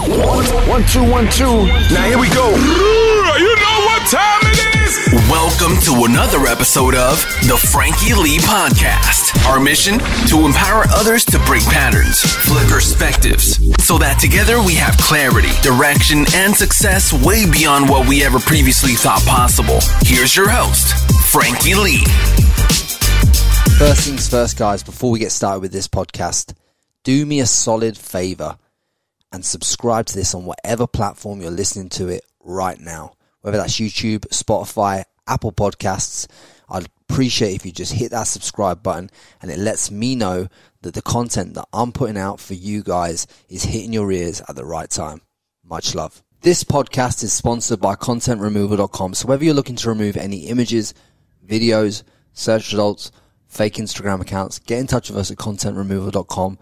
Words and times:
One, 0.00 0.82
two, 0.86 1.04
one, 1.10 1.28
two. 1.28 1.66
Now 1.92 2.04
here 2.06 2.18
we 2.18 2.30
go. 2.30 2.48
You 2.48 3.54
know 3.54 3.78
what 3.84 4.08
time 4.08 4.40
it 4.44 4.80
is? 4.80 5.28
Welcome 5.28 5.76
to 5.82 6.06
another 6.10 6.46
episode 6.46 6.94
of 6.94 7.20
the 7.46 7.58
Frankie 7.70 8.14
Lee 8.14 8.38
Podcast. 8.38 9.36
Our 9.46 9.60
mission 9.60 9.98
to 10.28 10.46
empower 10.46 10.84
others 10.94 11.26
to 11.26 11.38
break 11.40 11.62
patterns, 11.64 12.18
flip 12.22 12.66
perspectives, 12.68 13.60
so 13.84 13.98
that 13.98 14.18
together 14.18 14.62
we 14.62 14.74
have 14.76 14.96
clarity, 14.96 15.50
direction, 15.60 16.24
and 16.32 16.56
success 16.56 17.12
way 17.12 17.44
beyond 17.50 17.86
what 17.86 18.08
we 18.08 18.24
ever 18.24 18.38
previously 18.38 18.94
thought 18.94 19.22
possible. 19.26 19.80
Here's 20.00 20.34
your 20.34 20.48
host, 20.48 20.96
Frankie 21.30 21.74
Lee. 21.74 22.04
First 23.76 24.08
things 24.08 24.30
first, 24.30 24.56
guys, 24.56 24.82
before 24.82 25.10
we 25.10 25.18
get 25.18 25.30
started 25.30 25.60
with 25.60 25.72
this 25.72 25.88
podcast, 25.88 26.54
do 27.04 27.26
me 27.26 27.40
a 27.40 27.46
solid 27.46 27.98
favor 27.98 28.56
and 29.32 29.44
subscribe 29.44 30.06
to 30.06 30.14
this 30.14 30.34
on 30.34 30.44
whatever 30.44 30.86
platform 30.86 31.40
you're 31.40 31.50
listening 31.50 31.88
to 31.90 32.08
it 32.08 32.24
right 32.40 32.78
now, 32.80 33.14
whether 33.42 33.58
that's 33.58 33.78
YouTube, 33.78 34.20
Spotify, 34.28 35.04
Apple 35.26 35.52
Podcasts. 35.52 36.26
I'd 36.68 36.88
appreciate 37.08 37.54
if 37.54 37.66
you 37.66 37.72
just 37.72 37.92
hit 37.92 38.10
that 38.12 38.24
subscribe 38.24 38.82
button 38.82 39.10
and 39.42 39.50
it 39.50 39.58
lets 39.58 39.90
me 39.90 40.14
know 40.14 40.48
that 40.82 40.94
the 40.94 41.02
content 41.02 41.54
that 41.54 41.66
I'm 41.72 41.92
putting 41.92 42.16
out 42.16 42.40
for 42.40 42.54
you 42.54 42.82
guys 42.82 43.26
is 43.48 43.64
hitting 43.64 43.92
your 43.92 44.10
ears 44.12 44.40
at 44.48 44.56
the 44.56 44.64
right 44.64 44.88
time. 44.88 45.20
Much 45.64 45.94
love. 45.94 46.22
This 46.42 46.64
podcast 46.64 47.22
is 47.22 47.32
sponsored 47.32 47.80
by 47.80 47.96
contentremoval.com. 47.96 49.14
So 49.14 49.28
whether 49.28 49.44
you're 49.44 49.54
looking 49.54 49.76
to 49.76 49.88
remove 49.88 50.16
any 50.16 50.46
images, 50.46 50.94
videos, 51.46 52.02
search 52.32 52.72
results, 52.72 53.12
fake 53.46 53.74
Instagram 53.74 54.20
accounts, 54.22 54.58
get 54.58 54.78
in 54.78 54.86
touch 54.86 55.10
with 55.10 55.18
us 55.18 55.30
at 55.30 55.36
contentremoval.com. 55.36 56.58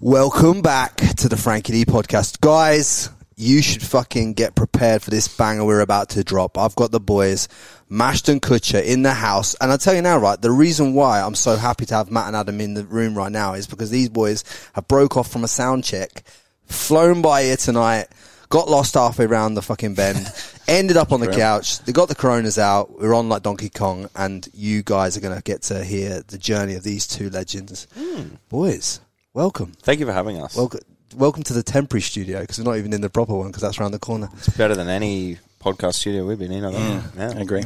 Welcome 0.00 0.60
back 0.60 0.96
to 0.96 1.28
the 1.28 1.38
Frankie 1.38 1.72
Lee 1.72 1.84
podcast. 1.86 2.40
Guys, 2.40 3.08
you 3.34 3.62
should 3.62 3.82
fucking 3.82 4.34
get 4.34 4.54
prepared 4.54 5.00
for 5.02 5.08
this 5.08 5.26
banger 5.26 5.64
we're 5.64 5.80
about 5.80 6.10
to 6.10 6.22
drop. 6.22 6.58
I've 6.58 6.76
got 6.76 6.90
the 6.90 7.00
boys, 7.00 7.48
Mashd 7.90 8.28
N 8.28 8.38
Kutcher, 8.40 8.84
in 8.84 9.00
the 9.02 9.14
house. 9.14 9.54
And 9.58 9.72
I'll 9.72 9.78
tell 9.78 9.94
you 9.94 10.02
now, 10.02 10.18
right, 10.18 10.38
the 10.40 10.50
reason 10.50 10.92
why 10.92 11.22
I'm 11.22 11.34
so 11.34 11.56
happy 11.56 11.86
to 11.86 11.94
have 11.94 12.10
Matt 12.10 12.26
and 12.26 12.36
Adam 12.36 12.60
in 12.60 12.74
the 12.74 12.84
room 12.84 13.16
right 13.16 13.32
now 13.32 13.54
is 13.54 13.66
because 13.66 13.88
these 13.88 14.10
boys 14.10 14.44
have 14.74 14.86
broke 14.86 15.16
off 15.16 15.32
from 15.32 15.44
a 15.44 15.48
sound 15.48 15.84
check, 15.84 16.24
flown 16.66 17.22
by 17.22 17.44
here 17.44 17.56
tonight, 17.56 18.08
got 18.50 18.68
lost 18.68 18.94
halfway 18.94 19.24
around 19.24 19.54
the 19.54 19.62
fucking 19.62 19.94
bend, 19.94 20.30
ended 20.68 20.98
up 20.98 21.10
on 21.10 21.20
the 21.20 21.32
couch. 21.32 21.78
They 21.80 21.92
got 21.92 22.08
the 22.08 22.14
coronas 22.14 22.58
out. 22.58 23.00
We're 23.00 23.14
on 23.14 23.30
like 23.30 23.42
Donkey 23.42 23.70
Kong, 23.70 24.10
and 24.14 24.46
you 24.52 24.82
guys 24.82 25.16
are 25.16 25.20
going 25.20 25.36
to 25.36 25.42
get 25.42 25.62
to 25.62 25.82
hear 25.82 26.22
the 26.26 26.36
journey 26.36 26.74
of 26.74 26.82
these 26.82 27.06
two 27.06 27.30
legends. 27.30 27.88
Hmm. 27.96 28.34
Boys, 28.50 29.00
welcome. 29.36 29.72
Thank 29.82 30.00
you 30.00 30.06
for 30.06 30.12
having 30.12 30.40
us. 30.40 30.56
Welcome, 30.56 30.80
welcome 31.14 31.42
to 31.44 31.52
the 31.52 31.62
temporary 31.62 32.00
studio 32.00 32.40
because 32.40 32.58
we're 32.58 32.64
not 32.64 32.78
even 32.78 32.92
in 32.92 33.02
the 33.02 33.10
proper 33.10 33.34
one 33.34 33.48
because 33.48 33.62
that's 33.62 33.78
around 33.78 33.92
the 33.92 33.98
corner. 33.98 34.28
it's 34.34 34.48
better 34.48 34.74
than 34.74 34.88
any 34.88 35.38
podcast 35.60 35.94
studio 35.94 36.26
we've 36.26 36.38
been 36.38 36.52
in. 36.52 36.64
I 36.64 36.72
think. 36.72 37.04
Yeah, 37.16 37.32
I 37.36 37.40
agree. 37.42 37.62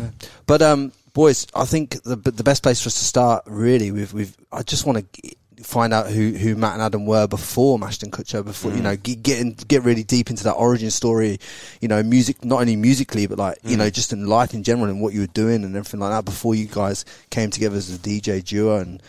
But 0.47 0.63
um, 0.63 0.93
boys, 1.13 1.47
I 1.55 1.65
think 1.65 2.03
the 2.03 2.17
the 2.17 2.43
best 2.43 2.63
place 2.63 2.83
for 2.83 2.89
us 2.89 2.99
to 2.99 3.05
start 3.05 3.45
really 3.47 3.93
with 3.93 4.13
we've 4.13 4.37
I 4.53 4.63
just 4.63 4.85
want 4.85 5.13
to 5.13 5.37
find 5.63 5.93
out 5.93 6.11
who, 6.11 6.31
who 6.31 6.57
Matt 6.57 6.73
and 6.73 6.83
Adam 6.83 7.05
were 7.05 7.27
before 7.27 7.79
Mashd 7.79 8.03
N 8.03 8.11
Kutcher, 8.11 8.45
before 8.45 8.73
you 8.73 8.83
know 8.83 8.97
get 8.97 9.23
get, 9.23 9.41
in, 9.41 9.53
get 9.53 9.85
really 9.85 10.03
deep 10.03 10.29
into 10.29 10.43
that 10.45 10.55
origin 10.55 10.91
story. 10.91 11.39
You 11.81 11.87
know, 11.87 12.03
music 12.03 12.45
not 12.45 12.61
only 12.61 12.75
musically 12.75 13.29
but 13.29 13.39
like 13.39 13.59
you 13.63 13.77
know 13.77 13.91
just 13.91 14.13
in 14.13 14.27
life 14.27 14.55
in 14.55 14.65
general 14.65 14.91
and 14.91 15.01
what 15.01 15.15
you 15.15 15.21
were 15.21 15.27
doing 15.29 15.63
and 15.65 15.77
everything 15.77 16.01
like 16.01 16.11
that 16.11 16.25
before 16.25 16.57
you 16.57 16.67
guys 16.67 17.05
came 17.31 17.51
together 17.51 17.77
as 17.77 17.95
a 17.95 17.99
DJ 17.99 18.45
duo 18.45 18.79
and. 18.81 19.01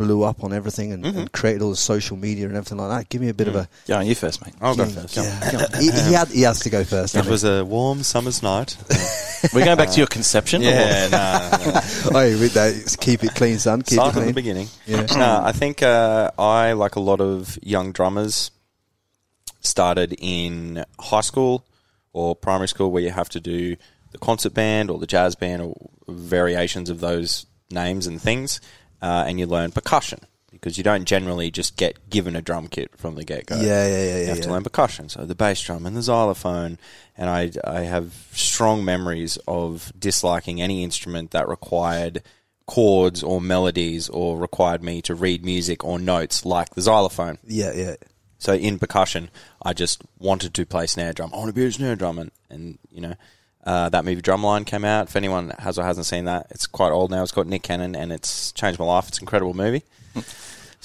Blew 0.00 0.22
up 0.22 0.42
on 0.42 0.54
everything 0.54 0.92
and, 0.92 1.04
and 1.04 1.30
created 1.30 1.60
all 1.60 1.68
the 1.68 1.76
social 1.76 2.16
media 2.16 2.46
and 2.46 2.56
everything 2.56 2.78
like 2.78 2.88
that. 2.88 3.08
Give 3.10 3.20
me 3.20 3.28
a 3.28 3.34
bit 3.34 3.48
of 3.48 3.54
a. 3.54 3.68
Yeah, 3.84 4.00
you 4.00 4.14
first, 4.14 4.42
mate. 4.42 4.54
I'll 4.58 4.74
go 4.74 4.86
first. 4.86 5.14
Yeah, 5.14 5.66
he, 5.78 5.90
he, 5.90 6.12
had, 6.14 6.28
he 6.28 6.40
has 6.40 6.60
to 6.60 6.70
go 6.70 6.84
first. 6.84 7.14
It 7.14 7.18
doesn't 7.18 7.30
was 7.30 7.44
a 7.44 7.66
warm 7.66 8.02
summer's 8.02 8.42
night. 8.42 8.78
We're 9.52 9.64
going 9.64 9.76
back 9.76 9.90
to 9.90 9.98
your 9.98 10.06
conception. 10.06 10.62
or- 10.62 10.70
yeah, 10.70 11.08
no, 11.08 11.72
no. 11.72 11.80
he? 11.80 12.38
Hey, 12.38 12.48
that, 12.48 12.96
keep 12.98 13.24
it 13.24 13.34
clean, 13.34 13.58
son. 13.58 13.82
Keep 13.82 13.96
Start 13.98 14.08
it 14.10 14.12
from 14.14 14.26
the 14.26 14.32
beginning. 14.32 14.68
Yeah. 14.86 15.06
No, 15.16 15.42
I 15.44 15.52
think 15.52 15.82
uh, 15.82 16.30
I, 16.38 16.72
like 16.72 16.96
a 16.96 17.00
lot 17.00 17.20
of 17.20 17.58
young 17.62 17.92
drummers, 17.92 18.50
started 19.60 20.14
in 20.18 20.82
high 20.98 21.20
school 21.20 21.66
or 22.14 22.34
primary 22.34 22.68
school 22.68 22.90
where 22.90 23.02
you 23.02 23.10
have 23.10 23.28
to 23.28 23.40
do 23.40 23.76
the 24.12 24.18
concert 24.18 24.54
band 24.54 24.90
or 24.90 24.98
the 24.98 25.06
jazz 25.06 25.34
band 25.34 25.60
or 25.60 25.74
variations 26.08 26.88
of 26.88 27.00
those 27.00 27.44
names 27.70 28.06
and 28.06 28.20
things, 28.20 28.60
uh, 29.02 29.24
and 29.26 29.38
you 29.38 29.46
learn 29.46 29.70
percussion 29.70 30.20
because 30.50 30.76
you 30.76 30.84
don't 30.84 31.04
generally 31.04 31.50
just 31.50 31.76
get 31.76 32.10
given 32.10 32.36
a 32.36 32.42
drum 32.42 32.68
kit 32.68 32.90
from 32.96 33.14
the 33.14 33.24
get 33.24 33.46
go. 33.46 33.56
Yeah, 33.56 33.62
yeah, 33.62 33.88
yeah, 33.88 34.16
You 34.16 34.22
yeah. 34.22 34.28
have 34.28 34.40
to 34.42 34.50
learn 34.50 34.62
percussion, 34.62 35.08
so 35.08 35.24
the 35.24 35.34
bass 35.34 35.60
drum 35.62 35.86
and 35.86 35.96
the 35.96 36.02
xylophone. 36.02 36.78
And 37.16 37.30
I, 37.30 37.50
I 37.64 37.80
have 37.80 38.12
strong 38.32 38.84
memories 38.84 39.38
of 39.48 39.92
disliking 39.98 40.60
any 40.60 40.82
instrument 40.84 41.30
that 41.30 41.48
required 41.48 42.22
chords 42.66 43.22
or 43.22 43.40
melodies 43.40 44.08
or 44.08 44.38
required 44.38 44.82
me 44.82 45.02
to 45.02 45.14
read 45.14 45.44
music 45.44 45.84
or 45.84 45.98
notes 45.98 46.44
like 46.44 46.70
the 46.74 46.82
xylophone. 46.82 47.38
Yeah, 47.44 47.72
yeah. 47.74 47.94
So 48.38 48.54
in 48.54 48.78
percussion, 48.78 49.28
I 49.62 49.72
just 49.72 50.02
wanted 50.18 50.54
to 50.54 50.64
play 50.64 50.86
snare 50.86 51.12
drum. 51.12 51.30
I 51.34 51.36
want 51.36 51.48
to 51.48 51.52
be 51.54 51.64
a 51.64 51.72
snare 51.72 51.96
drum, 51.96 52.18
and, 52.18 52.30
and 52.48 52.78
you 52.90 53.00
know, 53.00 53.14
uh, 53.64 53.88
that 53.90 54.04
movie 54.04 54.22
Drumline 54.22 54.64
came 54.66 54.84
out. 54.84 55.08
If 55.08 55.16
anyone 55.16 55.50
has 55.58 55.78
or 55.78 55.84
hasn't 55.84 56.06
seen 56.06 56.24
that, 56.24 56.46
it's 56.50 56.66
quite 56.66 56.90
old 56.92 57.10
now. 57.10 57.22
It's 57.22 57.32
got 57.32 57.46
Nick 57.46 57.62
Cannon, 57.62 57.94
and 57.94 58.12
it's 58.12 58.52
changed 58.52 58.78
my 58.78 58.86
life. 58.86 59.08
It's 59.08 59.18
an 59.18 59.24
incredible 59.24 59.54
movie. 59.54 59.82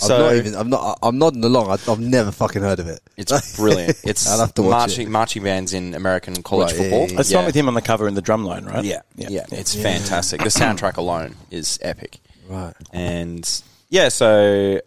I'm 0.04 0.10
not 0.10 0.36
even. 0.36 0.56
I'm 0.56 0.70
not. 0.70 1.00
I'm 1.02 1.18
nodding 1.18 1.44
along. 1.46 1.70
I, 1.70 1.78
I've 1.90 2.00
never 2.02 2.30
fucking 2.30 2.62
heard 2.62 2.80
of 2.80 2.88
it. 2.90 3.00
It's 3.16 3.56
brilliant. 3.56 3.98
It's 4.04 4.28
I'll 4.30 4.40
have 4.40 4.54
to 4.56 4.62
watch 4.62 4.72
marching 4.72 5.08
it. 5.08 5.10
marching 5.10 5.44
bands 5.44 5.74
in 5.74 5.94
American 5.94 6.44
college 6.44 6.72
Right, 6.74 6.78
football. 6.78 7.00
yeah, 7.04 7.08
yeah. 7.12 7.16
That's 7.16 7.30
the 7.30 7.36
one 7.38 7.46
with 7.46 7.56
him 7.56 7.68
on 7.70 7.76
the 7.76 7.82
cover 7.82 8.06
in 8.10 8.14
the 8.14 8.22
drum 8.22 8.44
line, 8.44 8.66
right? 8.66 8.84
Yeah, 8.84 9.04
yeah, 9.16 9.30
yeah. 9.30 9.46
it's 9.54 9.74
fantastic. 9.74 10.42
The 10.42 10.50
soundtrack 10.50 10.98
alone 10.98 11.36
is 11.50 11.80
epic, 11.82 12.20
Right. 12.50 12.74
and 12.92 13.50
yeah. 13.88 14.10
So, 14.10 14.82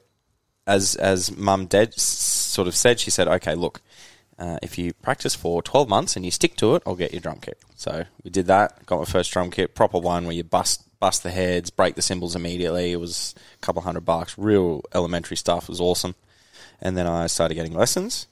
as 0.67 0.95
as 0.97 1.35
Mum 1.35 1.65
Dad 1.69 1.95
sort 1.99 2.69
of 2.69 2.77
said, 2.77 3.01
she 3.01 3.11
said, 3.11 3.29
"Okay, 3.29 3.55
look, 3.55 3.81
uh, 4.39 4.59
if 4.63 4.79
you 4.79 4.93
practice 4.95 5.35
for 5.35 5.63
twelve 5.63 5.89
months 5.89 6.17
and 6.17 6.25
you 6.25 6.31
stick 6.31 6.57
to 6.57 6.75
it, 6.77 6.83
I'll 6.87 6.95
get 6.97 7.13
your 7.13 7.21
drum 7.21 7.39
kit." 7.41 7.59
So 7.77 8.05
we 8.25 8.31
did 8.31 8.47
that. 8.47 8.85
Got 8.87 8.99
my 8.99 9.05
first 9.05 9.33
drum 9.33 9.51
kit, 9.51 9.75
proper 9.75 9.99
one 9.99 10.25
where 10.25 10.35
you 10.35 10.45
bust 10.45 10.83
bust 11.01 11.23
the 11.23 11.31
heads, 11.31 11.71
break 11.71 11.95
the 11.95 12.03
cymbals 12.03 12.35
immediately. 12.35 12.91
It 12.93 12.97
was 13.01 13.35
a 13.55 13.59
couple 13.65 13.83
hundred 13.83 14.05
bucks, 14.05 14.37
real 14.37 14.83
elementary 14.95 15.37
stuff. 15.37 15.65
It 15.65 15.69
was 15.69 15.81
awesome. 15.81 16.15
And 16.81 16.97
then 16.97 17.07
I 17.07 17.27
started 17.29 17.55
getting 17.55 17.75
lessons. 17.75 18.27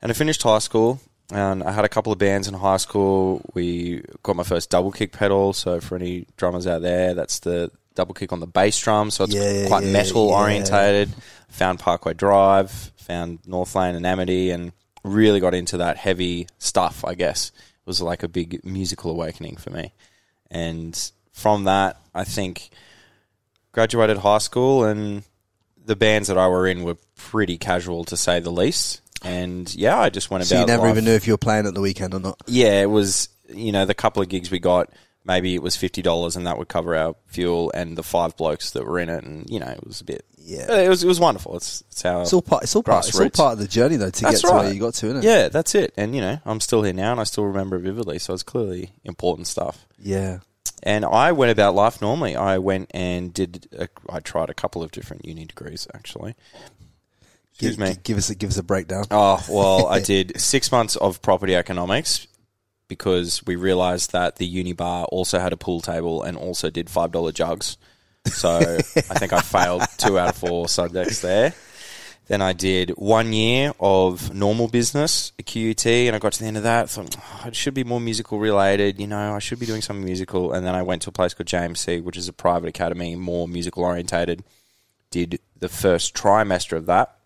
And 0.00 0.10
I 0.10 0.14
finished 0.14 0.42
high 0.42 0.58
school, 0.58 1.00
and 1.32 1.62
I 1.62 1.70
had 1.70 1.84
a 1.84 1.88
couple 1.88 2.12
of 2.12 2.18
bands 2.18 2.48
in 2.48 2.54
high 2.54 2.78
school. 2.78 3.40
We 3.54 4.02
got 4.24 4.34
my 4.34 4.42
first 4.42 4.68
double 4.68 4.90
kick 4.90 5.12
pedal. 5.12 5.52
So 5.52 5.80
for 5.80 5.94
any 5.94 6.26
drummers 6.36 6.66
out 6.66 6.82
there, 6.82 7.14
that's 7.14 7.38
the 7.38 7.70
double 7.94 8.14
kick 8.14 8.32
on 8.32 8.40
the 8.40 8.48
bass 8.48 8.80
drum. 8.80 9.12
So 9.12 9.24
it's 9.24 9.34
Yeah, 9.34 9.68
quite 9.68 9.84
yeah, 9.84 9.92
metal 9.92 10.28
yeah. 10.28 10.34
orientated. 10.34 11.10
Found 11.50 11.78
Parkway 11.78 12.14
Drive, 12.14 12.70
found 12.96 13.38
North 13.46 13.76
Lane 13.76 13.94
and 13.94 14.04
Amity, 14.06 14.50
and 14.50 14.72
really 15.04 15.40
got 15.40 15.54
into 15.54 15.76
that 15.78 15.96
heavy 15.96 16.46
stuff. 16.58 17.04
I 17.04 17.14
guess 17.14 17.48
it 17.50 17.86
was 17.86 18.00
like 18.00 18.22
a 18.22 18.28
big 18.28 18.64
musical 18.64 19.10
awakening 19.10 19.56
for 19.56 19.70
me. 19.70 19.92
And 20.50 20.98
from 21.32 21.64
that, 21.64 22.00
I 22.14 22.24
think 22.24 22.70
graduated 23.72 24.18
high 24.18 24.38
school 24.38 24.84
and 24.84 25.22
the 25.84 25.96
bands 25.96 26.28
that 26.28 26.38
I 26.38 26.46
were 26.48 26.66
in 26.66 26.82
were 26.84 26.96
pretty 27.16 27.58
casual 27.58 28.04
to 28.04 28.16
say 28.16 28.38
the 28.40 28.52
least. 28.52 29.00
And 29.24 29.72
yeah, 29.74 29.98
I 29.98 30.10
just 30.10 30.30
went 30.30 30.44
So 30.44 30.56
you 30.56 30.60
about. 30.62 30.68
never 30.72 30.82
life. 30.82 30.92
even 30.92 31.04
knew 31.04 31.12
if 31.12 31.26
you 31.26 31.32
were 31.34 31.38
playing 31.38 31.66
at 31.66 31.74
the 31.74 31.80
weekend 31.80 32.14
or 32.14 32.20
not. 32.20 32.40
Yeah, 32.46 32.82
it 32.82 32.90
was. 32.90 33.28
You 33.48 33.70
know, 33.70 33.84
the 33.84 33.94
couple 33.94 34.22
of 34.22 34.30
gigs 34.30 34.50
we 34.50 34.58
got, 34.60 34.90
maybe 35.24 35.54
it 35.54 35.62
was 35.62 35.76
fifty 35.76 36.02
dollars, 36.02 36.36
and 36.36 36.46
that 36.46 36.58
would 36.58 36.68
cover 36.68 36.96
our 36.96 37.14
fuel 37.26 37.70
and 37.74 37.96
the 37.96 38.02
five 38.02 38.36
blokes 38.36 38.70
that 38.72 38.86
were 38.86 38.98
in 38.98 39.08
it. 39.08 39.24
And 39.24 39.48
you 39.48 39.60
know, 39.60 39.68
it 39.68 39.86
was 39.86 40.00
a 40.00 40.04
bit. 40.04 40.24
Yeah. 40.38 40.80
it 40.80 40.88
was. 40.88 41.04
It 41.04 41.08
was 41.08 41.20
wonderful. 41.20 41.56
It's 41.56 41.82
it's 41.90 42.02
how 42.02 42.22
It's 42.22 42.32
all 42.32 42.42
part. 42.42 42.64
It's 42.64 42.74
all 42.74 42.82
part. 42.82 43.06
It's 43.06 43.18
all 43.18 43.30
part 43.30 43.52
of 43.54 43.58
the 43.58 43.68
journey 43.68 43.96
though 43.96 44.10
to 44.10 44.22
That's 44.22 44.42
get 44.42 44.48
to 44.48 44.54
where 44.54 44.64
right. 44.64 44.74
you 44.74 44.80
got 44.80 44.94
to, 44.94 45.06
isn't 45.06 45.18
it? 45.18 45.24
Yeah, 45.24 45.48
that's 45.48 45.74
it. 45.74 45.94
And 45.96 46.14
you 46.14 46.20
know, 46.20 46.38
I'm 46.44 46.60
still 46.60 46.82
here 46.82 46.92
now, 46.92 47.12
and 47.12 47.20
I 47.20 47.24
still 47.24 47.44
remember 47.44 47.76
it 47.76 47.80
vividly. 47.80 48.18
So 48.18 48.34
it's 48.34 48.42
clearly 48.42 48.92
important 49.04 49.46
stuff. 49.46 49.86
Yeah. 49.98 50.38
And 50.84 51.04
I 51.04 51.30
went 51.30 51.52
about 51.52 51.76
life 51.76 52.02
normally. 52.02 52.34
I 52.34 52.58
went 52.58 52.90
and 52.92 53.32
did. 53.32 53.68
A, 53.78 53.88
I 54.08 54.20
tried 54.20 54.50
a 54.50 54.54
couple 54.54 54.82
of 54.82 54.90
different 54.90 55.24
uni 55.24 55.44
degrees 55.44 55.86
actually. 55.94 56.34
Excuse 57.52 57.76
Give, 57.76 57.78
me. 57.78 57.96
Give 58.02 58.18
us 58.18 58.30
a 58.30 58.34
give 58.34 58.50
us 58.50 58.58
a 58.58 58.62
breakdown. 58.62 59.04
Oh 59.10 59.44
well, 59.48 59.86
I 59.86 60.00
did 60.12 60.40
six 60.40 60.72
months 60.72 60.96
of 60.96 61.22
property 61.22 61.54
economics 61.54 62.26
because 62.92 63.44
we 63.44 63.56
realised 63.56 64.12
that 64.12 64.36
the 64.36 64.46
uni 64.46 64.72
bar 64.72 65.04
also 65.06 65.38
had 65.38 65.52
a 65.52 65.56
pool 65.56 65.80
table 65.80 66.22
and 66.22 66.36
also 66.36 66.70
did 66.70 66.90
five 66.90 67.12
dollar 67.12 67.32
jugs. 67.32 67.76
So 68.26 68.78
I 68.96 69.18
think 69.18 69.32
I 69.32 69.40
failed 69.40 69.82
two 69.96 70.18
out 70.18 70.30
of 70.30 70.36
four 70.36 70.68
subjects 70.68 71.20
there. 71.20 71.54
Then 72.28 72.40
I 72.40 72.52
did 72.52 72.90
one 72.90 73.32
year 73.32 73.72
of 73.80 74.32
normal 74.32 74.68
business, 74.68 75.32
a 75.38 75.42
QUT, 75.42 75.86
and 75.86 76.14
I 76.14 76.18
got 76.18 76.32
to 76.34 76.40
the 76.40 76.46
end 76.46 76.56
of 76.56 76.62
that. 76.62 76.88
Thought 76.88 77.16
oh, 77.18 77.48
it 77.48 77.56
should 77.56 77.74
be 77.74 77.84
more 77.84 78.00
musical 78.00 78.38
related. 78.38 79.00
You 79.00 79.08
know, 79.08 79.34
I 79.34 79.38
should 79.40 79.58
be 79.58 79.66
doing 79.66 79.82
something 79.82 80.04
musical. 80.04 80.52
And 80.52 80.64
then 80.64 80.74
I 80.74 80.82
went 80.82 81.02
to 81.02 81.08
a 81.08 81.12
place 81.12 81.34
called 81.34 81.48
JMC, 81.48 82.02
which 82.02 82.16
is 82.16 82.28
a 82.28 82.32
private 82.32 82.68
academy, 82.68 83.16
more 83.16 83.48
musical 83.48 83.82
orientated. 83.82 84.44
Did 85.10 85.40
the 85.58 85.68
first 85.68 86.14
trimester 86.14 86.76
of 86.76 86.86
that, 86.86 87.16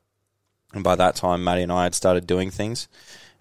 And 0.72 0.82
by 0.82 0.96
that 0.96 1.14
time, 1.14 1.44
Matty 1.44 1.62
and 1.62 1.72
I 1.72 1.84
had 1.84 1.94
started 1.94 2.26
doing 2.26 2.50
things. 2.50 2.88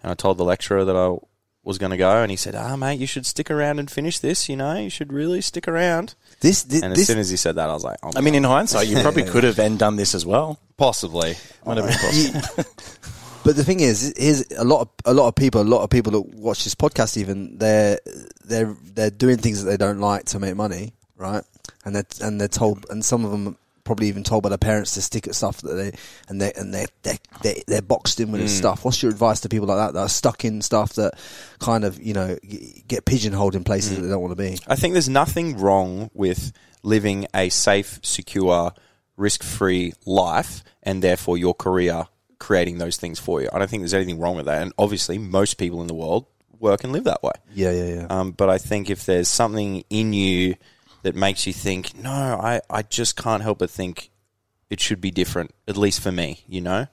And 0.02 0.12
I 0.12 0.14
told 0.14 0.36
the 0.36 0.44
lecturer 0.44 0.84
that 0.84 0.94
I 0.96 1.16
was 1.66 1.76
going 1.78 1.90
to 1.90 1.96
go, 1.98 2.22
and 2.22 2.30
he 2.30 2.36
said, 2.36 2.54
"Ah, 2.54 2.76
mate, 2.76 2.98
you 3.00 3.06
should 3.06 3.26
stick 3.26 3.50
around 3.50 3.78
and 3.78 3.90
finish 3.90 4.18
this. 4.20 4.48
You 4.48 4.56
know, 4.56 4.74
you 4.76 4.88
should 4.88 5.12
really 5.12 5.40
stick 5.42 5.66
around." 5.68 6.14
This, 6.40 6.62
thi- 6.62 6.80
And 6.82 6.92
as 6.92 6.98
this, 6.98 7.06
soon 7.08 7.18
as 7.18 7.28
he 7.28 7.36
said 7.36 7.56
that, 7.56 7.68
I 7.68 7.72
was 7.74 7.82
like, 7.84 7.98
oh, 8.02 8.12
I 8.16 8.20
mean, 8.20 8.34
in 8.34 8.44
hindsight, 8.44 8.86
you 8.88 9.00
probably 9.02 9.24
could 9.32 9.44
have 9.44 9.58
and 9.58 9.78
done 9.78 9.96
this 9.96 10.14
as 10.14 10.24
well. 10.24 10.58
possibly. 10.76 11.34
Might 11.66 11.76
have 11.78 11.86
been 11.88 11.98
possible. 11.98 12.64
But 13.44 13.54
the 13.54 13.62
thing 13.62 13.78
is, 13.78 14.10
is 14.14 14.44
a 14.58 14.64
lot 14.64 14.80
of 14.80 14.88
a 15.04 15.14
lot 15.14 15.28
of 15.28 15.36
people, 15.36 15.60
a 15.60 15.62
lot 15.62 15.82
of 15.84 15.90
people 15.90 16.10
that 16.12 16.34
watch 16.34 16.64
this 16.64 16.74
podcast, 16.74 17.16
even 17.16 17.58
they're 17.58 17.98
they're 18.44 18.74
they're 18.94 19.10
doing 19.10 19.36
things 19.36 19.62
that 19.62 19.70
they 19.70 19.76
don't 19.76 20.00
like 20.00 20.24
to 20.26 20.40
make 20.40 20.56
money, 20.56 20.94
right? 21.16 21.44
And 21.84 21.94
they're 21.94 22.06
and 22.22 22.40
they're 22.40 22.48
told, 22.48 22.86
and 22.90 23.04
some 23.04 23.24
of 23.24 23.30
them 23.30 23.46
are 23.48 23.56
probably 23.86 24.08
even 24.08 24.24
told 24.24 24.42
by 24.42 24.50
their 24.50 24.58
parents 24.58 24.92
to 24.94 25.02
stick 25.02 25.26
at 25.26 25.34
stuff 25.34 25.62
that 25.62 25.72
they 25.74 25.92
and 26.28 26.40
they 26.40 26.52
and 26.54 26.74
they 26.74 26.86
they 27.02 27.18
they 27.42 27.62
they're 27.66 27.80
boxed 27.80 28.20
in 28.20 28.32
with 28.32 28.42
this 28.42 28.56
stuff. 28.56 28.84
What's 28.84 29.02
your 29.02 29.10
advice 29.10 29.40
to 29.40 29.48
people 29.48 29.68
like 29.68 29.78
that 29.78 29.94
that 29.94 30.00
are 30.00 30.08
stuck 30.08 30.44
in 30.44 30.60
stuff 30.60 30.94
that 30.94 31.14
kind 31.58 31.84
of 31.84 32.00
you 32.02 32.12
know 32.12 32.36
get 32.86 33.04
pigeonholed 33.06 33.54
in 33.54 33.64
places 33.64 33.96
that 33.96 34.02
they 34.02 34.08
don't 34.08 34.20
want 34.20 34.36
to 34.36 34.42
be? 34.42 34.58
I 34.66 34.76
think 34.76 34.92
there's 34.92 35.08
nothing 35.08 35.56
wrong 35.56 36.10
with 36.12 36.52
living 36.82 37.26
a 37.34 37.48
safe, 37.48 37.98
secure, 38.02 38.72
risk-free 39.16 39.94
life, 40.04 40.62
and 40.82 41.02
therefore 41.02 41.38
your 41.38 41.54
career 41.54 42.06
creating 42.38 42.78
those 42.78 42.96
things 42.96 43.18
for 43.18 43.40
you. 43.40 43.48
I 43.52 43.58
don't 43.58 43.68
think 43.68 43.82
there's 43.82 43.94
anything 43.94 44.18
wrong 44.18 44.36
with 44.36 44.46
that. 44.46 44.62
And 44.62 44.72
obviously, 44.78 45.18
most 45.18 45.54
people 45.54 45.80
in 45.80 45.86
the 45.86 45.94
world 45.94 46.26
work 46.58 46.84
and 46.84 46.92
live 46.92 47.04
that 47.04 47.22
way. 47.22 47.32
Yeah, 47.54 47.70
yeah, 47.70 47.94
yeah. 47.94 48.06
Um, 48.08 48.32
but 48.32 48.48
I 48.48 48.58
think 48.58 48.90
if 48.90 49.06
there's 49.06 49.28
something 49.28 49.84
in 49.90 50.12
you 50.12 50.56
that 51.06 51.14
makes 51.14 51.46
you 51.46 51.52
think, 51.52 51.96
no, 51.96 52.10
I, 52.10 52.60
I 52.68 52.82
just 52.82 53.16
can't 53.16 53.40
help 53.40 53.58
but 53.58 53.70
think 53.70 54.10
it 54.68 54.80
should 54.80 55.00
be 55.00 55.12
different, 55.12 55.54
at 55.68 55.76
least 55.76 56.00
for 56.00 56.10
me, 56.10 56.42
you 56.48 56.60
know? 56.60 56.88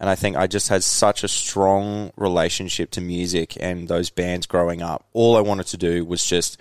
And 0.00 0.08
I 0.08 0.14
think 0.14 0.38
I 0.38 0.46
just 0.46 0.70
had 0.70 0.82
such 0.82 1.22
a 1.22 1.28
strong 1.28 2.10
relationship 2.16 2.90
to 2.92 3.02
music 3.02 3.58
and 3.60 3.86
those 3.86 4.08
bands 4.08 4.46
growing 4.46 4.80
up. 4.80 5.04
All 5.12 5.36
I 5.36 5.42
wanted 5.42 5.66
to 5.66 5.76
do 5.76 6.02
was 6.02 6.24
just 6.24 6.58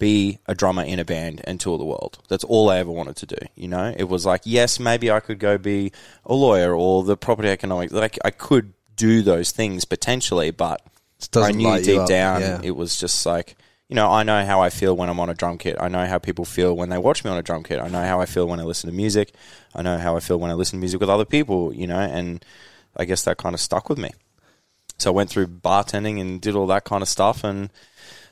be 0.00 0.40
a 0.46 0.54
drummer 0.56 0.82
in 0.82 0.98
a 0.98 1.04
band 1.04 1.42
and 1.44 1.60
tour 1.60 1.78
the 1.78 1.84
world. 1.84 2.18
That's 2.28 2.42
all 2.42 2.70
I 2.70 2.78
ever 2.78 2.90
wanted 2.90 3.14
to 3.18 3.26
do, 3.26 3.46
you 3.54 3.68
know? 3.68 3.94
It 3.96 4.08
was 4.08 4.26
like, 4.26 4.40
yes, 4.42 4.80
maybe 4.80 5.12
I 5.12 5.20
could 5.20 5.38
go 5.38 5.58
be 5.58 5.92
a 6.26 6.34
lawyer 6.34 6.74
or 6.74 7.04
the 7.04 7.16
property 7.16 7.50
economics. 7.50 7.92
Like, 7.92 8.18
I 8.24 8.32
could 8.32 8.72
do 8.96 9.22
those 9.22 9.52
things 9.52 9.84
potentially, 9.84 10.50
but 10.50 10.84
I 11.36 11.52
knew 11.52 11.80
deep 11.80 12.04
down 12.06 12.40
yeah. 12.40 12.60
it 12.64 12.74
was 12.74 12.98
just 12.98 13.24
like 13.24 13.56
you 13.88 13.94
know 13.94 14.10
I 14.10 14.22
know 14.22 14.44
how 14.44 14.60
I 14.60 14.70
feel 14.70 14.96
when 14.96 15.08
I'm 15.08 15.20
on 15.20 15.30
a 15.30 15.34
drum 15.34 15.58
kit. 15.58 15.76
I 15.80 15.88
know 15.88 16.06
how 16.06 16.18
people 16.18 16.44
feel 16.44 16.76
when 16.76 16.90
they 16.90 16.98
watch 16.98 17.24
me 17.24 17.30
on 17.30 17.38
a 17.38 17.42
drum 17.42 17.62
kit. 17.62 17.80
I 17.80 17.88
know 17.88 18.04
how 18.04 18.20
I 18.20 18.26
feel 18.26 18.46
when 18.46 18.60
I 18.60 18.64
listen 18.64 18.90
to 18.90 18.96
music. 18.96 19.32
I 19.74 19.82
know 19.82 19.98
how 19.98 20.16
I 20.16 20.20
feel 20.20 20.38
when 20.38 20.50
I 20.50 20.54
listen 20.54 20.78
to 20.78 20.80
music 20.80 21.00
with 21.00 21.10
other 21.10 21.24
people. 21.24 21.72
You 21.72 21.86
know, 21.86 21.98
and 21.98 22.44
I 22.96 23.04
guess 23.04 23.24
that 23.24 23.38
kind 23.38 23.54
of 23.54 23.60
stuck 23.60 23.88
with 23.88 23.98
me. 23.98 24.10
So 24.98 25.10
I 25.10 25.14
went 25.14 25.30
through 25.30 25.46
bartending 25.46 26.20
and 26.20 26.40
did 26.40 26.54
all 26.54 26.66
that 26.66 26.84
kind 26.84 27.02
of 27.02 27.08
stuff, 27.08 27.44
and 27.44 27.70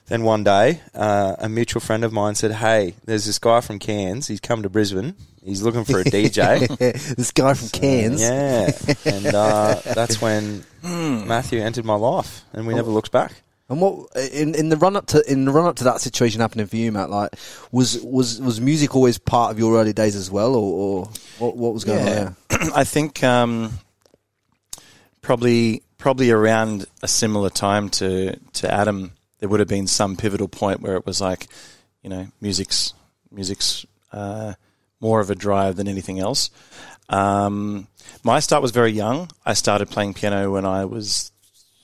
then 0.08 0.23
one 0.25 0.44
day 0.44 0.82
uh, 0.94 1.37
a 1.38 1.49
mutual 1.49 1.81
friend 1.81 2.05
of 2.05 2.12
mine 2.12 2.35
said, 2.35 2.53
"Hey, 2.53 2.94
there's 3.05 3.25
this 3.25 3.38
guy 3.38 3.61
from 3.61 3.79
Cairns. 3.79 4.26
He's 4.26 4.41
come 4.41 4.62
to 4.62 4.69
Brisbane. 4.69 5.14
He's 5.43 5.62
looking 5.62 5.85
for 5.85 6.00
a 6.00 6.05
DJ." 6.05 6.69
this 7.17 7.32
guy 7.32 7.55
from 7.55 7.69
Cairns. 7.69 8.20
Yeah, 8.20 8.73
and 9.05 9.26
uh, 9.26 9.81
that's 9.85 10.20
when 10.20 10.64
Matthew 10.82 11.61
entered 11.61 11.85
my 11.85 11.94
life, 11.94 12.43
and 12.53 12.67
we 12.67 12.75
never 12.75 12.91
looked 12.91 13.12
back. 13.12 13.32
And 13.68 13.80
what 13.80 14.08
in 14.32 14.54
in 14.54 14.68
the 14.68 14.76
run 14.76 14.96
up 14.96 15.06
to 15.06 15.30
in 15.30 15.44
the 15.44 15.50
run 15.50 15.66
up 15.66 15.76
to 15.76 15.84
that 15.84 16.00
situation 16.00 16.40
happening 16.40 16.66
for 16.66 16.76
you, 16.76 16.92
Matt? 16.92 17.10
Like, 17.10 17.34
was 17.72 18.00
was 18.02 18.40
was 18.40 18.60
music 18.60 18.94
always 18.94 19.18
part 19.18 19.50
of 19.50 19.58
your 19.58 19.76
early 19.76 19.92
days 19.92 20.14
as 20.14 20.30
well, 20.30 20.54
or, 20.54 20.72
or 20.72 21.10
what 21.38 21.56
what 21.56 21.74
was 21.74 21.84
going 21.84 21.98
on 21.98 22.04
there? 22.04 22.36
I 22.74 22.84
think 22.84 23.24
um, 23.24 23.72
probably 25.20 25.82
probably 25.98 26.30
around 26.30 26.86
a 27.02 27.08
similar 27.08 27.50
time 27.50 27.88
to 27.90 28.36
to 28.36 28.72
Adam, 28.72 29.12
there 29.40 29.48
would 29.48 29.58
have 29.58 29.69
been 29.69 29.88
some 29.88 30.16
pivotal 30.16 30.46
point 30.46 30.80
where 30.80 30.94
it 30.94 31.04
was 31.04 31.20
like, 31.20 31.48
you 32.02 32.10
know, 32.10 32.28
music's 32.40 32.94
music's 33.32 33.84
uh, 34.12 34.54
more 35.00 35.19
of 35.19 35.30
a 35.30 35.34
drive 35.34 35.74
than 35.74 35.88
anything 35.88 36.20
else. 36.20 36.50
Um, 37.08 37.88
my 38.22 38.40
start 38.40 38.62
was 38.62 38.70
very 38.70 38.92
young. 38.92 39.28
I 39.44 39.54
started 39.54 39.90
playing 39.90 40.14
piano 40.14 40.52
when 40.52 40.64
I 40.64 40.84
was 40.84 41.32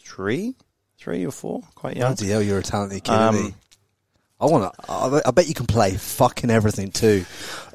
three, 0.04 0.54
three 1.02 1.26
or 1.26 1.32
four, 1.32 1.62
quite 1.74 1.96
young. 1.96 2.14
Bloody 2.14 2.30
hell, 2.30 2.42
you're 2.42 2.58
a 2.58 2.62
talented 2.62 3.04
kid. 3.04 3.12
Um. 3.12 3.54
I 4.40 4.46
want 4.46 4.74
to. 4.74 4.92
I, 4.92 5.08
bet- 5.08 5.26
I 5.28 5.30
bet 5.30 5.46
you 5.46 5.54
can 5.54 5.66
play 5.66 5.96
fucking 5.96 6.50
everything 6.50 6.90
too. 6.90 7.24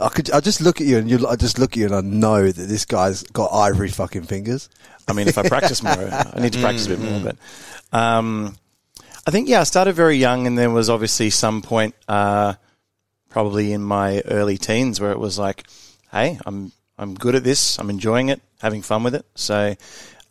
I 0.02 0.10
could. 0.10 0.30
I 0.32 0.42
just 0.42 0.60
look 0.60 0.82
at 0.82 0.88
you 0.88 0.98
and 0.98 1.10
you. 1.10 1.26
I 1.26 1.38
just 1.38 1.60
look 1.60 1.72
at 1.72 1.78
you 1.78 1.86
and 1.86 1.96
I 1.96 2.02
know 2.02 2.44
that 2.52 2.62
this 2.68 2.84
guy's 2.84 3.24
got 3.24 3.54
ivory 3.54 3.88
fucking 3.88 4.24
fingers. 4.24 4.68
I 5.08 5.14
mean, 5.14 5.30
if 5.30 5.38
I 5.38 5.48
practice 5.48 5.82
more, 5.82 5.94
I 6.34 6.40
need 6.42 6.52
to 6.54 6.60
practice 6.60 6.86
a 6.88 6.90
bit 6.90 7.00
more. 7.00 7.22
But 7.22 7.98
um, 7.98 8.58
I 9.26 9.32
think, 9.32 9.48
yeah, 9.48 9.62
I 9.62 9.64
started 9.64 9.94
very 9.94 10.18
young, 10.18 10.46
and 10.46 10.58
there 10.58 10.70
was 10.70 10.90
obviously 10.90 11.30
some 11.30 11.62
point, 11.62 11.96
uh, 12.10 12.56
probably 13.30 13.72
in 13.72 13.82
my 13.82 14.22
early 14.26 14.58
teens, 14.58 15.00
where 15.00 15.12
it 15.12 15.20
was 15.20 15.40
like, 15.40 15.66
"Hey, 16.12 16.38
I'm 16.46 16.74
I'm 16.98 17.14
good 17.16 17.36
at 17.36 17.46
this. 17.46 17.80
I'm 17.80 17.90
enjoying 17.90 18.28
it, 18.28 18.42
having 18.62 18.82
fun 18.82 19.04
with 19.04 19.16
it." 19.16 19.26
So, 19.36 19.74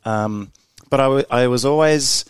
um, 0.04 0.52
but 0.90 1.00
I, 1.00 1.04
w- 1.04 1.24
I 1.30 1.46
was 1.46 1.64
always 1.64 2.26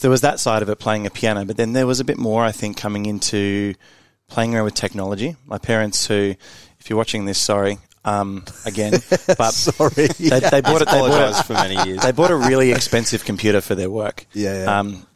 there 0.00 0.10
was 0.10 0.22
that 0.22 0.40
side 0.40 0.62
of 0.62 0.68
it, 0.68 0.78
playing 0.78 1.06
a 1.06 1.10
piano, 1.10 1.44
but 1.44 1.56
then 1.56 1.72
there 1.72 1.86
was 1.86 2.00
a 2.00 2.04
bit 2.04 2.18
more, 2.18 2.44
I 2.44 2.52
think, 2.52 2.76
coming 2.76 3.06
into 3.06 3.74
playing 4.28 4.54
around 4.54 4.64
with 4.64 4.74
technology. 4.74 5.36
My 5.46 5.58
parents, 5.58 6.06
who, 6.06 6.34
if 6.78 6.88
you're 6.88 6.96
watching 6.96 7.24
this, 7.24 7.38
sorry. 7.38 7.78
Um, 8.02 8.44
again, 8.64 8.92
but 9.26 9.50
Sorry. 9.52 10.06
they, 10.06 10.40
they 10.40 10.60
bought 10.62 10.80
it. 10.80 10.88
They 10.88 11.00
bought 11.00 11.38
it 11.38 11.44
for 11.44 11.52
many 11.52 11.74
years. 11.86 12.00
they 12.00 12.12
bought 12.12 12.30
a 12.30 12.36
really 12.36 12.72
expensive 12.72 13.26
computer 13.26 13.60
for 13.60 13.74
their 13.74 13.90
work. 13.90 14.24
Yeah, 14.32 14.64
yeah. 14.64 14.78
Um, 14.78 15.06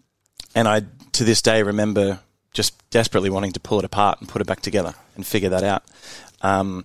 and 0.55 0.69
I, 0.69 0.83
to 1.13 1.25
this 1.25 1.41
day, 1.41 1.63
remember 1.63 2.21
just 2.53 2.75
desperately 2.91 3.31
wanting 3.31 3.53
to 3.53 3.61
pull 3.61 3.79
it 3.79 3.87
apart 3.87 4.21
and 4.21 4.29
put 4.29 4.43
it 4.43 4.47
back 4.47 4.61
together 4.61 4.95
and 5.17 5.27
figure 5.27 5.49
that 5.49 5.65
out. 5.65 5.83
Um, 6.43 6.85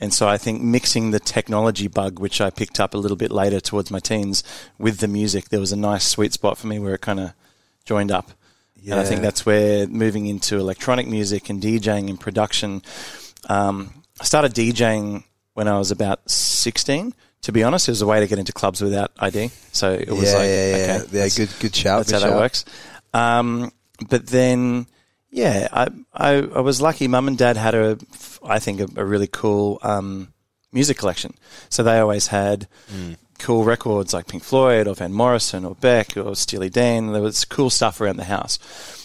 and 0.00 0.14
so 0.14 0.28
I 0.28 0.38
think 0.38 0.62
mixing 0.62 1.10
the 1.10 1.20
technology 1.20 1.88
bug, 1.88 2.18
which 2.18 2.40
I 2.40 2.50
picked 2.50 2.78
up 2.78 2.94
a 2.94 2.98
little 2.98 3.16
bit 3.16 3.30
later 3.30 3.60
towards 3.60 3.90
my 3.90 3.98
teens, 3.98 4.44
with 4.78 4.98
the 4.98 5.08
music, 5.08 5.48
there 5.48 5.60
was 5.60 5.72
a 5.72 5.76
nice 5.76 6.06
sweet 6.06 6.32
spot 6.32 6.58
for 6.58 6.66
me 6.66 6.78
where 6.78 6.94
it 6.94 7.00
kind 7.00 7.20
of 7.20 7.32
joined 7.84 8.12
up. 8.12 8.30
Yeah. 8.80 8.94
And 8.94 9.00
I 9.00 9.04
think 9.04 9.22
that's 9.22 9.44
where 9.44 9.86
moving 9.88 10.26
into 10.26 10.56
electronic 10.58 11.08
music 11.08 11.50
and 11.50 11.60
DJing 11.60 12.08
and 12.08 12.18
production. 12.18 12.82
Um, 13.48 14.02
I 14.20 14.24
started 14.24 14.54
DJing 14.54 15.24
when 15.54 15.66
I 15.66 15.78
was 15.78 15.90
about 15.90 16.30
16. 16.30 17.14
To 17.42 17.52
be 17.52 17.64
honest, 17.64 17.88
it 17.88 17.92
was 17.92 18.02
a 18.02 18.06
way 18.06 18.20
to 18.20 18.26
get 18.26 18.38
into 18.38 18.52
clubs 18.52 18.80
without 18.80 19.10
ID. 19.18 19.50
So 19.72 19.92
it 19.92 20.10
was 20.10 20.32
yeah, 20.32 20.38
like, 20.38 20.46
yeah, 20.46 20.76
yeah, 20.76 21.02
okay, 21.02 21.18
yeah. 21.18 21.28
Good, 21.36 21.50
good 21.60 21.74
shout. 21.74 21.98
that's 22.06 22.12
good 22.12 22.22
how 22.22 22.30
that 22.30 22.36
works. 22.36 22.64
Um, 23.14 23.72
but 24.08 24.26
then, 24.26 24.86
yeah, 25.30 25.68
I, 25.72 25.88
I 26.14 26.34
I 26.36 26.60
was 26.60 26.80
lucky. 26.80 27.08
Mum 27.08 27.28
and 27.28 27.38
Dad 27.38 27.56
had 27.56 27.74
a, 27.74 27.98
I 28.44 28.58
think, 28.58 28.80
a, 28.80 28.88
a 29.00 29.04
really 29.04 29.28
cool 29.30 29.78
um, 29.82 30.32
music 30.72 30.98
collection. 30.98 31.34
So 31.68 31.82
they 31.82 31.98
always 31.98 32.28
had 32.28 32.66
cool 33.38 33.64
records 33.64 34.12
like 34.12 34.26
Pink 34.26 34.42
Floyd 34.42 34.88
or 34.88 34.94
Van 34.94 35.12
Morrison 35.12 35.64
or 35.64 35.74
Beck 35.76 36.16
or 36.16 36.34
Steely 36.34 36.70
Dan. 36.70 37.12
There 37.12 37.22
was 37.22 37.44
cool 37.44 37.70
stuff 37.70 38.00
around 38.00 38.16
the 38.16 38.24
house. 38.24 38.58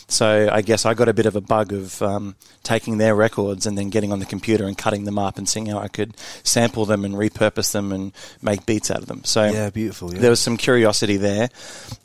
So 0.09 0.49
I 0.51 0.61
guess 0.61 0.85
I 0.85 0.93
got 0.93 1.07
a 1.07 1.13
bit 1.13 1.25
of 1.25 1.35
a 1.35 1.41
bug 1.41 1.71
of 1.71 2.01
um, 2.01 2.35
taking 2.61 2.97
their 2.97 3.15
records 3.15 3.65
and 3.65 3.77
then 3.77 3.89
getting 3.89 4.11
on 4.11 4.19
the 4.19 4.25
computer 4.25 4.65
and 4.65 4.77
cutting 4.77 5.05
them 5.05 5.17
up 5.17 5.37
and 5.37 5.47
seeing 5.47 5.67
how 5.67 5.79
I 5.79 5.87
could 5.87 6.15
sample 6.43 6.85
them 6.85 7.05
and 7.05 7.15
repurpose 7.15 7.71
them 7.71 7.91
and 7.91 8.11
make 8.41 8.65
beats 8.65 8.91
out 8.91 8.99
of 8.99 9.07
them. 9.07 9.23
So 9.23 9.45
Yeah, 9.45 9.69
beautiful. 9.69 10.13
Yeah. 10.13 10.19
there 10.19 10.29
was 10.29 10.39
some 10.39 10.57
curiosity 10.57 11.17
there, 11.17 11.49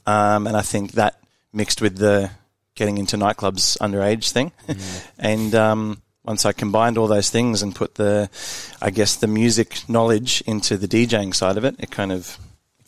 um, 0.07 0.47
and 0.47 0.57
I 0.57 0.63
think 0.63 0.93
that 0.93 1.19
mixed 1.53 1.83
with 1.83 1.97
the 1.99 2.31
getting 2.79 2.97
into 2.99 3.17
nightclubs 3.17 3.77
underage 3.79 4.31
thing, 4.31 4.53
and 5.19 5.55
um, 5.55 6.01
once 6.25 6.47
I 6.47 6.53
combined 6.53 6.97
all 6.97 7.07
those 7.09 7.29
things 7.31 7.63
and 7.63 7.75
put 7.75 7.97
the, 7.97 8.31
I 8.81 8.91
guess 8.91 9.17
the 9.17 9.27
music 9.27 9.89
knowledge 9.89 10.43
into 10.47 10.77
the 10.79 10.89
DJing 10.89 11.35
side 11.35 11.57
of 11.59 11.65
it, 11.65 11.77
it 11.79 11.91
kind 11.91 12.13
of 12.13 12.39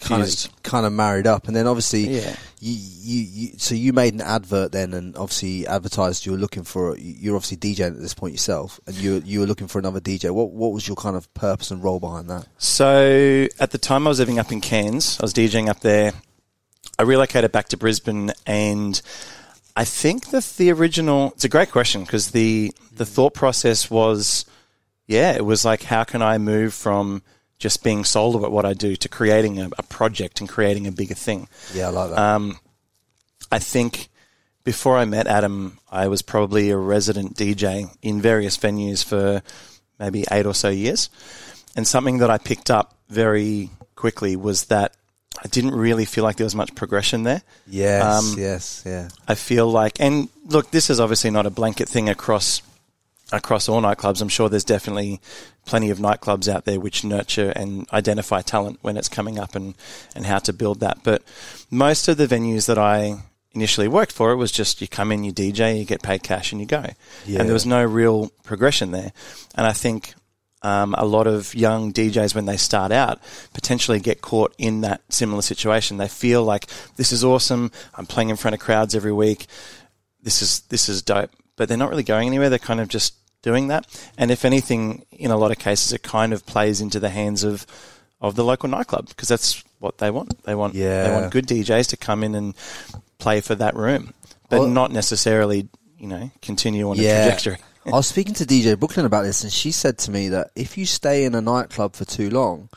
kind 0.00 0.22
fused. 0.22 0.46
of 0.46 0.62
kind 0.62 0.86
of 0.86 0.92
married 0.92 1.26
up, 1.26 1.46
and 1.46 1.54
then 1.56 1.66
obviously, 1.66 2.06
Yeah. 2.08 2.34
you, 2.60 2.72
you, 2.74 3.20
you 3.30 3.58
so 3.58 3.74
you 3.74 3.92
made 3.92 4.14
an 4.14 4.20
advert 4.22 4.72
then, 4.72 4.94
and 4.94 5.16
obviously 5.16 5.66
advertised 5.66 6.24
you 6.24 6.32
were 6.32 6.38
looking 6.38 6.64
for 6.64 6.96
you're 6.98 7.36
obviously 7.36 7.56
DJing 7.58 7.88
at 7.96 8.00
this 8.00 8.14
point 8.14 8.32
yourself, 8.32 8.80
and 8.86 8.96
you 8.96 9.20
you 9.26 9.40
were 9.40 9.46
looking 9.46 9.66
for 9.68 9.78
another 9.78 10.00
DJ. 10.00 10.30
What 10.30 10.52
what 10.52 10.72
was 10.72 10.86
your 10.88 10.96
kind 10.96 11.16
of 11.16 11.32
purpose 11.34 11.70
and 11.70 11.82
role 11.84 12.00
behind 12.00 12.30
that? 12.30 12.46
So 12.58 13.46
at 13.58 13.72
the 13.72 13.78
time 13.78 14.06
I 14.06 14.10
was 14.10 14.18
living 14.20 14.38
up 14.38 14.52
in 14.52 14.60
Cairns, 14.62 15.18
I 15.20 15.24
was 15.24 15.34
DJing 15.34 15.68
up 15.68 15.80
there. 15.80 16.12
I 16.98 17.02
relocated 17.02 17.50
back 17.52 17.68
to 17.68 17.76
Brisbane, 17.78 18.32
and 18.46 19.00
I 19.80 19.84
think 19.84 20.28
that 20.28 20.44
the 20.58 20.70
original. 20.72 21.32
It's 21.34 21.44
a 21.44 21.48
great 21.48 21.70
question 21.70 22.02
because 22.02 22.32
the 22.32 22.70
the 22.92 23.06
thought 23.06 23.32
process 23.32 23.90
was, 23.90 24.44
yeah, 25.06 25.32
it 25.32 25.44
was 25.46 25.64
like, 25.64 25.84
how 25.84 26.04
can 26.04 26.20
I 26.20 26.36
move 26.36 26.74
from 26.74 27.22
just 27.60 27.82
being 27.84 28.04
sold 28.04 28.42
at 28.44 28.52
what 28.52 28.66
I 28.66 28.74
do 28.74 28.94
to 28.96 29.08
creating 29.08 29.58
a, 29.58 29.70
a 29.78 29.82
project 29.84 30.40
and 30.40 30.48
creating 30.48 30.86
a 30.86 30.92
bigger 30.92 31.14
thing. 31.14 31.48
Yeah, 31.74 31.88
I 31.88 31.90
like 31.90 32.10
that. 32.10 32.18
Um, 32.18 32.58
I 33.52 33.58
think 33.58 34.08
before 34.64 34.98
I 34.98 35.06
met 35.06 35.26
Adam, 35.26 35.78
I 35.90 36.08
was 36.08 36.22
probably 36.22 36.70
a 36.70 36.76
resident 36.76 37.36
DJ 37.36 37.94
in 38.02 38.20
various 38.20 38.58
venues 38.58 39.04
for 39.04 39.42
maybe 39.98 40.24
eight 40.30 40.46
or 40.46 40.54
so 40.54 40.68
years. 40.68 41.10
And 41.74 41.86
something 41.86 42.18
that 42.18 42.30
I 42.30 42.38
picked 42.38 42.70
up 42.70 42.96
very 43.08 43.70
quickly 43.94 44.36
was 44.36 44.64
that 44.66 44.94
I 45.42 45.48
didn't 45.48 45.74
really 45.74 46.04
feel 46.04 46.24
like 46.24 46.36
there 46.36 46.44
was 46.44 46.54
much 46.54 46.74
progression 46.74 47.22
there. 47.22 47.42
Yes, 47.66 48.02
Um, 48.04 48.38
yes, 48.38 48.82
yeah. 48.84 49.08
I 49.28 49.34
feel 49.34 49.70
like, 49.70 50.00
and 50.00 50.28
look, 50.46 50.70
this 50.70 50.90
is 50.90 51.00
obviously 51.00 51.30
not 51.30 51.46
a 51.46 51.50
blanket 51.50 51.88
thing 51.88 52.08
across 52.08 52.62
across 53.32 53.68
all 53.68 53.80
nightclubs. 53.80 54.20
I'm 54.20 54.28
sure 54.28 54.48
there's 54.48 54.64
definitely 54.64 55.20
plenty 55.64 55.90
of 55.90 55.98
nightclubs 55.98 56.48
out 56.48 56.64
there 56.64 56.80
which 56.80 57.04
nurture 57.04 57.50
and 57.50 57.86
identify 57.92 58.40
talent 58.40 58.80
when 58.82 58.96
it's 58.96 59.08
coming 59.08 59.38
up 59.38 59.54
and 59.54 59.74
and 60.16 60.26
how 60.26 60.40
to 60.40 60.52
build 60.52 60.80
that. 60.80 60.98
But 61.04 61.22
most 61.70 62.08
of 62.08 62.16
the 62.16 62.26
venues 62.26 62.66
that 62.66 62.76
I 62.78 63.22
initially 63.52 63.86
worked 63.88 64.12
for, 64.12 64.32
it 64.32 64.36
was 64.36 64.50
just 64.50 64.80
you 64.80 64.88
come 64.88 65.12
in, 65.12 65.22
you 65.24 65.32
DJ, 65.32 65.78
you 65.78 65.84
get 65.84 66.02
paid 66.02 66.22
cash, 66.24 66.50
and 66.52 66.60
you 66.60 66.66
go. 66.66 66.84
And 67.40 67.48
there 67.48 67.54
was 67.54 67.66
no 67.66 67.84
real 67.84 68.30
progression 68.42 68.90
there. 68.90 69.12
And 69.54 69.64
I 69.66 69.72
think 69.72 70.14
um, 70.62 70.94
a 70.98 71.06
lot 71.06 71.26
of 71.26 71.54
young 71.54 71.92
DJs, 71.92 72.34
when 72.34 72.46
they 72.46 72.56
start 72.56 72.92
out, 72.92 73.18
potentially 73.54 73.98
get 74.00 74.20
caught 74.20 74.54
in 74.58 74.82
that 74.82 75.00
similar 75.08 75.42
situation. 75.42 75.96
They 75.96 76.08
feel 76.08 76.44
like 76.44 76.66
this 76.96 77.12
is 77.12 77.24
awesome. 77.24 77.70
I'm 77.94 78.06
playing 78.06 78.28
in 78.30 78.36
front 78.36 78.54
of 78.54 78.60
crowds 78.60 78.94
every 78.94 79.12
week. 79.12 79.46
This 80.22 80.42
is 80.42 80.60
this 80.68 80.88
is 80.88 81.00
dope, 81.02 81.30
but 81.56 81.68
they're 81.68 81.78
not 81.78 81.88
really 81.90 82.02
going 82.02 82.28
anywhere. 82.28 82.50
They're 82.50 82.58
kind 82.58 82.80
of 82.80 82.88
just 82.88 83.14
doing 83.42 83.68
that. 83.68 83.86
And 84.18 84.30
if 84.30 84.44
anything, 84.44 85.06
in 85.10 85.30
a 85.30 85.36
lot 85.36 85.50
of 85.50 85.58
cases, 85.58 85.92
it 85.92 86.02
kind 86.02 86.32
of 86.32 86.44
plays 86.44 86.80
into 86.80 87.00
the 87.00 87.08
hands 87.10 87.42
of 87.42 87.66
of 88.20 88.34
the 88.36 88.44
local 88.44 88.68
nightclub 88.68 89.08
because 89.08 89.28
that's 89.28 89.64
what 89.78 89.96
they 89.96 90.10
want. 90.10 90.42
They 90.44 90.54
want 90.54 90.74
yeah. 90.74 91.04
they 91.04 91.10
want 91.14 91.32
good 91.32 91.46
DJs 91.46 91.88
to 91.88 91.96
come 91.96 92.22
in 92.22 92.34
and 92.34 92.54
play 93.18 93.40
for 93.40 93.54
that 93.54 93.74
room, 93.74 94.12
but 94.50 94.60
Well- 94.60 94.68
not 94.68 94.92
necessarily 94.92 95.68
you 95.98 96.06
know 96.06 96.30
continue 96.42 96.90
on 96.90 96.98
a 96.98 97.02
Yeah. 97.02 97.22
trajectory. 97.24 97.58
I 97.86 97.90
was 97.92 98.06
speaking 98.06 98.34
to 98.34 98.44
DJ 98.44 98.78
Brooklyn 98.78 99.06
about 99.06 99.22
this, 99.22 99.42
and 99.42 99.52
she 99.52 99.72
said 99.72 99.98
to 99.98 100.10
me 100.10 100.28
that 100.28 100.50
if 100.54 100.76
you 100.76 100.84
stay 100.84 101.24
in 101.24 101.34
a 101.34 101.40
nightclub 101.40 101.94
for 101.94 102.04
too 102.04 102.28
long, 102.28 102.68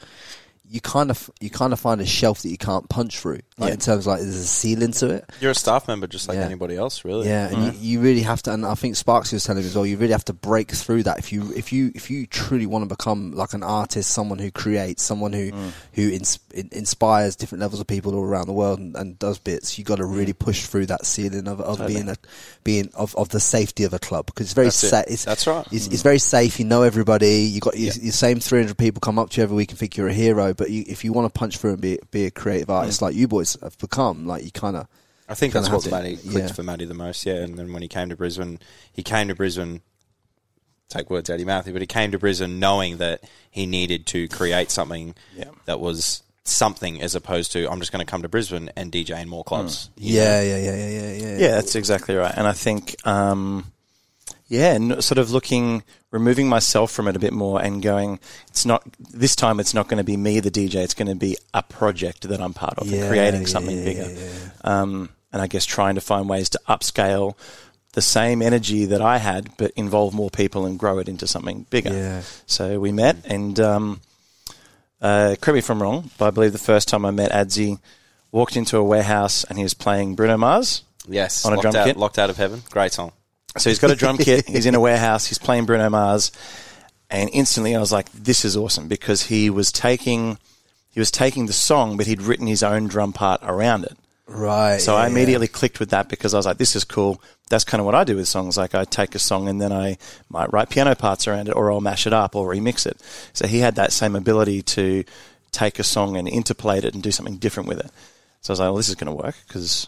you 0.68 0.80
kind 0.82 1.10
of 1.10 1.30
you 1.40 1.50
kind 1.50 1.74
of 1.74 1.80
find 1.80 2.00
a 2.02 2.06
shelf 2.06 2.42
that 2.42 2.50
you 2.50 2.58
can't 2.58 2.90
punch 2.90 3.20
through. 3.20 3.42
Like 3.58 3.70
Yeah. 3.70 3.74
in 3.74 3.80
terms 3.80 4.08
of 4.08 4.08
like 4.08 4.22
there's 4.22 4.36
a 4.36 4.48
ceiling 4.48 4.92
to 4.94 5.10
it. 5.12 5.30
You're 5.40 5.52
a 5.52 5.56
staff 5.56 5.88
member 5.88 6.08
just 6.08 6.28
like 6.28 6.38
Yeah. 6.38 6.46
anybody 6.46 6.76
else, 6.76 7.06
really. 7.06 7.28
Yeah, 7.28 7.50
and 7.50 7.66
you, 7.66 7.72
mm. 7.72 7.78
you 7.82 8.00
really 8.00 8.22
have 8.22 8.42
to. 8.44 8.54
And 8.54 8.66
I 8.66 8.74
think 8.74 8.96
Sparks 8.96 9.32
was 9.32 9.44
telling 9.44 9.62
me 9.62 9.68
as 9.68 9.76
well. 9.76 9.86
You 9.86 9.98
really 9.98 10.14
have 10.14 10.26
to 10.26 10.34
break 10.34 10.72
through 10.72 11.04
that 11.04 11.20
if 11.20 11.32
you 11.32 11.54
if 11.56 11.72
you 11.72 11.92
if 11.94 12.10
you 12.10 12.26
truly 12.26 12.66
want 12.66 12.84
to 12.84 12.88
become 12.88 13.34
like 13.34 13.54
an 13.54 13.62
artist, 13.62 14.10
someone 14.10 14.40
who 14.40 14.50
creates, 14.50 15.04
someone 15.04 15.34
who 15.34 15.52
mm. 15.52 15.72
who 15.94 16.10
ins, 16.10 16.40
in, 16.54 16.70
inspires 16.72 17.36
different 17.36 17.62
levels 17.62 17.80
of 17.80 17.86
people 17.86 18.16
all 18.16 18.24
around 18.24 18.48
the 18.48 18.54
world 18.54 18.80
and, 18.80 18.96
and 18.96 19.20
does 19.20 19.38
bits. 19.38 19.78
You 19.78 19.86
got 19.86 19.98
to 19.98 20.04
mm. 20.04 20.18
really 20.18 20.34
push 20.34 20.66
through 20.66 20.88
that 20.88 21.06
ceiling 21.06 21.48
of, 21.48 21.62
of 21.62 21.86
being 21.86 22.10
a 22.10 22.16
being 22.64 22.90
of, 22.96 23.16
of 23.16 23.30
the 23.30 23.40
safety 23.40 23.84
of 23.84 23.94
a 23.94 24.00
club 24.00 24.26
because 24.26 24.48
it's 24.48 24.54
very 24.54 24.68
That's 24.68 24.84
it. 24.84 24.90
safe. 24.90 25.06
It's, 25.10 25.26
That's 25.26 25.46
right. 25.46 25.68
It's, 25.72 25.88
it's 25.88 26.02
very 26.02 26.20
safe. 26.20 26.60
You 26.60 26.66
know 26.66 26.82
everybody. 26.82 27.42
You 27.42 27.60
got 27.60 27.78
your, 27.78 27.94
your 27.94 28.12
same 28.14 28.40
three 28.40 28.62
hundred 28.62 28.78
people 28.80 29.00
come 29.00 29.20
up 29.20 29.30
to 29.32 29.38
you 29.38 29.44
every 29.44 29.56
week 29.58 29.70
and 29.70 29.78
think 29.78 29.96
you're 29.96 30.08
a 30.08 30.14
hero. 30.14 30.56
But 30.56 30.72
you, 30.72 30.86
if 30.88 31.04
you 31.04 31.14
want 31.14 31.32
to 31.32 31.38
punch 31.38 31.58
through 31.58 31.74
and 31.74 31.82
be 31.82 32.00
be 32.10 32.26
a 32.26 32.32
creative 32.32 32.72
artist 32.72 33.02
like 33.02 33.14
you 33.14 33.28
boys 33.28 33.43
have 33.62 33.78
become, 33.78 34.26
like 34.26 34.44
you 34.44 34.52
kind 34.52 34.76
of 34.78 34.88
I 35.30 35.36
think 35.36 35.54
that's 35.54 35.70
what 35.70 35.84
have 35.84 36.04
to- 36.04 36.18
clicked 36.30 36.48
yeah. 36.50 36.54
for 36.54 36.64
Matty 36.64 36.86
the 36.86 36.94
most, 36.94 37.26
yeah. 37.26 37.36
And 37.36 37.58
then 37.58 37.72
when 37.74 37.82
he 37.82 37.88
came 37.88 38.10
to 38.10 38.16
Brisbane, 38.16 38.60
he 38.92 39.04
came 39.04 39.28
to 39.30 39.36
Brisbane. 39.36 39.82
Take 40.90 41.10
words 41.10 41.30
out 41.30 41.36
of 41.36 41.40
your 41.40 41.48
mouth, 41.48 41.66
but 41.72 41.82
he 41.82 41.88
came 41.88 42.12
to 42.12 42.20
Brisbane 42.20 42.60
knowing 42.60 42.98
that 42.98 43.24
he 43.50 43.66
needed 43.66 44.06
to 44.08 44.28
create 44.28 44.70
something 44.70 45.16
Yeah. 45.36 45.46
that 45.66 45.80
was 45.80 46.22
something 46.44 47.02
as 47.02 47.16
opposed 47.16 47.52
to 47.54 47.72
I'm 47.72 47.80
just 47.80 47.92
going 47.92 48.06
to 48.06 48.10
come 48.10 48.22
to 48.22 48.28
Brisbane 48.30 48.70
and 48.76 48.92
DJ 48.92 49.20
in 49.22 49.30
more 49.30 49.44
clubs. 49.46 49.90
You 49.98 50.18
yeah, 50.18 50.42
yeah, 50.42 50.58
yeah, 50.58 50.76
yeah, 50.76 50.88
yeah, 50.90 51.14
yeah. 51.14 51.38
Yeah, 51.38 51.52
that's 51.52 51.76
exactly 51.76 52.16
right. 52.16 52.34
And 52.36 52.46
I 52.46 52.52
think, 52.52 52.96
um, 53.08 53.72
yeah, 54.48 54.78
sort 55.00 55.18
of 55.18 55.32
looking, 55.32 55.84
removing 56.14 56.48
myself 56.48 56.92
from 56.92 57.08
it 57.08 57.16
a 57.16 57.20
bit 57.20 57.34
more 57.34 57.62
and 57.62 57.82
going, 57.82 58.20
it's 58.48 58.66
not, 58.66 58.84
this 59.00 59.36
time 59.36 59.60
it's 59.60 59.74
not 59.74 59.88
going 59.88 59.98
to 59.98 60.04
be 60.04 60.16
me, 60.16 60.40
the 60.40 60.52
DJ, 60.52 60.76
it's 60.76 60.94
going 60.94 61.08
to 61.08 61.16
be 61.16 61.36
a 61.54 61.64
project 61.64 62.28
that 62.30 62.40
I'm 62.40 62.54
part 62.54 62.78
of 62.78 62.88
Yeah, 62.88 63.00
and 63.02 63.10
creating 63.10 63.42
yeah, 63.42 63.48
something 63.48 63.78
yeah, 63.80 63.84
bigger. 63.84 64.10
yeah, 64.12 64.30
Um, 64.64 65.10
and 65.34 65.42
I 65.42 65.48
guess 65.48 65.66
trying 65.66 65.96
to 65.96 66.02
find 66.02 66.30
ways 66.30 66.50
to 66.50 66.60
upscale 66.70 67.36
the 67.94 68.02
same 68.02 68.42
energy 68.44 68.86
that 68.86 69.02
I 69.02 69.18
had, 69.18 69.58
but 69.58 69.72
involve 69.76 70.14
more 70.14 70.30
people 70.30 70.66
and 70.68 70.78
grow 70.80 71.00
it 71.00 71.10
into 71.10 71.26
something 71.28 71.66
bigger. 71.72 71.92
Yeah. 71.94 72.22
So 72.46 72.80
we 72.80 72.92
met 72.92 73.18
and, 73.26 73.60
um, 73.60 74.02
uh, 75.02 75.36
correct 75.42 75.54
me 75.56 75.60
if 75.60 75.70
I'm 75.70 75.82
wrong, 75.82 76.12
but 76.20 76.28
I 76.28 76.32
believe 76.32 76.54
the 76.54 76.58
first 76.60 76.88
time 76.88 77.06
I 77.06 77.12
met 77.12 77.32
Adzi, 77.32 77.80
walked 78.32 78.56
into 78.56 78.78
a 78.78 78.84
warehouse 78.84 79.44
and 79.46 79.58
he 79.58 79.64
was 79.64 79.74
playing 79.74 80.16
Bruno 80.16 80.38
Mars. 80.38 80.84
Yes, 81.08 81.44
On 81.46 81.52
a 81.52 81.56
locked 81.56 81.64
drum 81.64 81.76
out, 81.76 81.86
kit? 81.88 81.98
locked 81.98 82.18
out 82.20 82.30
of 82.30 82.38
heaven. 82.38 82.62
Great 82.70 82.94
song. 82.94 83.12
So 83.58 83.70
he's 83.70 83.80
got 83.80 83.92
a 83.92 83.96
drum 83.96 84.18
kit. 84.18 84.48
He's 84.48 84.66
in 84.66 84.76
a 84.76 84.80
warehouse. 84.88 85.26
He's 85.26 85.38
playing 85.38 85.66
Bruno 85.66 85.90
Mars, 85.90 86.32
and 87.10 87.30
instantly 87.34 87.76
I 87.76 87.80
was 87.80 87.92
like, 87.92 88.12
"This 88.12 88.46
is 88.46 88.58
awesome!" 88.58 88.88
Because 88.88 89.24
he 89.24 89.50
was 89.50 89.72
taking 89.72 90.38
he 90.90 91.00
was 91.00 91.12
taking 91.12 91.48
the 91.48 91.54
song, 91.54 91.98
but 91.98 92.08
he'd 92.08 92.22
written 92.22 92.48
his 92.48 92.64
own 92.64 92.88
drum 92.88 93.14
part 93.14 93.42
around 93.44 93.84
it. 93.86 93.98
Right. 94.28 94.80
So 94.80 94.96
I 94.96 95.04
yeah, 95.04 95.12
immediately 95.12 95.48
clicked 95.48 95.80
with 95.80 95.90
that 95.90 96.08
because 96.08 96.34
I 96.34 96.38
was 96.38 96.46
like, 96.46 96.58
"This 96.58 96.76
is 96.76 96.84
cool." 96.84 97.22
That's 97.50 97.64
kind 97.64 97.80
of 97.80 97.86
what 97.86 97.96
I 97.96 98.04
do 98.04 98.16
with 98.16 98.28
songs. 98.28 98.58
Like 98.58 98.74
I 98.74 98.86
take 98.86 99.16
a 99.16 99.20
song 99.20 99.48
and 99.48 99.62
then 99.62 99.72
I 99.72 99.98
might 100.30 100.52
write 100.54 100.70
piano 100.70 100.96
parts 100.96 101.28
around 101.28 101.50
it, 101.50 101.56
or 101.56 101.72
I'll 101.72 101.82
mash 101.82 102.08
it 102.08 102.14
up 102.14 102.36
or 102.36 102.50
remix 102.50 102.86
it. 102.88 102.98
So 103.34 103.48
he 103.48 103.60
had 103.60 103.76
that 103.76 103.92
same 103.92 104.16
ability 104.16 104.62
to 104.62 105.04
take 105.52 105.78
a 105.78 105.84
song 105.84 106.16
and 106.16 106.28
interpolate 106.28 106.86
it 106.86 106.94
and 106.94 107.04
do 107.04 107.12
something 107.12 107.38
different 107.38 107.70
with 107.70 107.80
it. 107.80 107.92
So 108.42 108.52
I 108.52 108.54
was 108.54 108.60
like, 108.60 108.68
"Well, 108.68 108.78
this 108.78 108.90
is 108.90 108.96
going 108.96 109.16
to 109.16 109.24
work 109.24 109.36
because." 109.48 109.88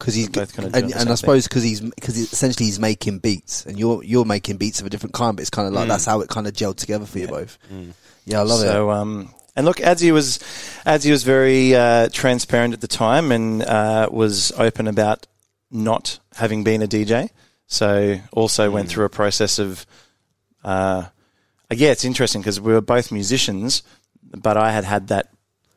Because 0.00 0.14
he's 0.14 0.28
both 0.28 0.56
kinda 0.56 0.70
and, 0.76 0.92
and 0.92 1.10
I 1.10 1.14
suppose 1.14 1.46
because 1.46 1.62
he's 1.62 1.80
because 1.80 2.16
essentially 2.16 2.66
he's 2.66 2.80
making 2.80 3.18
beats 3.18 3.66
and 3.66 3.78
you're 3.78 4.02
you're 4.02 4.24
making 4.24 4.56
beats 4.56 4.80
of 4.80 4.86
a 4.86 4.90
different 4.90 5.14
kind, 5.14 5.36
but 5.36 5.42
it's 5.42 5.50
kind 5.50 5.68
of 5.68 5.74
like 5.74 5.86
that's 5.86 6.06
how 6.06 6.22
it 6.22 6.28
kind 6.28 6.48
of 6.48 6.54
gelled 6.54 6.76
together 6.76 7.06
for 7.06 7.18
you 7.18 7.28
both. 7.28 7.58
Yeah, 8.24 8.40
I 8.40 8.42
love 8.42 8.60
so, 8.60 8.90
it. 8.90 8.94
um, 8.94 9.34
and 9.54 9.66
look, 9.66 9.76
Adzi 9.76 10.12
was 10.12 10.38
Adzi 10.86 11.10
was 11.10 11.22
very 11.22 11.74
uh, 11.74 12.08
transparent 12.12 12.74
at 12.74 12.80
the 12.80 12.88
time 12.88 13.30
and 13.30 13.62
uh, 13.62 14.08
was 14.10 14.52
open 14.52 14.88
about 14.88 15.26
not 15.70 16.18
having 16.34 16.64
been 16.64 16.82
a 16.82 16.88
DJ. 16.88 17.30
So 17.66 18.18
also 18.32 18.70
went 18.70 18.88
through 18.88 19.04
a 19.04 19.10
process 19.10 19.60
of, 19.60 19.86
uh, 20.64 21.04
yeah, 21.72 21.90
it's 21.90 22.04
interesting 22.04 22.40
because 22.40 22.60
we 22.60 22.72
were 22.72 22.80
both 22.80 23.12
musicians, 23.12 23.84
but 24.22 24.56
I 24.56 24.72
had 24.72 24.84
had 24.84 25.08
that 25.08 25.28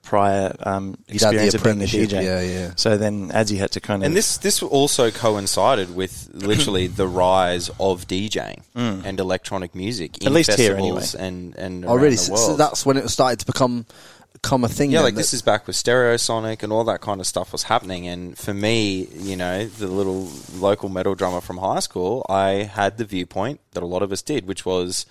prior 0.03 0.55
um, 0.59 0.95
He'd 1.07 1.19
the 1.21 1.25
experience 1.31 1.53
of 1.55 1.63
being 1.63 1.81
a 1.81 1.85
DJ. 1.85 2.23
yeah, 2.23 2.41
yeah. 2.41 2.71
So 2.75 2.97
then 2.97 3.31
as 3.31 3.49
Adzi 3.49 3.57
had 3.57 3.71
to 3.71 3.79
kind 3.81 4.03
of 4.03 4.07
And 4.07 4.15
this 4.15 4.37
this 4.37 4.61
also 4.61 5.09
coincided 5.11 5.95
with 5.95 6.29
literally 6.33 6.87
the 7.01 7.07
rise 7.07 7.69
of 7.79 8.05
DJing 8.07 8.61
and 8.75 9.19
electronic 9.19 9.73
music 9.73 10.17
in 10.17 10.23
Mm. 10.23 10.27
At 10.27 10.31
least 10.33 10.51
here, 10.59 10.75
festivals 10.75 11.15
and 11.15 11.55
and 11.55 11.85
oh, 11.85 11.95
really? 11.95 12.11
the 12.11 12.17
So, 12.17 12.33
world. 12.33 12.45
so 12.45 12.55
that's 12.57 12.85
when 12.85 12.97
it 12.97 13.07
started 13.09 13.39
to 13.39 13.45
become 13.45 13.85
become 14.33 14.63
a 14.65 14.67
thing. 14.67 14.91
Yeah, 14.91 14.97
then, 14.99 15.03
like 15.05 15.13
that- 15.15 15.19
this 15.21 15.33
is 15.33 15.41
back 15.41 15.67
with 15.67 15.75
Stereosonic 15.77 16.63
and 16.63 16.73
all 16.73 16.83
that 16.83 16.99
kind 17.01 17.21
of 17.21 17.27
stuff 17.27 17.51
was 17.53 17.63
happening. 17.63 18.07
And 18.07 18.37
for 18.37 18.53
me, 18.53 19.07
you 19.13 19.37
know, 19.37 19.65
the 19.65 19.87
little 19.87 20.29
local 20.55 20.89
metal 20.89 21.15
drummer 21.15 21.39
from 21.39 21.57
high 21.59 21.79
school, 21.79 22.25
I 22.27 22.67
had 22.79 22.97
the 22.97 23.05
viewpoint 23.05 23.61
that 23.71 23.83
a 23.83 23.85
lot 23.85 24.01
of 24.03 24.11
us 24.11 24.21
did, 24.21 24.45
which 24.47 24.65
was, 24.65 25.05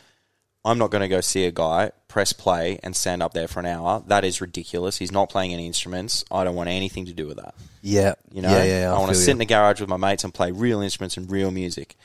I'm 0.67 0.77
not 0.77 0.91
going 0.91 1.01
to 1.03 1.09
go 1.09 1.21
see 1.23 1.45
a 1.47 1.51
guy 1.53 1.93
press 2.13 2.35
play 2.35 2.79
and 2.83 2.95
stand 2.95 3.23
up 3.23 3.33
there 3.33 3.49
for 3.49 3.59
an 3.61 3.65
hour. 3.65 4.03
That 4.07 4.23
is 4.23 4.43
ridiculous. 4.43 4.99
He's 4.99 5.11
not 5.11 5.31
playing 5.31 5.55
any 5.55 5.67
instruments. 5.67 6.27
I 6.31 6.45
don't 6.45 6.55
want 6.55 6.69
anything 6.69 7.07
to 7.07 7.15
do 7.15 7.27
with 7.27 7.39
that. 7.39 7.55
yeah, 7.81 8.15
You 8.31 8.43
know, 8.43 8.51
yeah, 8.51 8.65
yeah. 8.65 8.93
I, 8.95 8.99
want 8.99 9.09
to 9.09 9.15
sit 9.15 9.29
you. 9.29 9.33
in 9.33 9.39
the 9.39 9.47
garage 9.47 9.81
with 9.81 9.89
my 9.89 9.97
mates 9.97 10.23
and 10.23 10.33
play 10.33 10.53
real 10.53 10.83
instruments 10.83 11.17
and 11.17 11.31
real 11.31 11.51
music. 11.51 11.97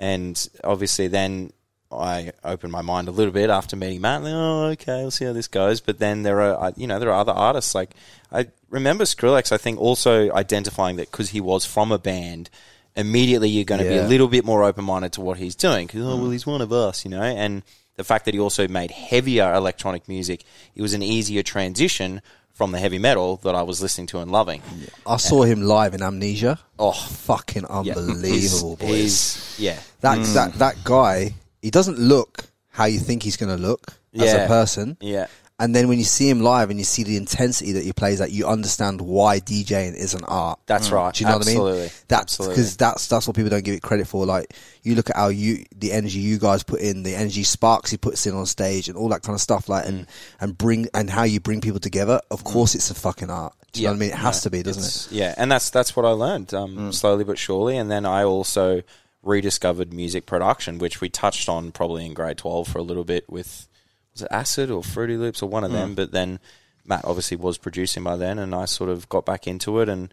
And 0.00 0.36
obviously, 0.64 1.06
then 1.06 1.52
I 1.92 2.32
opened 2.42 2.72
my 2.72 2.82
mind 2.82 3.06
a 3.06 3.12
little 3.12 3.32
bit 3.32 3.50
after 3.50 3.76
meeting 3.76 4.00
Matt. 4.00 4.24
Like, 4.24 4.32
oh, 4.34 4.64
okay, 4.72 5.02
we'll 5.02 5.12
see 5.12 5.26
how 5.26 5.32
this 5.32 5.46
goes. 5.46 5.80
But 5.80 6.00
then 6.00 6.24
there 6.24 6.40
are, 6.40 6.60
uh, 6.60 6.72
you 6.76 6.88
know, 6.88 6.98
there 6.98 7.10
are 7.10 7.20
other 7.20 7.30
artists. 7.30 7.72
Like 7.72 7.90
I 8.32 8.48
remember 8.68 9.04
Skrillex. 9.04 9.52
I 9.52 9.58
think 9.58 9.80
also 9.80 10.32
identifying 10.32 10.96
that 10.96 11.12
because 11.12 11.30
he 11.30 11.40
was 11.40 11.64
from 11.64 11.92
a 11.92 11.98
band. 11.98 12.50
Immediately, 12.96 13.48
you're 13.48 13.64
going 13.64 13.80
to 13.80 13.88
be 13.88 13.96
a 13.96 14.06
little 14.06 14.28
bit 14.28 14.44
more 14.44 14.64
open 14.64 14.84
minded 14.84 15.12
to 15.12 15.20
what 15.22 15.38
he's 15.38 15.54
doing 15.54 15.86
because 15.86 16.02
oh 16.02 16.16
well, 16.16 16.30
he's 16.30 16.46
one 16.46 16.60
of 16.60 16.72
us, 16.72 17.04
you 17.04 17.10
know. 17.12 17.22
And 17.22 17.62
the 17.96 18.04
fact 18.04 18.24
that 18.24 18.34
he 18.34 18.40
also 18.40 18.66
made 18.68 18.90
heavier 18.90 19.52
electronic 19.54 20.08
music, 20.08 20.44
it 20.74 20.82
was 20.82 20.94
an 20.94 21.02
easier 21.02 21.42
transition 21.42 22.22
from 22.52 22.72
the 22.72 22.78
heavy 22.78 22.98
metal 22.98 23.36
that 23.44 23.54
I 23.54 23.62
was 23.62 23.80
listening 23.80 24.06
to 24.08 24.18
and 24.18 24.30
loving. 24.30 24.62
I 25.06 25.16
saw 25.16 25.42
him 25.42 25.62
live 25.62 25.94
in 25.94 26.02
Amnesia. 26.02 26.58
Oh, 26.78 26.92
Fucking 26.92 27.62
yeah. 27.62 27.94
unbelievable, 27.94 28.76
He's- 28.76 28.90
boys. 28.90 28.90
he's- 28.90 29.58
yeah. 29.58 29.78
that 30.00 30.18
mm. 30.18 30.34
that 30.34 30.54
that 30.54 30.84
guy, 30.84 31.34
he 31.62 31.70
doesn't 31.70 31.98
look 31.98 32.44
how 32.68 32.84
you 32.84 32.98
think 32.98 33.22
he's 33.22 33.36
going 33.36 33.54
to 33.56 33.62
look 33.62 33.94
as 34.18 34.32
a 34.34 34.46
person. 34.46 34.96
Yeah. 35.00 35.26
And 35.62 35.74
then 35.76 35.86
when 35.86 35.98
you 35.98 36.04
see 36.04 36.28
him 36.28 36.40
live 36.40 36.70
and 36.70 36.78
you 36.80 36.84
see 36.84 37.04
the 37.04 37.16
intensity 37.16 37.72
that 37.72 37.84
he 37.84 37.92
plays 37.92 38.20
at, 38.20 38.32
you 38.32 38.46
understand 38.48 39.00
why 39.00 39.38
DJing 39.38 39.94
is 39.94 40.12
an 40.12 40.24
art. 40.24 40.58
That's 40.66 40.90
right. 40.90 41.14
Do 41.14 41.22
you 41.22 41.30
know 41.30 41.36
Absolutely. 41.36 41.62
what 41.70 41.76
I 41.78 41.80
mean? 41.82 41.90
That's 42.08 42.22
Absolutely. 42.34 42.54
because 42.56 42.76
that's 42.76 43.06
that's 43.06 43.26
what 43.28 43.36
people 43.36 43.50
don't 43.50 43.64
give 43.64 43.74
it 43.76 43.82
credit 43.82 44.08
for. 44.08 44.26
Like 44.26 44.54
you 44.82 44.96
look 44.96 45.08
at 45.10 45.16
how 45.16 45.28
you 45.28 45.64
the 45.76 45.92
energy 45.92 46.18
you 46.18 46.38
guys 46.40 46.64
put 46.64 46.80
in, 46.80 47.04
the 47.04 47.14
energy 47.14 47.44
Sparks 47.44 47.90
he 47.92 47.96
puts 47.96 48.26
in 48.26 48.34
on 48.34 48.46
stage, 48.46 48.88
and 48.88 48.96
all 48.98 49.08
that 49.10 49.22
kind 49.22 49.34
of 49.34 49.40
stuff. 49.40 49.68
Like 49.68 49.84
Mm. 49.84 49.88
and 49.88 50.06
and 50.40 50.58
bring 50.58 50.88
and 50.94 51.08
how 51.08 51.22
you 51.22 51.38
bring 51.38 51.60
people 51.60 51.80
together. 51.80 52.20
Of 52.30 52.42
course, 52.44 52.74
it's 52.74 52.90
a 52.90 52.94
fucking 52.94 53.30
art. 53.30 53.54
Do 53.72 53.80
you 53.80 53.86
know 53.86 53.92
what 53.92 53.96
I 53.96 54.00
mean? 54.00 54.10
It 54.10 54.16
has 54.16 54.38
Yeah. 54.38 54.42
to 54.42 54.50
be, 54.50 54.62
doesn't 54.64 55.12
it? 55.12 55.16
Yeah, 55.16 55.34
and 55.38 55.50
that's 55.52 55.70
that's 55.70 55.94
what 55.94 56.04
I 56.04 56.10
learned 56.10 56.52
um, 56.54 56.92
slowly 56.92 57.22
but 57.24 57.38
surely, 57.38 57.76
and 57.76 57.88
then 57.88 58.04
I 58.04 58.24
also 58.24 58.82
rediscovered 59.22 59.92
music 59.92 60.26
production, 60.26 60.78
which 60.78 61.00
we 61.00 61.08
touched 61.08 61.48
on 61.48 61.70
probably 61.72 62.04
in 62.04 62.14
grade 62.14 62.38
twelve 62.38 62.66
for 62.68 62.78
a 62.78 62.82
little 62.82 63.04
bit 63.04 63.24
with 63.30 63.68
was 64.12 64.22
it 64.22 64.28
Acid 64.30 64.70
or 64.70 64.82
Fruity 64.82 65.16
Loops 65.16 65.42
or 65.42 65.48
one 65.48 65.64
of 65.64 65.72
them, 65.72 65.92
mm. 65.92 65.96
but 65.96 66.12
then 66.12 66.38
Matt 66.84 67.04
obviously 67.04 67.36
was 67.36 67.58
producing 67.58 68.04
by 68.04 68.16
then, 68.16 68.38
and 68.38 68.54
I 68.54 68.64
sort 68.66 68.90
of 68.90 69.08
got 69.08 69.24
back 69.24 69.46
into 69.46 69.80
it, 69.80 69.88
and 69.88 70.12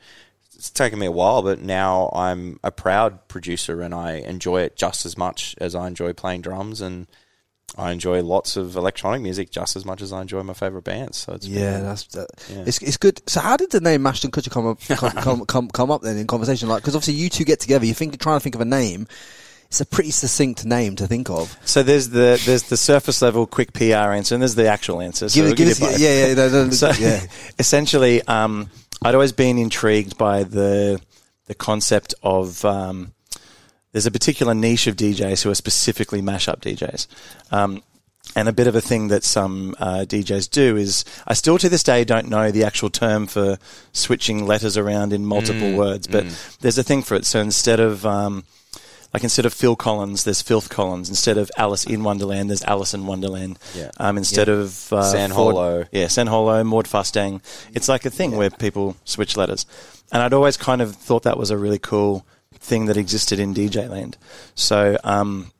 it's 0.55 0.69
taken 0.69 0.99
me 0.99 1.05
a 1.07 1.11
while, 1.11 1.41
but 1.41 1.61
now 1.61 2.09
I'm 2.13 2.59
a 2.63 2.71
proud 2.71 3.27
producer, 3.27 3.81
and 3.81 3.93
I 3.93 4.13
enjoy 4.13 4.61
it 4.61 4.75
just 4.75 5.05
as 5.05 5.17
much 5.17 5.55
as 5.59 5.73
I 5.75 5.87
enjoy 5.87 6.13
playing 6.13 6.41
drums, 6.41 6.79
and 6.81 7.07
I 7.77 7.91
enjoy 7.91 8.23
lots 8.23 8.57
of 8.57 8.75
electronic 8.75 9.21
music 9.21 9.51
just 9.51 9.75
as 9.75 9.85
much 9.85 10.01
as 10.01 10.11
I 10.11 10.21
enjoy 10.21 10.41
my 10.43 10.53
favorite 10.53 10.83
bands. 10.83 11.17
So 11.17 11.33
it's 11.33 11.45
Yeah, 11.47 11.73
been- 11.77 11.83
that's 11.85 12.03
that, 12.07 12.27
Yeah. 12.49 12.63
it's 12.65 12.79
it's 12.81 12.97
good. 12.97 13.21
So 13.29 13.41
how 13.41 13.57
did 13.57 13.69
the 13.69 13.79
name 13.79 14.05
Ashton 14.07 14.31
Kutcher 14.31 14.49
come 14.49 14.65
up 14.65 14.79
come 14.81 15.11
come 15.23 15.45
come, 15.45 15.67
come 15.69 15.91
up 15.91 16.01
then 16.01 16.17
in 16.17 16.25
conversation? 16.25 16.67
Like 16.67 16.81
because 16.81 16.95
obviously 16.95 17.21
you 17.21 17.29
two 17.29 17.45
get 17.45 17.59
together, 17.59 17.85
you 17.85 17.93
think 17.93 18.19
trying 18.19 18.37
to 18.37 18.43
think 18.43 18.55
of 18.55 18.61
a 18.61 18.65
name. 18.65 19.07
It's 19.69 19.81
a 19.81 19.85
pretty 19.85 20.09
succinct 20.09 20.65
name 20.65 20.95
to 20.95 21.05
think 21.05 21.29
of. 21.29 21.55
So 21.63 21.83
there's 21.83 22.09
the 22.09 22.41
there's 22.43 22.63
the 22.63 22.77
surface 22.77 23.21
level 23.21 23.45
quick 23.45 23.71
PR 23.73 24.13
answer, 24.13 24.33
and 24.33 24.41
there's 24.41 24.55
the 24.55 24.67
actual 24.67 24.99
answer. 24.99 25.29
So 25.29 25.35
Give, 25.35 25.43
we'll 25.45 25.53
it, 25.53 25.57
give 25.57 25.67
us, 25.69 25.79
both. 25.79 25.99
yeah, 25.99 26.27
yeah, 26.27 26.33
no, 26.33 26.49
no, 26.49 26.69
So 26.71 26.91
yeah. 26.99 27.21
essentially, 27.59 28.23
um, 28.23 28.71
I'd 29.03 29.13
always 29.13 29.31
been 29.31 29.59
intrigued 29.59 30.17
by 30.17 30.43
the 30.43 30.99
the 31.45 31.53
concept 31.53 32.15
of 32.23 32.65
um, 32.65 33.13
there's 33.91 34.07
a 34.07 34.11
particular 34.11 34.53
niche 34.55 34.87
of 34.87 34.95
DJs 34.95 35.43
who 35.43 35.51
are 35.51 35.55
specifically 35.55 36.21
mashup 36.21 36.61
DJs. 36.61 37.07
Um, 37.51 37.83
and 38.35 38.47
a 38.47 38.53
bit 38.53 38.67
of 38.67 38.75
a 38.75 38.81
thing 38.81 39.07
that 39.07 39.23
some 39.23 39.75
uh, 39.79 40.05
DJs 40.07 40.51
do 40.51 40.77
is, 40.77 41.03
I 41.25 41.33
still 41.33 41.57
to 41.57 41.67
this 41.67 41.81
day 41.81 42.03
don't 42.03 42.29
know 42.29 42.51
the 42.51 42.63
actual 42.63 42.91
term 42.91 43.25
for 43.25 43.57
switching 43.91 44.45
letters 44.45 44.77
around 44.77 45.13
in 45.13 45.25
multiple 45.25 45.75
words, 45.75 46.05
but 46.05 46.25
there's 46.61 46.77
a 46.77 46.83
thing 46.83 47.01
for 47.01 47.15
it. 47.15 47.25
So 47.25 47.39
instead 47.39 47.79
of 47.79 48.05
um, 48.05 48.43
like 49.13 49.23
instead 49.23 49.45
of 49.45 49.53
Phil 49.53 49.75
Collins, 49.75 50.23
there's 50.23 50.41
Filth 50.41 50.69
Collins. 50.69 51.09
Instead 51.09 51.37
of 51.37 51.49
Alice 51.57 51.85
in 51.85 52.03
Wonderland, 52.03 52.49
there's 52.49 52.63
Alice 52.63 52.93
in 52.93 53.05
Wonderland. 53.07 53.57
Yeah. 53.75 53.91
Um, 53.97 54.17
instead 54.17 54.49
of 54.49 54.91
uh, 54.93 55.03
San 55.03 55.31
Ford- 55.31 55.55
Holo. 55.55 55.85
yeah, 55.91 56.07
San 56.07 56.27
Holo, 56.27 56.63
Maud 56.63 56.87
Fustang. 56.87 57.41
It's 57.73 57.87
like 57.89 58.05
a 58.05 58.09
thing 58.09 58.35
where 58.35 58.49
people 58.49 58.97
switch 59.05 59.35
letters, 59.35 59.65
and 60.11 60.21
I'd 60.21 60.33
always 60.33 60.57
kind 60.57 60.81
of 60.81 60.95
thought 60.95 61.23
that 61.23 61.37
was 61.37 61.49
a 61.51 61.57
really 61.57 61.79
cool 61.79 62.25
thing 62.53 62.85
that 62.85 62.97
existed 62.97 63.39
in 63.39 63.53
DJ 63.53 63.89
land. 63.89 64.17
So 64.53 64.97
um, 65.03 65.51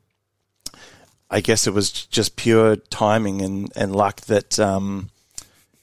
I 1.29 1.41
guess 1.41 1.65
it 1.68 1.74
was 1.74 1.91
just 1.91 2.36
pure 2.36 2.75
timing 2.75 3.41
and, 3.41 3.72
and 3.75 3.96
luck 3.96 4.22
that 4.22 4.60
um, 4.60 5.10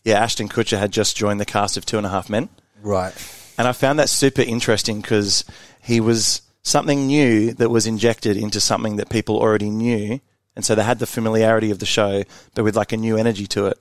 yeah, 0.05 0.21
Ashton 0.21 0.49
Kutcher 0.49 0.79
had 0.79 0.93
just 0.93 1.17
joined 1.17 1.41
the 1.41 1.45
cast 1.45 1.77
of 1.77 1.85
Two 1.87 1.97
and 1.97 2.07
a 2.07 2.11
Half 2.11 2.29
Men. 2.31 2.49
Right. 2.83 3.13
And 3.59 3.67
I 3.67 3.73
found 3.73 3.99
that 3.99 4.09
super 4.09 4.43
interesting 4.43 5.01
because 5.01 5.45
he 5.83 6.01
was 6.01 6.43
something 6.67 7.07
new 7.07 7.53
that 7.55 7.71
was 7.71 7.87
injected 7.87 8.37
into 8.37 8.61
something 8.61 8.97
that 8.97 9.09
people 9.09 9.39
already 9.39 9.71
knew. 9.71 10.21
And 10.57 10.65
so 10.65 10.75
they 10.75 10.83
had 10.83 10.99
the 10.99 11.07
familiarity 11.07 11.71
of 11.71 11.79
the 11.79 11.87
show, 11.87 12.25
but 12.55 12.65
with 12.65 12.75
like 12.77 12.93
a 12.93 12.97
new 12.97 13.17
energy 13.17 13.47
to 13.49 13.67
it. 13.67 13.79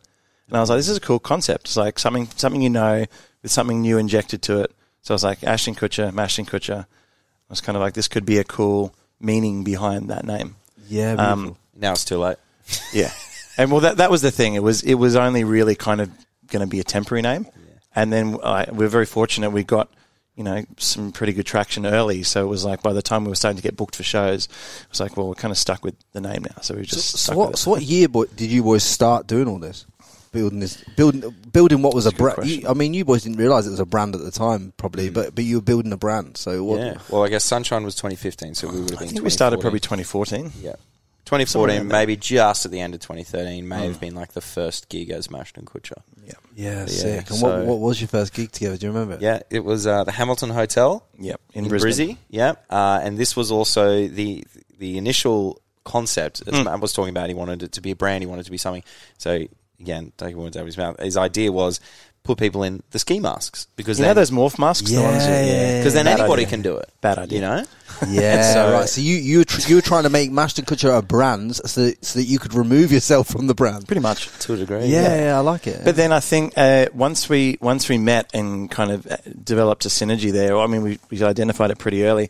And 0.48 0.56
I 0.56 0.60
was 0.60 0.70
like, 0.70 0.78
this 0.78 0.90
is 0.90 0.98
a 0.98 1.02
cool 1.02 1.18
concept. 1.18 1.66
It's 1.66 1.78
like 1.78 1.98
something, 1.98 2.28
something 2.36 2.62
you 2.62 2.70
know 2.70 3.06
with 3.42 3.52
something 3.52 3.82
new 3.82 3.98
injected 3.98 4.44
to 4.44 4.62
it. 4.62 4.72
So 5.02 5.14
I 5.14 5.16
was 5.16 5.24
like, 5.24 5.44
Ashton 5.44 5.74
Kutcher, 5.74 6.16
Ashton 6.16 6.46
Kutcher. 6.46 6.84
I 6.84 7.50
was 7.50 7.62
kind 7.62 7.76
of 7.76 7.82
like, 7.82 7.96
this 7.96 8.08
could 8.08 8.26
be 8.26 8.38
a 8.38 8.44
cool 8.44 8.94
meaning 9.20 9.64
behind 9.64 10.12
that 10.12 10.24
name. 10.24 10.56
Yeah. 10.88 11.14
Um, 11.14 11.56
now 11.76 11.94
it's 11.94 12.06
too 12.06 12.20
late. 12.20 12.38
yeah, 12.94 13.12
and 13.58 13.72
well, 13.72 13.82
that 13.82 13.98
that 13.98 14.10
was 14.10 14.22
the 14.22 14.32
thing. 14.32 14.56
It 14.56 14.64
was 14.64 14.82
it 14.82 14.96
was 14.96 15.16
only 15.16 15.44
really 15.44 15.76
kind 15.76 16.02
of 16.02 16.10
going 16.48 16.62
to 16.62 16.68
be 16.68 16.80
a 16.80 16.84
temporary 16.84 17.22
name, 17.22 17.48
and 17.96 18.12
then 18.12 18.38
uh, 18.42 18.66
we 18.72 18.86
are 18.86 18.90
very 18.90 19.06
fortunate. 19.06 19.52
We 19.52 19.64
got 19.64 19.92
you 20.36 20.44
know 20.44 20.64
some 20.78 21.12
pretty 21.12 21.34
good 21.34 21.46
traction 21.46 21.86
early, 21.86 22.24
so 22.24 22.44
it 22.44 22.48
was 22.48 22.66
like 22.66 22.84
by 22.84 22.94
the 22.94 23.02
time 23.02 23.24
we 23.24 23.30
were 23.30 23.36
starting 23.36 23.58
to 23.58 23.64
get 23.64 23.78
booked 23.78 23.96
for 23.96 24.04
shows, 24.04 24.46
it 24.46 24.90
was 24.90 25.00
like, 25.00 25.16
well, 25.16 25.28
we're 25.28 25.36
kind 25.36 25.52
of 25.52 25.58
stuck 25.58 25.84
with 25.84 25.96
the 26.12 26.22
name 26.22 26.44
now. 26.44 26.62
So 26.62 26.76
we 26.76 26.84
just 26.84 27.12
so, 27.12 27.18
stuck 27.18 27.38
what, 27.38 27.48
with 27.48 27.56
it. 27.56 27.60
so 27.60 27.72
what 27.72 27.82
year 27.82 28.08
boy, 28.08 28.26
did 28.26 28.52
you 28.52 28.64
boys 28.64 28.84
start 28.84 29.28
doing 29.28 29.48
all 29.48 29.60
this? 29.60 29.86
Building 30.34 30.60
this, 30.60 30.84
building, 30.98 31.34
building 31.54 31.82
what 31.82 31.94
was 31.94 32.06
a 32.06 32.12
good 32.12 32.36
brand. 32.36 32.68
I 32.68 32.74
mean, 32.74 32.94
you 32.94 33.06
boys 33.06 33.24
didn't 33.24 33.38
realize 33.38 33.68
it 33.68 33.70
was 33.72 33.80
a 33.80 33.86
brand 33.86 34.16
at 34.16 34.22
the 34.22 34.32
time, 34.32 34.74
probably, 34.76 35.10
mm. 35.10 35.14
but 35.14 35.34
but 35.34 35.46
you 35.46 35.58
were 35.58 35.62
building 35.62 35.94
a 35.94 35.98
brand. 35.98 36.36
So 36.36 36.62
what? 36.62 36.80
Yeah. 36.82 36.98
Well, 37.10 37.24
I 37.24 37.30
guess 37.30 37.46
Sunshine 37.46 37.86
was 37.86 37.96
2015, 37.96 38.56
so 38.56 38.68
we 38.68 38.82
would 38.82 38.82
have 38.82 38.88
been. 38.90 38.98
I 38.98 39.00
been. 39.00 39.10
think 39.14 39.24
we 39.24 39.30
started 39.30 39.62
probably 39.62 39.80
2014. 39.80 40.52
Yeah. 40.62 40.76
2014, 41.26 41.88
maybe 41.88 42.16
just 42.16 42.66
at 42.66 42.72
the 42.72 42.80
end 42.80 42.94
of 42.94 43.00
2013, 43.00 43.68
may 43.68 43.88
have 43.88 43.98
mm. 43.98 44.00
been 44.00 44.16
like 44.16 44.34
the 44.34 44.42
first 44.42 44.90
gig 44.90 45.10
as 45.10 45.28
Mashd 45.28 45.58
N 45.58 45.66
Kutcher. 45.66 46.04
Yeah, 46.24 46.34
Yeah, 46.56 46.80
Yeah, 46.82 46.86
sick. 46.88 47.30
And 47.30 47.40
so- 47.40 47.58
what, 47.60 47.66
what 47.68 47.80
was 47.80 48.00
your 48.02 48.08
first 48.08 48.34
gig 48.34 48.52
together? 48.52 48.78
Do 48.78 48.88
you 48.88 48.92
remember? 48.94 49.18
Yeah, 49.20 49.42
it 49.50 49.64
was 49.64 49.86
uh, 49.86 50.04
the 50.06 50.12
Hamilton 50.12 50.50
Hotel 50.50 51.06
yep, 51.20 51.40
in, 51.54 51.66
in, 51.66 51.70
Brisbane. 51.70 52.16
Brizzy. 52.16 52.18
Yeah, 52.30 52.54
uh, 52.70 53.00
and 53.04 53.18
this 53.18 53.36
was 53.36 53.52
also 53.52 54.08
the 54.08 54.44
the 54.80 54.98
initial 54.98 55.62
concept. 55.84 56.42
As 56.48 56.58
Hmm. 56.58 56.64
Matt 56.64 56.80
was 56.80 56.94
talking 56.94 57.12
about, 57.12 57.28
he 57.30 57.36
wanted 57.36 57.62
it 57.64 57.74
to 57.74 57.82
be 57.82 57.92
a 57.92 57.96
brand. 57.96 58.24
He 58.24 58.28
wanted 58.28 58.42
it 58.42 58.46
to 58.46 58.52
be 58.52 58.58
something. 58.58 58.84
So 59.18 59.46
again, 59.80 60.12
taking 60.18 60.38
words 60.38 60.56
out 60.58 60.62
of 60.62 60.66
his 60.68 60.78
mouth, 60.78 61.00
his 61.00 61.18
idea 61.18 61.52
was 61.52 61.80
put 62.26 62.38
people 62.38 62.64
in 62.64 62.84
the 62.92 63.00
ski 63.00 63.20
masks 63.20 63.68
because 63.76 64.00
You 64.00 64.06
know 64.06 64.14
those 64.14 64.32
morph 64.32 64.60
masks? 64.60 64.92
Yeah, 64.92 65.02
ones 65.04 65.26
that- 65.26 65.46
yeah, 65.46 65.80
because 65.80 65.94
then 65.94 66.06
Bad 66.06 66.20
anybody 66.20 66.42
idea. 66.44 66.50
can 66.50 66.62
do 66.62 66.78
it. 66.78 66.90
Bad 67.02 67.18
idea. 67.20 67.40
You 67.40 67.42
know. 67.46 67.64
Yeah, 68.10 68.54
So- 68.54 68.72
right. 68.74 68.90
So 68.90 69.00
you 69.02 69.16
you 69.16 69.38
were 69.40 69.46
tr- 69.46 69.70
you 69.70 69.76
were 69.76 69.82
trying 69.82 70.04
to 70.04 70.10
make 70.10 70.30
Mashd 70.32 70.60
N 70.60 70.66
Kutcher 70.66 70.98
a 70.98 71.02
brand 71.02 71.56
so 71.56 71.86
that, 71.86 72.04
so 72.04 72.20
that 72.20 72.26
you 72.26 72.40
could 72.40 72.54
remove 72.54 72.92
yourself 72.92 73.28
from 73.30 73.48
the 73.48 73.54
brand. 73.56 73.88
Pretty 73.88 74.02
much. 74.02 74.28
To 74.40 74.54
a 74.54 74.58
degree. 74.58 74.86
Yeah, 74.88 75.16
yeah, 75.26 75.38
I 75.38 75.40
like 75.40 75.66
it. 75.68 75.86
But 75.86 75.96
then 75.96 76.12
I 76.12 76.20
think 76.20 76.54
uh, 76.58 76.88
once 76.94 77.30
we 77.30 77.58
once 77.62 77.88
we 77.88 77.98
met 77.98 78.30
and 78.34 78.70
kind 78.70 78.92
of 78.92 79.08
uh, 79.08 79.16
developed 79.44 79.86
a 79.86 79.90
synergy 79.90 80.32
there, 80.34 80.58
I 80.58 80.68
mean, 80.68 80.82
we, 80.82 81.00
we 81.10 81.24
identified 81.24 81.72
it 81.72 81.78
pretty 81.78 82.04
early. 82.04 82.30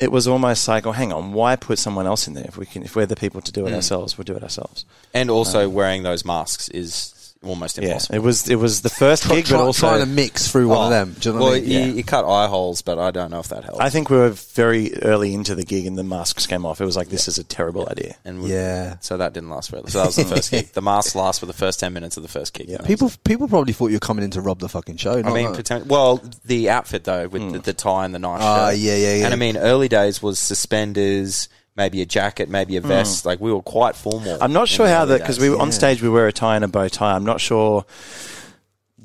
It 0.00 0.10
was 0.10 0.26
almost 0.26 0.66
like, 0.66 0.86
oh, 0.86 0.92
hang 0.92 1.12
on, 1.12 1.34
why 1.34 1.56
put 1.56 1.78
someone 1.78 2.06
else 2.06 2.26
in 2.26 2.32
there 2.32 2.46
if 2.48 2.56
we 2.56 2.64
can? 2.64 2.82
If 2.82 2.96
we're 2.96 3.04
the 3.04 3.16
people 3.16 3.42
to 3.42 3.52
do 3.52 3.66
it 3.66 3.74
ourselves, 3.74 4.16
we'll 4.16 4.24
do 4.24 4.34
it 4.34 4.42
ourselves. 4.42 4.86
And 5.12 5.28
also 5.30 5.68
wearing 5.68 6.04
those 6.04 6.24
masks 6.24 6.70
is 6.70 7.12
almost 7.42 7.78
Yeah, 7.78 7.88
impossible. 7.88 8.14
it 8.16 8.18
was 8.22 8.48
it 8.50 8.56
was 8.56 8.82
the 8.82 8.90
first 8.90 9.22
Try- 9.24 9.36
gig, 9.36 9.46
try- 9.46 9.56
but 9.58 9.64
also 9.64 9.88
trying 9.88 10.00
to 10.00 10.06
mix 10.06 10.50
through 10.50 10.68
one 10.68 10.78
of 10.78 10.86
Oh, 10.86 10.90
them. 10.90 11.16
Do 11.18 11.28
you 11.28 11.34
know 11.34 11.40
well, 11.40 11.50
what 11.52 11.56
I 11.58 11.60
mean? 11.62 11.70
you, 11.70 11.78
Yeah. 11.78 11.86
you 11.86 12.04
cut 12.04 12.24
eye 12.26 12.46
holes, 12.48 12.82
but 12.82 12.98
I 12.98 13.10
don't 13.10 13.30
know 13.30 13.40
if 13.40 13.48
that 13.48 13.64
helps. 13.64 13.80
I 13.80 13.88
think 13.88 14.10
we 14.10 14.18
were 14.18 14.28
very 14.30 14.94
early 15.02 15.32
into 15.32 15.54
the 15.54 15.62
gig 15.64 15.86
and 15.86 15.96
the 15.96 16.04
masks 16.04 16.46
came 16.46 16.66
off. 16.66 16.80
It 16.80 16.84
was 16.84 16.96
like 16.96 17.08
this 17.08 17.28
is 17.28 17.38
a 17.38 17.44
terrible 17.44 17.88
idea. 17.90 18.16
and 18.24 18.42
we- 18.42 18.52
Yeah. 18.52 18.96
So 19.00 19.16
that 19.16 19.32
didn't 19.32 19.48
last 19.50 19.70
very 19.70 19.82
long. 19.82 19.90
So 19.90 19.98
that 20.00 20.06
was 20.06 20.16
the 20.16 20.24
first 20.26 20.50
gig. 20.50 20.68
The 20.74 20.82
masks 20.82 21.14
last 21.14 21.40
for 21.40 21.46
the 21.46 21.52
first 21.54 21.80
ten 21.80 21.92
minutes 21.94 22.16
of 22.18 22.22
the 22.22 22.28
first 22.28 22.52
gig. 22.52 22.68
Yeah. 22.68 22.76
And 22.76 22.84
that 22.86 23.00
was 23.00 23.16
People 23.16 23.20
people 23.24 23.48
probably 23.48 23.72
thought 23.72 23.86
you 23.88 23.96
were 23.96 24.00
coming 24.00 24.24
in 24.24 24.30
to 24.32 24.40
rob 24.42 24.58
the 24.58 24.68
fucking 24.68 24.98
show. 24.98 25.12
I 25.18 25.22
not 25.22 25.32
mean, 25.32 25.46
know. 25.46 25.54
pretend, 25.54 25.88
well, 25.88 26.20
the 26.44 26.68
outfit 26.70 27.04
though, 27.04 27.26
with 27.28 27.52
the, 27.52 27.58
the 27.60 27.72
tie 27.72 28.04
and 28.04 28.14
the 28.14 28.18
nice 28.18 28.40
Ah, 28.42 28.68
shirt. 28.70 28.78
yeah, 28.78 28.96
yeah, 28.96 29.14
yeah. 29.14 29.24
And 29.24 29.32
I 29.32 29.36
mean, 29.36 29.56
early 29.56 29.88
days 29.88 30.22
was 30.22 30.38
suspenders, 30.38 31.48
maybe 31.80 32.02
a 32.02 32.06
jacket, 32.06 32.50
maybe 32.50 32.76
a 32.76 32.82
mm. 32.82 32.88
vest. 32.88 33.24
Like 33.24 33.40
we 33.40 33.50
were 33.50 33.62
quite 33.62 33.96
formal. 33.96 34.36
I'm 34.40 34.52
not 34.52 34.68
sure 34.68 34.86
how 34.86 35.06
that 35.06 35.20
because 35.20 35.40
we 35.40 35.48
were 35.48 35.58
on 35.58 35.72
stage. 35.72 36.02
We 36.02 36.10
wear 36.10 36.26
a 36.26 36.32
tie 36.32 36.56
and 36.56 36.64
a 36.64 36.68
bow 36.68 36.88
tie. 36.88 37.14
I'm 37.16 37.24
not 37.24 37.40
sure 37.40 37.86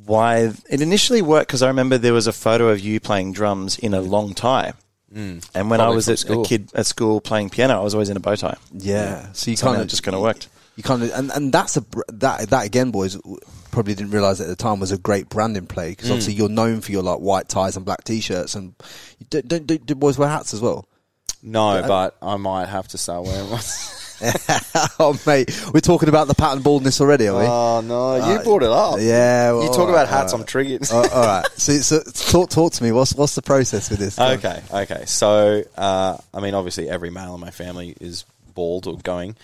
why 0.05 0.51
it 0.69 0.81
initially 0.81 1.21
worked 1.21 1.47
because 1.47 1.61
I 1.61 1.67
remember 1.69 1.97
there 1.97 2.13
was 2.13 2.27
a 2.27 2.33
photo 2.33 2.67
of 2.67 2.81
you 2.81 2.99
playing 2.99 3.31
drums 3.31 3.79
in 3.79 3.93
a 3.93 4.01
long 4.01 4.33
tie. 4.33 4.73
Mm. 5.13 5.49
And 5.55 5.69
when 5.69 5.79
I 5.79 5.89
was 5.89 6.09
at 6.09 6.19
school. 6.19 6.43
a 6.43 6.45
kid 6.45 6.69
at 6.75 6.85
school 6.85 7.21
playing 7.21 7.49
piano, 7.49 7.79
I 7.79 7.83
was 7.83 7.93
always 7.93 8.09
in 8.09 8.17
a 8.17 8.19
bow 8.19 8.35
tie. 8.35 8.57
yeah. 8.73 9.31
So 9.31 9.51
you 9.51 9.57
Somehow 9.57 9.75
kind 9.75 9.81
it 9.81 9.85
of 9.85 9.89
just 9.89 10.03
kind 10.03 10.15
of 10.15 10.21
worked. 10.21 10.49
You 10.75 10.83
kind 10.83 11.01
of 11.01 11.11
and, 11.13 11.31
and 11.31 11.53
that's 11.53 11.77
a 11.77 11.85
that 12.09 12.49
that 12.49 12.65
again, 12.65 12.91
boys 12.91 13.17
probably 13.71 13.95
didn't 13.95 14.11
realize 14.11 14.41
at 14.41 14.47
the 14.47 14.55
time 14.55 14.81
was 14.81 14.91
a 14.91 14.97
great 14.97 15.29
branding 15.29 15.67
play 15.67 15.91
because 15.91 16.09
mm. 16.09 16.11
obviously 16.11 16.33
you're 16.33 16.49
known 16.49 16.81
for 16.81 16.91
your 16.91 17.03
like 17.03 17.19
white 17.19 17.47
ties 17.47 17.75
and 17.75 17.85
black 17.85 18.03
t-shirts 18.05 18.55
and 18.55 18.73
you 19.19 19.25
don't, 19.29 19.47
don't, 19.49 19.67
do 19.67 19.77
do 19.77 19.95
boys 19.95 20.17
wear 20.17 20.29
hats 20.29 20.53
as 20.53 20.61
well? 20.61 20.85
No, 21.45 21.83
but 21.87 22.17
I 22.21 22.35
might 22.37 22.67
have 22.67 22.87
to 22.89 22.97
start 22.97 23.23
wearing 23.25 23.49
one. 23.49 23.61
oh 24.99 25.19
mate, 25.25 25.49
we're 25.73 25.81
talking 25.81 26.07
about 26.09 26.27
the 26.27 26.33
pattern 26.33 26.63
baldness 26.63 27.01
already, 27.01 27.27
are 27.27 27.37
we? 27.39 27.45
oh 27.45 27.81
no, 27.81 28.15
you 28.15 28.39
Uh, 28.39 28.43
brought 28.43 28.63
it 28.63 28.69
up. 28.69 28.97
yeah, 28.99 29.51
well, 29.51 29.63
you 29.63 29.67
talk 29.69 29.79
all 29.79 29.89
about 29.89 30.07
hats. 30.07 30.33
all 30.33 30.39
I'm 30.39 30.45
triggered. 30.45 30.89
Uh, 30.89 31.01
all 31.13 31.25
right. 31.25 31.45
So, 31.57 31.73
so 31.79 32.01
talk 32.31 32.49
talk 32.49 32.73
to 32.73 32.83
me. 32.83 32.91
What's 32.91 33.13
what's 33.15 33.35
the 33.35 33.41
process 33.41 33.89
with 33.89 33.99
this? 33.99 34.17
Okay, 34.19 34.61
okay. 34.71 35.03
So, 35.05 35.63
uh, 35.77 36.17
I 36.33 36.39
mean, 36.39 36.53
obviously, 36.53 36.89
every 36.89 37.09
male 37.09 37.35
in 37.35 37.41
my 37.41 37.51
family 37.51 37.95
is 37.99 38.25
bald 38.53 38.87
or 38.87 38.97
going. 38.97 39.35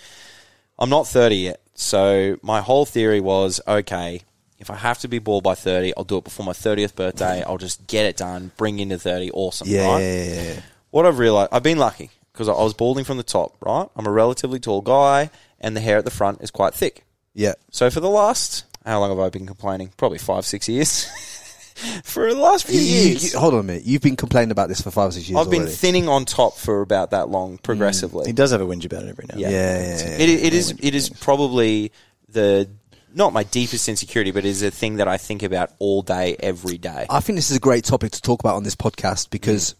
I'm 0.79 0.89
not 0.89 1.07
30 1.07 1.35
yet, 1.35 1.59
so 1.75 2.37
my 2.41 2.61
whole 2.61 2.85
theory 2.85 3.19
was 3.19 3.59
okay. 3.67 4.21
If 4.57 4.69
I 4.71 4.75
have 4.75 4.99
to 4.99 5.07
be 5.07 5.19
bald 5.19 5.43
by 5.43 5.55
30, 5.55 5.93
I'll 5.97 6.03
do 6.03 6.17
it 6.17 6.23
before 6.23 6.45
my 6.45 6.53
30th 6.53 6.95
birthday. 6.95 7.43
I'll 7.43 7.57
just 7.57 7.85
get 7.87 8.05
it 8.05 8.15
done, 8.17 8.51
bring 8.57 8.79
in 8.79 8.91
into 8.91 8.99
30. 9.03 9.31
Awesome, 9.31 9.67
Yeah, 9.67 9.91
right? 9.91 9.99
yeah, 9.99 10.23
yeah, 10.23 10.41
yeah. 10.53 10.59
What 10.91 11.06
I've 11.06 11.19
realized, 11.19 11.49
I've 11.51 11.63
been 11.63 11.77
lucky 11.77 12.10
because 12.32 12.47
I 12.47 12.54
was 12.54 12.73
balding 12.73 13.04
from 13.06 13.17
the 13.17 13.23
top, 13.23 13.56
right? 13.62 13.88
I'm 13.95 14.06
a 14.08 14.12
relatively 14.12 14.60
tall 14.60 14.82
guy, 14.82 15.30
and 15.60 15.75
the 15.75 15.82
hair 15.82 15.97
at 15.97 16.06
the 16.06 16.12
front 16.12 16.41
is 16.41 16.51
quite 16.51 16.73
thick. 16.73 17.04
yeah. 17.34 17.54
So 17.71 17.89
for 17.89 17.99
the 17.99 18.10
last, 18.10 18.65
how 18.86 18.99
long 18.99 19.10
have 19.10 19.19
I 19.19 19.30
been 19.30 19.47
complaining? 19.47 19.91
Probably 19.97 20.17
five, 20.17 20.45
six 20.45 20.67
years. 20.69 21.06
for 22.04 22.32
the 22.32 22.39
last 22.39 22.65
few 22.67 22.80
You- 22.80 22.86
you- 22.86 23.08
years. 23.10 23.34
you- 23.34 23.39
hold 23.39 23.54
on 23.54 23.62
a 23.62 23.63
minute. 23.63 23.84
You've 23.86 24.01
been 24.01 24.15
complaining 24.15 24.51
about 24.51 24.69
this 24.69 24.82
for 24.82 24.91
five 24.91 25.10
or 25.10 25.12
six 25.13 25.30
years. 25.30 25.39
I've 25.39 25.49
been 25.49 25.62
already. 25.63 25.75
thinning 25.75 26.08
on 26.08 26.25
top 26.25 26.58
for 26.58 26.82
about 26.82 27.12
that 27.12 27.30
long, 27.30 27.58
mm. 27.58 27.63
progressively. 27.63 28.27
He 28.27 28.34
does 28.34 28.51
have 28.51 28.62
a 28.62 28.65
whinge 28.65 28.86
about 28.86 29.04
it 29.04 29.10
every 29.10 29.25
now. 29.30 29.34
and 29.34 29.41
Yeah. 29.41 29.49
Yeah, 29.49 29.80
yeah, 29.80 29.97
yeah. 29.97 30.17
It, 30.17 30.30
it 30.30 30.54
is. 30.54 30.71
It 30.80 30.93
is 30.95 31.10
probably 31.10 31.91
the 32.30 32.69
not 33.13 33.34
my 33.34 33.43
deepest 33.43 33.89
insecurity, 33.89 34.32
but 34.32 34.45
it 34.45 34.49
is 34.49 34.63
a 34.63 34.71
thing 34.71 34.97
that 34.97 35.08
I 35.08 35.17
think 35.17 35.43
about 35.43 35.71
all 35.80 36.01
day, 36.01 36.36
every 36.39 36.77
day. 36.77 37.06
I 37.10 37.19
think 37.19 37.36
this 37.38 37.51
is 37.51 37.58
a 37.58 37.60
great 37.60 37.84
topic 37.84 38.12
to 38.13 38.21
talk 38.21 38.39
about 38.39 38.56
on 38.56 38.63
this 38.63 38.75
podcast 38.75 39.30
because 39.30 39.73
mm. 39.73 39.75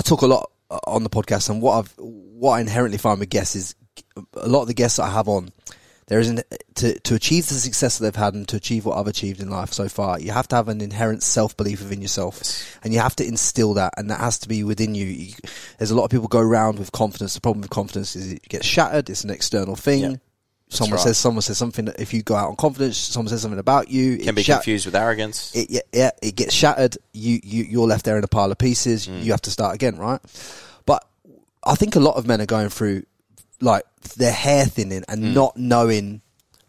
I 0.00 0.02
talk 0.02 0.22
a 0.22 0.26
lot 0.26 0.50
uh, 0.70 0.78
on 0.84 1.02
the 1.02 1.10
podcast, 1.10 1.50
and 1.50 1.60
what 1.60 1.72
I've 1.78 1.94
what 1.98 2.52
I 2.52 2.60
inherently 2.62 2.96
find 2.96 3.20
with 3.20 3.28
guests 3.28 3.54
is 3.54 3.74
a 4.32 4.48
lot 4.48 4.62
of 4.62 4.68
the 4.68 4.72
guests 4.72 4.96
that 4.96 5.02
I 5.02 5.10
have 5.10 5.28
on. 5.28 5.52
there 6.06 6.18
isn't 6.18 6.42
to 6.76 6.98
to 7.00 7.14
achieve 7.14 7.46
the 7.46 7.54
success 7.54 7.98
that 7.98 8.04
they've 8.04 8.16
had 8.16 8.32
and 8.32 8.48
to 8.48 8.56
achieve 8.56 8.86
what 8.86 8.96
I've 8.96 9.06
achieved 9.06 9.42
in 9.42 9.50
life 9.50 9.74
so 9.74 9.90
far. 9.90 10.18
You 10.18 10.32
have 10.32 10.48
to 10.48 10.56
have 10.56 10.68
an 10.68 10.80
inherent 10.80 11.22
self 11.22 11.54
belief 11.54 11.82
within 11.82 12.00
yourself, 12.00 12.40
and 12.82 12.94
you 12.94 13.00
have 13.00 13.14
to 13.16 13.26
instill 13.26 13.74
that, 13.74 13.92
and 13.98 14.10
that 14.10 14.20
has 14.20 14.38
to 14.38 14.48
be 14.48 14.64
within 14.64 14.94
you. 14.94 15.04
you. 15.04 15.34
There's 15.76 15.90
a 15.90 15.94
lot 15.94 16.04
of 16.04 16.10
people 16.10 16.28
go 16.28 16.40
around 16.40 16.78
with 16.78 16.92
confidence. 16.92 17.34
The 17.34 17.42
problem 17.42 17.60
with 17.60 17.70
confidence 17.70 18.16
is 18.16 18.32
it 18.32 18.48
gets 18.48 18.64
shattered. 18.64 19.10
It's 19.10 19.24
an 19.24 19.28
external 19.28 19.76
thing. 19.76 20.18
Someone 20.72 20.96
right. 20.98 21.00
says 21.02 21.18
someone 21.18 21.42
says 21.42 21.58
something 21.58 21.86
that 21.86 21.98
if 22.00 22.14
you 22.14 22.22
go 22.22 22.34
out 22.36 22.48
on 22.48 22.56
confidence, 22.56 22.96
someone 22.96 23.28
says 23.28 23.42
something 23.42 23.58
about 23.58 23.90
you, 23.90 24.18
Can 24.18 24.28
it 24.28 24.34
be 24.36 24.42
shat- 24.44 24.58
confused 24.58 24.86
with 24.86 24.94
arrogance. 24.94 25.54
it, 25.54 25.68
yeah, 25.68 25.80
yeah, 25.92 26.10
it 26.22 26.36
gets 26.36 26.54
shattered. 26.54 26.96
You, 27.12 27.40
you, 27.42 27.64
you're 27.64 27.86
left 27.88 28.04
there 28.04 28.16
in 28.16 28.22
a 28.24 28.28
pile 28.28 28.52
of 28.52 28.58
pieces. 28.58 29.08
Mm. 29.08 29.24
You 29.24 29.32
have 29.32 29.42
to 29.42 29.50
start 29.50 29.74
again, 29.74 29.98
right? 29.98 30.20
But 30.86 31.04
I 31.64 31.74
think 31.74 31.96
a 31.96 32.00
lot 32.00 32.14
of 32.16 32.26
men 32.26 32.40
are 32.40 32.46
going 32.46 32.68
through 32.68 33.02
like 33.60 33.82
their 34.16 34.32
hair 34.32 34.64
thinning 34.64 35.02
and 35.08 35.22
Mm. 35.24 35.34
not 35.34 35.56
knowing 35.56 36.20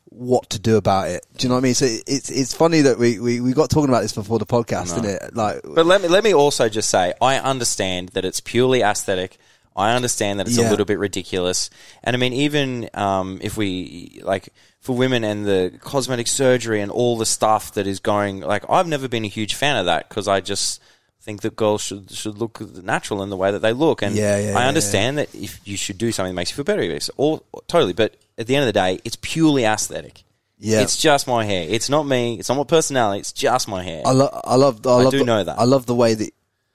what 0.10 0.50
to 0.50 0.60
do 0.60 0.76
about 0.76 1.08
it. 1.10 1.26
Do 1.38 1.46
you 1.46 1.50
know 1.50 1.56
what 1.56 1.62
I 1.62 1.64
mean? 1.64 1.74
So 1.74 1.86
it's 1.86 2.30
it's 2.30 2.54
funny 2.54 2.82
that 2.82 2.98
we, 2.98 3.20
we, 3.20 3.40
we 3.40 3.54
got 3.54 3.70
talking 3.70 3.88
about 3.90 4.02
this 4.02 4.12
before 4.14 4.40
the 4.40 4.46
podcast, 4.46 4.96
didn't 4.96 5.10
it? 5.24 5.36
Like, 5.36 5.62
But 5.64 5.86
let 5.86 6.02
me 6.02 6.08
let 6.10 6.24
me 6.24 6.34
also 6.34 6.68
just 6.70 6.90
say, 6.90 7.14
I 7.22 7.38
understand 7.38 8.10
that 8.10 8.26
it's 8.26 8.40
purely 8.42 8.82
aesthetic. 8.82 9.38
I 9.76 9.94
understand 9.96 10.40
that 10.40 10.48
it's 10.48 10.58
Yeah. 10.58 10.68
a 10.68 10.72
little 10.72 10.86
bit 10.86 11.00
ridiculous, 11.00 11.70
and 12.04 12.16
I 12.16 12.20
mean, 12.20 12.34
even 12.34 12.90
um, 12.94 13.40
if 13.42 13.56
we 13.58 14.20
like 14.24 14.50
for 14.82 14.96
women 14.96 15.24
and 15.24 15.46
the 15.46 15.72
cosmetic 15.80 16.28
surgery 16.28 16.82
and 16.82 16.92
all 16.92 17.18
the 17.18 17.26
stuff 17.26 17.74
that 17.76 17.88
is 17.88 18.00
going, 18.00 18.42
like 18.42 18.64
I've 18.70 18.88
never 18.88 19.08
been 19.08 19.24
a 19.26 19.30
huge 19.30 19.54
fan 19.56 19.78
of 19.78 19.86
that 19.86 20.10
because 20.10 20.28
I 20.28 20.42
just 20.42 20.82
think 21.22 21.42
that 21.42 21.56
girls 21.56 21.82
should 21.82 22.12
should 22.12 22.38
look 22.40 22.60
natural 22.84 23.22
in 23.24 23.30
the 23.30 23.38
way 23.38 23.52
that 23.52 23.60
they 23.60 23.74
look, 23.74 24.02
and 24.02 24.16
Yeah, 24.16 24.38
yeah, 24.40 24.58
I 24.58 24.66
understand 24.68 25.18
that 25.20 25.34
if 25.34 25.60
you 25.66 25.78
should 25.78 25.98
do 25.98 26.12
something 26.12 26.34
that 26.34 26.36
makes 26.36 26.50
you 26.52 26.56
feel 26.56 26.66
better, 26.66 26.82
it's 26.82 27.10
all 27.18 27.44
totally. 27.68 27.94
But 27.94 28.16
at 28.38 28.48
the 28.48 28.56
end 28.56 28.64
of 28.64 28.68
the 28.68 28.74
day, 28.74 29.00
it's 29.06 29.18
purely 29.22 29.64
aesthetic. 29.66 30.24
Yeah. 30.64 30.82
it's 30.82 30.98
just 30.98 31.28
my 31.28 31.44
hair. 31.44 31.66
It's 31.68 31.90
not 31.90 32.04
me. 32.06 32.36
It's 32.38 32.48
not 32.50 32.56
my 32.58 32.64
personality. 32.66 33.20
It's 33.22 33.32
just 33.32 33.68
my 33.68 33.82
hair. 33.84 34.04
I, 34.06 34.12
lo- 34.12 34.42
I 34.44 34.56
love. 34.56 34.86
I, 34.86 34.90
I 34.92 35.02
love 35.04 35.12
do 35.12 35.20
the, 35.20 35.26
know 35.26 35.44
that. 35.44 35.58
I 35.58 35.64
love 35.64 35.86
the 35.88 35.96
way 35.96 36.14
that 36.14 36.32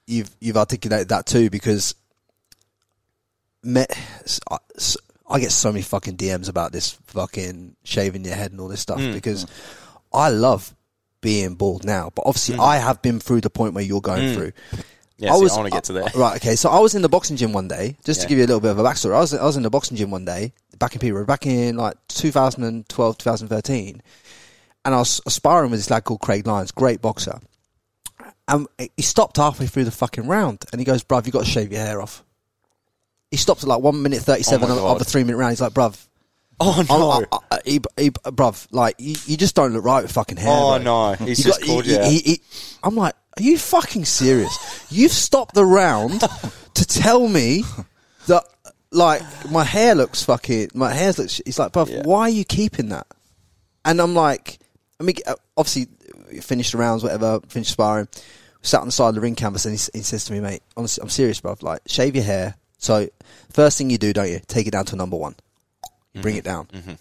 you've 0.07 0.29
you've 0.41 0.57
articulated 0.57 1.09
that 1.09 1.25
too, 1.25 1.49
because 1.49 1.95
me, 3.63 3.85
I- 4.51 4.57
s- 4.75 4.97
I 5.29 5.39
get 5.39 5.51
so 5.51 5.71
many 5.71 5.81
fucking 5.81 6.15
DMs 6.17 6.47
about 6.49 6.71
this 6.71 6.91
fucking 7.07 7.75
shaving 7.83 8.23
your 8.25 8.35
head 8.35 8.51
and 8.51 8.61
all 8.61 8.67
this 8.69 8.79
stuff 8.81 8.99
Mm. 8.99 9.13
because 9.13 9.45
I 10.13 10.29
love 10.29 10.73
being 11.21 11.55
bald 11.55 11.83
now, 11.83 12.11
but 12.15 12.23
obviously 12.25 12.55
I 12.57 12.77
have 12.77 13.01
been 13.01 13.19
through 13.19 13.41
the 13.41 13.49
point 13.49 13.73
where 13.73 13.83
you're 13.83 13.99
going 14.01 14.33
through. 14.35 14.51
Mm. 14.71 14.83
yeah, 15.17 15.29
see, 15.31 15.35
I 15.55 15.55
want 15.57 15.65
to 15.65 15.71
get 15.71 15.83
to 15.85 15.93
there. 15.93 16.05
Right, 16.15 16.35
okay. 16.37 16.55
So 16.55 16.69
I 16.69 16.79
was 16.79 16.95
in 16.95 17.01
the 17.01 17.09
boxing 17.09 17.35
gym 17.37 17.51
one 17.51 17.67
day, 17.67 17.97
just 18.05 18.21
to 18.21 18.27
give 18.27 18.37
you 18.37 18.45
a 18.45 18.47
little 18.47 18.61
bit 18.61 18.71
of 18.71 18.79
a 18.79 18.83
backstory. 18.83 19.15
I 19.15 19.19
was 19.19 19.33
I 19.33 19.43
was 19.43 19.57
in 19.57 19.63
the 19.63 19.69
boxing 19.69 19.97
gym 19.97 20.11
one 20.11 20.23
day, 20.25 20.53
back 20.77 20.93
in 20.93 20.99
Peterborough, 20.99 21.25
back 21.25 21.45
in 21.47 21.75
like 21.75 21.95
2012, 22.07 23.17
2013, 23.17 24.01
and 24.85 24.95
I 24.95 24.97
was 24.99 25.19
sparring 25.27 25.71
with 25.71 25.79
this 25.79 25.89
lad 25.89 26.03
called 26.05 26.21
Craig 26.21 26.45
Lyons, 26.47 26.71
great 26.71 27.01
boxer. 27.01 27.39
And 28.47 28.67
he 28.95 29.01
stopped 29.03 29.37
halfway 29.37 29.65
through 29.67 29.83
the 29.85 29.91
fucking 29.91 30.27
round, 30.27 30.63
and 30.71 30.79
he 30.79 30.85
goes, 30.85 31.03
"Bruv, 31.03 31.25
you 31.25 31.31
got 31.33 31.43
to 31.45 31.51
shave 31.51 31.71
your 31.71 31.81
hair 31.81 31.99
off." 32.01 32.23
He 33.31 33.37
stopped 33.37 33.63
at 33.63 33.69
like 33.69 33.81
one 33.81 34.01
minute 34.01 34.21
thirty-seven 34.21 34.69
Oh 34.69 34.73
of, 34.73 34.79
God. 34.79 34.99
the 34.99 35.05
three-minute 35.05 35.37
round. 35.37 35.51
He's 35.51 35.61
like, 35.61 35.73
"Bruv." 35.73 36.01
Oh 36.59 36.83
no! 36.89 37.25
I, 37.31 37.55
I, 37.55 37.59
he, 37.65 37.79
he, 37.97 38.09
bruv, 38.09 38.67
like 38.71 38.95
you, 38.97 39.15
you 39.27 39.37
just 39.37 39.53
don't 39.55 39.73
look 39.73 39.83
right 39.85 40.01
with 40.01 40.11
fucking 40.11 40.37
hair. 40.37 40.49
Oh, 40.51 40.79
bro. 40.79 40.83
no. 40.83 41.13
He's 41.25 41.39
You 41.39 41.45
just 41.45 41.63
called 41.63 41.85
he- 41.85 41.97
out. 41.97 42.05
he- 42.05 42.41
I'm 42.83 42.95
like, 42.95 43.13
are 43.37 43.43
you 43.43 43.59
fucking 43.59 44.05
serious? 44.05 44.87
You've 44.89 45.11
stopped 45.11 45.53
the 45.53 45.63
round 45.65 46.21
to 46.73 46.85
tell 46.85 47.27
me 47.27 47.63
that 48.25 48.43
like 48.91 49.21
my 49.51 49.63
hair 49.63 49.93
looks 49.93 50.23
fucking 50.23 50.69
my 50.73 50.91
hair 50.93 51.11
looks. 51.11 51.39
He's 51.45 51.59
like, 51.59 51.73
bruv, 51.73 51.89
Yeah. 51.89 52.01
why 52.05 52.21
are 52.21 52.29
you 52.29 52.43
keeping 52.45 52.89
that? 52.89 53.05
And 53.85 54.01
I'm 54.01 54.15
like, 54.15 54.57
I 54.99 55.03
mean, 55.03 55.15
uh, 55.27 55.35
obviously, 55.55 55.87
finished 56.41 56.71
the 56.71 56.79
rounds, 56.79 57.03
whatever, 57.03 57.39
finished 57.49 57.71
sparring, 57.71 58.07
sat 58.63 58.81
on 58.81 58.87
the 58.87 58.91
side 58.91 59.09
of 59.09 59.15
the 59.15 59.21
ring 59.21 59.35
canvas, 59.35 59.65
and 59.65 59.77
he, 59.77 59.89
he 59.93 60.01
says 60.03 60.25
to 60.25 60.33
me, 60.33 60.39
mate, 60.39 60.63
honestly, 60.75 61.03
I'm 61.03 61.09
serious, 61.09 61.39
bruv, 61.39 61.61
like, 61.61 61.81
shave 61.85 62.15
your 62.15 62.23
hair. 62.25 62.55
So, 62.77 63.07
first 63.51 63.77
thing 63.77 63.89
you 63.89 63.97
do, 63.97 64.13
don't 64.13 64.29
you? 64.29 64.39
Take 64.47 64.67
it 64.67 64.71
down 64.71 64.85
to 64.85 64.95
number 64.95 65.17
one. 65.17 65.35
You 66.13 66.21
bring 66.21 66.35
it 66.35 66.43
down. 66.43 66.65
Mm-hmm. 66.67 66.93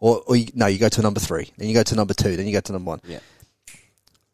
Or, 0.00 0.22
or 0.26 0.36
you, 0.36 0.48
no, 0.54 0.66
you 0.66 0.78
go 0.78 0.88
to 0.88 1.02
number 1.02 1.20
three, 1.20 1.50
then 1.56 1.68
you 1.68 1.74
go 1.74 1.82
to 1.82 1.94
number 1.94 2.12
two, 2.14 2.36
then 2.36 2.46
you 2.46 2.52
go 2.52 2.60
to 2.60 2.72
number 2.72 2.88
one. 2.90 3.00
Yeah. 3.06 3.20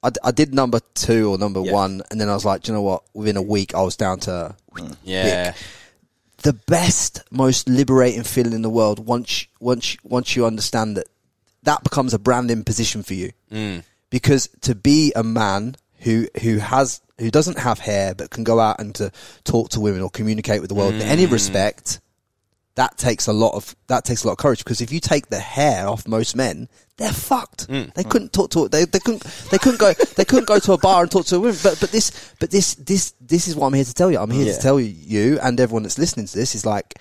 I, 0.03 0.11
d- 0.11 0.21
I 0.25 0.31
did 0.31 0.55
number 0.55 0.81
two 0.95 1.31
or 1.31 1.39
number 1.39 1.61
Yeah. 1.61 1.73
one, 1.73 2.03
and 2.11 2.21
then 2.21 2.29
I 2.29 2.35
was 2.35 2.45
like, 2.45 2.63
do 2.63 2.73
you 2.73 2.77
know 2.77 2.83
what? 2.83 3.03
Within 3.15 3.37
a 3.37 3.43
week, 3.43 3.75
I 3.75 3.83
was 3.83 3.97
down 3.97 4.19
to 4.21 4.55
mm. 4.75 4.97
Yeah. 5.05 5.55
the 6.39 6.55
best, 6.55 7.23
most 7.31 7.69
liberating 7.69 8.23
feeling 8.25 8.53
in 8.55 8.63
the 8.63 8.71
world. 8.71 9.05
Once, 9.07 9.47
once, 9.61 9.97
once 10.03 10.35
you 10.35 10.47
understand 10.47 10.97
that, 10.97 11.07
that 11.65 11.85
becomes 11.85 12.15
a 12.15 12.19
branding 12.19 12.65
position 12.65 13.03
for 13.03 13.15
you. 13.15 13.33
Mm. 13.53 13.83
Because 14.09 14.49
to 14.63 14.75
be 14.75 15.13
a 15.15 15.23
man 15.23 15.77
who 15.99 16.27
who 16.43 16.57
has 16.59 17.01
who 17.21 17.31
doesn't 17.31 17.59
have 17.59 17.79
hair 17.79 18.15
but 18.15 18.31
can 18.31 18.43
go 18.45 18.59
out 18.59 18.81
and 18.81 18.95
to 18.97 19.13
talk 19.45 19.69
to 19.71 19.81
women 19.81 20.01
or 20.01 20.11
communicate 20.11 20.61
with 20.61 20.69
the 20.69 20.75
world 20.75 20.95
in 20.95 21.03
any 21.03 21.27
Mm. 21.27 21.31
respect, 21.33 22.01
that 22.77 22.97
takes 22.97 23.27
a 23.27 23.33
lot 23.33 23.55
of 23.55 23.77
that 23.89 24.05
takes 24.05 24.25
a 24.25 24.27
lot 24.27 24.33
of 24.33 24.39
courage. 24.39 24.59
Because 24.65 24.81
if 24.81 24.91
you 24.93 25.01
take 25.01 25.29
the 25.29 25.39
hair 25.39 25.87
off 25.89 26.09
most 26.09 26.35
men, 26.35 26.69
they're 26.97 27.13
fucked. 27.13 27.69
Mm. 27.69 27.93
They 27.95 28.05
couldn't 28.05 28.33
talk 28.33 28.51
to 28.53 28.69
they, 28.69 28.85
they 28.87 29.01
couldn't 29.01 29.23
they 29.51 29.59
couldn't 29.59 29.79
go 29.81 29.93
they 29.93 30.25
couldn't 30.25 30.47
go 30.47 30.59
to 30.59 30.73
a 30.73 30.79
bar 30.79 31.03
and 31.03 31.11
talk 31.11 31.27
to 31.27 31.37
a 31.37 31.41
woman. 31.41 31.57
But 31.63 31.79
but 31.81 31.91
this 31.91 32.33
but 32.41 32.51
this 32.51 32.75
this 32.77 33.13
this 33.21 33.49
is 33.49 33.55
what 33.57 33.67
I'm 33.67 33.75
here 33.75 33.85
to 33.85 33.95
tell 33.95 34.11
you. 34.11 34.19
I'm 34.19 34.31
here 34.31 34.47
Yeah. 34.47 34.55
to 34.55 34.61
tell 34.61 34.81
you 34.81 35.39
and 35.43 35.61
everyone 35.61 35.83
that's 35.83 35.99
listening 35.99 36.27
to 36.27 36.37
this 36.37 36.55
is 36.55 36.65
like 36.65 36.95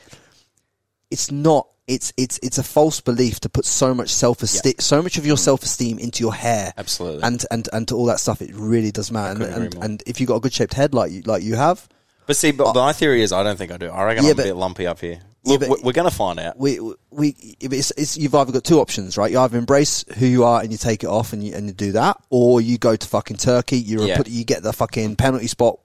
it's 1.12 1.32
not 1.32 1.67
it's 1.89 2.13
it's 2.15 2.39
it's 2.43 2.58
a 2.58 2.63
false 2.63 3.02
belief 3.02 3.39
to 3.41 3.49
put 3.49 3.65
so 3.65 3.93
much 3.93 4.10
self 4.13 4.43
esteem 4.43 4.73
so 4.80 5.02
much 5.02 5.17
of 5.17 5.25
your 5.25 5.36
mm. 5.36 5.39
self 5.39 5.63
esteem 5.63 5.97
into 5.99 6.23
your 6.23 6.34
hair 6.34 6.71
Absolutely. 6.78 7.23
and 7.23 7.45
and 7.52 7.67
and 7.73 7.88
to 7.88 7.95
all 7.95 8.06
that 8.06 8.19
stuff 8.19 8.41
it 8.41 8.52
really 8.54 8.91
does 8.91 9.12
matter 9.12 9.43
and 9.43 9.73
and, 9.73 9.84
and 9.84 10.04
if 10.06 10.19
you've 10.21 10.30
got 10.30 10.36
a 10.36 10.39
good 10.39 10.54
shaped 10.54 10.73
head 10.75 10.93
like 10.93 11.12
you 11.12 11.21
like 11.23 11.43
you 11.43 11.56
have 11.56 11.88
But 12.28 12.38
see, 12.38 12.52
but 12.52 12.75
my 12.75 12.93
theory 12.93 13.23
is 13.23 13.32
I 13.34 13.41
don't 13.43 13.58
think 13.58 13.71
I 13.71 13.78
do. 13.78 13.89
I 13.89 14.04
reckon 14.04 14.23
Yeah, 14.23 14.32
I'm 14.32 14.36
but- 14.38 14.45
a 14.45 14.49
bit 14.49 14.56
lumpy 14.56 14.86
up 14.88 14.99
here. 14.99 15.19
Look, 15.45 15.62
we're- 15.62 15.82
we're 15.84 15.93
going 15.93 16.10
to 16.10 16.15
find 16.15 16.38
out. 16.39 16.60
we 16.60 16.80
we 17.10 17.34
it's, 17.60 17.91
it's 17.97 18.17
you've 18.17 18.36
either 18.36 18.52
got 18.52 18.63
two 18.63 18.80
options 18.80 19.17
right 19.17 19.32
you 19.32 19.39
either 19.39 19.58
embrace 19.58 20.06
who 20.17 20.28
you 20.28 20.43
are 20.43 20.62
and 20.62 20.71
you 20.71 20.78
take 20.78 21.04
it 21.04 21.08
off 21.10 21.34
and 21.34 21.43
you 21.43 21.56
and 21.56 21.65
you 21.65 21.73
do 21.73 21.93
that 21.93 22.17
or 22.30 22.62
you 22.62 22.78
go 22.78 22.95
to 22.95 23.08
fucking 23.08 23.38
Turkey 23.38 23.78
you 23.80 24.06
Yeah. 24.06 24.17
put 24.17 24.28
you 24.28 24.43
get 24.43 24.62
the 24.62 24.73
fucking 24.73 25.15
penalty 25.15 25.47
spot 25.47 25.80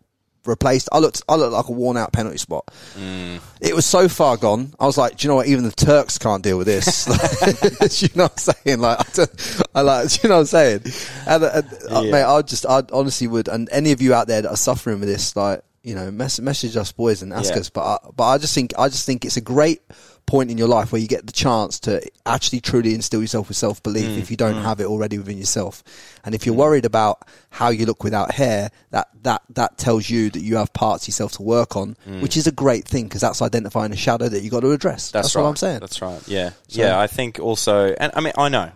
replaced 0.46 0.88
I 0.92 0.98
looked 0.98 1.22
I 1.28 1.36
looked 1.36 1.52
like 1.52 1.68
a 1.68 1.72
worn 1.72 1.96
out 1.96 2.12
penalty 2.12 2.38
spot 2.38 2.66
Mm. 2.98 3.40
it 3.60 3.74
was 3.74 3.86
so 3.86 4.08
far 4.08 4.36
gone 4.36 4.74
I 4.78 4.86
was 4.86 4.96
like 4.98 5.16
do 5.16 5.24
you 5.26 5.28
know 5.30 5.36
what 5.36 5.46
even 5.46 5.64
the 5.64 5.70
Turks 5.72 6.18
can't 6.18 6.42
deal 6.42 6.58
with 6.58 6.66
this 6.66 7.06
you 8.02 8.08
know 8.14 8.24
what 8.24 8.32
I'm 8.32 8.54
saying 8.64 8.80
like 8.80 9.00
I, 9.00 9.12
don't- 9.12 9.62
I 9.74 9.80
like 9.80 10.08
do 10.10 10.18
you 10.22 10.28
know 10.28 10.34
what 10.36 10.40
I'm 10.40 10.46
saying 10.46 10.80
and, 11.26 11.44
and 11.44 11.66
uh, 11.90 12.00
Yeah. 12.02 12.10
mate 12.10 12.22
I 12.24 12.42
just 12.42 12.66
I 12.66 12.82
honestly 12.92 13.26
would 13.26 13.48
and 13.48 13.68
any 13.70 13.92
of 13.92 14.00
you 14.02 14.14
out 14.14 14.26
there 14.28 14.42
that 14.42 14.50
are 14.50 14.56
suffering 14.56 15.00
with 15.00 15.08
this 15.08 15.34
like 15.36 15.62
you 15.82 15.94
know 15.94 16.10
mess, 16.10 16.40
message 16.40 16.76
us 16.76 16.92
boys 16.92 17.22
and 17.22 17.32
ask 17.32 17.52
Yeah. 17.52 17.60
us 17.60 17.70
but 17.70 17.82
I, 17.84 17.98
but 18.16 18.24
I 18.24 18.38
just 18.38 18.54
think 18.54 18.72
I 18.78 18.88
just 18.88 19.04
think 19.06 19.24
it's 19.24 19.36
a 19.36 19.40
great 19.42 19.82
point 20.26 20.50
in 20.50 20.56
your 20.58 20.68
life 20.68 20.90
where 20.90 21.00
you 21.00 21.06
get 21.08 21.26
the 21.26 21.32
chance 21.32 21.78
to 21.80 22.00
actually 22.24 22.60
truly 22.60 22.94
instill 22.94 23.20
yourself 23.20 23.48
with 23.48 23.56
self 23.56 23.82
belief 23.82 24.04
Mm, 24.06 24.18
if 24.18 24.30
you 24.30 24.36
don't 24.36 24.62
have 24.62 24.80
it 24.80 24.86
already 24.86 25.18
within 25.18 25.38
yourself. 25.38 25.82
And 26.24 26.34
if 26.34 26.46
you're 26.46 26.54
worried 26.54 26.84
about 26.86 27.26
how 27.50 27.68
you 27.68 27.84
look 27.86 28.02
without 28.04 28.32
hair, 28.32 28.70
that 28.90 29.08
that 29.22 29.42
that 29.50 29.76
tells 29.78 30.08
you 30.08 30.30
that 30.30 30.40
you 30.40 30.56
have 30.56 30.72
parts 30.72 31.06
yourself 31.06 31.32
to 31.32 31.42
work 31.42 31.76
on, 31.76 31.96
which 32.20 32.36
is 32.36 32.46
a 32.46 32.52
great 32.52 32.86
thing 32.86 33.04
because 33.04 33.20
that's 33.20 33.42
identifying 33.42 33.92
a 33.92 33.96
shadow 33.96 34.28
that 34.28 34.40
you 34.42 34.50
got 34.50 34.60
to 34.60 34.72
address. 34.72 35.10
That's, 35.10 35.26
That's, 35.28 35.36
right. 35.36 35.42
what 35.42 35.48
I'm 35.48 35.56
saying. 35.56 35.80
That's 35.80 36.00
right. 36.02 36.26
Yeah. 36.26 36.50
yeah, 36.68 36.98
I 36.98 37.06
think 37.06 37.38
also, 37.38 37.94
and 37.94 38.12
I 38.14 38.20
mean, 38.20 38.32
I 38.38 38.48
know 38.48 38.70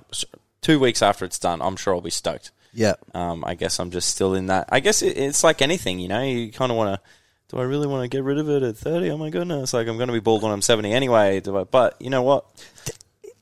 two 0.60 0.78
weeks 0.78 1.02
after 1.02 1.24
it's 1.24 1.38
done, 1.38 1.62
I'm 1.62 1.76
sure 1.76 1.94
I'll 1.94 2.00
be 2.00 2.10
stoked. 2.10 2.50
yeah. 2.74 2.94
Um, 3.14 3.44
I 3.44 3.54
guess 3.54 3.78
I'm 3.80 3.90
just 3.90 4.08
still 4.10 4.34
in 4.34 4.46
that. 4.46 4.68
I 4.70 4.80
guess 4.80 5.02
it, 5.02 5.16
it's 5.16 5.42
like 5.42 5.62
anything, 5.62 5.98
you 5.98 6.08
know, 6.08 6.22
you 6.22 6.52
kind 6.52 6.70
of 6.70 6.76
want 6.76 7.00
to. 7.00 7.08
Do 7.48 7.58
I 7.58 7.62
really 7.62 7.86
want 7.86 8.02
to 8.02 8.08
get 8.08 8.24
rid 8.24 8.38
of 8.38 8.48
it 8.50 8.62
at 8.62 8.76
30? 8.76 9.10
Oh 9.10 9.16
my 9.18 9.30
goodness. 9.30 9.72
Like, 9.72 9.88
I'm 9.88 9.96
going 9.96 10.08
to 10.08 10.12
be 10.12 10.20
bald 10.20 10.42
when 10.42 10.52
I'm 10.52 10.60
70 10.62 10.92
anyway. 10.92 11.40
Do 11.40 11.56
I, 11.56 11.64
but 11.64 11.96
you 12.00 12.10
know 12.10 12.22
what? 12.22 12.44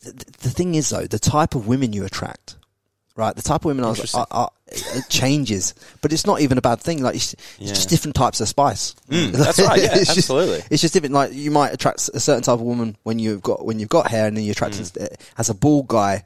the, 0.03 0.13
the 0.43 0.51
thing 0.51 0.75
is 0.77 0.89
though, 0.91 1.07
the 1.07 1.19
type 1.19 1.55
of 1.57 1.67
women 1.67 1.93
you 1.93 2.05
attract, 2.05 2.55
right? 3.17 3.35
The 3.35 3.43
type 3.43 3.63
of 3.63 3.65
women 3.65 3.85
I 3.85 3.89
was, 3.89 4.15
are, 4.15 4.27
are, 4.31 4.51
it 4.69 5.09
changes, 5.09 5.75
but 6.03 6.13
it's 6.13 6.25
not 6.25 6.41
even 6.41 6.57
a 6.59 6.61
bad 6.61 6.81
thing. 6.81 7.03
Like 7.03 7.17
it's, 7.17 7.33
it's 7.35 7.59
Yeah. 7.59 7.69
just 7.71 7.89
different 7.89 8.15
types 8.15 8.41
of 8.41 8.47
spice. 8.47 8.95
Mm, 9.11 9.33
that's 9.33 9.59
right, 9.59 9.81
yeah, 9.83 9.97
It's 9.97 10.07
just- 10.15 10.19
absolutely. 10.31 10.63
it's 10.71 10.81
just 10.83 10.95
different. 10.95 11.15
Like 11.15 11.33
you 11.33 11.51
might 11.51 11.73
attract 11.73 12.09
a 12.15 12.21
certain 12.21 12.43
type 12.45 12.55
of 12.55 12.61
woman 12.61 12.97
when 13.03 13.19
you've 13.19 13.43
got 13.43 13.65
when 13.67 13.81
you've 13.81 13.89
got 13.89 14.09
hair, 14.09 14.29
and 14.29 14.37
then 14.37 14.45
you 14.45 14.53
attract 14.53 14.75
Mm. 14.75 15.17
as 15.39 15.51
a 15.51 15.55
bald 15.55 15.89
guy, 15.89 16.25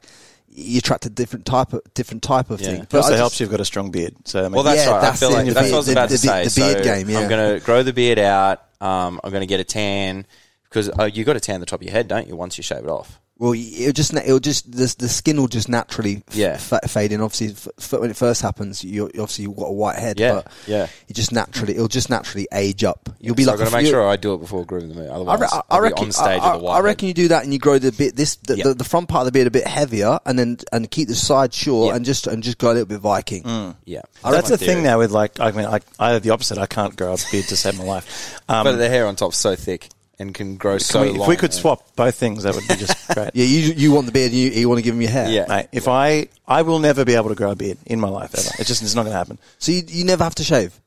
you 0.53 0.79
attract 0.79 1.05
a 1.05 1.09
different 1.09 1.45
type 1.45 1.71
of 1.73 1.81
different 1.93 2.23
type 2.23 2.49
of 2.49 2.59
Yeah. 2.59 2.67
thing. 2.67 2.81
It 2.81 2.93
It 2.93 2.95
also 2.95 3.13
I 3.13 3.17
helps 3.17 3.39
you've 3.39 3.51
got 3.51 3.59
a 3.61 3.65
strong 3.65 3.89
beard. 3.91 4.15
So 4.25 4.39
I 4.39 4.43
mean, 4.43 4.51
Well, 4.53 4.63
that's 4.63 4.85
Yeah, 4.85 4.91
right. 4.91 5.01
that's 5.01 5.21
I 5.21 5.25
feel 5.25 5.29
it, 5.29 5.33
like 5.37 5.45
the 5.47 5.53
that's 5.53 5.67
what 5.69 5.73
I 5.73 5.77
was 5.77 5.85
beard- 5.85 5.97
about 5.97 6.09
the- 6.09 6.17
to 6.17 6.21
the- 6.21 6.27
say. 6.27 6.43
the 6.49 6.73
beard 6.73 6.77
So 6.85 6.93
game, 6.95 7.09
yeah. 7.09 7.19
I'm 7.19 7.29
going 7.29 7.59
to 7.59 7.65
grow 7.65 7.83
the 7.83 7.93
beard 7.93 8.19
out. 8.19 8.61
Um, 8.81 9.21
I'm 9.23 9.31
going 9.31 9.41
to 9.41 9.47
get 9.47 9.59
a 9.61 9.63
tan 9.63 10.25
because 10.63 10.89
uh, 10.89 11.05
you 11.05 11.23
got 11.23 11.33
to 11.33 11.39
tan 11.39 11.59
the 11.61 11.65
top 11.65 11.79
of 11.79 11.83
your 11.83 11.93
head, 11.93 12.07
don't 12.09 12.27
you? 12.27 12.35
Once 12.35 12.57
you 12.57 12.63
shave 12.63 12.79
it 12.83 12.89
off. 12.89 13.20
Well, 13.41 13.53
it'll 13.55 13.91
just 13.91 14.13
it'll 14.13 14.39
just 14.39 14.71
the, 14.71 14.93
the 14.99 15.09
skin 15.09 15.37
will 15.41 15.47
just 15.47 15.67
naturally 15.67 16.21
f- 16.27 16.35
Yeah. 16.35 16.57
fa- 16.57 16.87
fade 16.87 17.11
in. 17.11 17.21
Obviously, 17.21 17.47
f- 17.53 17.67
f- 17.79 17.99
when 17.99 18.11
it 18.11 18.15
first 18.15 18.43
happens, 18.43 18.83
you 18.83 19.05
obviously 19.07 19.45
you've 19.45 19.55
got 19.55 19.65
a 19.65 19.71
white 19.71 19.97
head, 19.97 20.19
Yeah, 20.19 20.33
but 20.43 20.51
yeah. 20.67 20.87
it 21.07 21.13
just 21.15 21.31
naturally 21.31 21.73
it'll 21.73 21.87
just 21.87 22.11
naturally 22.11 22.47
age 22.53 22.83
up. 22.83 23.09
You'll 23.19 23.33
be 23.33 23.43
so 23.45 23.51
like 23.53 23.59
I've 23.61 23.65
got 23.65 23.77
to 23.77 23.83
make 23.83 23.89
sure 23.91 24.07
I 24.07 24.15
do 24.15 24.35
it 24.35 24.41
before 24.41 24.63
Groovin 24.63 24.89
the 24.89 24.93
Moo. 24.93 25.07
I, 25.07 25.09
Otherwise, 25.15 25.39
re- 25.41 25.47
I, 25.51 25.55
I'll 25.55 25.63
I 25.71 25.77
be 25.79 25.83
reckon. 25.85 26.05
on 26.05 26.11
stage 26.11 26.25
I, 26.27 26.35
with 26.35 26.43
a 26.43 26.47
I- 26.47 26.55
white 26.57 26.75
I 26.75 26.79
reckon 26.81 27.07
you 27.07 27.13
do 27.15 27.27
that, 27.29 27.43
and 27.43 27.51
you 27.51 27.57
grow 27.57 27.79
the 27.79 27.91
bit 27.91 28.15
this 28.15 28.35
the, 28.35 28.57
Yeah. 28.57 28.63
the, 28.65 28.73
the 28.75 28.83
front 28.83 29.09
part 29.09 29.21
of 29.21 29.25
the 29.25 29.31
beard 29.31 29.47
a 29.47 29.51
bit 29.51 29.65
heavier, 29.65 30.19
and 30.27 30.37
then 30.37 30.57
and 30.71 30.91
keep 30.91 31.07
the 31.07 31.15
side 31.15 31.51
short, 31.51 31.87
Yeah. 31.89 31.95
and 31.95 32.05
just 32.05 32.27
and 32.27 32.43
just 32.43 32.59
go 32.59 32.67
a 32.67 32.73
little 32.73 32.85
bit 32.85 32.99
Viking. 32.99 33.41
Yeah, 33.85 34.01
That's 34.23 34.51
my 34.51 34.55
the 34.55 34.57
thing 34.63 34.83
now 34.83 34.99
with 34.99 35.09
like, 35.09 35.39
I 35.39 35.49
mean, 35.49 35.65
I, 35.65 35.79
I 35.97 36.11
have 36.11 36.21
the 36.21 36.29
opposite. 36.29 36.59
I 36.59 36.67
can't 36.67 36.95
grow 36.95 37.13
a 37.13 37.17
beard 37.31 37.45
to 37.47 37.57
save 37.57 37.75
my 37.79 37.85
life. 37.85 38.39
Um, 38.47 38.65
But 38.65 38.75
the 38.75 38.87
hair 38.87 39.07
on 39.07 39.15
top's 39.15 39.39
so 39.39 39.55
thick 39.55 39.89
and 40.21 40.33
can 40.33 40.55
grow 40.57 40.73
can 40.73 40.79
so 40.79 41.01
we- 41.01 41.09
long. 41.09 41.21
if 41.21 41.27
we 41.27 41.35
could 41.35 41.53
swap 41.53 41.95
both 41.95 42.15
things, 42.15 42.43
that 42.43 42.55
would 42.55 42.67
be 42.67 42.75
just 42.75 43.07
great. 43.13 43.31
Yeah, 43.33 43.45
you 43.45 43.73
you 43.73 43.91
want 43.91 44.05
the 44.05 44.11
beard, 44.11 44.31
you, 44.31 44.49
you 44.51 44.69
want 44.69 44.77
to 44.79 44.83
give 44.83 44.95
him 44.95 45.01
your 45.01 45.11
hair. 45.11 45.29
Yeah. 45.29 45.45
Mate, 45.49 45.67
if 45.71 45.87
I, 45.87 46.27
I 46.47 46.61
will 46.61 46.79
never 46.79 47.03
be 47.03 47.15
able 47.15 47.29
to 47.29 47.35
grow 47.35 47.51
a 47.51 47.55
beard 47.55 47.77
in 47.85 47.99
my 47.99 48.09
life 48.09 48.33
ever. 48.33 48.49
It's 48.59 48.67
just, 48.67 48.81
it's 48.81 48.95
not 48.95 49.03
going 49.03 49.13
to 49.13 49.17
happen. 49.17 49.39
So 49.59 49.71
you, 49.71 49.83
you 49.87 50.05
never 50.05 50.23
have 50.23 50.35
to 50.35 50.43
shave. 50.43 50.79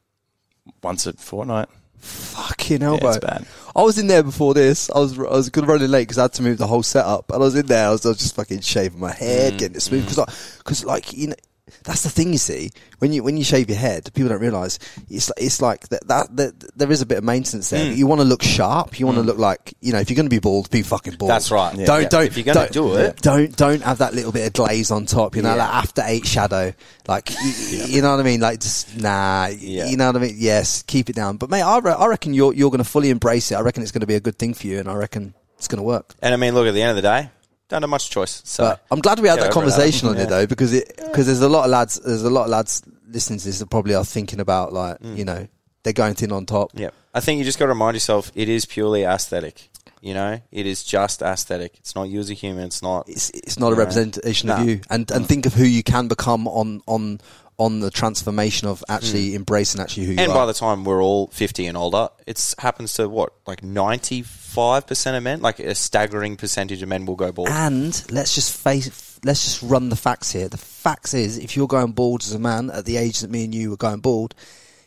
Once 0.83 1.07
a 1.07 1.12
fortnight. 1.12 1.68
Fucking 1.99 2.81
hell, 2.83 2.94
Yeah, 2.94 3.01
bro. 3.01 3.11
it's 3.11 3.18
bad. 3.18 3.47
I 3.75 3.83
was 3.83 3.99
in 3.99 4.07
there 4.07 4.23
before 4.23 4.55
this. 4.55 4.90
I 4.90 4.99
was 4.99 5.18
I 5.18 5.23
was 5.23 5.49
good 5.51 5.66
running 5.66 5.90
late 5.90 6.03
because 6.03 6.18
I 6.18 6.23
had 6.23 6.35
to 6.35 6.42
move 6.42 6.59
the 6.59 6.66
whole 6.66 6.83
setup, 6.83 7.31
and 7.31 7.37
I 7.37 7.44
was 7.44 7.57
in 7.57 7.66
there. 7.66 7.88
I 7.88 7.90
was, 7.90 8.05
I 8.07 8.11
was 8.11 8.18
just 8.18 8.37
fucking 8.37 8.61
shaving 8.61 9.01
my 9.01 9.12
head, 9.12 9.55
mm. 9.55 9.59
getting 9.59 9.77
it 9.77 9.81
smooth 9.81 10.03
because 10.03 10.18
like, 10.18 10.29
cause 10.64 10.85
like 10.85 11.12
you 11.12 11.29
know. 11.29 11.35
That's 11.82 12.02
the 12.02 12.10
thing 12.10 12.32
you 12.32 12.38
see 12.38 12.70
when 12.98 13.12
you 13.12 13.22
when 13.22 13.37
you 13.37 13.44
shave 13.44 13.68
your 13.68 13.78
head. 13.78 14.10
People 14.14 14.30
don't 14.30 14.40
realize 14.40 14.78
it's 15.10 15.30
it's 15.37 15.60
like 15.60 15.88
that, 15.88 16.06
that, 16.08 16.37
that 16.37 16.78
there 16.78 16.90
is 16.90 17.02
a 17.02 17.06
bit 17.06 17.18
of 17.18 17.24
maintenance 17.24 17.70
there. 17.70 17.84
Mm. 17.84 17.96
You 17.96 18.06
want 18.06 18.20
to 18.20 18.26
look 18.26 18.42
sharp. 18.42 18.98
You 18.98 19.06
want 19.06 19.18
to 19.18 19.22
mm. 19.22 19.26
look 19.26 19.38
like 19.38 19.74
you 19.80 19.92
know 19.92 19.98
if 19.98 20.08
you're 20.08 20.16
going 20.16 20.26
to 20.26 20.30
be 20.30 20.38
bald, 20.38 20.70
be 20.70 20.82
fucking 20.82 21.16
bald. 21.16 21.30
That's 21.30 21.50
right. 21.50 21.74
Yeah. 21.76 21.87
Don't 21.87 22.02
Yeah. 22.02 22.08
don't 22.08 22.26
If 22.26 22.37
you're 22.37 22.44
gonna 22.54 22.68
don't, 22.68 22.98
it- 22.98 23.20
Don't 23.20 23.56
don't 23.56 23.82
have 23.82 23.98
that 23.98 24.14
little 24.14 24.32
bit 24.32 24.46
of 24.46 24.52
glaze 24.52 24.90
on 24.90 25.06
top. 25.06 25.37
You 25.37 25.42
know, 25.42 25.50
Yeah. 25.50 25.64
like 25.64 25.74
after 25.74 26.02
eight 26.06 26.26
shadow. 26.26 26.72
Like 27.06 27.30
y- 27.30 27.37
y- 27.44 27.84
you 27.88 28.02
know 28.02 28.12
what 28.12 28.20
I 28.20 28.22
mean. 28.22 28.40
Like 28.40 28.60
just 28.60 28.96
nah. 28.96 29.48
Yeah. 29.48 29.87
You 29.87 29.96
know 29.96 30.06
what 30.06 30.16
I 30.16 30.20
mean. 30.20 30.37
Yes, 30.38 30.82
keep 30.82 31.10
it 31.10 31.16
down. 31.16 31.37
But 31.37 31.50
mate, 31.50 31.62
I, 31.62 31.78
re- 31.78 31.92
I 31.92 32.06
reckon 32.06 32.32
you're 32.34 32.54
you're 32.54 32.70
going 32.70 32.82
to 32.82 32.88
fully 32.88 33.10
embrace 33.10 33.50
it. 33.52 33.56
I 33.56 33.60
reckon 33.60 33.82
it's 33.82 33.92
going 33.92 34.00
to 34.00 34.06
be 34.06 34.14
a 34.14 34.20
good 34.20 34.38
thing 34.38 34.54
for 34.54 34.66
you, 34.66 34.78
and 34.78 34.88
I 34.88 34.94
reckon 34.94 35.34
it's 35.58 35.68
going 35.68 35.78
to 35.78 35.82
work. 35.84 36.14
And 36.22 36.32
I 36.32 36.37
mean, 36.37 36.54
look, 36.54 36.66
at 36.66 36.74
the 36.74 36.82
end 36.82 36.90
of 36.90 36.96
the 36.96 37.02
day, 37.02 37.30
don't 37.68 37.83
have 37.83 37.90
much 37.90 38.11
choice. 38.11 38.42
So 38.44 38.64
But 38.64 38.85
I'm 38.90 39.00
glad 39.00 39.20
we 39.20 39.29
had 39.29 39.38
that 39.38 39.44
over 39.44 39.53
conversation 39.53 40.09
on 40.09 40.16
Yeah. 40.16 40.24
it 40.24 40.29
though, 40.29 40.46
because 40.46 40.72
it 40.72 40.96
because 40.96 41.27
there's 41.27 41.40
a 41.40 41.48
lot 41.48 41.64
of 41.64 41.70
lads 41.70 42.00
there's 42.05 42.24
a 42.24 42.31
lot 42.31 42.44
of 42.44 42.50
lads 42.50 42.83
listening 43.09 43.38
to 43.38 43.44
this 43.46 43.59
that 43.61 43.70
probably 43.70 43.94
are 43.94 44.05
thinking 44.05 44.40
about 44.40 44.72
like 44.72 44.98
mm. 45.00 45.16
you 45.16 45.24
know 45.24 45.46
they're 45.83 45.92
going 45.92 46.14
thin 46.14 46.33
on 46.33 46.46
top. 46.46 46.70
Yeah, 46.74 46.90
I 47.12 47.20
think 47.20 47.38
you 47.38 47.44
just 47.44 47.59
got 47.59 47.66
to 47.66 47.70
remind 47.70 47.94
yourself 47.94 48.33
it 48.35 48.48
is 48.48 48.64
purely 48.64 49.05
aesthetic. 49.05 49.68
You 50.00 50.12
know, 50.12 50.40
it 50.53 50.66
is 50.66 50.83
just 50.85 51.22
aesthetic. 51.22 51.77
It's 51.79 51.94
not 51.94 52.05
you 52.11 52.20
as 52.20 52.29
a 52.29 52.35
human. 52.35 52.64
It's 52.64 52.83
not. 52.83 53.09
It's 53.09 53.31
it's 53.31 53.59
not 53.59 53.72
a 53.72 53.74
Yeah. 53.74 53.79
representation 53.81 54.48
Nah. 54.48 54.61
of 54.61 54.68
you, 54.68 54.81
and 54.90 55.11
and 55.11 55.24
mm. 55.24 55.29
think 55.29 55.46
of 55.46 55.55
who 55.55 55.64
you 55.64 55.83
can 55.83 56.09
become 56.09 56.46
on 56.48 56.83
on 56.87 57.20
on 57.57 57.81
the 57.81 57.90
transformation 57.90 58.66
of 58.68 58.83
actually 58.88 59.31
mm. 59.31 59.37
embracing 59.37 59.81
actually 59.81 60.05
who 60.07 60.12
you 60.12 60.18
And 60.18 60.33
are. 60.33 60.35
by 60.35 60.46
the 60.46 60.53
time 60.53 60.85
we're 60.85 61.03
all 61.03 61.29
fifty 61.29 61.66
and 61.66 61.77
older, 61.77 62.09
it 62.27 62.55
happens 62.59 62.92
to 62.94 63.09
what 63.09 63.33
like 63.46 63.62
ninety 63.62 64.22
five 64.54 64.86
percent 64.86 65.16
of 65.16 65.22
men. 65.22 65.40
Like 65.40 65.58
a 65.58 65.74
staggering 65.74 66.36
percentage 66.36 66.82
of 66.82 66.88
men 66.88 67.06
will 67.06 67.16
go 67.16 67.32
bald. 67.32 67.48
And 67.48 68.04
let's 68.10 68.34
just 68.34 68.56
face, 68.56 69.18
let's 69.24 69.44
just 69.44 69.62
run 69.62 69.88
the 69.88 69.96
facts 69.96 70.32
here. 70.32 70.48
The 70.48 70.56
facts 70.56 71.14
is, 71.14 71.38
if 71.38 71.56
you're 71.56 71.66
going 71.66 71.92
bald 71.92 72.22
as 72.22 72.32
a 72.32 72.38
man 72.38 72.70
at 72.70 72.84
the 72.84 72.96
age 72.96 73.20
that 73.20 73.30
me 73.30 73.44
and 73.44 73.54
you 73.54 73.70
were 73.70 73.76
going 73.76 74.00
bald, 74.00 74.34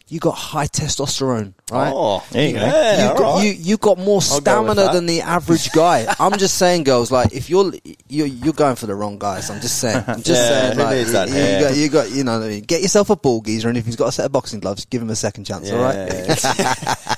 you 0.10 0.20
got 0.20 0.32
high 0.32 0.67
testosterone, 0.67 1.54
right? 1.70 1.91
Oh, 1.93 2.24
There 2.32 2.48
you 2.48 2.54
go. 2.54 2.60
Yeah, 2.62 3.12
you 3.12 3.17
got 3.20 3.36
right. 3.36 3.43
you 3.46 3.52
you 3.52 3.78
got 3.78 3.98
more 3.98 4.22
I'll 4.32 4.39
go 4.39 4.63
with 4.63 4.72
stamina 4.72 4.93
than 4.93 5.06
the 5.06 5.22
average 5.22 5.72
guy. 5.74 6.06
I'm 6.20 6.38
just 6.38 6.58
saying, 6.58 6.84
girls, 6.86 7.12
like 7.12 7.34
if 7.34 7.50
you're 7.50 7.74
you're 8.08 8.28
you're 8.28 8.54
going 8.54 8.76
for 8.78 8.86
the 8.86 8.96
wrong 8.96 9.17
guys. 9.20 9.50
I'm 9.50 9.60
just 9.60 9.80
saying. 9.80 10.04
I'm 10.08 10.22
just 10.24 10.30
Yeah, 10.50 10.74
saying, 10.74 10.78
like 10.78 11.08
that 11.08 11.30
you, 11.30 11.36
you 11.36 11.60
got 11.60 11.76
you 11.78 11.89
got 11.89 12.12
you 12.12 12.24
know 12.24 12.39
what 12.39 12.46
I 12.46 12.50
mean. 12.50 12.63
Get 12.63 12.82
yourself 12.82 13.10
a 13.10 13.15
ball 13.17 13.41
geezer, 13.41 13.67
and 13.67 13.78
if 13.78 13.86
he's 13.86 13.98
got 13.98 14.08
a 14.08 14.12
set 14.13 14.26
of 14.26 14.32
boxing 14.32 14.60
gloves, 14.62 14.86
give 14.86 15.02
him 15.02 15.10
a 15.10 15.15
second 15.15 15.43
chance. 15.43 15.70
all 15.72 15.80
right. 15.80 15.98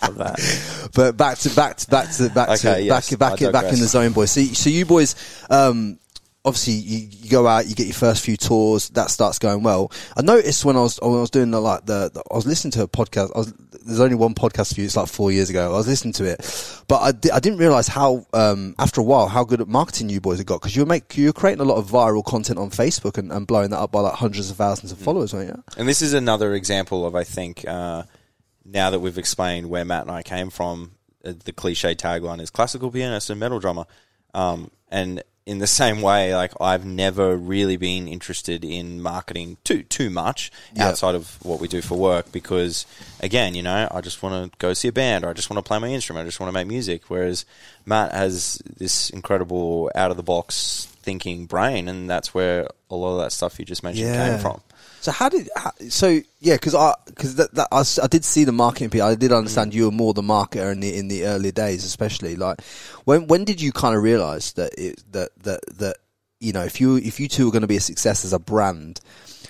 But 0.92 1.16
back 1.16 1.38
to 1.38 1.50
back 1.54 1.76
to 1.76 1.88
back 1.90 2.10
to 2.16 2.28
back 2.30 2.58
to 2.60 2.82
yes, 2.82 3.10
back 3.14 3.38
back 3.38 3.52
back 3.52 3.72
in 3.72 3.78
the 3.78 3.86
zone, 3.86 4.12
boys. 4.12 4.32
So, 4.32 4.42
so 4.42 4.68
you 4.70 4.84
boys, 4.84 5.14
um, 5.48 5.99
obviously 6.44 6.74
you, 6.74 7.08
you 7.10 7.30
go 7.30 7.46
out, 7.46 7.66
you 7.66 7.74
get 7.74 7.86
your 7.86 7.94
first 7.94 8.24
few 8.24 8.36
tours, 8.36 8.88
that 8.90 9.10
starts 9.10 9.38
going 9.38 9.62
well. 9.62 9.92
I 10.16 10.22
noticed 10.22 10.64
when 10.64 10.76
I 10.76 10.80
was 10.80 10.98
when 11.00 11.14
I 11.14 11.20
was 11.20 11.30
doing 11.30 11.50
the 11.50 11.60
like 11.60 11.86
the, 11.86 12.10
the 12.12 12.22
I 12.30 12.34
was 12.34 12.46
listening 12.46 12.72
to 12.72 12.82
a 12.82 12.88
podcast. 12.88 13.32
I 13.34 13.38
was 13.38 13.52
there's 13.84 14.00
only 14.00 14.16
one 14.16 14.34
podcast 14.34 14.74
for 14.74 14.80
you. 14.80 14.86
It's 14.86 14.96
like 14.96 15.08
four 15.08 15.32
years 15.32 15.50
ago. 15.50 15.72
I 15.72 15.76
was 15.76 15.88
listening 15.88 16.12
to 16.14 16.24
it, 16.24 16.82
but 16.88 17.00
I, 17.00 17.12
di- 17.12 17.30
I 17.30 17.40
didn't 17.40 17.58
realize 17.58 17.88
how 17.88 18.26
um, 18.32 18.74
after 18.78 19.00
a 19.00 19.04
while 19.04 19.28
how 19.28 19.44
good 19.44 19.60
at 19.60 19.68
marketing 19.68 20.08
you 20.08 20.20
boys 20.20 20.38
had 20.38 20.46
got 20.46 20.60
because 20.60 20.74
you 20.74 20.82
were 20.82 20.86
make 20.86 21.16
you 21.16 21.26
were 21.26 21.32
creating 21.32 21.60
a 21.60 21.64
lot 21.64 21.76
of 21.76 21.90
viral 21.90 22.24
content 22.24 22.58
on 22.58 22.70
Facebook 22.70 23.18
and, 23.18 23.32
and 23.32 23.46
blowing 23.46 23.70
that 23.70 23.78
up 23.78 23.92
by 23.92 24.00
like 24.00 24.14
hundreds 24.14 24.50
of 24.50 24.56
thousands 24.56 24.92
of 24.92 24.98
followers, 24.98 25.34
weren't 25.34 25.48
you? 25.48 25.62
And 25.76 25.88
this 25.88 26.02
is 26.02 26.14
another 26.14 26.54
example 26.54 27.06
of, 27.06 27.14
I 27.14 27.24
think, 27.24 27.66
uh, 27.66 28.04
now 28.64 28.90
that 28.90 29.00
we've 29.00 29.18
explained 29.18 29.68
where 29.68 29.84
Matt 29.84 30.02
and 30.02 30.10
I 30.10 30.22
came 30.22 30.50
from, 30.50 30.92
uh, 31.24 31.32
the 31.44 31.52
cliche 31.52 31.94
tagline 31.94 32.40
is 32.40 32.50
classical 32.50 32.90
pianist 32.90 33.30
and 33.30 33.40
metal 33.40 33.58
drummer. 33.58 33.84
Um, 34.32 34.70
and 34.88 35.22
in 35.50 35.58
the 35.58 35.66
same 35.66 36.00
way, 36.00 36.32
like 36.34 36.52
I've 36.60 36.84
never 36.84 37.36
really 37.36 37.76
been 37.76 38.06
interested 38.06 38.64
in 38.64 39.02
marketing 39.02 39.56
too 39.64 39.82
too 39.82 40.08
much 40.08 40.52
Yeah. 40.76 40.86
outside 40.88 41.14
of 41.16 41.24
what 41.44 41.58
we 41.60 41.66
do 41.66 41.82
for 41.82 41.96
work 41.98 42.30
because, 42.30 42.86
again, 43.18 43.54
you 43.56 43.62
know, 43.62 43.88
I 43.90 44.00
just 44.00 44.22
want 44.22 44.34
to 44.52 44.58
go 44.58 44.72
see 44.74 44.88
a 44.88 44.92
band 44.92 45.24
or 45.24 45.28
I 45.30 45.32
just 45.32 45.50
want 45.50 45.58
to 45.58 45.68
play 45.68 45.78
my 45.80 45.88
instrument, 45.88 46.24
I 46.24 46.28
just 46.28 46.38
want 46.40 46.48
to 46.52 46.58
make 46.58 46.68
music. 46.68 47.02
Whereas 47.08 47.44
Matt 47.84 48.12
has 48.12 48.62
this 48.76 49.10
incredible 49.10 49.90
out 49.96 50.10
of 50.12 50.16
the 50.16 50.22
box 50.22 50.86
thinking 51.02 51.46
brain, 51.46 51.88
and 51.88 52.08
that's 52.08 52.32
where 52.32 52.68
a 52.90 52.94
lot 52.94 53.14
of 53.16 53.22
that 53.24 53.32
stuff 53.32 53.58
you 53.58 53.64
just 53.64 53.82
mentioned 53.82 54.08
Yeah. 54.14 54.28
came 54.30 54.38
from. 54.38 54.60
So 55.00 55.12
how 55.12 55.28
did 55.30 55.48
how, 55.56 55.72
so 55.88 56.20
yeah? 56.40 56.56
Because 56.56 56.74
I 56.74 56.94
because 57.06 57.36
that, 57.36 57.54
that 57.54 57.68
I, 57.72 57.82
I 58.02 58.06
did 58.06 58.24
see 58.24 58.44
the 58.44 58.52
marketing 58.52 58.90
piece. 58.90 59.00
I 59.00 59.14
did 59.14 59.30
Mm. 59.30 59.38
understand 59.38 59.74
you 59.74 59.86
were 59.86 59.90
more 59.90 60.12
the 60.12 60.22
marketer 60.22 60.70
in 60.72 60.80
the 60.80 60.94
in 60.96 61.08
the 61.08 61.24
early 61.24 61.52
days, 61.52 61.84
especially 61.84 62.36
like 62.36 62.60
when 63.04 63.26
when 63.26 63.44
did 63.44 63.60
you 63.60 63.72
kind 63.72 63.96
of 63.96 64.02
realize 64.02 64.52
that 64.54 64.72
it, 64.78 65.02
that 65.12 65.30
that 65.42 65.60
that 65.78 65.96
you 66.38 66.52
know 66.52 66.62
if 66.64 66.80
you 66.80 66.96
if 66.96 67.18
you 67.18 67.28
two 67.28 67.46
were 67.46 67.52
going 67.52 67.62
to 67.62 67.68
be 67.68 67.76
a 67.76 67.80
success 67.80 68.24
as 68.24 68.32
a 68.34 68.38
brand, 68.38 69.00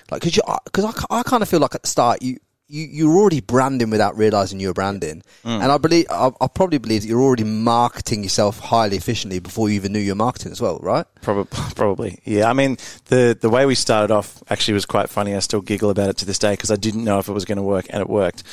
like 0.09 0.21
because 0.21 0.37
you 0.37 0.43
because 0.65 0.85
I, 0.85 1.19
I 1.19 1.23
kind 1.23 1.43
of 1.43 1.49
feel 1.49 1.59
like 1.59 1.75
at 1.75 1.81
the 1.83 1.87
start 1.89 2.21
you. 2.21 2.37
You, 2.73 2.87
you're 2.89 3.17
already 3.17 3.41
branding 3.41 3.89
without 3.89 4.17
realizing 4.17 4.59
you're 4.61 4.73
branding, 4.73 5.23
Mm. 5.43 5.61
and 5.63 5.71
I 5.71 5.77
believe 5.77 6.05
I, 6.09 6.31
I 6.39 6.47
probably 6.47 6.77
believe 6.77 7.01
that 7.01 7.07
you're 7.09 7.21
already 7.21 7.43
marketing 7.43 8.23
yourself 8.23 8.59
highly 8.59 8.95
efficiently 8.95 9.39
before 9.39 9.67
you 9.69 9.75
even 9.75 9.91
knew 9.91 9.99
you're 9.99 10.15
marketing 10.15 10.51
as 10.53 10.61
well, 10.61 10.79
right? 10.81 11.05
Probably, 11.21 11.45
probably. 11.75 12.19
Yeah. 12.23 12.49
I 12.49 12.53
mean, 12.53 12.77
the 13.07 13.37
the 13.39 13.49
way 13.49 13.65
we 13.65 13.75
started 13.75 14.11
off 14.13 14.41
actually 14.49 14.75
was 14.75 14.85
quite 14.85 15.09
funny. 15.09 15.35
I 15.35 15.39
still 15.39 15.61
giggle 15.61 15.89
about 15.89 16.09
it 16.09 16.17
to 16.17 16.25
this 16.25 16.39
day 16.39 16.53
because 16.53 16.71
I 16.71 16.77
didn't 16.77 17.03
know 17.03 17.19
if 17.19 17.27
it 17.27 17.33
was 17.33 17.43
going 17.45 17.57
to 17.57 17.63
work, 17.75 17.87
and 17.89 17.99
it 18.01 18.09
worked. 18.09 18.43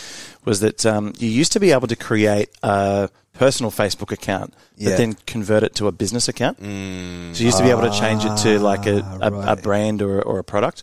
Was 0.45 0.61
that 0.61 0.85
um, 0.85 1.13
you 1.19 1.29
used 1.29 1.53
to 1.53 1.61
be 1.61 1.71
able 1.73 1.87
to 1.89 1.97
create 1.97 2.49
a 2.63 3.11
personal 3.35 3.71
Facebook 3.71 4.11
account, 4.11 4.53
Yeah. 4.77 4.91
but 4.91 4.97
then 4.99 5.15
convert 5.27 5.63
it 5.63 5.75
to 5.77 5.87
a 5.87 5.93
business 5.93 6.27
account. 6.29 6.59
So 6.59 6.65
you 6.65 7.47
used 7.47 7.59
to 7.59 7.63
be 7.65 7.71
able 7.71 7.83
to 7.83 7.97
change 7.97 8.25
it 8.25 8.37
to 8.39 8.59
like 8.59 8.87
a, 8.87 8.99
a, 9.21 9.53
a 9.53 9.57
brand 9.57 10.03
or, 10.03 10.21
or 10.23 10.39
a 10.41 10.45
product. 10.45 10.83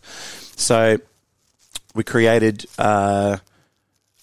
So 0.56 0.96
we 1.96 2.04
created 2.04 2.66
uh, 2.78 3.38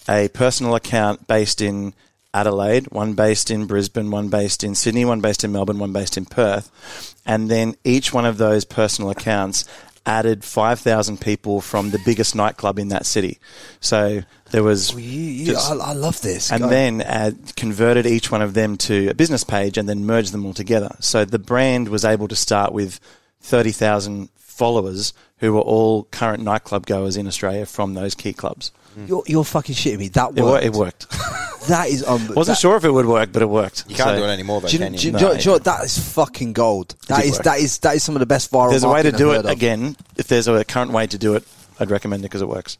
a 0.07 0.27
personal 0.29 0.75
account 0.75 1.27
based 1.27 1.62
in 1.62 1.93
Adelaide, 2.33 2.86
one 2.91 3.13
based 3.13 3.51
in 3.51 3.65
Brisbane, 3.65 4.12
one 4.12 4.29
based 4.29 4.63
in 4.63 4.75
Sydney, 4.75 5.05
one 5.05 5.21
based 5.21 5.43
in 5.43 5.51
Melbourne, 5.51 5.79
one 5.79 5.91
based 5.91 6.17
in 6.17 6.25
Perth. 6.25 7.15
And 7.25 7.49
then 7.49 7.75
each 7.83 8.13
one 8.13 8.25
of 8.25 8.38
those 8.38 8.63
personal 8.63 9.09
accounts 9.12 9.65
added 10.05 10.43
5,000 10.43 11.19
people 11.21 11.62
from 11.62 11.91
the 11.91 11.99
biggest 12.05 12.36
nightclub 12.36 12.77
in 12.77 12.89
that 12.89 13.05
city. 13.05 13.39
So 13.79 14.23
there 14.51 14.63
was. 14.63 14.93
You, 14.93 14.99
you, 14.99 15.45
just- 15.45 15.71
I, 15.71 15.75
I 15.75 15.93
love 15.93 16.21
this. 16.21 16.51
and 16.51 16.63
Go. 16.63 16.69
then 16.69 17.01
add, 17.01 17.55
converted 17.55 18.05
each 18.05 18.31
one 18.31 18.41
of 18.41 18.53
them 18.53 18.77
to 18.77 19.07
a 19.09 19.13
business 19.13 19.43
page 19.43 19.77
and 19.77 19.88
then 19.88 20.05
merged 20.05 20.31
them 20.31 20.45
all 20.45 20.53
together. 20.53 20.95
So 20.99 21.25
the 21.25 21.39
brand 21.39 21.88
was 21.89 22.03
able 22.05 22.27
to 22.27 22.36
start 22.36 22.73
with 22.73 22.99
30,000 23.41 24.29
followers 24.53 25.13
who 25.37 25.53
were 25.53 25.61
all 25.61 26.03
current 26.05 26.43
nightclub 26.43 26.85
goers 26.85 27.17
in 27.17 27.27
Australia 27.27 27.65
from 27.65 27.93
those 27.95 28.15
key 28.15 28.33
clubs. 28.33 28.71
You're, 29.07 29.23
you're 29.25 29.43
fucking 29.43 29.73
shitting 29.75 29.97
me. 29.97 30.07
That 30.09 30.37
It, 30.37 30.41
wor- 30.41 30.51
worked. 30.51 30.65
it 30.65 30.73
worked. 30.73 31.07
That 31.69 31.87
is 31.87 32.03
um, 32.05 32.27
Wasn't 32.35 32.57
that, 32.57 32.57
sure 32.61 32.75
if 32.75 32.83
it 32.83 32.91
would 32.91 33.05
work, 33.05 33.29
but 33.31 33.41
it 33.41 33.45
worked. 33.49 33.85
You 33.87 33.95
can't 33.95 34.09
So 34.09 34.15
do 34.17 34.23
it 34.25 34.27
anymore, 34.27 34.59
though, 34.59 34.67
Do 34.67 34.73
you, 34.73 34.79
can 34.83 34.91
do 34.91 34.97
you- 35.07 35.13
you? 35.13 35.17
do 35.17 35.25
you- 35.27 35.31
do 35.31 35.39
you 35.39 35.45
know 35.45 35.51
what? 35.53 35.63
that 35.63 35.85
is 35.85 35.97
fucking 36.13 36.51
gold. 36.51 36.93
That 37.07 37.21
did 37.21 37.25
is 37.27 37.31
work. 37.35 37.43
that 37.45 37.59
is 37.59 37.77
that 37.79 37.95
is 37.95 38.03
some 38.03 38.15
of 38.17 38.19
the 38.19 38.25
best 38.25 38.51
viral. 38.51 38.69
There's 38.71 38.83
a 38.83 38.89
way 38.89 39.01
to 39.01 39.11
marketing 39.11 39.17
do 39.17 39.29
I've 39.31 39.35
it 39.35 39.37
heard 39.37 39.45
of. 39.45 39.51
again. 39.51 39.95
If 40.17 40.27
there's 40.27 40.49
a 40.49 40.65
current 40.65 40.91
way 40.91 41.07
to 41.07 41.17
do 41.17 41.35
it, 41.35 41.43
I'd 41.79 41.89
recommend 41.91 42.21
it 42.21 42.29
because 42.29 42.41
it 42.41 42.47
works. 42.47 42.77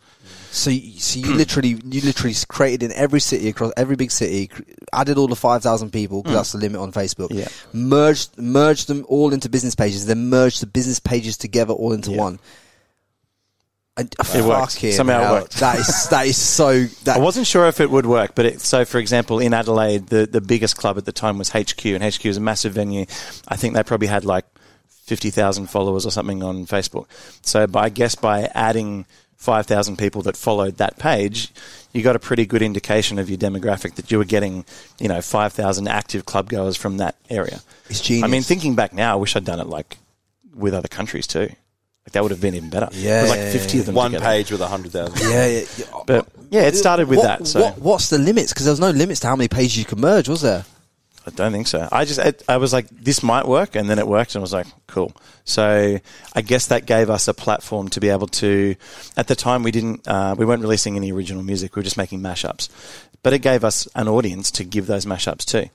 So, 0.51 0.69
you- 0.69 0.99
so 0.99 1.19
you 1.19 1.34
literally, 1.34 1.79
you 1.86 2.01
literally 2.01 2.36
created 2.47 2.84
in 2.84 2.91
every 2.93 3.19
city 3.19 3.49
across 3.49 3.71
every 3.75 3.95
big 3.95 4.12
city, 4.12 4.49
added 4.93 5.17
all 5.17 5.27
the 5.27 5.36
five 5.36 5.63
thousand 5.63 5.91
people 5.91 6.21
because 6.21 6.34
mm. 6.34 6.39
that's 6.39 6.51
the 6.51 6.60
limit 6.60 6.79
on 6.79 6.91
Facebook. 6.91 7.29
Yeah. 7.32 7.47
Merged, 7.73 8.38
merged 8.38 8.88
them 8.88 9.06
all 9.10 9.34
into 9.34 9.49
business 9.49 9.75
pages, 9.75 10.06
then 10.06 10.29
merged 10.29 10.62
the 10.62 10.67
business 10.67 10.99
pages 10.99 11.38
together 11.38 11.73
all 11.73 11.93
into 11.93 12.12
Yeah. 12.12 12.17
one. 12.17 12.39
And, 13.95 14.13
uh, 14.19 14.23
It 14.36 14.43
worked. 14.43 14.73
fucking 14.73 14.91
Somehow 14.93 15.19
it 15.19 15.23
hell, 15.23 15.34
worked. 15.36 15.53
That 15.60 15.77
is 15.77 16.08
that 16.10 16.25
is 16.25 16.38
so. 16.38 16.86
That 17.03 17.17
I 17.17 17.19
wasn't 17.19 17.45
sure 17.45 17.67
if 17.67 17.79
it 17.79 17.91
would 17.91 18.08
work, 18.08 18.34
but 18.34 18.45
it, 18.45 18.62
so 18.62 18.86
for 18.86 18.97
example, 18.97 19.38
in 19.39 19.53
Adelaide, 19.53 20.08
the, 20.08 20.25
the 20.25 20.41
biggest 20.41 20.77
club 20.77 20.97
at 20.97 21.06
the 21.06 21.12
time 21.12 21.38
was 21.38 21.49
HQ, 21.49 21.86
and 21.86 22.03
HQ 22.03 22.25
is 22.25 22.38
a 22.38 22.41
massive 22.41 22.73
venue. 22.73 23.06
I 23.47 23.56
think 23.56 23.75
they 23.75 23.84
probably 23.84 24.08
had 24.08 24.25
like 24.25 24.45
fifty 25.03 25.29
thousand 25.29 25.67
followers 25.67 26.05
or 26.05 26.11
something 26.11 26.41
on 26.43 26.65
Facebook. 26.65 27.05
So, 27.45 27.67
by, 27.67 27.83
I 27.85 27.89
guess 27.89 28.15
by 28.15 28.43
adding 28.55 29.05
five 29.37 29.65
thousand 29.65 29.97
people 29.97 30.21
that 30.23 30.37
followed 30.37 30.77
that 30.77 30.97
page, 30.97 31.49
you 31.91 32.01
got 32.01 32.15
a 32.15 32.19
pretty 32.19 32.45
good 32.45 32.61
indication 32.61 33.19
of 33.19 33.29
your 33.29 33.37
demographic 33.37 33.95
that 33.95 34.09
you 34.11 34.17
were 34.17 34.23
getting, 34.25 34.65
you 34.99 35.07
know, 35.09 35.21
five 35.21 35.51
thousand 35.53 35.87
active 35.87 36.25
club 36.25 36.49
goers 36.49 36.77
from 36.77 36.97
that 36.97 37.15
area. 37.29 37.61
It's 37.89 37.99
genius. 38.01 38.23
I 38.23 38.27
mean, 38.27 38.41
thinking 38.43 38.75
back 38.75 38.93
now, 38.93 39.13
I 39.13 39.15
wish 39.17 39.35
I'd 39.35 39.45
done 39.45 39.59
it 39.59 39.67
like 39.67 39.97
with 40.55 40.73
other 40.73 40.87
countries 40.87 41.27
too. 41.27 41.49
Like 42.05 42.11
that 42.13 42.21
would 42.23 42.31
have 42.31 42.41
been 42.41 42.53
even 42.55 42.69
better. 42.69 42.89
Yeah, 42.91 43.21
With, 43.21 43.29
like 43.31 43.39
yeah, 43.39 43.51
fifty 43.51 43.79
of 43.79 43.85
them. 43.85 43.95
One 43.95 44.11
together. 44.11 44.25
page 44.25 44.51
with 44.51 44.61
a 44.61 44.67
hundred 44.67 44.91
thousand. 44.91 45.29
yeah, 45.29 45.45
yeah, 45.47 45.65
yeah. 45.77 45.85
But 46.05 46.27
yeah, 46.49 46.61
it 46.63 46.75
started 46.75 47.07
with 47.07 47.19
What- 47.19 47.39
that. 47.39 47.47
So 47.47 47.61
what, 47.61 47.77
what's 47.79 48.09
the 48.09 48.17
limits? 48.17 48.51
Because 48.53 48.65
there 48.65 48.73
was 48.73 48.79
no 48.79 48.89
limits 48.91 49.19
to 49.21 49.27
how 49.27 49.35
many 49.35 49.47
pages 49.47 49.77
you 49.77 49.85
could 49.85 49.99
merge, 49.99 50.27
was 50.29 50.41
there? 50.41 50.65
I 51.25 51.29
don't 51.31 51.51
think 51.53 51.67
so. 51.67 51.88
I 51.91 52.03
just 52.05 52.19
I, 52.19 52.33
I 52.49 52.57
was 52.57 52.73
like, 52.73 52.88
this 52.89 53.23
might 53.23 53.47
work, 53.47 53.75
and 53.75 53.89
then 53.89 53.97
it 53.97 54.07
worked, 54.07 54.36
and 54.36 54.41
I 54.41 54.43
was 54.43 54.51
like, 54.53 54.67
cool. 54.88 55.13
So 55.45 55.99
I 56.36 56.41
guess 56.41 56.67
that 56.67 56.86
gave 56.86 57.09
us 57.09 57.27
a 57.27 57.33
platform 57.33 57.89
to 57.89 57.99
be 58.01 58.09
able 58.09 58.27
to. 58.27 58.75
At 59.15 59.27
the 59.27 59.36
time, 59.36 59.63
we 59.63 59.71
didn't 59.71 60.07
uh, 60.07 60.36
we 60.38 60.45
weren't 60.45 60.62
releasing 60.62 60.95
any 60.97 61.12
original 61.13 61.41
music. 61.43 61.75
We 61.75 61.79
were 61.79 61.83
just 61.86 61.97
making 61.97 62.19
mashups, 62.19 62.67
but 63.23 63.31
it 63.33 63.39
gave 63.39 63.63
us 63.63 63.88
an 63.95 64.07
audience 64.09 64.51
to 64.51 64.63
give 64.65 64.88
those 64.88 65.05
mashups 65.05 65.45
to. 65.45 65.69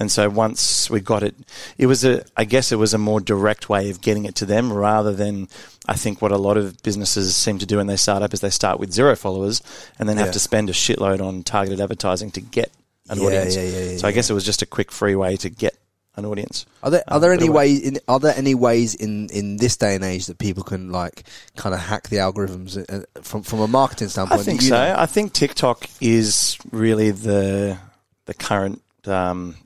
And 0.00 0.10
so 0.10 0.28
once 0.28 0.90
we 0.90 1.00
got 1.00 1.22
it, 1.22 1.34
it 1.78 1.86
was 1.86 2.04
a. 2.04 2.24
I 2.36 2.44
guess 2.44 2.72
it 2.72 2.76
was 2.76 2.92
a 2.92 2.98
more 2.98 3.20
direct 3.20 3.68
way 3.68 3.88
of 3.90 4.00
getting 4.00 4.24
it 4.24 4.34
to 4.36 4.44
them 4.46 4.72
rather 4.72 5.12
than. 5.14 5.48
I 5.88 5.94
think 5.94 6.20
what 6.20 6.32
a 6.32 6.36
lot 6.36 6.56
of 6.56 6.82
businesses 6.82 7.34
seem 7.36 7.58
to 7.58 7.66
do 7.66 7.76
when 7.78 7.86
they 7.86 7.96
start 7.96 8.22
up 8.22 8.34
is 8.34 8.40
they 8.40 8.50
start 8.50 8.78
with 8.80 8.92
zero 8.92 9.14
followers 9.16 9.62
and 9.98 10.08
then 10.08 10.16
Yeah. 10.18 10.24
have 10.24 10.32
to 10.34 10.40
spend 10.40 10.68
a 10.70 10.72
shitload 10.72 11.24
on 11.24 11.42
targeted 11.42 11.80
advertising 11.80 12.30
to 12.32 12.40
get 12.40 12.70
an 13.10 13.18
Yeah, 13.18 13.26
audience. 13.26 13.56
yeah, 13.56 13.62
yeah, 13.62 13.96
so 13.98 14.08
I 14.08 14.12
guess 14.12 14.30
it 14.30 14.34
was 14.34 14.44
just 14.44 14.62
a 14.62 14.66
quick 14.66 14.90
free 14.90 15.14
way 15.14 15.36
to 15.36 15.50
get 15.50 15.74
an 16.16 16.24
audience. 16.24 16.66
Are 16.82 16.90
there 16.90 17.04
are 17.08 17.16
Um, 17.16 17.20
there 17.22 17.32
any 17.32 17.48
ways 17.48 17.80
in 17.80 17.98
are 18.08 18.18
there 18.18 18.34
any 18.36 18.54
ways 18.54 18.94
in, 18.94 19.28
in 19.30 19.58
this 19.58 19.76
day 19.76 19.94
and 19.94 20.04
age 20.04 20.26
that 20.26 20.38
people 20.38 20.62
can 20.64 20.90
like 20.90 21.24
kind 21.56 21.74
of 21.74 21.80
hack 21.80 22.08
the 22.08 22.16
algorithms 22.16 22.76
uh, 22.76 23.04
from 23.22 23.42
from 23.42 23.60
a 23.60 23.68
marketing 23.68 24.08
standpoint? 24.08 24.40
I 24.40 24.44
think 24.44 24.62
so. 24.62 24.70
know? 24.70 24.94
I 24.98 25.06
think 25.06 25.32
TikTok 25.32 25.88
is 26.00 26.56
really 26.72 27.10
the 27.10 27.78
the 28.26 28.34
current 28.34 28.82
um, 29.06 29.56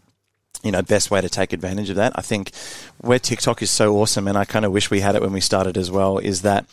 you 0.62 0.70
know 0.70 0.82
best 0.82 1.10
way 1.10 1.20
to 1.20 1.28
take 1.28 1.52
advantage 1.52 1.90
of 1.90 1.96
that. 1.96 2.12
I 2.14 2.22
think 2.22 2.50
where 2.98 3.18
TikTok 3.18 3.62
is 3.62 3.70
so 3.70 3.96
awesome, 3.96 4.28
and 4.28 4.36
I 4.38 4.44
kind 4.44 4.64
of 4.64 4.72
wish 4.72 4.90
we 4.90 5.00
had 5.00 5.14
it 5.16 5.22
when 5.22 5.32
we 5.32 5.40
started 5.40 5.76
as 5.78 5.90
well, 5.90 6.18
is 6.18 6.42
that 6.42 6.66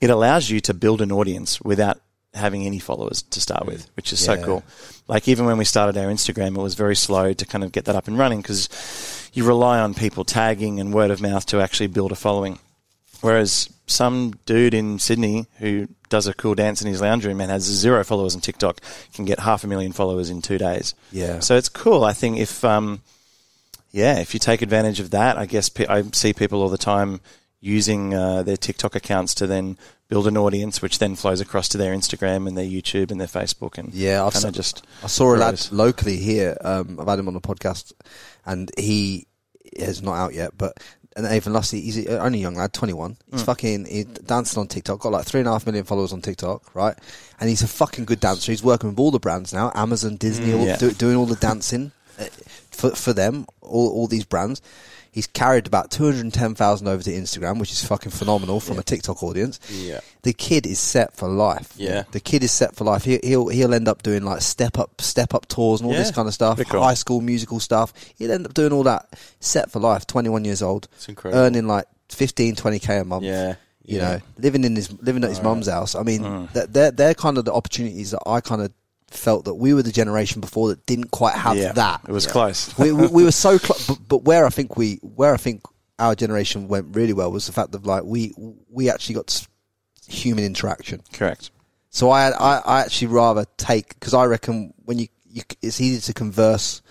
it 0.00 0.10
allows 0.10 0.50
you 0.50 0.60
to 0.60 0.74
build 0.74 1.00
an 1.00 1.10
audience 1.10 1.60
without 1.62 1.98
having 2.34 2.66
any 2.66 2.78
followers 2.78 3.22
to 3.22 3.40
start 3.40 3.66
with, 3.66 3.88
which 3.96 4.12
is 4.12 4.24
so 4.24 4.36
cool. 4.42 4.64
Like 5.06 5.28
even 5.28 5.44
when 5.44 5.58
we 5.58 5.64
started 5.64 5.96
our 5.96 6.10
Instagram, 6.10 6.56
it 6.56 6.62
was 6.62 6.74
very 6.74 6.96
slow 6.96 7.32
to 7.32 7.46
kind 7.46 7.62
of 7.62 7.72
get 7.72 7.84
that 7.86 7.96
up 7.96 8.08
and 8.08 8.18
running 8.18 8.40
because 8.40 9.30
you 9.32 9.46
rely 9.46 9.78
on 9.80 9.94
people 9.94 10.24
tagging 10.24 10.80
and 10.80 10.92
word 10.92 11.10
of 11.10 11.20
mouth 11.20 11.46
to 11.46 11.60
actually 11.60 11.88
build 11.88 12.12
a 12.12 12.16
following. 12.16 12.58
Whereas 13.20 13.70
some 13.86 14.32
dude 14.46 14.74
in 14.74 14.98
Sydney 14.98 15.46
who 15.58 15.88
does 16.08 16.26
a 16.26 16.34
cool 16.34 16.54
dance 16.54 16.82
in 16.82 16.88
his 16.88 17.00
lounge 17.00 17.24
room 17.24 17.40
and 17.40 17.50
has 17.50 17.62
zero 17.62 18.04
followers 18.04 18.34
on 18.34 18.40
TikTok 18.40 18.80
can 19.14 19.24
get 19.24 19.40
half 19.40 19.64
a 19.64 19.66
million 19.66 19.92
followers 19.92 20.30
in 20.30 20.42
two 20.42 20.58
days. 20.58 20.94
Yeah. 21.10 21.40
So 21.40 21.56
it's 21.56 21.68
cool. 21.68 22.04
I 22.04 22.12
think 22.12 22.38
if, 22.38 22.64
um, 22.64 23.02
yeah, 23.92 24.18
if 24.18 24.34
you 24.34 24.40
take 24.40 24.62
advantage 24.62 25.00
of 25.00 25.10
that, 25.10 25.38
I 25.38 25.46
guess 25.46 25.70
I 25.88 26.02
see 26.12 26.32
people 26.32 26.62
all 26.62 26.68
the 26.68 26.78
time 26.78 27.20
using 27.60 28.12
uh, 28.12 28.42
their 28.42 28.58
TikTok 28.58 28.94
accounts 28.94 29.34
to 29.36 29.46
then 29.46 29.78
build 30.08 30.26
an 30.26 30.36
audience, 30.36 30.82
which 30.82 30.98
then 30.98 31.16
flows 31.16 31.40
across 31.40 31.68
to 31.70 31.78
their 31.78 31.94
Instagram 31.94 32.46
and 32.46 32.56
their 32.56 32.64
YouTube 32.64 33.10
and 33.10 33.20
their 33.20 33.26
Facebook, 33.28 33.78
and 33.78 33.92
Yeah, 33.94 34.24
I've 34.24 34.32
kind 34.34 34.42
se- 34.42 34.48
of 34.48 34.54
just 34.54 34.86
I 35.02 35.06
saw 35.06 35.34
a 35.34 35.36
lad 35.36 35.66
locally 35.72 36.16
here. 36.18 36.56
Um, 36.60 36.98
I've 37.00 37.08
had 37.08 37.18
him 37.18 37.28
on 37.28 37.34
the 37.34 37.40
podcast, 37.40 37.92
and 38.44 38.70
he 38.78 39.26
is 39.72 40.02
not 40.02 40.14
out 40.14 40.34
yet. 40.34 40.52
But 40.58 40.78
and 41.16 41.26
Nathan 41.26 41.52
Lusty, 41.52 41.80
he's 41.80 42.06
only 42.08 42.40
a 42.40 42.42
young 42.42 42.54
lad, 42.56 42.72
twenty 42.72 42.92
one. 42.92 43.16
He's 43.30 43.40
Hmm. 43.40 43.46
fucking 43.46 43.84
he's 43.86 44.04
dancing 44.06 44.60
on 44.60 44.66
TikTok. 44.68 45.00
Got 45.00 45.12
like 45.12 45.24
three 45.26 45.40
and 45.40 45.48
a 45.48 45.52
half 45.52 45.64
million 45.66 45.84
followers 45.84 46.12
on 46.12 46.20
TikTok, 46.20 46.74
right? 46.74 46.96
And 47.40 47.48
he's 47.48 47.62
a 47.62 47.68
fucking 47.68 48.04
good 48.04 48.20
dancer. 48.20 48.52
He's 48.52 48.62
working 48.62 48.90
with 48.90 48.98
all 48.98 49.10
the 49.10 49.18
brands 49.20 49.52
now, 49.52 49.70
Amazon, 49.74 50.16
Disney, 50.16 50.52
all, 50.52 50.60
Hmm, 50.60 50.66
yeah. 50.66 50.76
do, 50.76 50.90
doing 50.92 51.16
all 51.16 51.26
the 51.26 51.36
dancing 51.36 51.92
uh, 52.18 52.24
for 52.70 52.90
for 52.90 53.12
them. 53.12 53.46
All 53.62 53.88
all 53.90 54.06
these 54.06 54.24
brands. 54.24 54.60
He's 55.14 55.28
carried 55.28 55.68
about 55.68 55.92
two 55.92 56.06
hundred 56.06 56.32
ten 56.32 56.56
thousand 56.56 56.88
over 56.88 57.00
to 57.00 57.10
Instagram, 57.12 57.60
which 57.60 57.70
is 57.70 57.84
fucking 57.84 58.10
phenomenal 58.10 58.58
from 58.58 58.80
a 58.80 58.82
TikTok 58.82 59.22
audience. 59.22 59.60
Yeah. 59.70 60.00
The 60.22 60.32
kid 60.32 60.66
is 60.66 60.80
set 60.80 61.14
for 61.16 61.28
life. 61.28 61.72
Yeah. 61.76 62.02
The 62.10 62.18
kid 62.18 62.42
is 62.42 62.50
set 62.50 62.74
for 62.74 62.82
life. 62.82 63.04
He, 63.04 63.20
he'll 63.22 63.46
he'll 63.46 63.74
end 63.74 63.86
up 63.86 64.02
doing 64.02 64.24
like 64.24 64.42
step 64.42 64.76
up 64.76 65.00
step 65.00 65.32
up 65.32 65.46
tours 65.46 65.80
and 65.80 65.88
all 65.88 65.94
this 65.94 66.10
kind 66.10 66.26
of 66.26 66.34
stuff. 66.34 66.60
High 66.60 66.94
school 66.94 67.20
musical 67.20 67.60
stuff. 67.60 67.92
He'll 68.16 68.32
end 68.32 68.44
up 68.44 68.54
doing 68.54 68.72
all 68.72 68.82
that. 68.82 69.06
Set 69.38 69.70
for 69.70 69.78
life. 69.78 70.04
Twenty 70.04 70.30
one 70.30 70.44
years 70.44 70.62
old. 70.62 70.88
It's 70.94 71.08
incredible. 71.08 71.40
Earning 71.40 71.68
like 71.68 71.86
15, 72.08 72.56
20 72.56 72.78
k 72.80 72.98
a 72.98 73.04
month. 73.04 73.22
Yeah. 73.22 73.54
You 73.84 73.98
yeah. 73.98 74.02
know, 74.16 74.20
living 74.38 74.64
in 74.64 74.74
his 74.74 74.90
living 75.00 75.22
at 75.22 75.30
his 75.30 75.42
mum's 75.42 75.68
house. 75.68 75.94
I 75.94 76.02
mean, 76.02 76.22
mm. 76.22 76.52
that 76.54 76.72
they're 76.72 76.90
they're 76.90 77.14
kind 77.14 77.38
of 77.38 77.44
the 77.44 77.52
opportunities 77.52 78.10
that 78.10 78.22
I 78.26 78.40
kind 78.40 78.62
of 78.62 78.72
felt 79.16 79.44
that 79.46 79.54
we 79.54 79.74
were 79.74 79.82
the 79.82 79.92
generation 79.92 80.40
before 80.40 80.68
that 80.68 80.84
didn't 80.86 81.10
quite 81.10 81.34
have 81.34 81.56
yeah, 81.56 81.72
that. 81.72 82.02
It 82.08 82.12
was 82.12 82.26
close. 82.26 82.76
we, 82.78 82.92
we, 82.92 83.06
we 83.06 83.24
were 83.24 83.32
so 83.32 83.58
close, 83.60 83.86
but, 83.86 83.98
but 84.06 84.24
where 84.24 84.46
I 84.46 84.50
think 84.50 84.76
we, 84.76 84.96
where 85.02 85.32
I 85.32 85.36
think 85.36 85.62
our 85.98 86.14
generation 86.14 86.68
went 86.68 86.94
really 86.96 87.12
well 87.12 87.30
was 87.30 87.46
the 87.46 87.52
fact 87.52 87.72
that 87.72 87.86
like 87.86 88.04
we, 88.04 88.34
we 88.68 88.90
actually 88.90 89.16
got 89.16 89.46
human 90.06 90.44
interaction. 90.44 91.02
Correct. 91.12 91.50
So 91.90 92.10
I, 92.10 92.30
I, 92.30 92.58
I 92.58 92.80
actually 92.80 93.08
rather 93.08 93.46
take 93.56 93.94
because 93.94 94.14
I 94.14 94.24
reckon 94.24 94.74
when 94.84 94.98
you, 94.98 95.08
you, 95.26 95.42
it's 95.62 95.80
easier 95.80 96.00
to 96.00 96.12
converse 96.12 96.82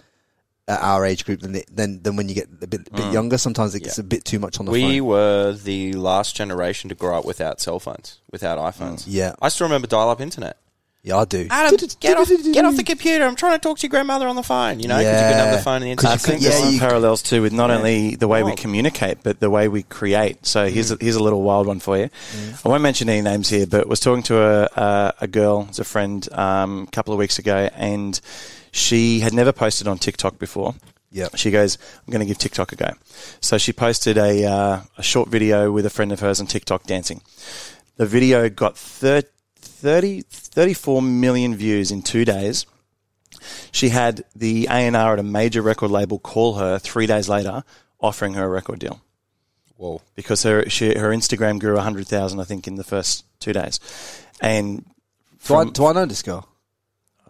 at 0.68 0.82
our 0.82 1.06
age 1.06 1.26
group 1.26 1.42
than 1.42 1.56
it, 1.56 1.66
than 1.70 2.02
than 2.04 2.16
when 2.16 2.30
you 2.30 2.36
get 2.36 2.46
a 2.46 2.68
bit, 2.68 2.70
bit 2.70 2.94
mm. 2.94 3.14
younger. 3.14 3.38
Sometimes 3.38 3.76
it 3.76 3.82
gets 3.82 3.98
Yeah. 3.98 4.04
a 4.04 4.08
bit 4.08 4.24
too 4.24 4.40
much 4.40 4.60
on 4.60 4.66
the 4.66 4.72
We 4.72 5.00
phone. 5.00 5.08
were 5.08 5.54
the 5.54 5.94
last 5.94 6.36
generation 6.36 6.88
to 6.90 6.96
grow 6.96 7.20
up 7.20 7.26
without 7.26 7.60
cell 7.60 7.80
phones, 7.80 8.20
without 8.32 8.58
mm. 8.58 8.72
iPhones. 8.72 9.04
Yeah. 9.06 9.36
I 9.42 9.50
still 9.50 9.66
remember 9.66 9.88
dial-up 9.88 10.22
internet. 10.22 10.58
Yeah, 11.06 11.18
I 11.18 11.26
do. 11.26 11.48
Adam, 11.50 11.76
get 12.00 12.18
off, 12.18 12.30
get 12.54 12.64
off 12.64 12.78
the 12.78 12.84
computer. 12.84 13.26
I'm 13.26 13.36
trying 13.36 13.60
to 13.60 13.62
talk 13.62 13.78
to 13.80 13.84
your 13.84 13.90
grandmother 13.90 14.26
on 14.26 14.38
the 14.38 14.44
phone. 14.44 14.80
You 14.80 14.88
know, 14.88 14.98
because 15.00 15.14
you 15.22 15.28
couldn't 15.28 15.46
have 15.48 15.58
the 15.58 15.62
phone 15.62 15.84
and 15.84 15.92
the 15.92 16.02
'Cause 16.02 16.12
I 16.14 16.16
think 16.16 16.42
yeah, 16.42 16.52
there's 16.52 16.64
some 16.64 16.80
parallels 16.80 17.22
too 17.22 17.42
with 17.42 17.52
not 17.52 17.70
Yeah. 17.70 17.76
only 17.78 18.16
the 18.16 18.30
way 18.30 18.42
we 18.42 18.56
communicate, 18.56 19.18
but 19.22 19.42
the 19.42 19.50
way 19.50 19.68
we 19.68 19.84
create. 19.84 20.46
So 20.46 20.70
here's 20.70 20.92
a, 20.92 20.98
here's 21.02 21.18
a 21.18 21.24
little 21.24 21.42
wild 21.42 21.68
one 21.68 21.82
for 21.82 21.98
you. 21.98 22.10
I 22.64 22.70
won't 22.70 22.84
mention 22.84 23.10
any 23.10 23.22
names 23.22 23.50
here, 23.50 23.68
but 23.68 23.86
was 23.90 24.00
talking 24.00 24.24
to 24.24 24.42
a 24.42 24.64
a, 24.78 25.14
a 25.22 25.28
girl, 25.28 25.68
as 25.70 25.80
a 25.80 25.84
friend, 25.84 26.26
um, 26.32 26.86
a 26.88 26.92
couple 26.92 27.14
of 27.14 27.20
weeks 27.20 27.38
ago, 27.38 27.70
and 27.76 28.22
she 28.72 29.20
had 29.20 29.34
never 29.34 29.52
posted 29.52 29.90
on 29.90 29.98
TikTok 29.98 30.40
before. 30.40 30.74
Yeah. 31.12 31.28
She 31.36 31.52
goes, 31.52 31.78
I'm 32.08 32.12
going 32.12 32.22
to 32.22 32.26
give 32.26 32.38
TikTok 32.40 32.72
a 32.72 32.76
go. 32.78 32.92
So 33.42 33.58
she 33.60 33.72
posted 33.74 34.18
a, 34.18 34.46
uh, 34.46 34.80
a 34.98 35.04
short 35.04 35.28
video 35.30 35.70
with 35.72 35.86
a 35.86 35.92
friend 35.92 36.12
of 36.14 36.22
hers 36.22 36.40
on 36.40 36.48
TikTok 36.48 36.86
dancing. 36.88 37.22
The 37.98 38.08
video 38.08 38.50
got 38.50 38.76
thir- 38.76 39.22
30, 39.84 40.22
34 40.22 41.02
million 41.02 41.54
views 41.54 41.92
in 41.92 42.02
two 42.02 42.24
days. 42.24 42.66
She 43.74 43.90
had 43.90 44.24
the 44.34 44.68
A&R 44.72 45.14
at 45.14 45.20
a 45.20 45.24
major 45.24 45.62
record 45.62 45.92
label 45.92 46.20
call 46.20 46.54
her 46.54 46.80
three 46.80 47.06
days 47.06 47.28
later, 47.28 47.66
offering 48.00 48.36
her 48.36 48.46
a 48.46 48.48
record 48.48 48.80
deal 48.80 49.02
Whoa. 49.76 50.02
because 50.16 50.44
her 50.44 50.70
she, 50.70 50.98
her 50.98 51.10
Instagram 51.10 51.60
grew 51.60 51.76
100,000, 51.76 52.40
I 52.40 52.46
think, 52.46 52.66
in 52.66 52.76
the 52.76 52.86
first 52.86 53.26
two 53.42 53.52
days. 53.52 53.82
And 54.40 54.86
Do 55.46 55.56
I, 55.56 55.66
do 55.66 55.86
I 55.88 55.92
know 55.92 56.06
this 56.06 56.22
girl? 56.22 56.48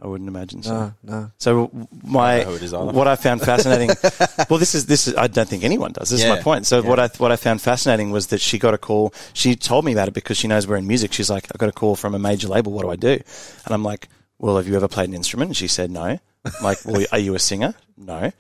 I 0.04 0.08
wouldn't 0.08 0.28
imagine 0.28 0.62
so. 0.63 0.74
No, 0.74 0.94
no. 1.04 1.32
So 1.38 1.72
my 2.04 2.34
I 2.34 2.38
don't 2.39 2.46
know 2.46 2.50
who 2.52 2.56
it 2.58 2.63
is 2.63 2.74
either. 2.74 2.92
what 2.92 3.08
I 3.08 3.16
found 3.16 3.42
fascinating. 3.42 3.88
well, 4.50 4.60
this 4.60 4.76
is 4.76 4.86
this 4.86 5.08
is 5.08 5.16
I 5.16 5.28
don't 5.28 5.48
think 5.48 5.63
anyone 5.63 5.94
does. 5.94 6.10
This 6.10 6.22
is 6.24 6.28
my 6.30 6.42
point. 6.42 6.66
So 6.66 6.82
what 6.82 7.00
I 7.00 7.08
what 7.20 7.32
I 7.32 7.38
found 7.38 7.62
fascinating 7.62 8.12
was 8.12 8.28
that 8.28 8.42
she 8.42 8.60
got 8.60 8.74
a 8.74 8.78
call. 8.78 9.13
She 9.32 9.56
told 9.56 9.86
me 9.86 9.94
about 9.94 10.10
it 10.10 10.13
because 10.13 10.36
she 10.38 10.50
knows 10.50 10.68
we're 10.68 10.76
in 10.76 10.88
music. 10.88 11.13
She's 11.13 11.30
like, 11.30 11.48
I 11.54 11.58
got 11.58 11.70
a 11.70 11.72
call 11.72 11.96
from 11.96 12.16
a 12.16 12.20
major 12.20 12.50
label. 12.50 12.74
What 12.74 12.82
do 12.84 12.89
I 12.89 12.98
do? 12.98 13.13
And 13.13 13.74
I'm 13.74 13.84
like, 13.84 14.10
Well, 14.39 14.58
have 14.58 14.68
you 14.68 14.76
ever 14.76 14.89
played 14.89 15.08
an 15.08 15.16
instrument? 15.16 15.50
And 15.50 15.56
she 15.58 15.70
said, 15.70 15.89
No. 15.89 16.04
I'm 16.46 16.52
like, 16.62 16.84
Well, 16.86 17.06
are 17.13 17.20
you 17.20 17.34
a 17.36 17.39
singer? 17.39 17.74
No. 17.96 18.32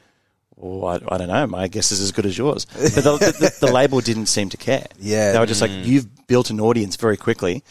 Well, 0.57 0.85
I, 1.09 1.15
I 1.15 1.17
don't 1.17 1.29
know. 1.29 1.47
My 1.47 1.67
guess 1.69 1.91
is 1.93 2.01
as 2.01 2.11
good 2.11 2.25
as 2.25 2.37
yours. 2.37 2.65
But 2.65 2.93
the, 2.95 3.01
the, 3.01 3.31
the, 3.39 3.67
the 3.67 3.71
label 3.73 4.01
didn't 4.01 4.25
seem 4.27 4.49
to 4.49 4.57
care. 4.57 4.85
Yeah. 4.99 5.31
They 5.31 5.39
were 5.39 5.45
just 5.45 5.61
like, 5.61 5.71
Mm. 5.71 5.85
you've 5.85 6.27
built 6.27 6.49
an 6.49 6.59
audience 6.59 6.95
very 6.97 7.15
quickly. 7.17 7.63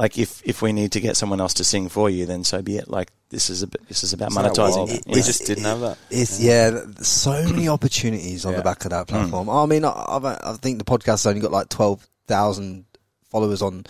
Like 0.00 0.18
if, 0.18 0.40
if 0.44 0.62
we 0.62 0.72
need 0.72 0.92
to 0.92 1.00
get 1.00 1.16
someone 1.16 1.40
else 1.40 1.54
to 1.54 1.64
sing 1.64 1.88
for 1.90 2.08
you, 2.08 2.24
then 2.26 2.42
so 2.42 2.62
be 2.62 2.76
it. 2.78 2.88
Like 2.88 3.10
this 3.28 3.50
is 3.50 3.62
a 3.62 3.66
this 3.88 4.02
is 4.02 4.12
about 4.14 4.30
Isn't 4.30 4.42
monetizing. 4.44 4.88
it. 4.94 5.02
We 5.06 5.16
Yeah. 5.20 5.22
just 5.26 5.46
didn't 5.46 5.64
have 5.64 5.80
that. 5.80 5.98
It's 6.10 6.40
yeah, 6.40 6.70
th- 6.70 6.98
so 7.00 7.32
many 7.48 7.68
opportunities 7.76 8.44
on 8.46 8.54
the 8.54 8.62
back 8.62 8.84
of 8.86 8.90
that 8.92 9.06
platform. 9.08 9.50
I 9.50 9.66
mean, 9.66 9.84
I, 9.84 9.90
I've, 10.08 10.24
I 10.24 10.56
think 10.60 10.78
the 10.78 10.84
podcast's 10.84 11.26
only 11.26 11.40
got 11.40 11.52
like 11.52 11.68
twelve 11.68 12.06
thousand 12.26 12.86
followers 13.30 13.60
on 13.62 13.84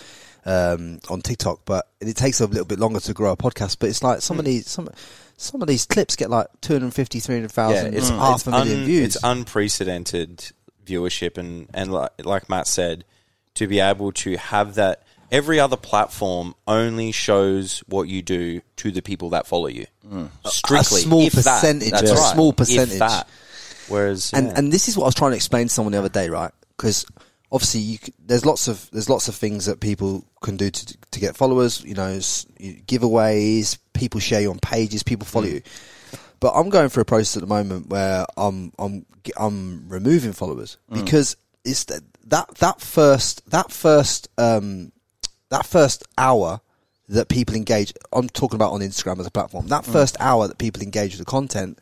um, 0.47 0.99
on 1.09 1.21
TikTok, 1.23 1.61
but 1.65 1.87
it 2.01 2.17
takes 2.17 2.41
a 2.41 2.47
little 2.47 2.65
bit 2.65 2.79
longer 2.81 2.99
to 3.01 3.13
grow 3.15 3.31
a 3.33 3.37
podcast. 3.37 3.77
But 3.79 3.91
it's 3.91 4.03
like 4.03 4.21
some 4.21 4.39
of 4.39 4.45
these 4.45 4.69
some 4.69 4.89
some 5.37 5.63
of 5.63 5.69
these 5.69 5.87
clips 5.87 6.17
get 6.17 6.29
like 6.29 6.49
250, 6.61 7.19
300,000, 7.21 7.93
Yeah, 7.93 7.99
it's 7.99 8.11
half 8.11 8.35
it's 8.41 8.47
a 8.47 8.51
million 8.51 8.81
un- 8.81 8.85
views. 8.85 9.15
It's 9.15 9.25
unprecedented 9.25 10.51
viewership, 10.85 11.39
and 11.39 11.69
and 11.73 11.93
like, 11.93 12.11
like 12.25 12.49
Matt 12.49 12.67
said, 12.67 13.05
to 13.55 13.67
be 13.67 13.81
able 13.81 14.13
to 14.13 14.37
have 14.37 14.75
that 14.75 15.03
Every 15.31 15.61
other 15.61 15.76
platform 15.76 16.55
only 16.66 17.12
shows 17.12 17.81
what 17.87 18.09
you 18.09 18.20
do 18.22 18.62
to 18.76 18.91
the 18.91 19.01
people 19.03 19.31
that 19.31 19.47
follow 19.47 19.68
you. 19.68 19.87
Strictly, 20.47 21.01
A 21.01 21.05
small 21.05 21.22
that. 21.22 21.33
percentage, 21.33 21.91
That's 21.93 22.11
a 22.11 22.14
right. 22.14 22.33
small 22.35 22.53
percentage. 22.53 22.99
that. 22.99 23.28
Whereas, 23.89 24.33
and 24.33 24.49
yeah. 24.49 24.55
and 24.57 24.72
this 24.72 24.89
is 24.89 24.97
what 24.97 25.05
I 25.05 25.09
was 25.09 25.14
trying 25.14 25.31
to 25.33 25.37
explain 25.37 25.68
to 25.68 25.72
someone 25.72 25.93
the 25.93 25.99
other 25.99 26.09
day, 26.09 26.28
right? 26.31 26.53
Because 26.76 27.05
obviously, 27.53 27.81
you 27.81 27.99
there's 28.24 28.45
lots 28.47 28.68
of 28.68 28.89
there's 28.93 29.09
lots 29.11 29.28
of 29.28 29.35
things 29.35 29.66
that 29.66 29.81
people 29.81 30.24
can 30.43 30.57
do 30.57 30.70
to 30.70 30.97
to 31.12 31.20
get 31.20 31.37
followers. 31.37 31.83
You 31.85 31.95
know, 31.95 32.18
giveaways, 32.87 33.78
people 33.93 34.20
share 34.20 34.41
you 34.41 34.51
on 34.51 34.59
pages, 34.59 35.03
people 35.03 35.26
follow 35.26 35.47
Mm. 35.47 35.53
you. 35.55 35.62
But 36.41 36.53
I'm 36.55 36.70
going 36.70 36.89
through 36.89 37.03
a 37.03 37.05
process 37.05 37.37
at 37.37 37.43
the 37.43 37.47
moment 37.49 37.89
where 37.89 38.24
I'm 38.37 38.72
I'm 38.78 39.05
I'm 39.37 39.89
removing 39.89 40.33
followers 40.33 40.76
Mm. 40.91 41.03
because 41.05 41.37
it's 41.64 41.85
that 41.85 42.03
that 42.26 42.55
that 42.57 42.81
first 42.81 43.49
that 43.51 43.70
first 43.70 44.28
um 44.39 44.93
that 45.51 45.67
first 45.67 46.03
hour 46.19 46.61
that 47.09 47.29
people 47.29 47.55
engage. 47.57 47.93
I'm 48.13 48.29
talking 48.29 48.55
about 48.57 48.73
on 48.73 48.81
Instagram 48.81 49.19
as 49.21 49.27
a 49.27 49.31
platform. 49.31 49.67
That 49.69 49.85
Mm. 49.85 49.93
first 49.93 50.17
hour 50.21 50.47
that 50.49 50.59
people 50.59 50.83
engage 50.83 51.13
with 51.13 51.19
the 51.19 51.25
content 51.31 51.79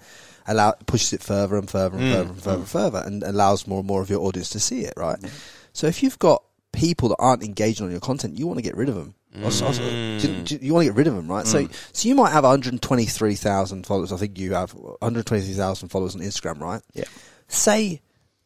allow 0.47 0.73
pushes 0.87 1.13
it 1.13 1.23
further 1.23 1.57
and 1.59 1.69
further 1.69 1.99
and 1.99 2.07
Mm. 2.07 2.13
further 2.13 2.31
and 2.31 2.43
further 2.43 2.57
and 2.59 2.69
further, 2.69 2.99
and 3.05 3.23
allows 3.23 3.67
more 3.67 3.81
and 3.81 3.87
more 3.87 4.01
of 4.01 4.09
your 4.09 4.21
audience 4.23 4.49
to 4.51 4.61
see 4.61 4.81
it. 4.81 4.95
Right. 4.97 5.21
Mm. 5.21 5.29
So 5.75 5.87
if 5.87 6.03
you've 6.03 6.19
got 6.19 6.43
people 6.73 7.11
that 7.11 7.17
aren't 7.19 7.43
engaging 7.43 7.85
on 7.85 7.91
your 7.91 8.01
content, 8.01 8.39
you 8.39 8.47
want 8.47 8.57
to 8.59 8.63
get 8.63 8.77
rid 8.77 8.89
of 8.89 8.95
them. 8.95 9.15
Or 9.45 9.51
so- 9.51 9.71
so- 9.73 9.83
Mm. 9.83 10.21
do- 10.21 10.43
do- 10.59 10.65
you 10.67 10.73
want 10.73 10.85
to 10.87 10.91
get 10.91 10.97
rid 10.97 11.07
of 11.07 11.15
them, 11.15 11.29
right? 11.29 11.47
So, 11.47 11.69
so 11.93 12.09
you 12.09 12.15
might 12.15 12.33
have 12.33 12.45
123,000 12.45 13.85
followers. 13.87 14.11
I 14.11 14.17
think 14.17 14.39
you 14.39 14.55
have 14.55 14.75
123,000 15.03 15.91
followers 15.91 16.15
on 16.15 16.23
Instagram, 16.23 16.61
right? 16.61 16.81
Yeah. 16.95 17.05
Say 17.47 18.01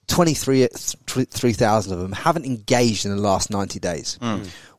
23 0.08 0.66
3,000 1.30 1.92
of 1.92 2.00
them 2.00 2.12
haven't 2.12 2.44
engaged 2.44 3.06
in 3.06 3.14
the 3.14 3.22
last 3.22 3.48
90 3.50 3.78
days. 3.78 4.18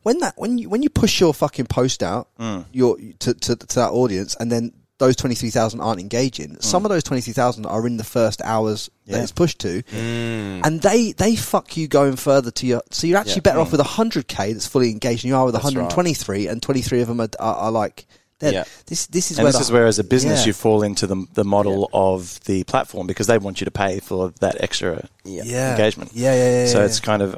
When 0.04 0.20
that 0.20 0.34
when 0.38 0.58
you 0.58 0.70
when 0.70 0.84
you 0.84 0.90
push 0.90 1.20
your 1.20 1.34
fucking 1.34 1.66
post 1.68 2.04
out 2.04 2.28
mm. 2.40 2.66
your 2.72 2.98
to, 3.20 3.34
to 3.34 3.56
to 3.56 3.76
that 3.76 3.92
audience 3.92 4.36
and 4.40 4.52
then 4.52 4.74
those 5.00 5.16
23,000 5.16 5.82
aren't 5.82 6.00
engaging. 6.00 6.56
Mm. 6.56 6.64
Some 6.64 6.86
of 6.86 6.90
those 6.90 7.04
23,000 7.04 7.66
are 7.66 7.86
in 7.88 7.98
the 7.98 8.04
first 8.04 8.42
hours 8.44 8.90
that 9.08 9.22
it's 9.22 9.32
pushed 9.32 9.60
to. 9.60 9.82
Mm. 9.84 10.62
And 10.66 10.82
they 10.82 11.12
they 11.14 11.36
fuck 11.36 11.76
you 11.76 11.88
going 11.88 12.16
further 12.16 12.52
to 12.52 12.66
your 12.68 12.84
so 12.92 13.08
you're 13.08 13.18
actually 13.18 13.36
Yeah. 13.46 13.52
better 13.52 13.60
off 13.60 13.72
with 13.72 13.82
100k 13.82 14.54
that's 14.54 14.68
fully 14.68 14.92
engaged 14.92 15.24
than 15.24 15.30
you 15.30 15.36
are 15.36 15.46
with 15.46 15.56
That's 15.56 15.66
right. 15.66 15.76
123 15.76 16.48
and 16.48 16.62
23 16.62 17.02
of 17.02 17.08
them 17.08 17.20
are, 17.20 17.30
are, 17.40 17.56
are 17.56 17.72
like 17.72 18.06
they're- 18.40 18.54
Yeah. 18.54 18.64
this 18.88 19.08
this 19.08 19.32
is 19.32 19.38
And 19.40 19.44
where 19.44 19.52
this 19.52 19.60
the- 19.60 19.66
is 19.66 19.72
where, 19.72 19.88
as 19.88 20.00
a 20.00 20.04
business, 20.04 20.42
Yeah. 20.42 20.48
you 20.48 20.54
fall 20.54 20.84
into 20.84 21.08
the 21.08 21.26
the 21.34 21.44
model 21.46 21.90
of 21.94 22.40
the 22.46 22.64
platform 22.66 23.08
because 23.08 23.28
they 23.28 23.38
want 23.38 23.62
you 23.62 23.66
to 23.66 23.72
pay 23.72 24.00
for 24.00 24.32
that 24.42 24.58
extra 24.62 25.08
Yeah. 25.26 25.72
engagement. 25.72 26.12
Yeah, 26.14 26.34
yeah, 26.36 26.64
yeah, 26.66 26.72
So 26.72 26.80
yeah. 26.80 26.86
it's 26.86 27.00
kind 27.00 27.22
of. 27.22 27.36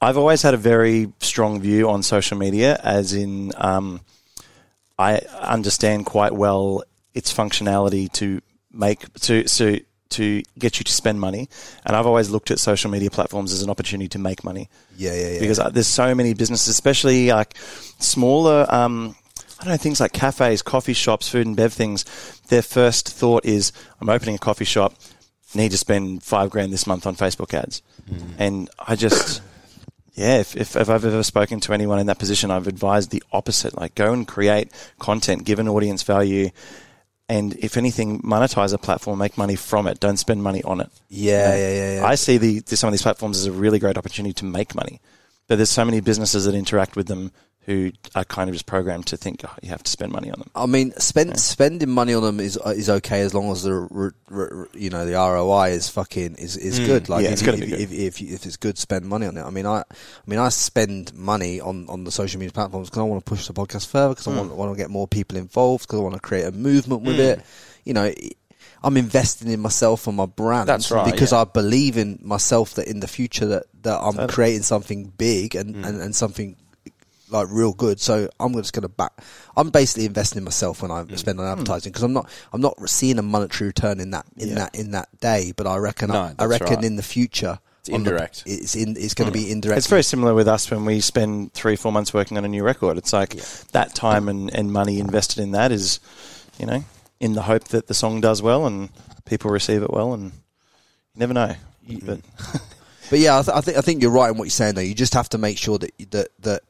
I've 0.00 0.16
always 0.16 0.42
had 0.42 0.54
a 0.54 0.58
very 0.58 1.12
strong 1.20 1.60
view 1.60 1.88
on 1.88 2.02
social 2.02 2.38
media, 2.38 2.78
as 2.82 3.12
in, 3.12 3.52
um, 3.56 4.00
I 4.98 5.18
understand 5.40 6.06
quite 6.06 6.32
well 6.32 6.84
its 7.14 7.32
functionality 7.32 8.10
to 8.12 8.40
make 8.72 9.12
to 9.20 9.42
to 9.44 9.80
to 10.10 10.42
get 10.58 10.78
you 10.78 10.84
to 10.84 10.92
spend 10.92 11.20
money, 11.20 11.48
and 11.84 11.94
I've 11.96 12.06
always 12.06 12.30
looked 12.30 12.50
at 12.50 12.58
social 12.58 12.90
media 12.90 13.10
platforms 13.10 13.52
as 13.52 13.62
an 13.62 13.70
opportunity 13.70 14.08
to 14.08 14.18
make 14.18 14.42
money. 14.42 14.68
Yeah, 14.96 15.14
yeah, 15.14 15.28
yeah. 15.30 15.40
Because 15.40 15.58
uh, 15.58 15.68
there's 15.68 15.86
so 15.86 16.14
many 16.14 16.34
businesses, 16.34 16.68
especially 16.68 17.28
like 17.28 17.56
smaller. 17.98 18.66
Um, 18.68 19.14
I 19.60 19.64
don't 19.64 19.72
know 19.72 19.76
things 19.76 20.00
like 20.00 20.12
cafes, 20.12 20.62
coffee 20.62 20.92
shops, 20.92 21.28
food 21.28 21.46
and 21.46 21.56
bev 21.56 21.72
things. 21.72 22.04
Their 22.48 22.62
first 22.62 23.08
thought 23.08 23.44
is, 23.44 23.72
"I'm 24.00 24.08
opening 24.08 24.36
a 24.36 24.38
coffee 24.38 24.64
shop. 24.64 24.94
Need 25.54 25.70
to 25.72 25.78
spend 25.78 26.22
five 26.22 26.50
grand 26.50 26.72
this 26.72 26.86
month 26.86 27.06
on 27.06 27.16
Facebook 27.16 27.52
ads," 27.54 27.82
and 28.38 28.70
I 28.78 28.96
just. 28.96 29.42
Yeah, 30.18 30.38
if, 30.38 30.56
if, 30.56 30.74
if 30.74 30.90
I've 30.90 31.04
ever 31.04 31.22
spoken 31.22 31.60
to 31.60 31.72
anyone 31.72 32.00
in 32.00 32.06
that 32.08 32.18
position, 32.18 32.50
I've 32.50 32.66
advised 32.66 33.12
the 33.12 33.22
opposite. 33.30 33.76
Like, 33.76 33.94
go 33.94 34.12
and 34.12 34.26
create 34.26 34.72
content, 34.98 35.44
give 35.44 35.60
an 35.60 35.68
audience 35.68 36.02
value, 36.02 36.50
and 37.28 37.54
if 37.54 37.76
anything, 37.76 38.20
monetize 38.22 38.74
a 38.74 38.78
platform, 38.78 39.20
make 39.20 39.38
money 39.38 39.54
from 39.54 39.86
it. 39.86 40.00
Don't 40.00 40.16
spend 40.16 40.42
money 40.42 40.60
on 40.64 40.80
it. 40.80 40.90
Yeah, 41.08 41.54
yeah, 41.54 41.70
yeah, 41.70 41.94
yeah. 42.00 42.06
I 42.06 42.16
see 42.16 42.36
the, 42.36 42.58
the 42.60 42.76
some 42.76 42.88
of 42.88 42.92
these 42.92 43.02
platforms 43.02 43.38
as 43.38 43.46
a 43.46 43.52
really 43.52 43.78
great 43.78 43.96
opportunity 43.96 44.32
to 44.34 44.44
make 44.44 44.74
money, 44.74 45.00
but 45.46 45.54
there's 45.54 45.70
so 45.70 45.84
many 45.84 46.00
businesses 46.00 46.46
that 46.46 46.54
interact 46.56 46.96
with 46.96 47.06
them 47.06 47.30
who 47.68 47.92
are 48.14 48.24
kind 48.24 48.48
of 48.48 48.54
just 48.54 48.64
programmed 48.64 49.06
to 49.06 49.18
think 49.18 49.42
oh, 49.44 49.54
you 49.62 49.68
have 49.68 49.82
to 49.82 49.90
spend 49.90 50.10
money 50.10 50.30
on 50.30 50.38
them. 50.38 50.50
I 50.54 50.64
mean, 50.64 50.92
spend, 50.92 51.38
spending 51.38 51.90
money 51.90 52.14
on 52.14 52.22
them 52.22 52.40
is 52.40 52.58
is 52.64 52.88
okay 52.88 53.20
as 53.20 53.34
long 53.34 53.52
as 53.52 53.62
the 53.62 54.14
you 54.72 54.88
know 54.88 55.04
the 55.04 55.12
ROI 55.12 55.72
is 55.72 55.90
fucking 55.90 56.36
is, 56.36 56.56
is 56.56 56.80
mm. 56.80 56.86
good. 56.86 57.08
Like 57.10 57.24
Yeah, 57.24 57.28
if, 57.28 57.32
it's 57.34 57.42
you- 57.42 57.46
gotta 57.46 57.62
if, 57.62 57.68
good. 57.68 57.80
if, 57.80 57.92
if, 57.92 58.22
if 58.22 58.46
it's 58.46 58.56
good, 58.56 58.78
spend 58.78 59.04
money 59.04 59.26
on 59.26 59.36
it. 59.36 59.42
I 59.42 59.50
mean, 59.50 59.66
I 59.66 59.80
I 59.80 59.84
mean, 60.26 60.38
I 60.38 60.48
spend 60.48 61.12
money 61.14 61.60
on, 61.60 61.86
on 61.90 62.04
the 62.04 62.10
social 62.10 62.40
media 62.40 62.52
platforms 62.52 62.88
because 62.88 63.00
I 63.00 63.02
want 63.02 63.22
to 63.22 63.28
push 63.28 63.46
the 63.46 63.52
podcast 63.52 63.86
further 63.88 64.14
because 64.14 64.26
I 64.28 64.34
want 64.34 64.56
want 64.56 64.72
to 64.72 64.82
get 64.82 64.88
more 64.88 65.06
people 65.06 65.36
involved 65.36 65.86
because 65.86 66.00
I 66.00 66.02
want 66.02 66.14
to 66.14 66.22
create 66.22 66.46
a 66.46 66.52
movement 66.52 67.02
with 67.02 67.16
mm. 67.16 67.32
it. 67.32 67.40
You 67.84 67.92
know. 67.92 68.12
I'm 68.80 68.96
investing 68.96 69.50
in 69.50 69.58
myself 69.58 70.06
and 70.06 70.16
my 70.16 70.26
brand 70.26 70.68
That's 70.68 70.92
right, 70.92 71.04
because 71.04 71.32
yeah. 71.32 71.40
I 71.40 71.44
believe 71.44 71.96
in 71.96 72.20
myself 72.22 72.74
that 72.74 72.86
in 72.86 73.00
the 73.00 73.08
future 73.08 73.46
that, 73.46 73.64
that 73.82 73.98
I'm 73.98 74.12
Totally. 74.12 74.28
creating 74.28 74.62
something 74.62 75.12
big 75.18 75.56
and, 75.56 75.74
mm. 75.74 75.84
and, 75.84 76.00
and 76.00 76.14
something 76.14 76.54
like 77.30 77.48
real 77.50 77.72
good. 77.72 78.00
So 78.00 78.28
I'm 78.40 78.52
just 78.54 78.72
going 78.72 78.82
to 78.82 78.88
back. 78.88 79.12
I'm 79.56 79.70
basically 79.70 80.06
investing 80.06 80.38
in 80.38 80.44
myself 80.44 80.82
when 80.82 80.90
I 80.90 81.02
Mm. 81.02 81.18
spend 81.18 81.40
on 81.40 81.46
mm. 81.46 81.52
advertising 81.52 81.92
because 81.92 82.02
I'm 82.02 82.12
not 82.12 82.28
I'm 82.52 82.60
not 82.60 82.76
seeing 82.88 83.18
a 83.18 83.22
monetary 83.22 83.68
return 83.68 84.00
in 84.00 84.10
that 84.12 84.26
in 84.36 84.48
Yeah. 84.50 84.54
that 84.56 84.74
in 84.74 84.90
that 84.92 85.08
day. 85.20 85.52
But 85.56 85.66
I 85.66 85.76
reckon 85.76 86.10
No, 86.10 86.20
I, 86.20 86.34
I 86.38 86.44
reckon 86.46 86.76
right. 86.76 86.84
in 86.84 86.96
the 86.96 87.02
future 87.02 87.58
It's 87.80 87.88
on 87.90 88.02
the- 88.04 88.10
indirect. 88.10 88.42
it's 88.46 88.74
in 88.74 88.96
it's 88.96 89.14
going 89.14 89.30
to 89.32 89.38
mm. 89.38 89.42
be 89.44 89.50
indirect. 89.50 89.78
It's 89.78 89.86
very 89.86 90.02
similar 90.04 90.34
with 90.34 90.48
us 90.48 90.70
when 90.70 90.84
we 90.84 91.00
spend 91.00 91.52
three, 91.52 91.76
four 91.76 91.92
months 91.92 92.12
working 92.14 92.36
on 92.38 92.44
a 92.44 92.48
new 92.48 92.62
record. 92.62 92.98
It's 92.98 93.12
like 93.12 93.34
that 93.72 93.94
time 93.94 94.28
and, 94.28 94.54
and 94.54 94.72
money 94.72 94.98
invested 95.00 95.42
in 95.42 95.52
that 95.52 95.72
is, 95.72 96.00
you 96.58 96.66
know, 96.66 96.84
in 97.20 97.34
the 97.34 97.42
hope 97.42 97.64
that 97.68 97.86
the 97.88 97.94
song 97.94 98.20
does 98.20 98.40
well 98.42 98.66
and 98.66 98.90
people 99.24 99.50
receive 99.50 99.82
it 99.82 99.90
well, 99.90 100.14
and 100.14 100.24
you 100.24 100.30
never 101.16 101.34
know. 101.34 101.54
Mm-hmm. 101.88 102.06
But 102.06 102.20
But 103.10 103.20
yeah, 103.20 103.38
I, 103.38 103.42
th- 103.42 103.56
I 103.56 103.60
think 103.62 103.78
I 103.78 103.80
think 103.80 104.02
you're 104.02 104.10
right 104.10 104.30
in 104.30 104.36
what 104.36 104.44
you're 104.44 104.50
saying. 104.50 104.74
Though 104.74 104.82
you 104.82 104.94
just 104.94 105.14
have 105.14 105.30
to 105.30 105.38
make 105.38 105.56
sure 105.56 105.78
that 105.78 105.92
that 106.10 106.28
that 106.40 106.62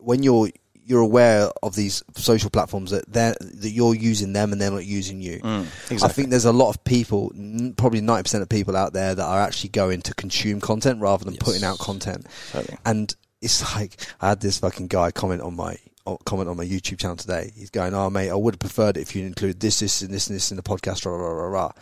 when 0.00 0.22
you're 0.22 0.50
you're 0.90 1.00
aware 1.00 1.48
of 1.62 1.76
these 1.76 2.02
social 2.16 2.50
platforms 2.50 2.90
that 2.90 3.10
they 3.10 3.32
that 3.40 3.70
you're 3.70 3.94
using 3.94 4.32
them 4.32 4.52
and 4.52 4.60
they're 4.60 4.72
not 4.72 4.84
using 4.84 5.20
you. 5.20 5.38
Mm, 5.38 5.60
I 5.60 5.94
exactly. 5.94 6.08
think 6.08 6.30
there's 6.30 6.46
a 6.46 6.52
lot 6.52 6.70
of 6.70 6.82
people, 6.84 7.32
probably 7.76 8.00
ninety 8.00 8.24
percent 8.24 8.42
of 8.42 8.48
people 8.48 8.76
out 8.76 8.92
there 8.92 9.14
that 9.14 9.24
are 9.24 9.40
actually 9.40 9.70
going 9.70 10.02
to 10.02 10.14
consume 10.14 10.60
content 10.60 11.00
rather 11.00 11.24
than 11.24 11.36
putting 11.36 11.62
out 11.62 11.78
content. 11.78 12.26
Totally. 12.50 12.76
And 12.84 13.14
it's 13.40 13.74
like 13.74 13.96
I 14.20 14.30
had 14.30 14.40
this 14.40 14.58
fucking 14.58 14.88
guy 14.88 15.12
comment 15.12 15.42
on 15.42 15.54
my 15.54 15.76
comment 16.24 16.48
on 16.48 16.56
my 16.56 16.64
YouTube 16.64 16.98
channel 16.98 17.16
today. 17.16 17.52
He's 17.54 17.70
going, 17.70 17.94
"Oh 17.94 18.10
mate, 18.10 18.30
I 18.30 18.34
would 18.34 18.54
have 18.54 18.60
preferred 18.60 18.96
it 18.96 19.02
if 19.02 19.14
you 19.14 19.24
included 19.24 19.60
this, 19.60 19.80
this, 19.80 20.02
and 20.02 20.12
this, 20.12 20.26
and 20.26 20.34
this 20.34 20.50
in 20.50 20.56
the 20.56 20.62
podcast." 20.62 21.06
Rah, 21.06 21.12
rah, 21.12 21.28
rah, 21.28 21.46
rah. 21.46 21.72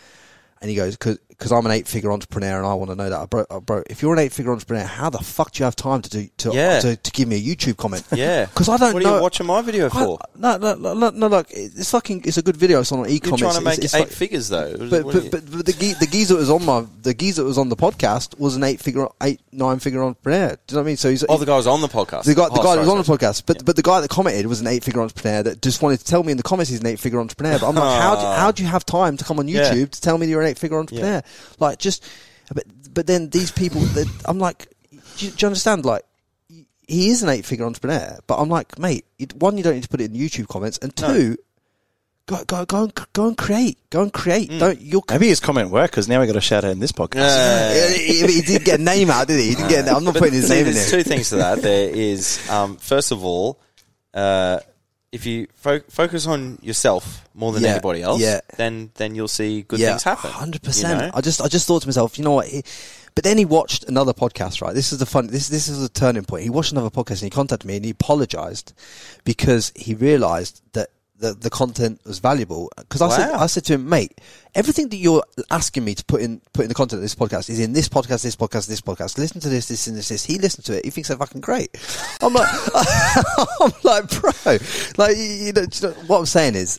And 0.60 0.68
he 0.68 0.76
goes, 0.76 0.96
because 1.38 1.52
I'm 1.52 1.64
an 1.66 1.70
eight 1.72 1.86
figure 1.86 2.10
entrepreneur 2.10 2.58
and 2.58 2.66
I 2.66 2.74
want 2.74 2.90
to 2.90 2.96
know 2.96 3.08
that. 3.10 3.30
Bro, 3.30 3.46
uh, 3.48 3.60
bro, 3.60 3.84
if 3.88 4.02
you're 4.02 4.12
an 4.12 4.18
eight 4.18 4.32
figure 4.32 4.50
entrepreneur, 4.52 4.82
how 4.84 5.08
the 5.08 5.18
fuck 5.18 5.52
do 5.52 5.60
you 5.60 5.64
have 5.66 5.76
time 5.76 6.02
to 6.02 6.10
do 6.10 6.28
to 6.38 6.50
Yeah. 6.52 6.80
to, 6.80 6.96
to 6.96 7.10
give 7.12 7.28
me 7.28 7.36
a 7.36 7.40
YouTube 7.40 7.76
comment? 7.76 8.04
Yeah. 8.12 8.46
because 8.46 8.68
I 8.68 8.76
don't 8.76 8.94
What 8.94 9.02
know. 9.04 9.12
are 9.12 9.16
you 9.18 9.22
watching 9.22 9.46
my 9.46 9.62
video 9.62 9.86
I- 9.86 9.88
for? 9.90 10.18
no, 10.36 10.56
no, 10.56 10.74
no, 10.74 10.94
no, 10.94 11.10
no, 11.10 11.26
look, 11.28 11.46
it's 11.50 11.90
fucking, 11.92 12.22
it's 12.24 12.36
a 12.38 12.42
good 12.42 12.56
video. 12.56 12.80
It's 12.80 12.90
on 12.90 13.08
e-commerce. 13.08 13.40
You're 13.40 13.50
trying 13.50 13.60
to 13.60 13.64
make 13.64 13.76
it's, 13.78 13.84
it's 13.86 13.94
eight 13.94 14.00
like- 14.00 14.08
figures 14.08 14.48
though. 14.48 14.76
but 14.90 15.04
but, 15.04 15.30
but, 15.30 15.30
but 15.50 15.66
the 15.66 15.72
ge- 15.72 15.98
the 16.00 16.08
geezer 16.10 16.34
was 16.36 16.50
on 16.50 16.64
my 16.64 16.84
the 17.02 17.14
geezer 17.14 17.42
that 17.42 17.48
was 17.48 17.58
on 17.58 17.68
the 17.68 17.76
podcast 17.76 18.36
was 18.40 18.56
an 18.56 18.64
eight 18.64 18.80
figure 18.80 19.06
eight 19.22 19.40
nine 19.52 19.78
figure 19.78 20.02
entrepreneur. 20.02 20.48
Do 20.48 20.74
you 20.74 20.76
know 20.76 20.80
what 20.80 20.82
I 20.82 20.86
mean? 20.86 20.96
So 20.96 21.10
he's 21.10 21.24
oh, 21.28 21.36
the 21.38 21.46
guy 21.46 21.56
was 21.56 21.68
on 21.68 21.80
the 21.80 21.88
podcast. 21.88 22.24
the 22.24 22.34
guy, 22.34 22.46
the 22.48 22.54
Oh, 22.54 22.56
guy 22.56 22.62
sorry, 22.74 22.80
was 22.80 22.88
on 22.88 22.96
the 22.98 23.04
podcast, 23.04 23.44
but 23.46 23.64
but 23.64 23.76
the 23.76 23.82
guy 23.82 24.00
that 24.00 24.10
commented 24.10 24.46
was 24.46 24.60
an 24.60 24.66
eight 24.66 24.82
figure 24.82 25.00
entrepreneur 25.00 25.44
that 25.44 25.62
just 25.62 25.82
wanted 25.82 25.98
to 26.00 26.04
tell 26.04 26.24
me 26.24 26.32
in 26.32 26.36
the 26.36 26.42
comments 26.42 26.70
he's 26.70 26.80
an 26.80 26.86
eight 26.86 26.98
figure 26.98 27.20
entrepreneur. 27.20 27.60
But 27.60 27.68
I'm 27.68 27.74
like, 27.76 28.00
how 28.02 28.14
do, 28.16 28.22
how 28.22 28.50
do 28.50 28.62
you 28.64 28.68
have 28.68 28.84
time 28.84 29.16
to 29.18 29.24
come 29.24 29.38
on 29.38 29.46
Yeah. 29.46 29.72
YouTube 29.72 29.90
to 29.92 30.00
tell 30.00 30.18
me 30.18 30.26
you're 30.26 30.40
an 30.42 30.48
eight 30.48 30.58
figure 30.58 30.78
entrepreneur? 30.78 31.22
Like 31.58 31.78
just, 31.78 32.04
but 32.54 32.64
but 32.92 33.06
then 33.06 33.30
these 33.30 33.50
people, 33.50 33.80
that 33.80 34.08
I'm 34.24 34.38
like, 34.38 34.66
do 35.16 35.26
you, 35.26 35.30
do 35.32 35.36
you 35.40 35.46
understand? 35.48 35.84
Like. 35.84 36.02
He 36.90 37.10
is 37.10 37.22
an 37.22 37.28
eight-figure 37.28 37.66
entrepreneur, 37.66 38.18
but 38.26 38.38
I'm 38.38 38.48
like, 38.48 38.78
mate. 38.78 39.04
It, 39.18 39.34
one, 39.34 39.58
you 39.58 39.62
don't 39.62 39.74
need 39.74 39.82
to 39.82 39.90
put 39.90 40.00
it 40.00 40.10
in 40.10 40.16
YouTube 40.16 40.48
comments, 40.48 40.78
and 40.78 40.90
No. 40.98 41.12
two, 41.12 41.36
go 42.24 42.42
go 42.46 42.64
go 42.64 42.84
and 42.84 42.94
go 43.12 43.28
and 43.28 43.36
create, 43.36 43.78
go 43.90 44.00
and 44.04 44.10
create. 44.10 44.48
Mm. 44.48 44.58
Don't 44.58 44.80
you're 44.80 45.02
maybe 45.10 45.28
his 45.28 45.38
comment 45.38 45.70
worked 45.70 45.92
because 45.92 46.08
now 46.08 46.18
we 46.18 46.26
got 46.26 46.36
a 46.36 46.40
shout 46.40 46.64
out 46.64 46.70
in 46.70 46.78
this 46.78 46.92
podcast. 46.92 47.16
Yeah. 47.16 47.88
he, 47.90 48.26
he 48.32 48.40
didn't 48.40 48.64
get 48.64 48.80
a 48.80 48.82
name 48.82 49.10
out, 49.10 49.28
did 49.28 49.38
he? 49.38 49.50
He 49.50 49.54
didn't 49.56 49.68
get. 49.68 49.86
I'm 49.86 50.02
not 50.02 50.14
putting 50.14 50.32
his 50.32 50.48
See, 50.48 50.54
name 50.54 50.66
in 50.68 50.72
there's 50.72 50.90
there. 50.90 51.02
two 51.02 51.06
things 51.06 51.28
to 51.28 51.36
that. 51.36 51.60
There 51.60 51.90
is, 51.90 52.48
um, 52.48 52.78
first 52.78 53.12
of 53.12 53.22
all, 53.22 53.60
uh, 54.14 54.60
if 55.12 55.24
you 55.26 55.46
fo- 55.54 55.80
focus 55.88 56.26
on 56.26 56.58
yourself 56.62 57.26
more 57.34 57.52
than 57.52 57.62
Yeah, 57.62 57.70
anybody 57.70 58.02
else, 58.02 58.20
yeah. 58.20 58.40
then 58.56 58.90
then 58.94 59.14
you'll 59.14 59.28
see 59.28 59.62
good 59.62 59.80
things 59.80 60.02
happen. 60.02 60.30
Hundred 60.30 60.62
you 60.62 60.68
percent. 60.68 61.00
know? 61.00 61.10
I 61.14 61.20
just, 61.20 61.40
I 61.40 61.48
just 61.48 61.66
thought 61.66 61.82
to 61.82 61.88
myself, 61.88 62.18
you 62.18 62.24
know 62.24 62.32
what? 62.32 62.46
He, 62.48 62.62
but 63.14 63.24
then 63.24 63.38
he 63.38 63.44
watched 63.44 63.84
another 63.84 64.12
podcast. 64.12 64.60
Right, 64.62 64.74
this 64.74 64.92
is 64.92 64.98
the 64.98 65.06
fun. 65.06 65.28
This, 65.28 65.48
this 65.48 65.68
is 65.68 65.82
a 65.82 65.88
turning 65.88 66.24
point. 66.24 66.44
He 66.44 66.50
watched 66.50 66.72
another 66.72 66.90
podcast 66.90 67.22
and 67.22 67.22
he 67.22 67.30
contacted 67.30 67.66
me 67.66 67.76
and 67.76 67.84
he 67.84 67.90
apologized 67.92 68.74
because 69.24 69.72
he 69.74 69.94
realised 69.94 70.62
that 70.74 70.90
the, 71.18 71.34
the 71.34 71.50
content 71.50 72.00
was 72.04 72.20
valuable 72.20 72.70
because 72.76 73.02
I 73.02 73.08
said 73.08 73.30
I 73.32 73.46
said 73.46 73.64
to 73.66 73.74
him, 73.74 73.88
mate, 73.88 74.20
everything 74.54 74.88
that 74.90 74.96
you're 74.96 75.24
asking 75.50 75.84
me 75.84 75.94
to 75.94 76.04
put 76.04 76.20
in 76.20 76.40
put 76.52 76.62
in 76.62 76.68
the 76.68 76.74
content 76.74 76.98
of 76.98 77.02
this 77.02 77.14
podcast 77.14 77.50
is 77.50 77.58
in 77.58 77.72
this 77.72 77.88
podcast, 77.88 78.22
this 78.22 78.36
podcast, 78.36 78.68
this 78.68 78.80
podcast. 78.80 79.18
Listen 79.18 79.40
to 79.40 79.48
this, 79.48 79.66
this, 79.66 79.86
and 79.88 79.96
this, 79.96 80.08
this. 80.08 80.24
He 80.24 80.38
listened 80.38 80.64
to 80.66 80.78
it. 80.78 80.84
He 80.84 80.90
thinks 80.90 81.08
they're 81.08 81.18
fucking 81.18 81.40
great. 81.40 81.76
I'm 82.22 82.32
like, 82.32 82.48
I'm 83.60 83.72
like, 83.82 84.20
bro, 84.20 84.30
like 84.96 85.16
you 85.16 85.52
know, 85.52 85.62
you 85.62 85.80
know, 85.82 85.94
what 86.06 86.18
I'm 86.20 86.26
saying 86.26 86.54
is, 86.54 86.78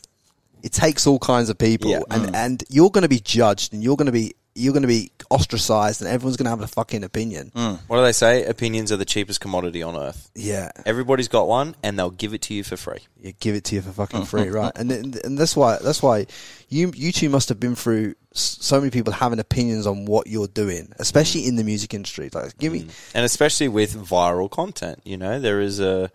it 0.62 0.72
takes 0.72 1.06
all 1.06 1.18
kinds 1.18 1.50
of 1.50 1.58
people, 1.58 1.90
Yeah. 1.90 2.02
and 2.10 2.26
mm. 2.26 2.34
and 2.34 2.64
you're 2.70 2.90
going 2.90 3.02
to 3.02 3.08
be 3.08 3.20
judged, 3.20 3.74
and 3.74 3.82
you're 3.82 3.96
going 3.96 4.06
to 4.06 4.12
be 4.12 4.34
you're 4.54 4.72
going 4.72 4.82
to 4.82 4.88
be 4.88 5.12
ostracized, 5.30 6.02
and 6.02 6.10
everyone's 6.10 6.36
going 6.36 6.44
to 6.44 6.50
have 6.50 6.60
a 6.60 6.66
fucking 6.66 7.04
opinion. 7.04 7.52
Mm. 7.54 7.78
What 7.86 7.98
do 7.98 8.02
they 8.02 8.12
say? 8.12 8.44
Opinions 8.44 8.90
are 8.90 8.96
the 8.96 9.04
cheapest 9.04 9.40
commodity 9.40 9.82
on 9.82 9.96
earth. 9.96 10.30
Yeah, 10.34 10.70
Everybody's 10.84 11.28
got 11.28 11.46
one, 11.46 11.76
and 11.82 11.98
they'll 11.98 12.10
give 12.10 12.34
it 12.34 12.42
to 12.42 12.54
you 12.54 12.64
for 12.64 12.76
free. 12.76 13.00
you 13.20 13.32
give 13.32 13.54
it 13.54 13.64
to 13.64 13.76
you 13.76 13.82
for 13.82 13.92
fucking 13.92 14.22
mm. 14.22 14.26
free, 14.26 14.48
right? 14.50 14.72
And 14.74 14.90
and 14.90 15.38
that's 15.38 15.56
why 15.56 15.78
that's 15.82 16.02
why 16.02 16.26
you 16.68 16.92
you 16.94 17.12
two 17.12 17.28
must 17.28 17.48
have 17.48 17.60
been 17.60 17.74
through 17.74 18.14
so 18.32 18.78
many 18.78 18.90
people 18.90 19.12
having 19.12 19.38
opinions 19.38 19.86
on 19.86 20.04
what 20.04 20.26
you're 20.26 20.48
doing, 20.48 20.92
especially 20.98 21.42
mm. 21.42 21.48
in 21.48 21.56
the 21.56 21.64
music 21.64 21.94
industry. 21.94 22.30
Like, 22.32 22.58
give 22.58 22.72
me, 22.72 22.86
and 23.14 23.24
especially 23.24 23.68
with 23.68 23.94
viral 23.94 24.50
content. 24.50 25.00
You 25.04 25.16
know, 25.16 25.38
there 25.38 25.60
is 25.60 25.80
a 25.80 26.10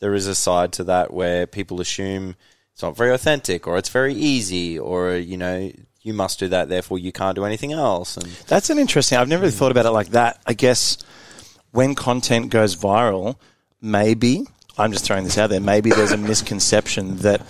there 0.00 0.14
is 0.14 0.26
a 0.26 0.34
side 0.34 0.72
to 0.74 0.84
that 0.84 1.12
where 1.12 1.46
people 1.46 1.80
assume 1.80 2.36
it's 2.72 2.82
not 2.82 2.96
very 2.96 3.12
authentic, 3.12 3.66
or 3.66 3.78
it's 3.78 3.88
very 3.88 4.14
easy, 4.14 4.78
or 4.78 5.14
you 5.14 5.36
know, 5.36 5.70
you 6.06 6.14
must 6.14 6.38
do 6.38 6.48
that, 6.48 6.68
therefore 6.68 6.98
you 6.98 7.12
can't 7.12 7.34
do 7.34 7.44
anything 7.44 7.72
else. 7.72 8.16
And 8.16 8.26
That's 8.46 8.70
an 8.70 8.78
interesting. 8.78 9.18
I've 9.18 9.28
never 9.28 9.42
really 9.42 9.52
thought 9.52 9.72
about 9.72 9.86
it 9.86 9.90
like 9.90 10.08
that. 10.08 10.40
I 10.46 10.52
guess 10.52 10.98
when 11.72 11.94
content 11.94 12.50
goes 12.50 12.76
viral, 12.76 13.36
maybe 13.82 14.46
I'm 14.78 14.92
just 14.92 15.04
throwing 15.04 15.24
this 15.24 15.36
out 15.38 15.50
there. 15.50 15.60
Maybe 15.60 15.90
there's 15.90 16.12
a 16.12 16.16
misconception 16.16 17.18
that 17.18 17.42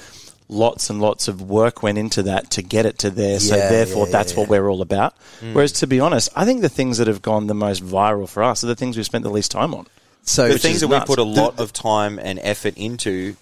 lots 0.49 0.91
and 0.91 1.01
lots 1.01 1.29
of 1.29 1.43
work 1.43 1.83
went 1.83 1.99
into 1.99 2.23
that 2.25 2.51
to 2.53 2.63
get 2.63 2.87
it 2.87 2.99
to 3.01 3.11
there. 3.11 3.41
So 3.41 3.57
therefore, 3.57 4.07
yeah, 4.07 4.13
that's 4.13 4.33
yeah, 4.33 4.41
what 4.41 4.49
we're 4.49 4.69
all 4.69 4.81
about. 4.81 5.15
Mm. 5.41 5.53
Whereas 5.53 5.73
to 5.73 5.87
be 5.87 6.01
honest, 6.01 6.29
I 6.35 6.45
think 6.45 6.63
the 6.63 6.69
things 6.69 6.99
that 6.99 7.09
have 7.09 7.23
gone 7.23 7.47
the 7.47 7.55
most 7.55 7.85
viral 7.85 8.29
for 8.29 8.43
us 8.43 8.63
are 8.65 8.69
the 8.69 8.77
things 8.77 8.97
we've 8.97 9.07
spent 9.07 9.25
the 9.25 9.31
least 9.31 9.51
time 9.51 9.75
on. 9.75 9.87
so 10.23 10.49
the 10.49 10.59
things 10.59 10.81
that 10.81 10.89
we 10.89 10.99
put 11.01 11.19
a 11.19 11.25
lot 11.25 11.59
of 11.59 11.73
time 11.73 12.19
and 12.19 12.39
effort 12.43 12.75
into 12.77 13.37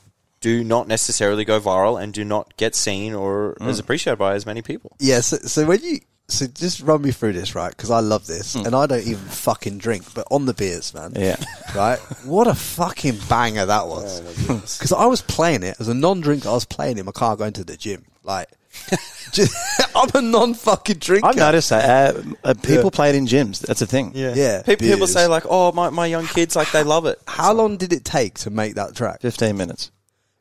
do 0.51 0.62
not 0.62 0.86
necessarily 0.86 1.45
go 1.45 1.59
viral 1.59 1.95
and 2.03 2.12
do 2.12 2.22
not 2.24 2.55
get 2.59 2.74
seen 2.74 3.14
or 3.14 3.57
Mm. 3.61 3.68
as 3.70 3.78
appreciated 3.78 4.18
by 4.18 4.34
as 4.34 4.45
many 4.45 4.61
people. 4.62 4.90
yeah. 5.01 5.20
So, 5.22 5.38
so 5.38 5.64
when 5.64 5.80
you 5.82 6.01
so 6.28 6.47
just 6.47 6.80
run 6.80 7.01
me 7.03 7.11
through 7.12 7.32
this, 7.34 7.55
right? 7.55 7.70
Because 7.76 7.90
I 7.90 8.01
love 8.01 8.26
this, 8.26 8.53
Hmm. 8.55 8.64
and 8.66 8.74
I 8.74 8.86
don't 8.86 9.07
even 9.07 9.24
fucking 9.47 9.76
drink, 9.78 10.05
but 10.14 10.26
on 10.30 10.47
the 10.47 10.55
beers, 10.55 10.92
man. 10.95 11.12
Yeah. 11.16 11.36
right? 11.74 11.99
What 12.24 12.47
a 12.47 12.55
fucking 12.55 13.18
banger 13.28 13.66
that 13.66 13.86
was. 13.86 14.20
Because 14.47 14.92
I 15.05 15.07
was 15.07 15.20
playing 15.22 15.62
it 15.62 15.76
as 15.80 15.88
a 15.88 15.95
non-drinker. 15.95 16.49
I 16.49 16.53
was 16.53 16.64
playing 16.66 16.97
it 16.97 17.01
in 17.01 17.07
my 17.07 17.12
car 17.12 17.36
going 17.36 17.53
to 17.55 17.64
the 17.64 17.76
gym. 17.76 18.05
Like, 18.22 18.49
just, 19.32 19.55
I'm 19.95 20.09
a 20.14 20.22
non-fucking 20.22 20.99
drinker. 20.99 21.28
I've 21.28 21.36
noticed 21.36 21.68
that 21.70 21.84
uh, 22.16 22.22
uh, 22.42 22.55
people 22.55 22.84
Yeah. 22.84 22.90
play 22.99 23.09
it 23.11 23.14
in 23.16 23.26
gyms. 23.26 23.61
That's 23.61 23.82
a 23.82 23.86
thing. 23.86 24.12
Yeah, 24.14 24.62
People, 24.62 24.86
people 24.88 25.07
say 25.07 25.26
like, 25.26 25.45
"Oh, 25.49 25.72
my, 25.72 25.90
my 25.90 26.07
young 26.07 26.26
kids 26.26 26.57
like 26.57 26.70
they 26.72 26.82
love 26.84 27.05
it." 27.07 27.18
How 27.28 27.53
long 27.53 27.76
did 27.76 27.92
it 27.92 28.05
take 28.05 28.34
to 28.45 28.51
make 28.51 28.74
that 28.76 28.95
track? 28.97 29.20
15 29.20 29.57
minutes. 29.57 29.90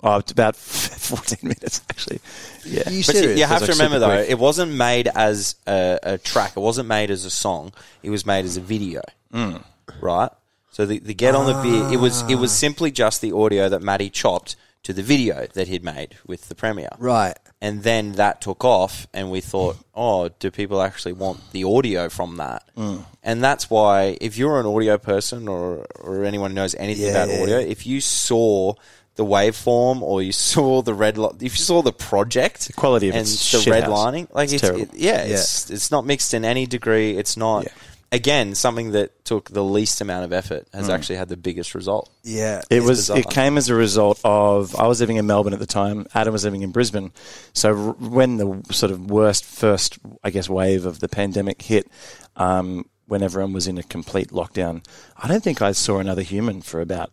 Oh, 0.04 0.18
it's 0.18 0.32
about 0.32 0.56
14 1.04 1.40
minutes, 1.44 1.82
actually. 1.90 2.20
Yeah. 2.66 2.90
You 2.90 3.04
But 3.06 3.16
you, 3.16 3.46
have 3.46 3.60
to 3.60 3.66
like 3.68 3.70
remember 3.78 4.00
though, 4.00 4.08
quick. 4.18 4.30
it 4.30 4.38
wasn't 4.38 4.74
made 4.74 5.08
as 5.08 5.56
a, 5.66 5.98
a 6.04 6.18
track. 6.18 6.54
It 6.58 6.60
wasn't 6.60 6.88
made 6.90 7.10
as 7.10 7.24
a 7.26 7.30
song. 7.30 7.72
It 8.04 8.10
was 8.10 8.26
made 8.26 8.46
as 8.46 8.58
a 8.58 8.62
video, 8.62 9.02
Mm. 9.34 9.64
right? 10.02 10.30
So 10.72 10.86
the, 10.86 11.00
the 11.00 11.14
get 11.14 11.36
on 11.36 11.46
the 11.46 11.54
beer, 11.62 11.94
it 11.94 12.00
was 12.02 12.22
it 12.30 12.36
was 12.36 12.52
simply 12.52 12.90
just 12.92 13.22
the 13.22 13.32
audio 13.32 13.70
that 13.70 13.82
Matty 13.82 14.10
chopped 14.10 14.56
to 14.84 14.92
the 14.92 15.04
video 15.04 15.48
that 15.54 15.68
he'd 15.70 15.84
made 15.84 16.18
with 16.28 16.50
the 16.50 16.56
Premier, 16.56 16.90
Right. 17.00 17.38
and 17.62 17.84
then 17.84 18.14
that 18.14 18.42
took 18.42 18.66
off, 18.66 19.08
and 19.14 19.32
we 19.32 19.40
thought, 19.40 19.78
oh, 19.96 20.30
do 20.40 20.52
people 20.52 20.82
actually 20.82 21.14
want 21.14 21.40
the 21.54 21.64
audio 21.64 22.10
from 22.10 22.38
that? 22.38 22.64
Mm. 22.76 23.06
And 23.24 23.42
that's 23.44 23.70
why, 23.70 24.18
if 24.20 24.38
you're 24.38 24.60
an 24.60 24.66
audio 24.66 24.98
person 24.98 25.48
or 25.48 25.86
or 26.00 26.26
anyone 26.26 26.54
knows 26.56 26.74
anything 26.76 27.06
Yeah, 27.06 27.12
about 27.12 27.30
yeah, 27.30 27.42
audio, 27.44 27.60
yeah. 27.60 27.66
if 27.68 27.86
you 27.88 28.02
saw 28.02 28.74
the 29.16 29.26
waveform 29.26 30.02
or 30.02 30.22
you 30.22 30.32
saw 30.52 30.82
the 30.82 30.94
red, 30.94 31.18
li- 31.18 31.30
if 31.42 31.58
you 31.58 31.64
saw 31.64 31.82
the 31.82 31.94
project, 31.94 32.68
the 32.68 32.74
quality 32.74 33.10
of 33.10 33.16
and 33.16 33.22
it's 33.22 33.52
the 33.66 33.72
red 33.72 33.84
house. 33.84 33.92
lining, 33.92 34.28
like 34.32 34.52
It's 34.52 34.64
it's, 34.64 34.78
it- 34.94 34.94
yeah, 34.96 35.22
it's 35.22 35.70
it's 35.70 35.92
not 35.92 36.06
mixed 36.06 36.34
in 36.34 36.44
any 36.46 36.66
degree. 36.66 37.18
It's 37.18 37.38
not. 37.38 37.64
Yeah. 37.66 37.72
Again, 38.12 38.54
something 38.54 38.92
that 38.92 39.26
took 39.26 39.50
the 39.50 39.64
least 39.64 40.00
amount 40.00 40.24
of 40.24 40.32
effort 40.34 40.68
has 40.72 40.88
actually 40.88 41.16
had 41.16 41.30
the 41.30 41.36
biggest 41.38 41.74
result. 41.74 42.12
Yeah. 42.22 42.60
It 42.70 42.78
It's 42.78 42.86
was. 42.86 42.98
bizarre. 43.00 43.18
It 43.18 43.30
came 43.32 43.58
as 43.58 43.70
a 43.70 43.74
result 43.74 44.20
of 44.24 44.76
I 44.76 44.86
was 44.86 45.00
living 45.00 45.18
in 45.18 45.26
Melbourne 45.26 45.54
at 45.54 45.58
the 45.60 45.66
time. 45.66 46.06
Adam 46.14 46.32
was 46.32 46.44
living 46.44 46.62
in 46.62 46.70
Brisbane. 46.72 47.12
So 47.54 47.70
r- 47.70 47.94
when 47.94 48.38
the 48.38 48.62
sort 48.72 48.92
of 48.92 49.10
worst 49.10 49.46
first, 49.46 49.98
I 50.24 50.30
guess, 50.30 50.48
wave 50.48 50.86
of 50.86 51.00
the 51.00 51.10
pandemic 51.10 51.64
hit, 51.64 51.88
um, 52.36 52.86
when 53.08 53.24
everyone 53.24 53.52
was 53.52 53.66
in 53.66 53.80
a 53.80 53.84
complete 53.84 54.28
lockdown, 54.30 54.86
I 55.18 55.28
don't 55.28 55.44
think 55.44 55.64
I 55.64 55.72
saw 55.72 55.98
another 55.98 56.22
human 56.22 56.62
for 56.62 56.82
about 56.82 57.12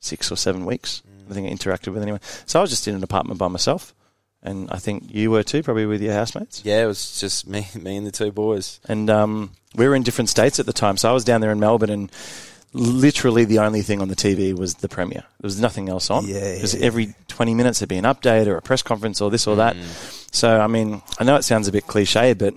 six 0.00 0.30
or 0.30 0.36
seven 0.36 0.66
weeks. 0.66 1.02
I 1.30 1.34
think 1.34 1.48
I 1.48 1.52
interacted 1.52 1.92
with 1.92 2.02
anyone. 2.02 2.20
So 2.46 2.58
I 2.58 2.62
was 2.62 2.70
just 2.70 2.86
in 2.88 2.94
an 2.94 3.02
apartment 3.02 3.38
by 3.38 3.48
myself, 3.48 3.94
and 4.42 4.70
I 4.70 4.78
think 4.78 5.04
you 5.14 5.30
were 5.30 5.42
too, 5.42 5.62
probably 5.62 5.86
with 5.86 6.02
your 6.02 6.14
housemates. 6.14 6.64
Yeah, 6.64 6.82
it 6.82 6.86
was 6.86 7.20
just 7.20 7.46
me, 7.46 7.66
me 7.80 7.96
and 7.96 8.06
the 8.06 8.10
two 8.10 8.32
boys. 8.32 8.80
and 8.88 9.08
um, 9.10 9.50
we 9.74 9.88
were 9.88 9.94
in 9.94 10.02
different 10.02 10.28
states 10.28 10.58
at 10.60 10.66
the 10.66 10.72
time. 10.72 10.96
So 10.96 11.08
I 11.08 11.12
was 11.12 11.24
down 11.24 11.40
there 11.40 11.50
in 11.52 11.60
Melbourne, 11.60 11.90
and 11.90 12.12
literally 12.72 13.44
the 13.44 13.58
only 13.58 13.82
thing 13.82 14.00
on 14.00 14.08
the 14.08 14.16
TV 14.16 14.56
was 14.56 14.74
the 14.76 14.88
Premier. 14.88 15.20
There 15.20 15.46
was 15.46 15.60
nothing 15.60 15.88
else 15.88 16.10
on. 16.10 16.26
Yeah, 16.26 16.54
because 16.54 16.74
yeah, 16.74 16.86
every 16.86 17.14
twenty 17.28 17.54
minutes 17.54 17.78
there'd 17.78 17.88
be 17.88 17.96
an 17.98 18.04
update 18.04 18.46
or 18.46 18.56
a 18.56 18.62
press 18.62 18.82
conference 18.82 19.20
or 19.20 19.30
this 19.30 19.46
or 19.46 19.56
that. 19.56 19.76
So 20.32 20.60
I 20.60 20.66
mean, 20.66 21.02
I 21.18 21.24
know 21.24 21.36
it 21.36 21.44
sounds 21.44 21.68
a 21.68 21.72
bit 21.72 21.86
cliche, 21.86 22.32
but 22.34 22.54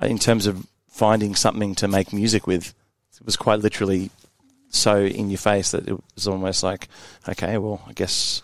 in 0.00 0.18
terms 0.18 0.46
of 0.46 0.66
finding 0.88 1.34
something 1.34 1.74
to 1.76 1.86
make 1.88 2.12
music 2.12 2.46
with, 2.46 2.74
it 3.20 3.26
was 3.26 3.36
quite 3.36 3.60
literally 3.60 4.10
so 4.70 4.98
in 5.04 5.30
your 5.30 5.38
face 5.38 5.70
that 5.72 5.88
it 5.88 5.96
was 6.14 6.26
almost 6.28 6.62
like, 6.62 6.88
okay, 7.28 7.58
well, 7.58 7.80
I 7.86 7.92
guess, 7.92 8.42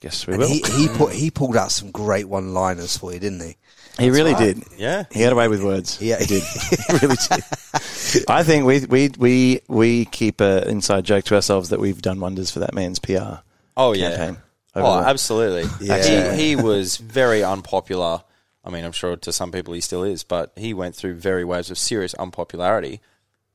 guess 0.00 0.26
we 0.26 0.34
And 0.34 0.40
will. 0.42 0.48
he 0.48 0.62
he 0.62 0.88
put 0.96 1.12
he 1.12 1.30
pulled 1.30 1.56
out 1.56 1.70
some 1.72 1.90
great 1.90 2.28
one-liners 2.28 2.96
for 2.96 3.12
you, 3.12 3.18
didn't 3.20 3.40
he? 3.40 3.56
He 3.98 4.08
really 4.10 4.32
right. 4.32 4.54
did. 4.56 4.64
Yeah. 4.78 5.04
He 5.10 5.20
had 5.20 5.32
a 5.32 5.36
way 5.36 5.48
with 5.48 5.62
words. 5.62 6.00
Yeah. 6.00 6.18
he 6.18 6.26
did. 6.26 6.42
he 6.88 6.92
really 7.02 7.16
did. 7.28 8.24
I 8.28 8.42
think 8.44 8.64
we 8.64 8.86
we 8.86 9.10
we 9.18 9.60
we 9.68 10.04
keep 10.06 10.40
an 10.40 10.68
inside 10.68 11.04
joke 11.04 11.24
to 11.24 11.34
ourselves 11.34 11.68
that 11.68 11.80
we've 11.80 12.00
done 12.00 12.20
wonders 12.20 12.50
for 12.50 12.60
that 12.60 12.72
man's 12.74 12.98
PR. 12.98 13.40
Oh 13.76 13.92
yeah. 13.92 14.16
campaign. 14.16 14.42
Oh, 14.74 14.80
overall. 14.80 15.04
absolutely. 15.04 15.68
Yeah. 15.86 16.32
He, 16.34 16.54
he 16.54 16.56
was 16.56 16.96
very 16.96 17.42
unpopular. 17.42 18.22
I 18.64 18.70
mean, 18.70 18.84
I'm 18.84 18.92
sure 18.92 19.16
to 19.16 19.32
some 19.32 19.52
people 19.52 19.74
he 19.74 19.80
still 19.80 20.04
is, 20.04 20.22
but 20.22 20.52
he 20.56 20.72
went 20.74 20.94
through 20.94 21.14
very 21.14 21.44
waves 21.44 21.70
of 21.70 21.78
serious 21.78 22.14
unpopularity. 22.14 23.00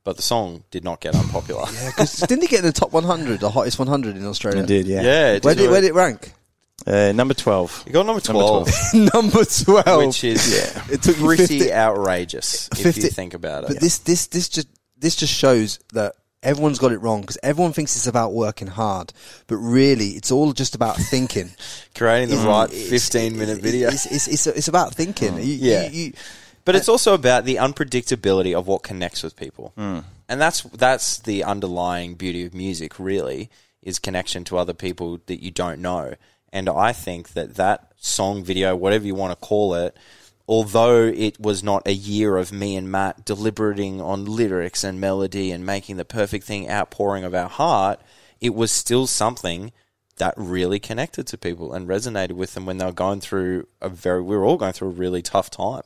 But 0.06 0.14
the 0.16 0.22
song 0.22 0.62
did 0.70 0.84
not 0.84 1.00
get 1.00 1.16
unpopular. 1.16 1.64
yeah, 1.74 1.88
because 1.90 2.20
didn't 2.28 2.42
he 2.42 2.46
get 2.46 2.60
in 2.60 2.64
the 2.66 2.70
top 2.72 2.92
100, 2.92 3.40
the 3.40 3.50
hottest 3.50 3.76
100 3.80 4.16
in 4.16 4.24
Australia? 4.24 4.60
He 4.60 4.66
did, 4.66 4.86
yeah. 4.86 5.02
yeah, 5.02 5.32
it 5.32 5.44
Where 5.44 5.52
did, 5.56 5.62
did, 5.62 5.70
where 5.72 5.80
did 5.80 5.88
it 5.88 5.94
rank? 5.94 6.32
Uh, 6.86 7.10
number 7.10 7.34
twelve. 7.34 7.82
You 7.86 7.92
got 7.92 8.06
number 8.06 8.22
Number 8.32 8.64
12, 8.64 8.94
Number 9.14 9.44
12. 9.44 10.06
which 10.06 10.22
is 10.22 10.46
yeah. 10.54 10.94
It 10.94 11.02
took 11.02 11.18
you 11.18 11.24
pretty 11.26 11.58
50 11.58 11.72
outrageous 11.72 12.68
if 12.72 12.82
50 12.82 13.00
you 13.00 13.08
think 13.08 13.34
about 13.34 13.64
it. 13.64 13.68
But 13.68 13.80
this 13.80 13.98
this 13.98 14.28
this 14.28 14.48
just 14.48 14.68
this 14.96 15.16
just 15.16 15.34
shows 15.34 15.80
that 15.94 16.14
everyone's 16.44 16.78
got 16.78 16.92
it 16.92 16.98
wrong 16.98 17.22
because 17.22 17.38
everyone 17.42 17.72
thinks 17.72 17.96
it's 17.96 18.06
about 18.06 18.32
working 18.32 18.68
hard, 18.68 19.12
but 19.48 19.56
really 19.56 20.10
it's 20.10 20.30
all 20.30 20.52
just 20.52 20.76
about 20.76 20.96
thinking. 20.96 21.50
Creating 21.96 22.28
the 22.28 22.46
right 22.46 22.70
15 22.70 23.36
minute 23.36 23.58
video. 23.58 23.88
It's 23.88 24.06
it's, 24.06 24.28
it's, 24.28 24.46
it's 24.46 24.68
about 24.68 24.94
thinking. 24.94 25.34
You- 25.38 25.42
you- 25.42 25.70
Yeah. 25.72 25.88
you- 25.88 26.12
But 26.66 26.76
it's 26.76 26.88
also 26.88 27.14
about 27.14 27.46
the 27.46 27.56
unpredictability 27.56 28.54
of 28.54 28.66
what 28.66 28.82
connects 28.82 29.22
with 29.22 29.36
people, 29.36 29.72
Hmm. 29.76 30.00
and 30.28 30.38
that's 30.40 30.60
that's 30.62 31.16
the 31.18 31.42
underlying 31.44 32.14
beauty 32.14 32.44
of 32.44 32.52
music. 32.52 32.98
Really, 32.98 33.48
is 33.82 33.98
connection 33.98 34.44
to 34.44 34.58
other 34.58 34.74
people 34.74 35.20
that 35.26 35.42
you 35.42 35.50
don't 35.50 35.80
know. 35.80 36.14
And 36.52 36.68
I 36.68 36.92
think 36.92 37.34
that 37.34 37.54
that 37.54 37.92
song 37.96 38.42
video, 38.44 38.76
whatever 38.76 39.06
you 39.06 39.14
want 39.14 39.38
to 39.38 39.46
call 39.46 39.74
it, 39.74 39.96
although 40.48 41.04
it 41.04 41.38
was 41.40 41.62
not 41.62 41.86
a 41.86 41.92
year 41.92 42.36
of 42.36 42.52
me 42.52 42.76
and 42.76 42.90
Matt 42.90 43.24
deliberating 43.24 44.00
on 44.00 44.24
lyrics 44.24 44.84
and 44.84 45.00
melody 45.00 45.52
and 45.52 45.64
making 45.64 45.96
the 45.96 46.04
perfect 46.04 46.44
thing, 46.44 46.68
outpouring 46.68 47.24
of 47.24 47.34
our 47.34 47.48
heart, 47.48 48.00
it 48.40 48.54
was 48.54 48.70
still 48.72 49.06
something 49.06 49.72
that 50.16 50.34
really 50.36 50.78
connected 50.78 51.26
to 51.28 51.38
people 51.38 51.72
and 51.72 51.88
resonated 51.88 52.32
with 52.32 52.54
them 52.54 52.66
when 52.66 52.78
they 52.78 52.86
were 52.86 52.92
going 52.92 53.20
through 53.20 53.66
a 53.80 53.88
very, 53.88 54.22
we 54.22 54.36
were 54.36 54.44
all 54.44 54.56
going 54.56 54.72
through 54.72 54.88
a 54.88 54.92
really 54.92 55.22
tough 55.22 55.50
time. 55.50 55.82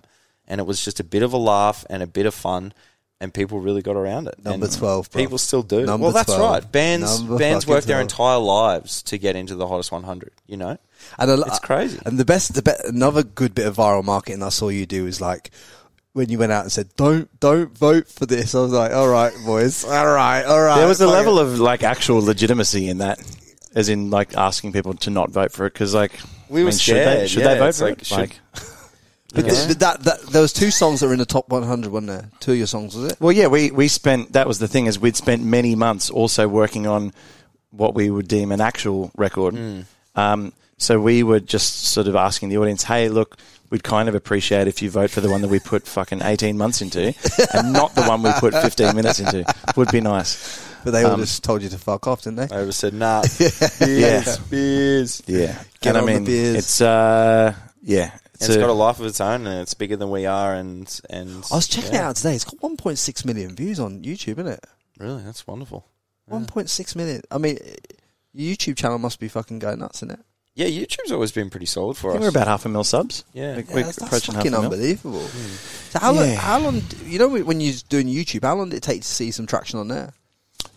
And 0.51 0.61
it 0.61 0.65
was 0.65 0.85
just 0.85 1.01
a 1.01 1.05
bit 1.05 1.23
of 1.23 1.33
a 1.33 1.39
laugh 1.39 1.87
and 1.89 2.03
a 2.03 2.07
bit 2.07 2.27
of 2.27 2.35
fun. 2.35 2.75
And 3.23 3.33
people 3.33 3.61
really 3.61 3.83
got 3.83 3.97
around 3.97 4.29
it. 4.29 4.43
Number 4.45 4.67
And 4.67 4.75
12, 4.75 5.11
bro. 5.11 5.23
People 5.23 5.39
still 5.39 5.63
do. 5.63 5.85
Number 5.87 6.05
well, 6.05 6.13
that's 6.13 6.35
12. 6.35 6.41
right. 6.53 6.73
Bands 6.73 7.21
Number 7.21 7.39
bands 7.39 7.65
fucking 7.65 7.75
work 7.75 7.85
their 7.85 7.97
12. 7.97 8.03
entire 8.03 8.39
lives 8.39 9.03
to 9.05 9.19
get 9.19 9.37
into 9.37 9.55
the 9.55 9.67
hottest 9.69 9.93
100. 9.93 10.33
You 10.47 10.57
know, 10.57 10.79
And 11.19 11.31
a, 11.31 11.35
It's 11.47 11.59
crazy. 11.59 11.99
And 12.07 12.19
the 12.19 12.25
best, 12.25 12.55
the 12.55 12.63
be- 12.63 12.73
another 12.89 13.23
good 13.23 13.55
bit 13.55 13.67
of 13.67 13.77
viral 13.77 14.03
marketing 14.05 14.43
I 14.43 14.49
saw 14.49 14.69
you 14.71 14.87
do 14.87 15.07
is 15.07 15.21
like 15.21 15.51
when 16.15 16.31
you 16.31 16.39
went 16.39 16.51
out 16.51 16.63
and 16.63 16.73
said, 16.73 16.89
"Don't, 16.97 17.29
don't 17.39 17.77
vote 17.79 18.09
for 18.09 18.25
this." 18.27 18.55
I 18.55 18.61
was 18.63 18.73
like, 18.73 18.93
"All 18.93 19.07
right, 19.09 19.33
boys, 19.47 19.85
all 19.89 20.07
right, 20.09 20.43
all 20.43 20.61
right." 20.61 20.79
There 20.79 20.89
was 20.89 21.01
a 21.01 21.05
Fuck 21.07 21.13
level 21.15 21.39
of 21.39 21.61
like 21.61 21.83
actual 21.85 22.21
legitimacy 22.25 22.89
in 22.89 22.99
that, 22.99 23.21
as 23.77 23.89
in 23.91 24.11
like 24.11 24.35
asking 24.37 24.73
people 24.73 24.95
to 24.95 25.11
not 25.11 25.31
vote 25.31 25.53
for 25.53 25.67
it 25.67 25.73
because 25.75 25.95
like 25.95 26.13
We 26.49 26.63
I 26.63 26.65
were 26.65 26.71
mean, 26.71 26.79
should 26.79 26.97
they, 26.97 27.03
scared, 27.03 27.31
should 27.31 27.43
yeah, 27.43 27.55
they 27.55 27.59
vote 27.61 27.75
for 27.77 27.85
like, 27.91 28.01
it? 28.01 28.07
should- 28.07 28.17
Like, 28.19 28.41
But, 29.35 29.45
th- 29.45 29.68
but 29.68 29.78
that, 29.78 30.01
that 30.05 30.20
there 30.33 30.43
was 30.43 30.53
two 30.53 30.70
songs 30.70 31.01
that 31.01 31.07
were 31.07 31.12
in 31.12 31.18
the 31.20 31.24
top 31.26 31.49
100, 31.49 31.91
wasn't 31.93 32.09
there? 32.09 32.28
Two 32.41 32.53
of 32.53 32.59
your 32.59 32.66
songs, 32.66 32.97
was 32.97 33.12
it? 33.12 33.20
well, 33.20 33.33
yeah, 33.33 33.47
we, 33.47 33.70
we 33.70 33.87
spent, 33.89 34.33
that 34.33 34.49
was 34.49 34.59
the 34.59 34.66
thing, 34.68 34.87
is 34.87 34.99
we'd 34.99 35.16
spent 35.16 35.43
many 35.45 35.74
months 35.76 36.11
also 36.11 36.49
working 36.49 36.87
on 36.87 37.12
what 37.70 37.95
we 37.95 38.11
would 38.11 38.26
deem 38.26 38.51
an 38.51 38.61
actual 38.61 39.12
record. 39.16 39.55
Hmm. 39.55 39.81
Um, 40.16 40.53
so 40.78 41.01
we 41.01 41.22
were 41.22 41.39
just 41.41 41.85
sort 41.93 42.09
of 42.09 42.16
asking 42.16 42.49
the 42.49 42.59
audience, 42.59 42.83
hey, 42.83 43.09
look, 43.09 43.37
we'd 43.70 43.85
kind 43.85 44.09
of 44.09 44.16
appreciate 44.16 44.66
if 44.66 44.83
you 44.83 44.91
vote 44.91 45.11
for 45.11 45.20
the 45.20 45.31
one 45.31 45.43
that 45.43 45.49
we 45.49 45.61
put 45.61 45.87
fucking 45.87 46.22
18 46.22 46.59
months 46.59 46.83
into 46.83 47.14
and 47.55 47.72
not 47.72 47.95
the 47.95 48.03
one 48.03 48.22
we 48.22 48.33
put 48.41 48.53
15 48.53 48.97
minutes 48.97 49.20
into. 49.20 49.45
Would 49.76 49.93
be 49.93 50.01
nice. 50.01 50.66
But 50.83 50.91
they 50.93 51.05
all 51.05 51.12
Um, 51.12 51.20
just 51.20 51.45
told 51.45 51.62
you 51.62 51.68
to 51.68 51.78
fuck 51.78 52.07
off, 52.09 52.22
didn't 52.22 52.49
they? 52.49 52.57
I 52.57 52.64
just 52.64 52.81
said, 52.81 52.95
nah, 52.95 53.22
Yeah. 53.39 54.24
beers, 54.24 54.39
beers. 54.39 55.22
Yeah. 55.26 55.62
Get 55.81 55.95
and 55.95 55.99
I 56.11 56.14
on 56.14 56.24
the 56.24 56.26
beers. 56.31 56.57
it's, 56.57 56.81
uh, 56.81 57.55
yeah. 57.83 58.11
And 58.41 58.51
it's 58.51 58.57
got 58.57 58.70
a 58.70 58.72
life 58.72 59.01
of 59.01 59.07
its 59.07 59.20
own, 59.20 59.47
and 59.47 59.61
it's 59.61 59.74
bigger 59.74 59.97
than 59.97 60.11
we 60.11 60.26
are. 60.26 60.55
And 60.55 61.01
and 61.11 61.45
I 61.51 61.57
was 61.57 61.68
checking 61.68 61.93
yeah. 61.93 62.01
it 62.01 62.05
out 62.05 62.16
today. 62.16 62.34
It's 62.34 62.45
got 62.45 62.61
1.6 62.61 63.24
million 63.24 63.55
views 63.55 63.78
on 63.78 64.03
YouTube, 64.03 64.38
isn't 64.38 64.49
it? 64.49 64.64
Really, 64.99 65.22
that's 65.22 65.47
wonderful. 65.47 65.86
1.6 66.30 66.97
million. 66.97 67.22
I 67.30 67.38
mean, 67.38 67.59
your 68.32 68.55
YouTube 68.55 68.76
channel 68.76 68.99
must 68.99 69.18
be 69.18 69.28
fucking 69.28 69.59
going 69.59 69.80
nuts, 69.80 69.99
isn't 69.99 70.12
it? 70.12 70.20
Yeah, 70.55 70.66
YouTube's 70.66 71.12
always 71.12 71.32
been 71.32 71.49
pretty 71.49 71.66
solid 71.66 71.97
for 71.97 72.11
I 72.11 72.14
think 72.14 72.24
us. 72.24 72.26
we're 72.26 72.41
about 72.41 72.49
half 72.49 72.66
a 72.66 72.68
mil 72.68 72.84
subs. 72.84 73.24
Yeah. 73.32 73.57
We're, 73.57 73.61
Yeah, 73.61 73.74
we're 73.74 73.82
that's, 73.82 73.97
that's 73.97 73.99
approaching 73.99 74.34
half 74.34 74.43
fucking 74.45 74.55
a 74.55 74.61
mil. 74.61 74.72
unbelievable. 74.72 75.20
So 75.20 75.99
how 75.99 76.12
long? 76.12 76.28
How 76.34 76.59
long? 76.59 76.82
You 77.05 77.18
know, 77.18 77.28
when 77.28 77.61
you're 77.61 77.74
doing 77.88 78.07
YouTube, 78.07 78.43
how 78.43 78.57
long 78.57 78.68
did 78.68 78.76
it 78.78 78.82
take 78.82 79.03
to 79.03 79.09
see 79.09 79.30
some 79.30 79.47
traction 79.47 79.78
on 79.78 79.88
there? 79.88 80.12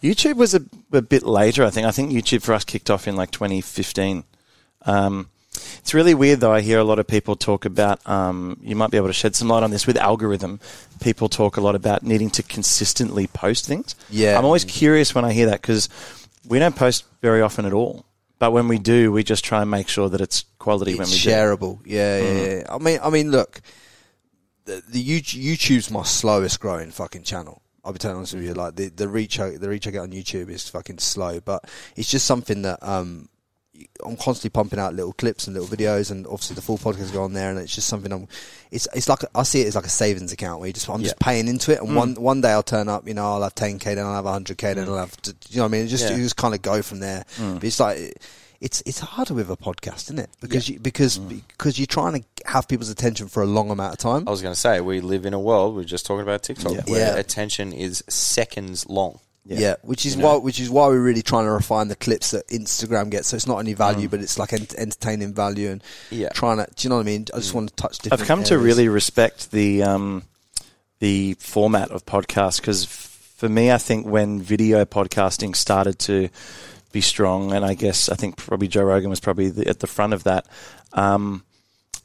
YouTube 0.02 0.36
was 0.36 0.54
a, 0.54 0.62
a 0.92 1.02
bit 1.02 1.24
later, 1.24 1.64
I 1.64 1.70
think. 1.70 1.88
I 1.88 1.92
think 1.92 2.12
YouTube 2.12 2.44
for 2.44 2.54
us 2.54 2.64
kicked 2.64 2.90
off 2.90 3.08
in 3.08 3.16
like 3.16 3.32
2015. 3.32 4.24
Um, 4.86 5.30
it's 5.80 5.94
really 5.94 6.14
weird, 6.14 6.40
though. 6.40 6.52
I 6.54 6.62
hear 6.62 6.80
a 6.80 6.84
lot 6.84 7.00
of 7.00 7.08
people 7.08 7.36
talk 7.36 7.66
about. 7.66 8.00
Um, 8.08 8.58
you 8.62 8.76
might 8.76 8.92
be 8.92 8.98
able 8.98 9.08
to 9.08 9.14
shed 9.14 9.36
some 9.36 9.48
light 9.48 9.64
on 9.64 9.72
this 9.72 9.86
with 9.88 9.98
algorithm. 9.98 10.60
People 11.02 11.30
talk 11.30 11.58
a 11.58 11.62
lot 11.62 11.76
about 11.76 12.04
needing 12.04 12.30
to 12.32 12.44
consistently 12.44 13.28
post 13.28 13.66
things. 13.68 13.96
Yeah. 14.10 14.38
I'm 14.38 14.46
always 14.46 14.66
curious 14.66 15.14
when 15.16 15.26
I 15.26 15.34
hear 15.34 15.48
that 15.48 15.62
because 15.62 15.90
we 16.48 16.60
don't 16.60 16.76
post 16.76 17.06
very 17.22 17.42
often 17.42 17.66
at 17.66 17.74
all. 17.74 18.06
But 18.40 18.52
when 18.52 18.68
we 18.68 18.78
do, 18.78 19.12
we 19.12 19.24
just 19.24 19.46
try 19.46 19.62
and 19.62 19.72
make 19.72 19.88
sure 19.88 20.10
that 20.10 20.20
it's 20.20 20.44
quality 20.60 20.96
when 20.96 21.08
we 21.08 21.14
It's 21.14 21.24
do. 21.24 21.30
shareable. 21.30 21.80
Yeah, 21.86 22.20
yeah, 22.22 22.42
yeah. 22.58 22.64
I 22.70 22.78
mean, 22.78 23.00
I 23.02 23.10
mean, 23.10 23.32
look, 23.32 23.62
the, 24.66 24.82
the 24.90 25.02
YouTube's 25.02 25.90
my 25.92 26.04
slowest 26.04 26.60
growing 26.60 26.92
fucking 26.92 27.24
channel. 27.24 27.62
I'll 27.86 27.92
be 27.94 28.00
telling 28.00 28.18
honest 28.18 28.34
with 28.34 28.44
you, 28.44 28.54
like 28.54 28.76
the 28.78 28.88
the 28.90 29.10
reach 29.10 29.40
I, 29.40 29.58
the 29.58 29.68
reach 29.68 29.88
I 29.88 29.92
get 29.92 30.00
on 30.00 30.12
YouTube 30.12 30.50
is 30.50 30.70
fucking 30.70 31.00
slow, 31.00 31.42
but 31.42 31.70
it's 31.98 32.10
just 32.10 32.26
something 32.26 32.62
that 32.62 32.80
um 32.82 33.28
I'm 34.06 34.18
constantly 34.18 34.52
pumping 34.52 34.80
out 34.80 34.94
little 34.94 35.14
clips 35.14 35.48
and 35.48 35.56
little 35.56 35.76
videos, 35.76 36.12
and 36.12 36.26
obviously 36.28 36.56
the 36.56 36.62
full 36.62 36.78
podcast 36.78 37.12
go 37.12 37.24
on 37.24 37.34
there, 37.34 37.50
and 37.50 37.58
it's 37.58 37.74
just 37.74 37.88
something 37.88 38.12
I'm. 38.12 38.28
It's 38.72 38.88
it's 38.94 39.10
like 39.10 39.20
I 39.34 39.44
see 39.44 39.62
it 39.62 39.68
as 39.68 39.76
like 39.76 39.86
a 39.86 39.90
savings 39.90 40.32
account 40.32 40.60
where 40.60 40.68
you 40.68 40.74
just 40.74 40.90
I'm 40.90 41.02
just 41.02 41.20
paying 41.20 41.48
into 41.48 41.72
it, 41.72 41.80
and 41.80 41.90
mm. 41.90 41.96
one 41.96 42.16
one 42.16 42.42
day 42.42 42.52
I'll 42.52 42.64
turn 42.64 42.88
up, 42.88 43.08
you 43.08 43.14
know, 43.14 43.26
I'll 43.26 43.42
have 43.42 43.56
10k, 43.56 43.84
then 43.84 44.06
I'll 44.06 44.24
have 44.24 44.26
100k, 44.26 44.76
then 44.76 44.86
mm. 44.86 44.90
I'll 44.90 44.98
have, 44.98 45.16
to, 45.24 45.36
you 45.50 45.58
know, 45.58 45.64
what 45.64 45.70
I 45.70 45.72
mean, 45.72 45.86
it 45.86 45.88
just 45.88 46.10
Yeah. 46.10 46.16
you 46.16 46.24
just 46.24 46.38
kind 46.38 46.54
of 46.54 46.62
go 46.62 46.82
from 46.82 47.00
there. 47.00 47.26
Mm. 47.38 47.56
But 47.56 47.64
it's 47.64 47.80
like 47.80 48.16
it's 48.62 48.82
it's 48.86 49.00
harder 49.00 49.34
with 49.34 49.50
a 49.50 49.58
podcast, 49.58 50.04
isn't 50.04 50.20
it? 50.20 50.30
Because 50.40 50.70
you, 50.70 50.80
because 50.80 51.18
because 51.18 51.78
you're 51.80 51.86
trying 51.86 52.22
to 52.22 52.28
have 52.46 52.68
people's 52.68 52.90
attention 52.90 53.28
for 53.28 53.44
a 53.44 53.46
long 53.46 53.72
amount 53.72 53.94
of 53.94 54.00
time. 54.00 54.28
I 54.28 54.32
was 54.32 54.42
going 54.42 54.54
to 54.54 54.60
say 54.60 54.82
we 54.82 55.02
live 55.02 55.26
in 55.26 55.34
a 55.34 55.40
world. 55.40 55.76
We 55.76 55.82
are 55.82 55.86
just 55.86 56.06
talking 56.06 56.22
about 56.22 56.44
TikTok, 56.44 56.74
Yeah. 56.74 56.82
where 56.86 57.14
Yeah. 57.14 57.20
attention 57.20 57.74
is 57.74 58.04
seconds 58.08 58.88
long. 58.88 59.20
Yeah, 59.46 59.76
which 59.82 60.06
is 60.06 60.16
why 60.16 60.36
which 60.38 60.60
is 60.60 60.70
why 60.70 60.88
we're 60.88 61.02
really 61.02 61.22
trying 61.22 61.46
to 61.46 61.52
refine 61.52 61.90
the 61.90 61.96
clips 61.98 62.32
that 62.32 62.48
Instagram 62.48 63.10
gets. 63.10 63.28
So 63.28 63.36
it's 63.36 63.46
not 63.48 63.58
only 63.60 63.74
value, 63.74 64.08
but 64.08 64.22
it's 64.22 64.40
like 64.40 64.54
ent- 64.54 64.74
entertaining 64.76 65.34
value 65.34 65.70
and 65.70 65.84
Yeah. 66.12 66.30
trying 66.30 66.58
to. 66.58 66.68
Do 66.74 66.86
you 66.86 66.90
know 66.90 66.96
what 66.96 67.02
I 67.02 67.06
mean? 67.06 67.26
I 67.34 67.38
just 67.38 67.54
want 67.54 67.70
to 67.70 67.76
touch 67.76 67.98
different. 68.00 68.22
I've 68.22 68.28
come 68.28 68.44
to 68.46 68.58
really 68.58 68.88
respect 68.88 69.52
the 69.52 69.84
um, 69.84 70.24
the 71.00 71.36
format 71.40 71.92
of 71.92 72.06
podcasts 72.06 72.62
because 72.62 72.86
for 72.86 73.50
me, 73.50 73.70
I 73.72 73.78
think 73.78 74.08
when 74.08 74.42
video 74.42 74.86
podcasting 74.86 75.56
started 75.58 76.00
to 76.00 76.30
be 76.94 77.02
strong, 77.02 77.52
and 77.52 77.66
I 77.66 77.74
guess 77.74 78.08
I 78.08 78.16
think 78.16 78.38
probably 78.38 78.70
Joe 78.70 78.84
Rogan 78.84 79.10
was 79.10 79.20
probably 79.20 79.50
the, 79.50 79.68
at 79.68 79.80
the 79.82 79.88
front 79.88 80.14
of 80.14 80.24
that. 80.24 80.46
Um, 80.94 81.44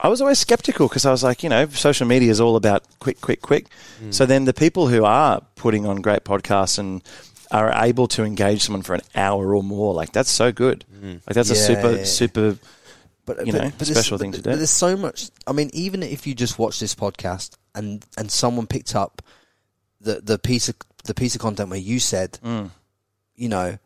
I 0.01 0.09
was 0.09 0.21
always 0.21 0.39
skeptical 0.39 0.89
because 0.89 1.05
I 1.07 1.11
was 1.11 1.23
like, 1.25 1.43
you 1.43 1.49
know, 1.49 1.67
social 1.69 2.07
media 2.07 2.31
is 2.31 2.41
all 2.41 2.57
about 2.57 2.85
quick, 3.01 3.21
quick, 3.21 3.43
quick. 3.43 3.67
Hmm. 3.99 4.11
So 4.13 4.27
then 4.27 4.45
the 4.45 4.55
people 4.55 4.87
who 4.89 5.05
are 5.05 5.41
putting 5.57 5.87
on 5.87 5.97
great 6.03 6.25
podcasts 6.25 6.79
and 6.79 7.03
are 7.51 7.73
able 7.85 8.07
to 8.09 8.25
engage 8.25 8.63
someone 8.63 8.83
for 8.83 8.95
an 8.95 9.01
hour 9.15 9.55
or 9.57 9.63
more, 9.63 9.95
like 9.95 10.13
that's 10.13 10.31
so 10.31 10.53
good. 10.53 10.85
Hmm. 11.01 11.13
Like 11.27 11.35
that's 11.35 11.51
a 11.51 11.57
super, 11.57 11.93
yeah. 11.97 12.05
super 12.05 12.59
but, 13.27 13.41
uh, 13.41 13.43
you 13.43 13.53
but- 13.53 13.63
know, 13.63 13.69
but 13.71 13.79
there's- 13.87 13.97
special 13.99 14.19
but- 14.19 14.23
thing 14.23 14.33
to 14.33 14.43
But 14.43 14.51
do. 14.53 14.57
there's 14.57 14.71
so 14.71 14.97
much. 14.97 15.31
I 15.47 15.53
mean, 15.53 15.71
even 15.73 16.03
if 16.03 16.27
you 16.27 16.35
just 16.35 16.59
watch 16.59 16.79
this 16.81 16.95
podcast 16.95 17.57
and 17.75 18.05
and 18.17 18.31
someone 18.31 18.67
picked 18.67 18.95
up 18.95 19.21
the 20.01 20.21
the 20.23 20.39
piece 20.39 20.69
of 20.69 20.77
the 21.05 21.15
piece 21.15 21.35
of 21.35 21.41
content 21.41 21.71
where 21.71 21.79
you 21.79 21.99
said, 22.01 22.39
Mm. 22.45 22.71
you 23.35 23.49
know, 23.49 23.79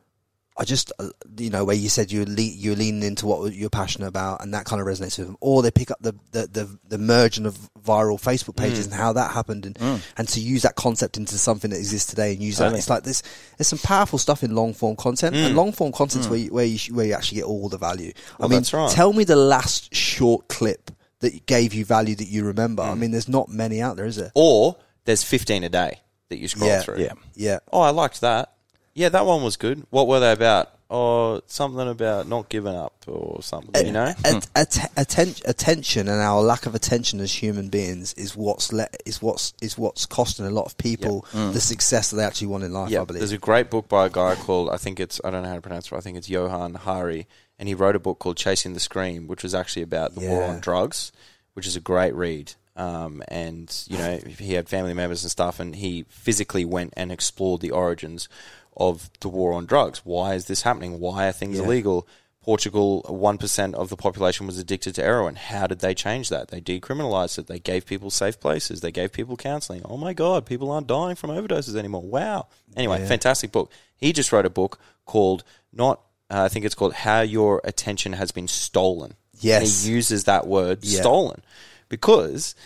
I 0.62 0.64
just 0.64 0.92
uh, 1.00 1.08
you 1.38 1.50
know 1.50 1.64
where 1.64 1.74
you 1.74 1.88
said 1.88 2.12
you're 2.12 2.24
le- 2.24 2.40
you're 2.40 2.76
leaning 2.76 3.02
into 3.02 3.26
what 3.26 3.52
you're 3.52 3.68
passionate 3.68 4.06
about, 4.06 4.42
and 4.44 4.54
that 4.54 4.64
kind 4.64 4.80
of 4.80 4.86
resonates 4.86 5.18
with 5.18 5.26
them. 5.26 5.36
Or 5.40 5.60
they 5.60 5.72
pick 5.72 5.90
up 5.90 5.98
the 6.00 6.14
the 6.30 6.46
the, 6.46 6.78
the 6.88 6.98
merging 6.98 7.46
of 7.46 7.58
viral 7.84 8.20
Facebook 8.22 8.54
Mm. 8.54 8.58
pages 8.58 8.84
and 8.86 8.94
how 8.94 9.12
that 9.14 9.32
happened, 9.32 9.66
and 9.66 10.00
and 10.16 10.28
to 10.28 10.40
use 10.40 10.62
that 10.62 10.76
concept 10.76 11.16
into 11.16 11.36
something 11.36 11.70
that 11.72 11.78
exists 11.78 12.08
today, 12.08 12.32
and 12.32 12.40
use 12.40 12.58
that. 12.58 12.66
Totally. 12.66 12.78
It's 12.78 12.88
like 12.88 13.02
this. 13.02 13.22
There's 13.58 13.66
some 13.66 13.80
powerful 13.80 14.20
stuff 14.20 14.44
in 14.44 14.54
long 14.54 14.72
form 14.72 14.94
content, 14.94 15.34
Mm. 15.34 15.46
and 15.46 15.56
long 15.56 15.72
form 15.72 15.90
content's 15.90 16.28
where 16.28 16.38
you, 16.38 16.52
where 16.52 16.64
you 16.64 16.78
sh- 16.78 16.90
where 16.92 17.06
you 17.06 17.14
actually 17.14 17.38
get 17.38 17.46
all 17.46 17.68
the 17.68 17.78
value. 17.78 18.12
I 18.38 18.46
mean, 18.46 18.62
right. 18.72 18.90
tell 18.92 19.12
me 19.12 19.24
the 19.24 19.34
last 19.36 19.92
short 19.92 20.46
clip 20.46 20.92
that 21.20 21.44
gave 21.46 21.74
you 21.74 21.84
value 21.84 22.14
that 22.14 22.28
you 22.28 22.44
remember. 22.44 22.84
Mm. 22.84 22.90
I 22.90 22.94
mean, 22.94 23.10
there's 23.10 23.28
not 23.28 23.48
many 23.48 23.80
out 23.82 23.96
there, 23.96 24.06
is 24.06 24.14
there? 24.16 24.30
Or 24.36 24.76
there's 25.06 25.24
15 25.24 25.64
a 25.64 25.68
day 25.68 26.00
that 26.28 26.38
you 26.38 26.46
scroll 26.48 26.70
Yeah. 26.70 26.82
through. 26.82 26.98
yeah. 27.00 27.12
Yeah. 27.34 27.58
Oh, 27.72 27.80
I 27.80 27.90
liked 27.90 28.20
that. 28.22 28.51
Yeah, 28.95 29.09
that 29.11 29.24
one 29.26 29.43
was 29.43 29.57
good. 29.57 29.86
What 29.90 30.07
were 30.07 30.20
they 30.20 30.32
about? 30.32 30.70
Oh, 30.90 31.40
something 31.47 31.88
about 31.88 32.28
not 32.28 32.51
giving 32.51 32.74
up 32.76 32.93
or 33.07 33.43
something, 33.43 33.86
you 33.86 33.93
know? 33.93 34.12
At, 34.26 34.47
at, 34.55 34.76
atten- 34.99 35.43
attention 35.47 36.07
and 36.07 36.20
our 36.20 36.43
lack 36.43 36.66
of 36.66 36.74
attention 36.74 37.20
as 37.20 37.32
human 37.32 37.70
beings 37.70 38.12
is 38.12 38.36
what's 38.36 38.70
le- 38.74 38.90
is 39.07 39.22
what's 39.22 39.55
is 39.62 39.78
what's 39.78 40.05
costing 40.05 40.45
a 40.45 40.51
lot 40.51 40.66
of 40.66 40.76
people 40.76 41.24
the 41.32 41.61
success 41.61 42.11
that 42.11 42.16
they 42.16 42.24
actually 42.24 42.49
want 42.49 42.64
in 42.64 42.74
life. 42.74 42.93
I 42.95 43.05
believe. 43.05 43.20
there's 43.20 43.32
a 43.32 43.38
great 43.38 43.70
book 43.70 43.88
by 43.88 44.05
a 44.05 44.11
guy 44.11 44.34
called 44.34 44.68
I 44.68 44.76
think 44.76 45.01
it's 45.01 45.18
I 45.24 45.30
don't 45.30 45.43
know 45.45 45.49
how 45.49 45.55
to 45.55 45.62
pronounce 45.62 45.90
it. 45.90 45.97
I 45.97 46.01
think 46.01 46.18
it's 46.18 46.28
Johann 46.28 46.74
Hari, 46.74 47.26
and 47.59 47.68
he 47.70 47.74
wrote 47.74 47.97
a 47.97 48.01
book 48.01 48.18
called 48.18 48.36
Chasing 48.36 48.74
the 48.74 48.80
Scream, 48.80 49.26
which 49.28 49.43
was 49.43 49.55
actually 49.55 49.82
about 49.82 50.14
the 50.14 50.20
war 50.20 50.43
Yeah. 50.43 50.49
on 50.51 50.61
drugs, 50.61 51.11
which 51.55 51.66
is 51.66 51.74
a 51.74 51.80
great 51.80 52.14
read. 52.14 52.53
Um, 52.76 53.22
and 53.28 53.74
you 53.88 53.97
know 53.97 54.18
he 54.38 54.53
had 54.55 54.68
family 54.68 54.93
members 54.95 55.22
and 55.24 55.30
stuff, 55.30 55.59
and 55.59 55.74
he 55.76 56.05
physically 56.11 56.66
went 56.66 56.93
and 56.99 57.11
explored 57.11 57.62
the 57.62 57.70
origins 57.70 58.28
of 58.76 59.10
the 59.20 59.28
war 59.28 59.52
on 59.52 59.66
drugs. 59.66 60.00
Why 60.04 60.34
is 60.34 60.46
this 60.46 60.62
happening? 60.62 60.98
Why 61.00 61.28
are 61.28 61.32
things 61.32 61.58
Yeah. 61.58 61.64
illegal? 61.64 62.06
Portugal, 62.42 63.02
one 63.08 63.38
percent 63.38 63.76
of 63.76 63.88
the 63.88 63.96
population 63.96 64.48
was 64.48 64.58
addicted 64.58 64.96
to 64.96 65.02
heroin. 65.02 65.36
How 65.36 65.68
did 65.68 65.78
they 65.78 65.94
change 65.94 66.28
that? 66.30 66.48
They 66.48 66.60
decriminalized 66.60 67.38
it. 67.38 67.46
They 67.46 67.60
gave 67.60 67.86
people 67.86 68.10
safe 68.10 68.40
places. 68.40 68.80
They 68.80 68.90
gave 68.90 69.12
people 69.12 69.36
counseling. 69.36 69.82
Oh 69.84 69.96
my 69.96 70.12
god, 70.12 70.44
people 70.44 70.70
aren't 70.72 70.88
dying 70.88 71.14
from 71.14 71.30
overdoses 71.30 71.76
anymore. 71.76 72.02
Wow. 72.02 72.48
Anyway, 72.76 73.06
fantastic 73.06 73.52
book. 73.52 73.70
He 73.96 74.12
just 74.12 74.32
wrote 74.32 74.44
a 74.46 74.50
book 74.50 74.80
called 75.06 75.44
not. 75.72 76.00
Uh, 76.28 76.42
I 76.42 76.48
think 76.48 76.64
it's 76.64 76.74
called 76.74 76.94
How 76.94 77.20
Your 77.20 77.60
Attention 77.62 78.14
Has 78.14 78.32
Been 78.32 78.48
Stolen. 78.48 79.14
Yes. 79.38 79.84
And 79.84 79.88
he 79.90 79.94
uses 79.94 80.24
that 80.24 80.46
word 80.48 80.78
Yeah. 80.82 81.00
stolen 81.00 81.42
because 81.88 82.56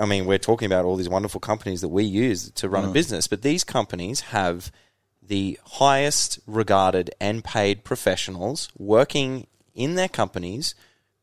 I 0.00 0.06
mean, 0.06 0.26
we're 0.26 0.38
talking 0.38 0.66
about 0.66 0.84
all 0.86 0.96
these 0.96 1.08
wonderful 1.08 1.38
companies 1.40 1.82
that 1.82 1.88
we 1.88 2.02
use 2.02 2.50
to 2.52 2.68
run 2.68 2.84
a 2.84 2.88
business, 2.88 3.28
but 3.28 3.42
these 3.42 3.62
companies 3.62 4.20
have 4.20 4.72
the 5.28 5.58
highest 5.64 6.40
regarded 6.46 7.10
and 7.20 7.44
paid 7.44 7.84
professionals 7.84 8.68
working 8.76 9.46
in 9.74 9.94
their 9.94 10.08
companies 10.08 10.74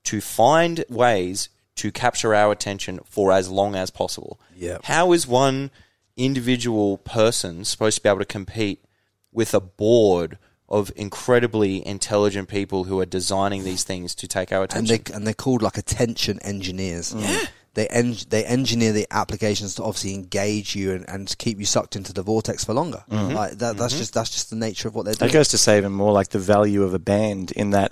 to 0.04 0.22
find 0.22 0.86
ways 0.90 1.50
to 1.76 1.92
capture 1.92 2.34
our 2.34 2.52
attention 2.52 3.00
for 3.04 3.32
as 3.32 3.50
long 3.50 3.76
as 3.76 3.90
possible. 3.90 4.40
Yep. 4.56 4.86
How 4.86 5.12
is 5.12 5.28
one 5.28 5.72
individual 6.16 7.00
person 7.00 7.66
supposed 7.66 7.98
to 7.98 8.04
be 8.04 8.10
able 8.10 8.20
to 8.20 8.26
compete 8.26 8.86
with 9.32 9.54
a 9.54 9.60
board 9.60 10.38
of 10.70 10.92
incredibly 10.96 11.86
intelligent 11.86 12.48
people 12.48 12.86
who 12.86 13.00
are 13.00 13.06
designing 13.06 13.64
these 13.64 13.84
things 13.84 14.16
to 14.16 14.28
take 14.28 14.52
our 14.52 14.64
and 14.64 14.72
attention? 14.72 15.02
they 15.06 15.14
and 15.14 15.28
they're 15.28 15.34
called 15.34 15.62
like 15.62 15.78
attention 15.78 16.40
engineers. 16.42 17.14
Yeah. 17.14 17.46
They 17.76 17.88
en- 17.88 18.16
they 18.30 18.44
engineer 18.46 18.94
the 18.94 19.06
applications 19.12 19.76
to 19.76 19.84
obviously 19.84 20.16
engage 20.16 20.76
you 20.76 20.94
and, 20.94 21.08
and 21.10 21.38
keep 21.38 21.60
you 21.60 21.66
sucked 21.66 21.96
into 21.96 22.14
the 22.14 22.24
vortex 22.24 22.64
for 22.64 22.74
longer. 22.74 23.04
Mm-hmm. 23.12 23.36
Like 23.36 23.52
that, 23.60 23.78
that's 23.78 23.94
mm-hmm. 23.94 24.00
just 24.00 24.14
that's 24.14 24.32
just 24.32 24.50
the 24.50 24.56
nature 24.56 24.88
of 24.88 24.96
what 24.96 25.06
they're 25.06 25.14
doing. 25.14 25.30
That 25.30 25.34
goes 25.34 25.50
to 25.50 25.58
say 25.58 25.78
even 25.78 25.92
more 25.92 26.14
like 26.14 26.30
the 26.30 26.40
value 26.40 26.84
of 26.84 26.94
a 26.94 27.00
band 27.00 27.52
in 27.52 27.72
that 27.72 27.92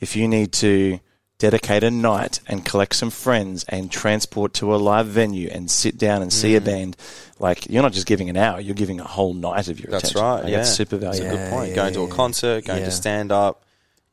if 0.00 0.16
you 0.16 0.28
need 0.28 0.52
to 0.52 1.00
dedicate 1.38 1.82
a 1.82 1.90
night 1.90 2.38
and 2.46 2.64
collect 2.64 2.94
some 2.94 3.10
friends 3.10 3.64
and 3.68 3.90
transport 3.90 4.54
to 4.54 4.74
a 4.74 4.76
live 4.76 5.06
venue 5.06 5.48
and 5.50 5.70
sit 5.70 5.98
down 5.98 6.22
and 6.22 6.32
see 6.32 6.54
a 6.54 6.60
mm. 6.60 6.64
band, 6.64 6.96
like 7.40 7.68
you're 7.68 7.82
not 7.82 7.92
just 7.92 8.06
giving 8.06 8.30
an 8.30 8.36
hour, 8.36 8.60
you're 8.60 8.74
giving 8.74 9.00
a 9.00 9.04
whole 9.04 9.34
night 9.34 9.68
of 9.68 9.80
your 9.80 9.90
That's 9.90 10.10
attention. 10.10 10.22
right. 10.22 10.42
Like, 10.44 10.52
yeah, 10.52 10.60
It's 10.60 10.72
super 10.72 10.96
That's 10.96 11.18
a 11.18 11.22
valuable. 11.22 11.44
good 11.44 11.50
point. 11.50 11.68
yeah, 11.70 11.74
going 11.74 11.94
to 11.94 12.02
a 12.02 12.08
concert, 12.08 12.64
going 12.64 12.80
yeah. 12.80 12.84
to 12.86 12.92
stand 12.92 13.32
up, 13.32 13.64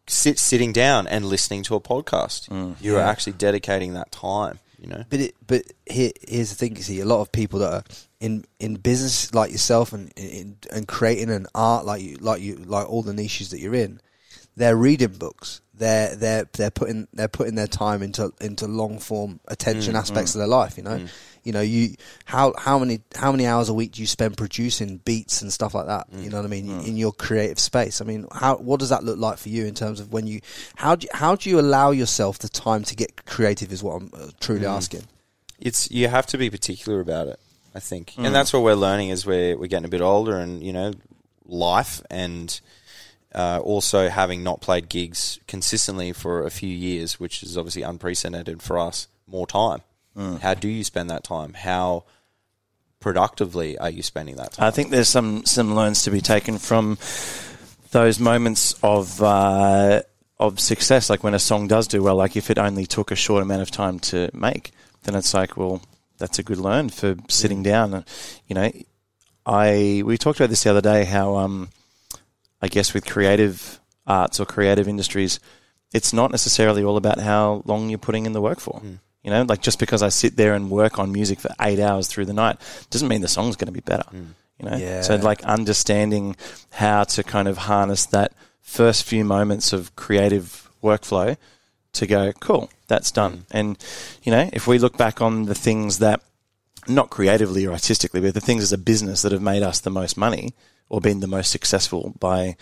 sit 0.07 0.39
sitting 0.39 0.74
down 0.74 1.07
and 1.07 1.26
listening 1.26 1.61
to 1.63 1.76
a 1.76 1.80
podcast. 1.80 2.49
Mm. 2.49 2.76
You're 2.82 2.99
actually 2.99 3.34
dedicating 3.34 3.93
that 3.93 4.11
time. 4.11 4.59
You 4.82 4.88
know. 4.88 5.03
But 5.09 5.19
it, 5.19 5.36
but 5.45 5.63
here, 5.86 6.11
here's 6.27 6.49
the 6.49 6.55
thing. 6.55 6.75
You 6.75 6.82
see, 6.82 6.99
a 7.01 7.05
lot 7.05 7.21
of 7.21 7.32
people 7.32 7.59
that 7.59 7.71
are 7.71 7.84
in 8.19 8.45
in 8.59 8.75
business 8.75 9.32
like 9.34 9.51
yourself 9.51 9.93
and 9.93 10.11
in, 10.15 10.57
and 10.71 10.88
creating 10.88 11.29
an 11.29 11.45
art 11.53 11.86
like 11.86 12.01
you 12.01 12.17
like 12.17 12.41
you 12.41 12.55
like 12.55 12.89
all 12.89 13.03
the 13.03 13.13
niches 13.13 13.51
that 13.51 13.59
you're 13.59 13.75
in, 13.75 14.01
they're 14.55 14.75
reading 14.75 15.13
books. 15.13 15.61
They're 15.75 16.15
they're 16.15 16.45
they're 16.53 16.71
putting 16.71 17.07
they're 17.13 17.27
putting 17.27 17.53
their 17.53 17.67
time 17.67 18.01
into 18.01 18.34
into 18.41 18.67
long 18.67 18.97
form 18.97 19.39
attention 19.47 19.93
mm, 19.93 19.99
aspects 19.99 20.32
mm. 20.32 20.36
of 20.36 20.39
their 20.39 20.47
life. 20.47 20.77
You 20.77 20.84
know, 20.84 20.97
mm. 20.97 21.09
You 21.43 21.51
know 21.51 21.61
you 21.61 21.95
how 22.25 22.53
how 22.57 22.77
many 22.79 23.01
how 23.15 23.31
many 23.31 23.47
hours 23.47 23.69
a 23.69 23.73
week 23.73 23.93
do 23.93 24.01
you 24.01 24.07
spend 24.07 24.37
producing 24.37 24.97
beats 24.97 25.41
and 25.41 25.51
stuff 25.51 25.73
like 25.73 25.87
that? 25.87 26.07
You 26.13 26.29
know 26.29 26.37
what 26.37 26.45
I 26.45 26.49
mean 26.49 26.81
in 26.81 26.97
your 26.97 27.11
creative 27.11 27.59
space. 27.59 28.01
I 28.01 28.05
mean, 28.05 28.27
how 28.31 28.57
what 28.57 28.79
does 28.79 28.89
that 28.89 29.03
look 29.03 29.17
like 29.17 29.37
for 29.37 29.49
you 29.49 29.65
in 29.65 29.73
terms 29.73 29.99
of 29.99 30.13
when 30.13 30.27
you 30.27 30.41
how 30.75 30.95
do 30.95 31.05
you, 31.05 31.09
how 31.13 31.35
do 31.35 31.49
you 31.49 31.59
allow 31.59 31.91
yourself 31.91 32.39
the 32.39 32.49
time 32.49 32.83
to 32.85 32.95
get 32.95 33.25
creative? 33.25 33.71
Is 33.71 33.83
what 33.83 34.01
I'm 34.01 34.11
uh, 34.13 34.27
truly 34.39 34.65
asking. 34.65 35.03
it's 35.59 35.89
you 35.91 36.07
have 36.07 36.27
to 36.27 36.37
be 36.37 36.49
particular 36.49 36.99
about 36.99 37.27
it. 37.27 37.39
I 37.73 37.79
think, 37.79 38.15
and 38.17 38.35
that's 38.35 38.51
what 38.51 38.63
we're 38.63 38.73
learning 38.73 39.11
as 39.11 39.25
we're 39.25 39.57
we're 39.57 39.67
getting 39.67 39.85
a 39.85 39.89
bit 39.89 40.01
older, 40.01 40.37
and 40.37 40.61
you 40.61 40.73
know, 40.73 40.91
life, 41.47 42.01
and 42.09 42.59
uh, 43.33 43.59
also 43.63 44.09
having 44.09 44.43
not 44.43 44.61
played 44.61 44.89
gigs 44.89 45.39
consistently 45.47 46.11
for 46.11 46.45
a 46.45 46.49
few 46.49 46.69
years, 46.69 47.19
which 47.19 47.43
is 47.43 47.57
obviously 47.57 47.81
unprecedented 47.81 48.61
for 48.61 48.77
us. 48.77 49.07
More 49.25 49.47
time. 49.47 49.81
How 50.16 50.53
do 50.53 50.68
you 50.68 50.84
spend 50.84 51.09
that 51.09 51.24
time? 51.24 51.53
How 51.53 52.03
productively 52.99 53.78
are 53.78 53.89
you 53.89 54.03
spending 54.03 54.36
that 54.36 54.53
time? 54.53 54.68
I 54.68 54.72
think 54.72 54.91
there's 54.91 55.09
some 55.09 55.45
some 55.45 55.76
learns 55.76 56.03
to 56.03 56.12
be 56.12 56.22
taken 56.22 56.57
from 56.57 56.97
those 57.91 58.20
moments 58.20 58.76
of 58.84 59.22
uh, 59.22 60.01
of 60.39 60.59
success, 60.59 61.09
like 61.09 61.24
when 61.24 61.34
a 61.34 61.39
song 61.39 61.68
does 61.68 61.88
do 61.88 62.01
well. 62.03 62.16
Like 62.16 62.36
if 62.36 62.49
it 62.49 62.57
only 62.57 62.86
took 62.86 63.12
a 63.12 63.16
short 63.16 63.43
amount 63.43 63.62
of 63.62 63.72
time 63.72 63.99
to 63.99 64.30
make, 64.34 64.72
then 65.03 65.16
it's 65.16 65.34
like, 65.34 65.57
well, 65.57 65.82
that's 66.18 66.39
a 66.39 66.43
good 66.43 66.57
learn 66.57 66.89
for 66.89 67.16
sitting 67.30 67.64
down. 67.64 68.05
You 68.47 68.55
know, 68.55 68.72
I 69.45 70.03
we 70.05 70.18
talked 70.18 70.39
about 70.39 70.49
this 70.49 70.64
the 70.64 70.70
other 70.70 70.82
day. 70.82 71.05
How 71.05 71.36
um, 71.36 71.70
I 72.62 72.68
guess 72.68 72.93
with 72.93 73.05
creative 73.05 73.80
arts 74.05 74.39
or 74.39 74.45
creative 74.45 74.88
industries, 74.88 75.39
it's 75.93 76.14
not 76.14 76.32
necessarily 76.32 76.84
all 76.84 76.97
about 76.97 77.20
how 77.20 77.64
long 77.66 77.89
you're 77.89 77.99
putting 77.99 78.26
in 78.26 78.34
the 78.34 78.41
work 78.41 78.59
for. 78.59 78.82
You 79.24 79.30
know, 79.30 79.43
like 79.43 79.61
just 79.61 79.78
because 79.80 80.01
I 80.01 80.09
sit 80.09 80.36
there 80.36 80.53
and 80.55 80.72
work 80.72 80.97
on 80.97 81.11
music 81.11 81.39
for 81.39 81.51
eight 81.61 81.80
hours 81.80 82.07
through 82.07 82.26
the 82.26 82.34
night 82.34 82.57
doesn't 82.89 83.07
mean 83.07 83.22
the 83.22 83.28
song's 83.28 83.55
going 83.55 83.67
to 83.67 83.72
be 83.72 83.80
better. 83.82 84.05
You 84.13 84.69
know, 84.69 84.78
Yeah. 84.78 85.01
so 85.01 85.15
like 85.15 85.43
understanding 85.43 86.36
how 86.72 87.03
to 87.03 87.24
kind 87.24 87.47
of 87.47 87.57
harness 87.59 88.05
that 88.07 88.34
first 88.61 89.03
few 89.03 89.24
moments 89.24 89.74
of 89.74 89.95
creative 89.95 90.69
workflow 90.84 91.38
to 91.93 92.07
go, 92.07 92.32
cool, 92.39 92.69
that's 92.88 93.11
done. 93.11 93.45
And 93.51 93.78
you 94.24 94.32
know, 94.32 94.49
if 94.53 94.65
we 94.67 94.80
look 94.80 94.97
back 94.97 95.22
on 95.22 95.45
the 95.45 95.55
things 95.55 95.99
that 95.99 96.22
not 96.88 97.11
creatively 97.11 97.65
or 97.67 97.74
artistically, 97.74 98.22
but 98.22 98.34
the 98.34 98.41
things 98.41 98.63
as 98.63 98.74
a 98.74 98.78
business 98.78 99.22
that 99.22 99.32
have 99.32 99.41
made 99.41 99.61
us 99.61 99.80
the 99.82 99.91
most 99.91 100.17
money 100.17 100.53
or 100.89 100.99
been 100.99 101.19
the 101.19 101.28
most 101.28 101.51
successful 101.51 102.13
by, 102.19 102.55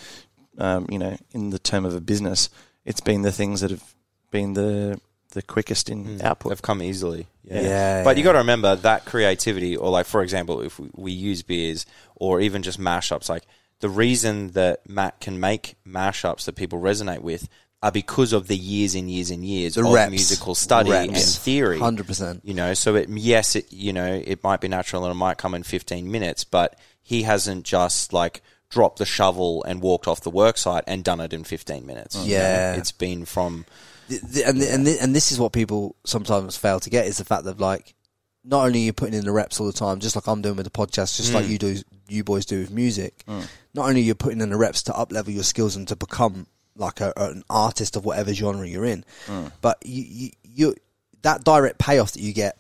um, 0.58 0.88
you 0.90 1.00
know, 1.00 1.16
in 1.32 1.52
the 1.52 1.60
term 1.60 1.86
of 1.86 1.96
a 1.96 2.02
business, 2.02 2.50
it's 2.86 3.00
been 3.02 3.22
the 3.22 3.32
things 3.32 3.62
that 3.62 3.72
have 3.72 3.96
been 4.30 4.54
the 4.54 5.00
the 5.32 5.42
quickest 5.42 5.90
in 5.90 6.18
hmm. 6.20 6.26
output. 6.26 6.52
They've 6.52 6.62
come 6.62 6.82
easily. 6.82 7.28
Yeah. 7.44 7.62
Yeah, 7.62 8.04
but 8.04 8.18
you 8.18 8.22
yeah. 8.22 8.26
got 8.26 8.32
to 8.34 8.38
remember 8.40 8.76
that 8.76 9.06
creativity, 9.06 9.76
or 9.76 9.90
like, 9.90 10.06
for 10.06 10.22
example, 10.22 10.62
if 10.62 10.80
we, 10.80 10.90
we 10.96 11.12
use 11.12 11.42
beers 11.42 11.86
or 12.16 12.42
even 12.42 12.62
just 12.62 12.80
mashups, 12.80 13.30
like 13.30 13.46
the 13.80 13.90
reason 13.90 14.52
that 14.52 14.88
Matt 14.88 15.20
can 15.20 15.40
make 15.40 15.76
mashups 15.88 16.46
that 16.46 16.56
people 16.56 16.80
resonate 16.80 17.22
with 17.22 17.48
are 17.82 17.92
because 17.92 18.34
of 18.34 18.48
the 18.48 18.58
years 18.58 18.94
and 18.94 19.10
years 19.10 19.32
and 19.32 19.46
years 19.46 19.76
The 19.76 19.86
of 19.86 19.94
reps. 19.94 20.10
musical 20.12 20.54
study 20.54 20.92
Reps. 20.92 21.08
and 21.08 21.44
theory. 21.44 21.80
100%. 21.80 22.42
You 22.44 22.54
know, 22.54 22.74
so 22.74 22.96
it, 22.96 23.08
yes, 23.10 23.56
it, 23.56 23.72
you 23.72 23.94
know, 23.94 24.06
it 24.06 24.44
might 24.44 24.60
be 24.60 24.68
natural 24.68 25.06
and 25.06 25.12
it 25.12 25.16
might 25.16 25.38
come 25.38 25.54
in 25.54 25.64
15 25.64 26.12
minutes, 26.12 26.44
but 26.44 26.78
he 27.02 27.24
hasn't 27.24 27.64
just 27.64 28.12
like 28.12 28.42
dropped 28.70 29.00
the 29.00 29.06
shovel 29.06 29.64
and 29.64 29.82
walked 29.82 30.08
off 30.08 30.22
the 30.22 30.30
work 30.30 30.58
site 30.58 30.84
and 30.88 31.04
done 31.04 31.22
it 31.22 31.34
in 31.34 31.46
15 31.46 31.86
minutes. 31.86 32.16
You 32.18 32.36
know, 32.36 32.42
Yeah. 32.42 32.76
it's 32.76 32.92
been 32.92 33.24
from, 33.24 33.66
Th- 34.10 34.22
th- 34.22 34.46
and 34.46 34.58
th- 34.60 34.72
and 34.72 34.88
and 34.88 35.16
this 35.16 35.32
is 35.32 35.40
what 35.40 35.54
people 35.54 35.96
sometimes 36.06 36.58
fail 36.58 36.80
to 36.82 36.90
get 36.90 37.08
is 37.08 37.18
the 37.18 37.26
fact 37.26 37.46
that 37.46 37.60
like 37.60 37.96
not 38.44 38.66
only 38.66 38.80
are 38.80 38.86
you 38.86 38.94
putting 38.94 39.14
in 39.14 39.26
the 39.26 39.32
reps 39.32 39.60
all 39.60 39.68
the 39.68 39.74
time, 39.74 40.00
just 40.00 40.16
like 40.16 40.28
I'm 40.28 40.42
doing 40.42 40.56
with 40.56 40.66
the 40.66 40.72
podcast, 40.72 41.18
just 41.18 41.34
like 41.34 41.46
mm. 41.46 41.50
you 41.50 41.58
do, 41.58 41.76
you 42.08 42.24
boys 42.24 42.46
do 42.46 42.60
with 42.60 42.72
music. 42.72 43.24
Mm. 43.28 43.48
Not 43.74 43.88
only 43.88 44.02
you're 44.02 44.16
putting 44.16 44.42
in 44.42 44.50
the 44.50 44.58
reps 44.58 44.84
to 44.84 44.98
up 44.98 45.12
level 45.12 45.32
your 45.32 45.44
skills 45.44 45.76
and 45.76 45.88
to 45.90 45.96
become 45.96 46.48
like 46.76 47.02
a, 47.02 47.14
an 47.18 47.44
artist 47.50 47.96
of 47.96 48.06
whatever 48.06 48.34
genre 48.34 48.68
you're 48.68 48.86
in, 48.86 49.04
mm. 49.28 49.52
but 49.62 49.78
you, 49.86 50.04
you 50.04 50.30
you 50.44 50.76
that 51.22 51.44
direct 51.44 51.78
payoff 51.78 52.14
that 52.14 52.22
you 52.22 52.34
get 52.34 52.58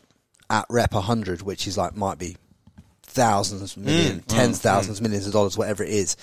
at 0.50 0.66
rep 0.70 0.94
100, 0.94 1.42
which 1.42 1.68
is 1.68 1.78
like 1.78 1.96
might 1.96 2.18
be 2.18 2.36
thousands, 3.04 3.76
million, 3.78 4.22
tens, 4.22 4.60
thousands, 4.60 5.02
millions 5.02 5.28
of 5.28 5.34
dollars, 5.34 5.58
whatever 5.58 5.84
it 5.84 5.90
is, 5.90 6.18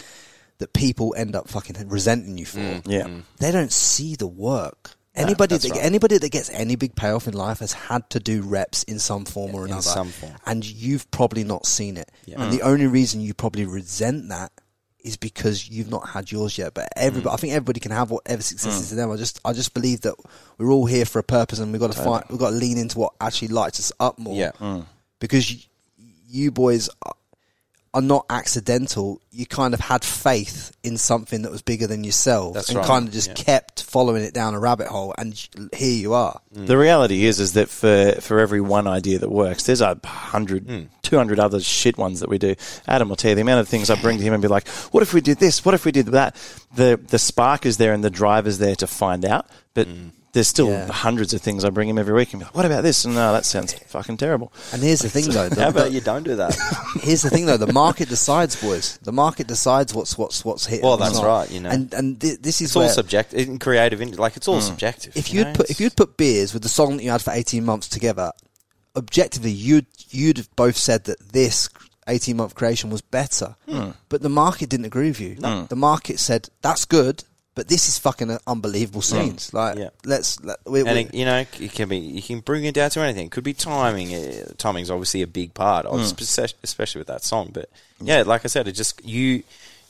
that 0.59 0.72
people 0.72 1.14
end 1.16 1.35
up 1.35 1.49
fucking 1.49 1.89
resenting 1.89 2.39
you 2.39 2.47
for 2.47 2.83
yeah. 2.87 3.09
they 3.39 3.51
don't 3.51 3.72
see 3.72 4.14
the 4.14 4.27
work. 4.27 4.93
Anybody 5.17 5.57
that 5.57 5.71
right. 5.71 5.85
anybody 5.85 6.19
that 6.19 6.31
gets 6.31 6.51
any 6.51 6.77
big 6.77 6.95
payoff 6.95 7.27
in 7.27 7.35
life 7.35 7.61
has 7.61 7.73
had 7.73 8.09
to 8.11 8.21
do 8.21 8.43
reps 8.43 8.83
in 8.85 8.99
some 8.99 9.25
form 9.25 9.55
or 9.55 9.64
In 9.64 9.73
another, 9.73 10.05
form. 10.05 10.33
and 10.47 10.64
you've 10.64 11.11
probably 11.11 11.45
not 11.45 11.67
seen 11.67 11.97
it. 11.97 12.11
And 12.37 12.53
the 12.53 12.59
mm. 12.59 12.67
only 12.67 12.87
reason 12.87 13.21
you 13.21 13.35
probably 13.35 13.67
resent 13.67 14.29
that 14.29 14.53
is 15.01 15.17
because 15.17 15.71
you've 15.71 15.91
not 15.91 16.09
had 16.09 16.31
yours 16.31 16.59
yet. 16.59 16.75
But 16.75 16.89
everybody, 16.97 17.31
mm. 17.31 17.35
I 17.35 17.37
think 17.37 17.53
everybody 17.53 17.81
can 17.81 17.93
have 17.93 18.11
whatever 18.11 18.43
success 18.43 18.77
mm. 18.77 18.81
is 18.81 18.89
to 18.91 18.95
them. 18.97 19.11
I 19.11 19.17
just, 19.17 19.41
I 19.45 19.53
just 19.53 19.73
believe 19.73 20.03
that 20.03 20.14
we're 20.59 20.71
all 20.71 20.87
here 20.87 21.05
for 21.05 21.19
a 21.21 21.25
purpose, 21.25 21.61
and 21.61 21.73
we've 21.73 21.81
got 21.81 21.93
to 21.93 22.03
find, 22.03 22.25
we've 22.29 22.39
got 22.41 22.51
to 22.51 22.57
lean 22.57 22.77
into 22.77 22.99
what 22.99 23.14
actually 23.21 23.49
lights 23.49 23.79
us 23.81 23.93
up 24.01 24.19
more. 24.19 24.35
yeah. 24.35 24.83
because 25.21 25.51
you, 25.51 25.61
you 26.29 26.51
boys 26.51 26.91
are, 27.97 27.99
are 27.99 28.03
not 28.03 28.26
accidental. 28.30 29.20
You 29.30 29.47
kind 29.47 29.74
of 29.74 29.80
had 29.80 30.05
faith 30.05 30.76
in 30.82 30.97
something 30.99 31.42
that 31.42 31.51
was 31.53 31.62
bigger 31.62 31.86
than 31.86 32.05
yourself, 32.05 32.55
That's 32.55 32.68
and 32.68 32.78
right. 32.78 32.86
kind 32.86 33.09
of 33.09 33.12
just 33.14 33.28
Yeah. 33.28 33.34
kept 33.34 33.82
following 33.82 34.22
it 34.22 34.34
down 34.34 34.55
a 34.55 34.61
rabbit 34.61 34.88
hole. 34.88 35.14
And 35.18 35.34
here 35.74 35.97
you 35.97 36.14
are. 36.14 36.40
The 36.53 36.76
reality 36.78 37.24
is, 37.24 37.40
is 37.40 37.53
that 37.55 37.68
for, 37.68 38.12
for 38.20 38.38
every 38.40 38.61
one 38.61 38.86
idea 38.86 39.18
that 39.18 39.30
works, 39.30 39.64
there's 39.64 39.80
a 39.80 39.99
hundred, 40.05 40.64
Hmm. 40.64 40.82
two 41.03 41.16
hundred 41.16 41.38
other 41.38 41.61
shit 41.61 41.99
ones 41.99 42.20
that 42.20 42.28
we 42.28 42.38
do. 42.38 42.55
Adam 42.88 43.09
will 43.09 43.16
tell 43.16 43.30
you 43.30 43.34
the 43.34 43.40
amount 43.42 43.61
of 43.61 43.68
things 43.68 43.90
I 43.90 44.01
bring 44.01 44.18
to 44.18 44.24
him 44.24 44.32
and 44.32 44.42
be 44.42 44.49
like, 44.49 44.66
"What 44.92 45.03
if 45.03 45.12
we 45.14 45.20
did 45.20 45.38
this? 45.38 45.64
What 45.64 45.74
if 45.74 45.84
we 45.84 45.92
did 45.92 46.07
that?" 46.07 46.36
The 46.74 46.99
the 47.09 47.18
spark 47.18 47.66
is 47.66 47.76
there 47.76 47.92
and 47.92 48.03
the 48.03 48.11
drive 48.11 48.47
is 48.47 48.59
there 48.59 48.76
to 48.76 48.86
find 48.86 49.24
out, 49.24 49.47
but 49.74 49.86
Hmm. 49.86 50.09
There's 50.37 50.47
still 50.49 50.68
Yeah. 50.68 50.87
hundreds 50.93 51.32
of 51.34 51.41
things 51.41 51.64
I 51.64 51.70
bring 51.70 51.89
him 51.89 51.99
every 51.99 52.12
week 52.14 52.32
and 52.32 52.41
be 52.41 52.45
like, 52.45 52.55
"What 52.55 52.66
about 52.66 52.82
this?" 52.82 53.05
And 53.07 53.14
no, 53.14 53.32
that 53.32 53.45
sounds 53.47 53.72
fucking 53.89 54.18
terrible. 54.18 54.53
And 54.72 54.82
here's 54.82 55.01
the 55.01 55.09
thing, 55.09 55.30
though. 55.30 55.49
the- 55.57 55.62
How 55.62 55.68
about 55.70 55.93
you 55.93 56.01
don't 56.03 56.22
do 56.24 56.37
that? 56.37 56.55
Here's 57.03 57.22
the 57.22 57.30
thing, 57.30 57.47
though. 57.47 57.57
The 57.57 57.72
market 57.72 58.09
decides, 58.09 58.55
boys. 58.57 58.99
The 59.03 59.12
market 59.12 59.47
decides 59.47 59.95
what's 59.95 60.16
what's 60.18 60.45
what's 60.45 60.66
hit. 60.66 60.82
Well, 60.82 60.97
that's 60.99 61.14
not. 61.14 61.24
right, 61.26 61.51
you 61.51 61.61
know. 61.61 61.70
And 61.70 61.93
and 61.95 62.20
thi- 62.20 62.37
this 62.37 62.61
is 62.61 62.68
It's 62.68 62.76
all 62.76 62.89
subjective 62.89 63.41
in 63.49 63.59
creative, 63.59 64.01
like 64.18 64.37
it's 64.37 64.47
all 64.49 64.61
subjective. 64.61 65.16
if 65.16 65.32
you 65.32 65.39
you'd 65.41 65.47
know? 65.49 65.53
put 65.55 65.70
if 65.70 65.80
you'd 65.80 65.97
put 65.97 66.16
beers 66.16 66.53
with 66.55 66.62
the 66.62 66.68
song 66.68 66.99
that 66.99 67.03
you 67.03 67.11
had 67.11 67.22
for 67.22 67.32
eighteen 67.32 67.64
months 67.64 67.89
together, 67.89 68.30
objectively, 68.95 69.51
you'd 69.51 69.87
you'd 70.11 70.37
have 70.39 70.55
both 70.57 70.76
said 70.76 71.05
that 71.05 71.32
this 71.32 71.68
eighteen 72.09 72.37
month 72.37 72.55
creation 72.55 72.91
was 72.91 73.01
better, 73.01 73.57
Hmm. 73.68 73.91
but 74.09 74.22
the 74.22 74.28
market 74.28 74.68
didn't 74.68 74.87
agree 74.87 75.09
with 75.09 75.20
you. 75.20 75.34
The 75.68 75.76
market 75.76 76.20
said 76.20 76.49
that's 76.62 76.84
good, 76.84 77.24
but 77.57 77.66
this 77.66 77.88
is 77.88 77.98
fucking 77.98 78.38
unbelievable 78.46 79.02
scenes. 79.02 79.52
Like, 79.52 79.76
Yeah. 79.78 79.88
let's 80.04 80.40
let, 80.44 80.59
we, 80.64 80.80
and 80.80 80.90
we- 80.90 81.00
it, 81.07 81.14
you 81.14 81.24
know, 81.24 81.38
it 81.40 81.72
can 81.72 81.88
be 81.88 81.96
you 81.98 82.22
can 82.22 82.38
bring 82.40 82.64
it 82.64 82.74
down 82.76 82.90
to 82.90 83.00
anything. 83.00 83.26
It 83.26 83.32
could 83.32 83.42
be 83.42 83.54
timing. 83.54 84.14
Uh, 84.14 84.52
timing's 84.59 84.90
obviously 84.90 85.22
a 85.22 85.26
big 85.26 85.52
part, 85.54 85.84
of, 85.86 86.07
spec- 86.07 86.54
especially 86.62 87.00
with 87.00 87.09
that 87.09 87.24
song. 87.24 87.50
But 87.52 87.68
yeah, 88.00 88.22
like 88.24 88.44
I 88.44 88.48
said, 88.48 88.68
it 88.68 88.72
just 88.72 89.04
you 89.04 89.42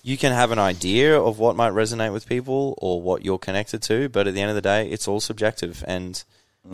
you 0.02 0.16
can 0.16 0.32
have 0.32 0.52
an 0.52 0.58
idea 0.60 1.20
of 1.20 1.38
what 1.40 1.56
might 1.56 1.72
resonate 1.72 2.12
with 2.12 2.28
people 2.28 2.74
or 2.78 3.02
what 3.02 3.24
you're 3.24 3.38
connected 3.38 3.82
to, 3.82 4.08
but 4.08 4.26
at 4.28 4.34
the 4.34 4.40
end 4.40 4.48
of 4.50 4.54
the 4.54 4.62
day, 4.62 4.88
it's 4.88 5.06
all 5.08 5.18
subjective, 5.20 5.84
and 5.86 6.22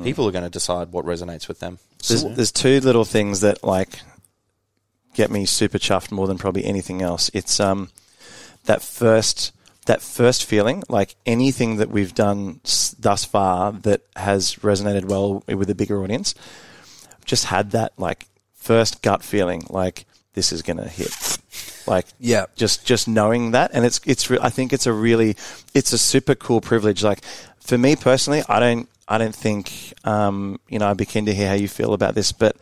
people 0.04 0.28
are 0.28 0.32
going 0.32 0.44
to 0.44 0.50
decide 0.50 0.92
what 0.92 1.04
resonates 1.04 1.48
with 1.48 1.58
them. 1.60 1.78
There's, 2.06 2.24
there's 2.24 2.52
two 2.52 2.80
little 2.80 3.04
things 3.06 3.40
that 3.40 3.64
like 3.64 4.00
get 5.14 5.30
me 5.30 5.44
super 5.46 5.78
chuffed 5.78 6.10
more 6.10 6.26
than 6.26 6.38
probably 6.38 6.64
anything 6.64 7.00
else. 7.02 7.30
It's 7.34 7.58
um 7.60 7.88
that 8.64 8.82
first 8.82 9.52
that 9.86 10.00
first 10.02 10.44
feeling, 10.44 10.82
like 10.88 11.16
anything 11.26 11.76
that 11.76 11.90
we've 11.90 12.14
done 12.14 12.60
s- 12.64 12.94
thus 12.98 13.24
far 13.24 13.72
that 13.72 14.02
has 14.16 14.56
resonated 14.56 15.06
well 15.06 15.42
with 15.48 15.68
a 15.70 15.74
bigger 15.74 16.02
audience. 16.02 16.34
Just 17.24 17.46
had 17.46 17.72
that 17.72 17.92
like 17.98 18.26
first 18.54 19.02
gut 19.02 19.22
feeling, 19.24 19.66
like 19.70 20.04
this 20.34 20.52
is 20.52 20.62
gonna 20.62 20.88
hit. 20.88 21.38
Like 21.86 22.06
Yeah. 22.20 22.46
just 22.54 22.84
just 22.86 23.08
knowing 23.08 23.50
that, 23.52 23.70
and 23.74 23.84
it's 23.84 24.00
it's 24.06 24.30
I 24.30 24.50
think 24.50 24.72
it's 24.72 24.86
a 24.86 24.92
really 24.92 25.36
it's 25.74 25.92
a 25.92 25.98
super 25.98 26.34
cool 26.36 26.60
privilege. 26.60 27.02
Like 27.02 27.24
for 27.60 27.76
me 27.76 27.96
personally, 27.96 28.42
I 28.48 28.60
don't 28.60 28.88
I 29.08 29.18
don't 29.18 29.34
think 29.34 29.94
um, 30.04 30.60
you 30.68 30.78
know 30.78 30.88
I'd 30.88 30.96
be 30.96 31.06
keen 31.06 31.26
to 31.26 31.34
hear 31.34 31.48
how 31.48 31.54
you 31.54 31.66
feel 31.68 31.92
about 31.92 32.14
this, 32.14 32.30
but 32.30 32.56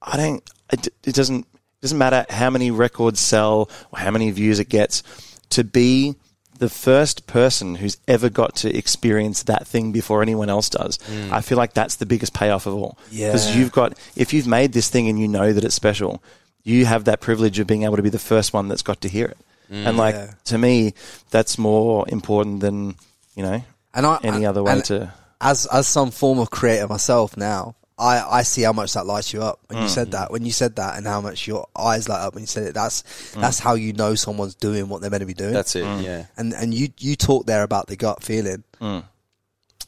I 0.00 0.16
don't. 0.16 0.50
It, 0.72 0.88
it 1.04 1.14
doesn't 1.14 1.40
it 1.40 1.80
doesn't 1.82 1.98
matter 1.98 2.24
how 2.30 2.50
many 2.50 2.70
records 2.70 3.20
sell 3.20 3.68
or 3.92 3.98
how 3.98 4.10
many 4.10 4.30
views 4.30 4.58
it 4.60 4.68
gets. 4.68 5.02
To 5.50 5.64
be 5.64 6.14
the 6.58 6.68
first 6.68 7.26
person 7.28 7.76
who's 7.76 7.96
ever 8.08 8.28
got 8.28 8.56
to 8.56 8.76
experience 8.76 9.44
that 9.44 9.66
thing 9.66 9.92
before 9.92 10.22
anyone 10.22 10.48
else 10.50 10.68
does. 10.68 10.98
Mm. 10.98 11.30
I 11.30 11.40
feel 11.40 11.56
like 11.56 11.72
that's 11.72 11.96
the 11.96 12.06
biggest 12.06 12.34
payoff 12.34 12.66
of 12.66 12.74
all. 12.74 12.98
Because 13.10 13.50
Yeah. 13.50 13.56
you've 13.58 13.70
got, 13.72 13.96
if 14.16 14.32
you've 14.32 14.48
made 14.48 14.72
this 14.72 14.88
thing 14.88 15.08
and 15.08 15.20
you 15.20 15.28
know 15.28 15.52
that 15.52 15.62
it's 15.64 15.76
special, 15.76 16.20
you 16.64 16.84
have 16.86 17.04
that 17.04 17.20
privilege 17.20 17.60
of 17.60 17.68
being 17.68 17.84
able 17.84 17.96
to 17.96 18.02
be 18.02 18.10
the 18.10 18.18
first 18.18 18.52
one 18.52 18.66
that's 18.66 18.82
got 18.82 19.00
to 19.02 19.08
hear 19.08 19.26
it. 19.26 19.38
Mm. 19.72 19.86
And 19.86 19.96
like, 19.96 20.14
Yeah. 20.16 20.30
to 20.46 20.58
me, 20.58 20.94
that's 21.30 21.58
more 21.58 22.04
important 22.08 22.58
than, 22.60 22.96
you 23.36 23.44
know, 23.44 23.62
And 23.94 24.04
I, 24.04 24.18
any 24.24 24.38
and- 24.38 24.46
other 24.46 24.64
way 24.64 24.80
to. 24.82 25.12
as 25.40 25.64
as 25.66 25.86
some 25.86 26.10
form 26.10 26.40
of 26.40 26.50
creator 26.50 26.88
myself 26.88 27.36
now, 27.36 27.76
I, 27.98 28.38
I 28.38 28.42
see 28.42 28.62
how 28.62 28.72
much 28.72 28.92
that 28.92 29.06
lights 29.06 29.32
you 29.32 29.42
up 29.42 29.58
when 29.66 29.78
you 29.80 29.86
Mm. 29.86 29.90
said 29.94 30.10
that. 30.12 30.30
When 30.30 30.44
you 30.44 30.52
said 30.52 30.76
that, 30.76 30.96
and 30.96 31.06
how 31.06 31.20
much 31.20 31.46
your 31.48 31.66
eyes 31.76 32.08
light 32.08 32.20
up 32.20 32.34
when 32.34 32.42
you 32.44 32.46
said 32.46 32.62
it. 32.64 32.74
That's 32.74 33.02
Mm. 33.34 33.40
that's 33.40 33.58
how 33.58 33.74
you 33.74 33.92
know 33.92 34.14
someone's 34.14 34.54
doing 34.54 34.88
what 34.88 35.00
they're 35.00 35.10
meant 35.10 35.22
to 35.22 35.26
be 35.26 35.34
doing. 35.34 35.52
That's 35.52 35.74
it. 35.74 35.84
Yeah. 36.02 36.26
and 36.36 36.52
and 36.54 36.72
you 36.72 36.88
you 36.98 37.16
talk 37.16 37.46
there 37.46 37.62
about 37.64 37.88
the 37.88 37.96
gut 37.96 38.22
feeling. 38.22 38.62
Mm. 38.80 39.04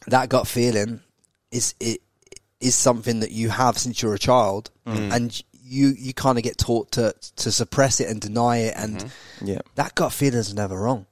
That 0.07 0.29
gut 0.29 0.47
feeling 0.47 1.01
is 1.51 1.73
it 1.79 2.01
is 2.59 2.75
something 2.75 3.21
that 3.21 3.31
you 3.31 3.49
have 3.49 3.77
since 3.77 4.01
you're 4.01 4.13
a 4.13 4.19
child, 4.19 4.69
Mm. 4.85 5.13
and 5.13 5.43
you 5.63 5.95
you 5.97 6.13
kind 6.13 6.37
of 6.37 6.43
get 6.43 6.57
taught 6.57 6.91
to 6.91 7.13
to 7.37 7.51
suppress 7.51 7.99
it 8.01 8.09
and 8.09 8.19
deny 8.19 8.57
it, 8.57 8.73
and 8.75 8.97
Mm-hmm. 8.97 9.47
Yeah. 9.47 9.59
that 9.75 9.95
gut 9.95 10.11
feeling 10.11 10.39
is 10.39 10.53
never 10.53 10.77
wrong. 10.79 11.05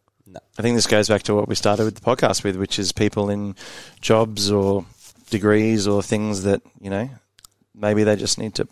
I 0.60 0.62
think 0.62 0.76
this 0.76 0.86
goes 0.86 1.08
back 1.08 1.24
to 1.24 1.34
what 1.34 1.48
we 1.48 1.56
started 1.56 1.86
with 1.86 1.96
the 1.96 2.02
podcast 2.02 2.44
with, 2.44 2.56
which 2.56 2.78
is 2.78 2.92
people 2.92 3.32
in 3.32 3.56
jobs 4.00 4.52
or 4.52 4.86
degrees 5.30 5.88
or 5.88 6.02
things 6.04 6.44
that, 6.44 6.62
you 6.82 6.90
know, 6.90 7.10
maybe 7.76 8.04
they 8.04 8.16
just 8.16 8.38
need 8.38 8.56
to 8.56 8.68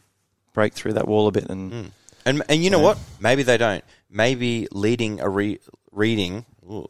break 0.53 0.73
through 0.73 0.93
that 0.93 1.07
wall 1.07 1.27
a 1.27 1.31
bit 1.31 1.49
and 1.49 1.91
And 2.25 2.43
and 2.49 2.63
you 2.63 2.69
know 2.69 2.79
what? 2.79 2.97
Maybe 3.19 3.43
they 3.43 3.57
don't. 3.57 3.83
Maybe 4.09 4.67
leading 4.71 5.19
a 5.21 5.29
re- 5.29 5.59
reading 5.91 6.45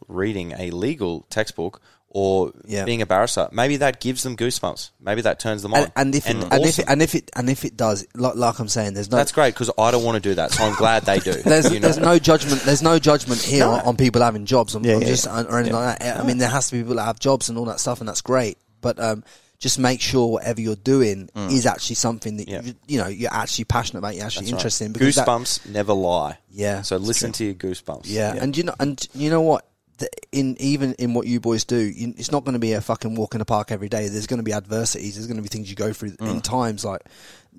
reading 0.07 0.53
a 0.57 0.71
legal 0.71 1.25
textbook 1.29 1.81
or 2.09 2.51
Yeah. 2.65 2.85
being 2.85 3.01
a 3.01 3.05
barrister, 3.05 3.47
maybe 3.51 3.77
that 3.77 3.99
gives 3.99 4.23
them 4.23 4.35
goosebumps. 4.35 4.89
Maybe 4.99 5.21
that 5.21 5.39
turns 5.39 5.61
them 5.61 5.73
on. 5.75 5.83
And, 5.83 5.91
and 5.97 6.15
if 6.15 6.25
it, 6.25 6.29
and, 6.31 6.43
if 6.45 6.51
awesome. 6.51 6.81
it, 6.81 6.89
and 6.89 7.01
if 7.03 7.15
it 7.15 7.31
and 7.35 7.49
if 7.49 7.65
it 7.65 7.77
does, 7.77 8.07
like, 8.15 8.35
like 8.35 8.57
I'm 8.59 8.67
saying, 8.69 8.93
there's 8.95 9.11
no 9.11 9.17
that's 9.17 9.31
great 9.31 9.53
because 9.53 9.69
I 9.77 9.91
don't 9.91 10.03
want 10.03 10.15
to 10.15 10.21
do 10.29 10.33
that, 10.35 10.51
so 10.51 10.63
I'm 10.63 10.73
glad 10.75 11.03
they 11.03 11.19
do. 11.19 11.33
There's, 11.43 11.71
you 11.71 11.79
know? 11.79 11.87
there's 11.89 11.99
no 11.99 12.17
judgment. 12.17 12.61
There's 12.63 12.81
no 12.81 12.97
judgment 12.97 13.41
here 13.41 13.65
No. 13.65 13.73
on, 13.85 13.97
people 13.97 14.21
having 14.23 14.45
jobs 14.45 14.73
on, 14.75 14.83
Yeah, 14.83 14.97
yeah, 14.97 15.05
just, 15.05 15.25
yeah. 15.25 15.43
or 15.43 15.59
anything 15.59 15.75
like 15.75 15.99
that. 15.99 16.19
I 16.19 16.23
mean, 16.23 16.37
there 16.39 16.49
has 16.49 16.67
to 16.69 16.75
be 16.75 16.79
people 16.81 16.95
that 16.95 17.03
have 17.05 17.19
jobs 17.19 17.49
and 17.49 17.57
all 17.59 17.65
that 17.65 17.79
stuff, 17.79 17.99
and 17.99 18.07
that's 18.09 18.21
great. 18.21 18.57
But 18.81 18.99
um, 18.99 19.23
just 19.59 19.79
make 19.79 20.01
sure 20.01 20.27
whatever 20.27 20.61
you're 20.61 20.75
doing 20.75 21.29
mm. 21.35 21.51
is 21.51 21.65
actually 21.65 21.95
something 21.95 22.37
that 22.37 22.47
Yeah. 22.47 22.61
you, 22.61 22.73
you 22.87 22.97
know 22.99 23.07
you're 23.07 23.33
actually 23.33 23.65
passionate 23.65 23.99
about. 23.99 24.15
You're 24.15 24.25
actually 24.25 24.45
That's 24.45 24.53
right. 24.53 24.59
interested 24.59 24.85
in. 24.85 24.93
because 24.93 25.15
that- 25.15 25.27
Goosebumps 25.27 25.69
never 25.69 25.93
lie. 25.93 26.37
Yeah, 26.49 26.81
So 26.81 26.97
listen 26.97 27.31
to 27.33 27.45
your 27.45 27.53
goosebumps. 27.53 28.03
yeah. 28.05 28.33
and 28.35 28.55
you 28.57 28.63
know, 28.63 28.75
and 28.79 29.07
you 29.13 29.29
know 29.29 29.41
what? 29.41 29.66
The- 29.97 30.09
In 30.31 30.55
even 30.59 30.93
in 30.95 31.13
what 31.13 31.25
you 31.27 31.39
boys 31.39 31.63
do, 31.63 31.91
it's 31.95 32.31
not 32.31 32.43
going 32.43 32.53
to 32.53 32.59
be 32.59 32.73
a 32.73 32.81
fucking 32.81 33.15
walk 33.15 33.33
in 33.33 33.39
the 33.39 33.45
park 33.45 33.71
every 33.71 33.89
day. 33.89 34.07
There's 34.09 34.27
going 34.27 34.37
to 34.39 34.43
be 34.43 34.53
adversities. 34.53 35.15
There's 35.15 35.25
going 35.27 35.37
to 35.37 35.41
be 35.43 35.49
things 35.49 35.69
you 35.69 35.75
go 35.75 35.91
through 35.93 36.11
Mm. 36.11 36.29
in 36.35 36.41
times 36.41 36.85
like, 36.85 37.01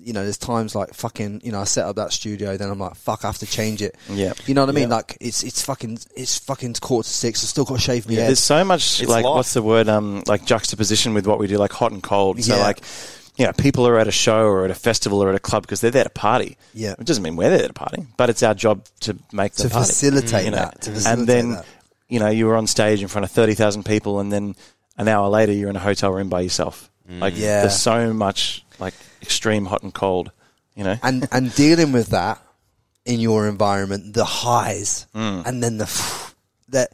you 0.01 0.13
know, 0.13 0.23
there's 0.23 0.37
times 0.37 0.73
like 0.75 0.93
fucking, 0.93 1.41
you 1.43 1.51
know, 1.51 1.59
I 1.59 1.65
set 1.65 1.85
up 1.85 1.97
that 1.97 2.13
studio, 2.13 2.55
then 2.55 2.69
I'm 2.69 2.79
like, 2.79 2.95
fuck, 2.95 3.25
I 3.25 3.27
have 3.27 3.39
to 3.39 3.45
change 3.45 3.81
it. 3.81 3.95
Yeah. 4.09 4.31
you 4.45 4.53
know 4.53 4.61
what 4.61 4.69
I 4.69 4.73
mean? 4.73 4.87
Yeah. 4.89 4.95
Like 4.95 5.17
it's 5.19 5.43
it's 5.43 5.61
fucking 5.63 5.99
it's 6.15 6.37
fucking 6.37 6.75
quarter 6.75 7.07
to 7.07 7.13
six. 7.13 7.43
I 7.43 7.47
still 7.47 7.65
got 7.65 7.75
to 7.75 7.81
shave 7.81 8.07
my 8.07 8.13
head. 8.15 8.27
There's 8.27 8.39
so 8.39 8.63
much 8.63 9.01
It's 9.01 9.09
like 9.09 9.25
life. 9.25 9.35
what's 9.35 9.53
the 9.53 9.61
word 9.63 9.89
um 9.89 10.23
like 10.27 10.45
juxtaposition 10.45 11.13
with 11.13 11.27
what 11.27 11.39
we 11.39 11.47
do 11.47 11.57
like 11.57 11.73
hot 11.73 11.91
and 11.91 12.01
cold. 12.01 12.41
So 12.41 12.55
Yeah. 12.55 12.61
like 12.61 12.81
you 13.35 13.45
know, 13.45 13.53
people 13.53 13.87
are 13.87 13.97
at 13.97 14.07
a 14.07 14.11
show 14.11 14.43
or 14.45 14.65
at 14.65 14.71
a 14.71 14.75
festival 14.75 15.21
or 15.23 15.29
at 15.29 15.35
a 15.35 15.39
club 15.39 15.63
because 15.63 15.79
they're 15.81 15.91
there 15.91 16.03
to 16.05 16.09
party. 16.09 16.57
Yeah. 16.73 16.95
It 16.99 17.05
doesn't 17.05 17.23
mean 17.23 17.35
we're 17.37 17.49
there 17.49 17.67
to 17.67 17.73
party, 17.73 18.05
but 18.17 18.29
it's 18.29 18.43
our 18.43 18.53
job 18.53 18.85
to 19.01 19.17
make 19.33 19.53
To 19.55 19.63
them 19.63 19.71
party. 19.71 19.87
facilitate 19.87 20.45
you 20.45 20.51
know? 20.51 20.57
that, 20.57 20.81
to 20.81 20.91
facilitate 20.91 21.19
and 21.19 21.27
then, 21.27 21.51
that. 21.51 21.65
You 22.09 22.19
know, 22.19 22.29
you 22.29 22.45
were 22.47 22.55
on 22.57 22.67
stage 22.67 23.01
in 23.01 23.07
front 23.07 23.23
of 23.23 23.31
30,000 23.31 23.83
people 23.85 24.19
and 24.19 24.31
then 24.31 24.55
an 24.97 25.07
hour 25.07 25.29
later 25.29 25.53
you're 25.53 25.69
in 25.69 25.75
a 25.75 25.79
hotel 25.79 26.11
room 26.11 26.27
by 26.29 26.41
yourself. 26.41 26.89
Like 27.07 27.33
Yeah. 27.37 27.61
there's 27.61 27.79
so 27.79 28.13
much 28.13 28.63
like 28.79 28.93
extreme 29.21 29.65
hot 29.65 29.81
and 29.83 29.93
cold, 29.93 30.31
you 30.75 30.83
know? 30.83 30.97
and 31.01 31.27
and 31.31 31.53
dealing 31.63 31.91
with 31.91 32.09
that 32.09 32.39
in 33.05 33.19
your 33.19 33.47
environment, 33.47 34.13
the 34.13 34.25
highs, 34.25 35.07
Mm. 35.15 35.45
and 35.45 35.63
then 35.63 35.77
the 35.77 35.87
that. 36.69 36.91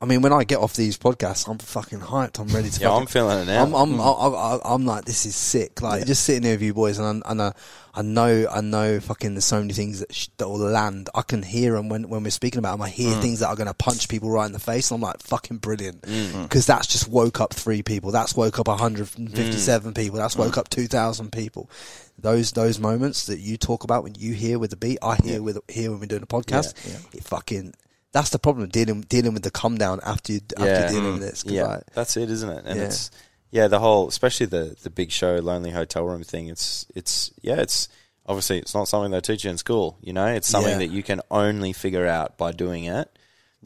I 0.00 0.06
mean, 0.06 0.22
when 0.22 0.32
I 0.32 0.44
get 0.44 0.58
off 0.58 0.74
these 0.74 0.98
podcasts, 0.98 1.48
I'm 1.48 1.56
fucking 1.58 2.00
hyped. 2.00 2.38
I'm 2.38 2.48
ready 2.48 2.68
to. 2.68 2.80
Yeah, 2.80 2.88
fucking- 2.88 3.00
I'm 3.00 3.06
feeling 3.06 3.38
it 3.38 3.46
now. 3.46 3.62
I'm, 3.62 3.74
I'm, 3.74 3.92
hmm. 3.94 4.00
I, 4.00 4.04
I, 4.04 4.74
I'm 4.74 4.84
like, 4.84 5.04
this 5.04 5.24
is 5.24 5.36
sick. 5.36 5.80
Like 5.80 6.04
just 6.04 6.24
sitting 6.24 6.42
here 6.42 6.54
with 6.54 6.62
you 6.62 6.74
boys, 6.74 6.98
and 6.98 7.22
I, 7.24 7.30
and 7.30 7.40
I, 7.40 7.52
I 7.94 8.02
know, 8.02 8.46
I 8.50 8.60
know, 8.60 8.98
fucking, 8.98 9.34
there's 9.34 9.44
so 9.44 9.60
many 9.60 9.72
things 9.72 10.00
that 10.00 10.12
sh- 10.12 10.28
that 10.38 10.48
will 10.48 10.58
land. 10.58 11.08
I 11.14 11.22
can 11.22 11.42
hear 11.42 11.72
them 11.74 11.88
when 11.88 12.08
when 12.08 12.24
we're 12.24 12.30
speaking 12.30 12.58
about 12.58 12.72
them. 12.72 12.82
I 12.82 12.88
hear 12.90 13.14
hmm. 13.14 13.20
things 13.20 13.38
that 13.38 13.48
are 13.48 13.56
going 13.56 13.68
to 13.68 13.74
punch 13.74 14.08
people 14.08 14.30
right 14.30 14.46
in 14.46 14.52
the 14.52 14.58
face. 14.58 14.90
And 14.90 14.96
I'm 14.96 15.08
like, 15.08 15.22
fucking 15.22 15.58
brilliant, 15.58 16.04
hmm. 16.04 16.42
because 16.42 16.66
that's 16.66 16.88
just 16.88 17.08
woke 17.08 17.40
up 17.40 17.54
three 17.54 17.82
people. 17.82 18.10
That's 18.10 18.36
woke 18.36 18.58
up 18.58 18.66
157 18.66 19.94
people. 19.94 20.18
That's 20.18 20.36
woke 20.36 20.58
up 20.58 20.68
2,000 20.68 21.30
people. 21.30 21.70
Those 22.18 22.52
those 22.52 22.78
moments 22.78 23.26
that 23.26 23.38
you 23.38 23.56
talk 23.56 23.84
about 23.84 24.02
when 24.02 24.16
you 24.16 24.34
hear 24.34 24.58
with 24.58 24.70
the 24.70 24.76
beat, 24.76 24.98
I 25.02 25.16
hear 25.16 25.40
with 25.40 25.58
hear 25.68 25.90
when 25.92 26.00
we're 26.00 26.06
doing 26.06 26.22
a 26.22 26.26
podcast. 26.26 26.74
It 27.14 27.24
fucking. 27.24 27.74
That's 28.14 28.30
the 28.30 28.38
problem 28.38 28.68
dealing 28.68 29.02
dealing 29.02 29.34
with 29.34 29.42
the 29.42 29.50
come 29.50 29.76
down 29.76 30.00
after 30.04 30.32
you 30.32 30.40
after 30.56 30.64
Yeah. 30.70 30.78
you're 30.80 30.88
dealing 30.88 31.04
mm, 31.04 31.12
with 31.18 31.22
this. 31.22 31.44
Yeah, 31.46 31.64
like- 31.66 31.82
that's 31.94 32.16
it, 32.16 32.30
isn't 32.30 32.48
it? 32.48 32.64
And 32.64 32.78
Yeah. 32.78 32.86
it's 32.86 33.10
yeah, 33.50 33.68
the 33.68 33.78
whole, 33.80 34.08
especially 34.08 34.46
the 34.46 34.76
the 34.82 34.88
big 34.90 35.10
show, 35.10 35.34
lonely 35.36 35.70
hotel 35.70 36.04
room 36.04 36.22
thing. 36.24 36.46
It's 36.48 36.86
it's 36.94 37.32
yeah, 37.42 37.56
it's 37.60 37.88
obviously 38.24 38.58
it's 38.58 38.72
not 38.74 38.88
something 38.88 39.10
they 39.10 39.20
teach 39.20 39.44
you 39.44 39.50
in 39.50 39.58
school. 39.58 39.98
You 40.00 40.12
know, 40.12 40.26
it's 40.26 40.48
something 40.48 40.72
Yeah. 40.72 40.78
that 40.78 40.90
you 40.90 41.02
can 41.02 41.20
only 41.30 41.72
figure 41.74 42.06
out 42.06 42.38
by 42.38 42.52
doing 42.52 42.84
it 42.84 43.10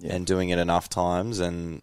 and 0.02 0.24
doing 0.26 0.48
it 0.50 0.58
enough 0.58 0.88
times 0.88 1.38
and 1.40 1.82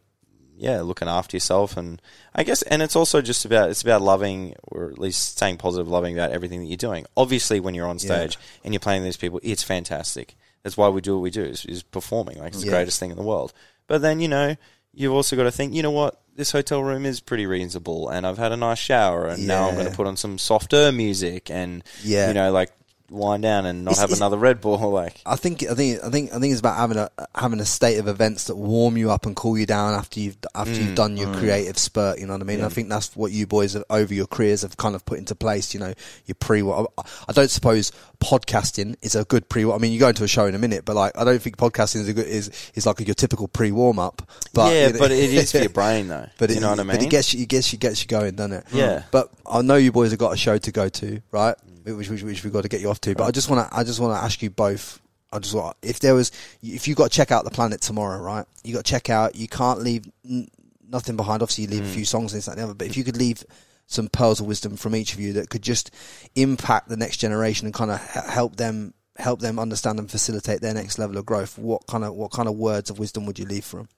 yeah, 0.57 0.81
looking 0.81 1.07
after 1.09 1.35
yourself 1.35 1.75
and 1.77 2.01
I 2.33 2.43
guess 2.43 2.61
and 2.63 2.81
it's 2.81 2.95
also 2.95 3.21
just 3.21 3.43
about 3.45 3.69
it's 3.69 3.81
about 3.83 4.01
loving 4.01 4.55
or 4.63 4.89
at 4.89 4.97
least 4.97 5.33
staying 5.37 5.57
positive, 5.57 5.87
loving 5.89 6.17
about 6.17 6.31
everything 6.31 6.61
that 6.61 6.67
you're 6.67 6.77
doing. 6.77 7.05
Obviously, 7.15 7.59
when 7.59 7.75
you're 7.75 7.87
on 7.87 7.99
stage 7.99 8.39
and 8.63 8.73
you're 8.73 8.79
playing 8.79 9.03
these 9.03 9.17
people, 9.17 9.39
it's 9.43 9.61
fantastic. 9.63 10.35
That's 10.65 10.75
why 10.75 10.89
we 10.89 10.99
do 10.99 11.13
what 11.15 11.21
we 11.21 11.29
do 11.29 11.43
is, 11.43 11.63
is 11.65 11.83
performing. 11.83 12.39
Like 12.39 12.47
it's 12.53 12.61
the 12.61 12.65
Yeah. 12.65 12.71
greatest 12.73 12.99
thing 12.99 13.11
in 13.11 13.17
the 13.17 13.23
world. 13.23 13.53
But 13.85 14.01
then 14.01 14.19
you 14.19 14.27
know 14.27 14.55
you've 14.93 15.13
also 15.13 15.35
got 15.35 15.43
to 15.43 15.51
think, 15.51 15.73
you 15.75 15.83
know 15.83 15.91
what, 15.91 16.19
this 16.35 16.51
hotel 16.51 16.81
room 16.83 17.05
is 17.05 17.19
pretty 17.19 17.45
reasonable, 17.45 18.09
and 18.09 18.25
I've 18.25 18.37
had 18.39 18.51
a 18.51 18.57
nice 18.57 18.79
shower, 18.79 19.27
and 19.27 19.45
now 19.45 19.67
I'm 19.69 19.75
going 19.75 19.89
to 19.89 19.95
put 19.95 20.07
on 20.07 20.17
some 20.17 20.37
softer 20.39 20.91
music, 20.91 21.51
and 21.51 21.83
Yeah. 22.03 22.29
you 22.29 22.33
know, 22.33 22.51
like 22.51 22.71
wind 23.09 23.43
down 23.43 23.65
and 23.65 23.85
not 23.85 23.91
It's- 23.91 24.01
have 24.01 24.09
it's- 24.09 24.19
another 24.19 24.37
Red 24.37 24.61
Bull. 24.61 24.77
Like 24.95 25.21
I 25.25 25.35
think 25.35 25.63
I 25.63 25.73
think 25.73 26.03
I 26.03 26.09
think 26.09 26.33
I 26.33 26.39
think 26.39 26.51
it's 26.51 26.59
about 26.59 26.77
having 26.77 26.97
a 26.97 27.09
having 27.35 27.59
a 27.59 27.65
state 27.65 27.97
of 27.97 28.07
events 28.07 28.45
that 28.45 28.55
warm 28.55 28.97
you 28.97 29.11
up 29.11 29.25
and 29.25 29.35
cool 29.35 29.57
you 29.57 29.65
down 29.65 29.93
after 29.93 30.19
you've 30.19 30.37
after 30.53 30.73
Mm, 30.73 30.85
you've 30.85 30.95
done 30.95 31.17
your 31.17 31.33
creative 31.33 31.77
spurt. 31.77 32.19
You 32.19 32.27
know 32.27 32.33
what 32.33 32.41
I 32.41 32.45
mean? 32.45 32.63
I 32.63 32.69
think 32.69 32.89
that's 32.89 33.15
what 33.15 33.31
you 33.31 33.45
boys 33.47 33.73
have, 33.73 33.83
over 33.89 34.13
your 34.13 34.27
careers 34.27 34.61
have 34.63 34.77
kind 34.77 34.95
of 34.95 35.05
put 35.05 35.17
into 35.19 35.35
place. 35.35 35.73
You 35.73 35.79
know, 35.81 35.93
your 36.25 36.35
pre. 36.35 36.61
I 36.61 36.85
I 37.27 37.31
don't 37.33 37.49
suppose 37.49 37.91
podcasting 38.19 38.95
is 39.01 39.15
a 39.15 39.23
good 39.25 39.47
pre. 39.49 39.69
I 39.69 39.77
mean, 39.77 39.91
you 39.91 39.99
go 39.99 40.09
into 40.09 40.23
a 40.23 40.27
show 40.27 40.45
in 40.45 40.55
a 40.55 40.59
minute, 40.59 40.83
but 40.85 40.95
like 40.95 41.17
I 41.17 41.23
don't 41.23 41.41
think 41.41 41.57
podcasting 41.57 42.01
is 42.01 42.07
a 42.09 42.13
good 42.13 42.27
is 42.27 42.49
is 42.75 42.85
like 42.85 42.99
your 43.01 43.15
typical 43.15 43.47
pre 43.47 43.71
warm 43.71 43.99
up. 43.99 44.21
But 44.53 44.73
yeah, 44.73 44.87
you 44.87 44.93
know- 44.93 44.99
but 44.99 45.11
it 45.11 45.33
is 45.33 45.51
for 45.51 45.59
your 45.59 45.69
brain 45.81 46.07
though. 46.07 46.27
But 46.37 46.49
you 46.49 46.57
it, 46.57 46.59
know 46.61 46.69
what 46.71 46.79
I 46.79 46.83
mean? 46.83 46.97
But 46.97 47.03
it 47.05 47.09
gets 47.09 47.33
you, 47.33 47.43
it 47.43 47.49
gets 47.49 47.71
you, 47.71 47.79
gets 47.79 48.01
you 48.01 48.07
going, 48.07 48.35
doesn't 48.35 48.53
it? 48.53 48.65
Yeah. 48.73 49.03
But 49.11 49.31
I 49.45 49.61
know 49.61 49.75
you 49.75 49.91
boys 49.91 50.11
have 50.11 50.19
got 50.19 50.33
a 50.33 50.37
show 50.37 50.57
to 50.57 50.71
go 50.71 50.89
to, 50.89 51.21
right? 51.31 51.55
Which, 51.85 52.09
which, 52.09 52.23
which 52.23 52.43
we've 52.43 52.53
got 52.53 52.63
to 52.63 52.69
get 52.69 52.81
you 52.81 52.89
off 52.89 52.99
to. 53.01 53.15
But 53.15 53.25
I 53.25 53.31
just 53.31 53.49
want 53.49 53.69
to, 53.69 53.77
I 53.77 53.83
just 53.83 53.99
want 53.99 54.17
to 54.17 54.23
ask 54.23 54.41
you 54.41 54.49
both. 54.49 54.99
I 55.31 55.39
just 55.39 55.53
want, 55.53 55.75
if 55.81 55.99
there 55.99 56.15
was, 56.15 56.31
if 56.63 56.87
you 56.87 56.95
got 56.95 57.11
to 57.11 57.15
check 57.15 57.31
out 57.31 57.43
the 57.43 57.51
planet 57.51 57.81
tomorrow, 57.81 58.19
right? 58.21 58.45
You 58.63 58.73
got 58.73 58.85
to 58.85 58.91
check 58.91 59.09
out. 59.09 59.35
You 59.35 59.47
can't 59.47 59.81
leave 59.81 60.05
n- 60.27 60.47
nothing 60.87 61.15
behind. 61.15 61.41
Obviously, 61.41 61.65
you 61.65 61.69
leave 61.69 61.85
a 61.85 61.89
mm. 61.89 61.93
few 61.93 62.05
songs 62.05 62.33
and 62.33 62.39
this 62.39 62.45
that, 62.45 62.53
and 62.53 62.59
the 62.59 62.63
other. 62.63 62.73
But 62.73 62.87
if 62.87 62.97
you 62.97 63.03
could 63.03 63.17
leave 63.17 63.43
some 63.87 64.07
pearls 64.07 64.39
of 64.39 64.47
wisdom 64.47 64.77
from 64.77 64.95
each 64.95 65.13
of 65.13 65.19
you 65.19 65.33
that 65.33 65.49
could 65.49 65.61
just 65.61 65.91
impact 66.35 66.89
the 66.89 66.97
next 66.97 67.17
generation 67.17 67.67
and 67.67 67.73
kind 67.73 67.91
of 67.91 67.99
help 67.99 68.55
them 68.55 68.93
help 69.17 69.39
them 69.39 69.59
understand 69.59 69.99
and 69.99 70.11
facilitate 70.11 70.61
their 70.61 70.73
next 70.73 70.99
level 70.99 71.17
of 71.17 71.25
growth, 71.25 71.57
what 71.57 71.85
kind 71.87 72.03
of 72.03 72.13
what 72.13 72.31
kind 72.31 72.47
of 72.47 72.55
words 72.55 72.89
of 72.89 72.99
wisdom 72.99 73.25
would 73.25 73.39
you 73.39 73.45
leave 73.45 73.65
for 73.65 73.77
them? 73.77 73.89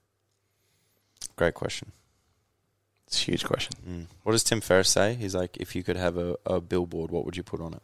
Great 1.35 1.53
question. 1.53 1.91
It's 3.07 3.21
a 3.21 3.25
huge 3.25 3.45
question. 3.45 3.73
Mm. 3.87 4.05
What 4.23 4.33
does 4.33 4.43
Tim 4.43 4.59
Ferriss 4.61 4.89
say? 4.89 5.15
He's 5.15 5.33
like, 5.33 5.55
if 5.57 5.75
you 5.75 5.83
could 5.83 5.95
have 5.95 6.17
a, 6.17 6.35
a 6.45 6.59
billboard, 6.59 7.09
what 7.09 7.23
would 7.25 7.37
you 7.37 7.43
put 7.43 7.61
on 7.61 7.73
it? 7.73 7.81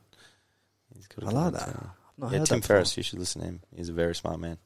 He's 0.96 1.08
got 1.08 1.24
a 1.24 1.28
I 1.36 1.42
like 1.44 1.54
that. 1.54 1.68
I've 1.70 1.76
not 2.18 2.32
Yeah, 2.32 2.38
heard 2.40 2.48
Tim 2.48 2.60
that. 2.60 2.68
Ferriss. 2.68 2.98
You 2.98 3.04
should 3.04 3.20
listen 3.20 3.42
to 3.42 3.48
him. 3.48 3.62
He's 3.76 3.90
a 3.90 3.94
very 3.94 4.16
smart 4.16 4.40
man. 4.40 4.58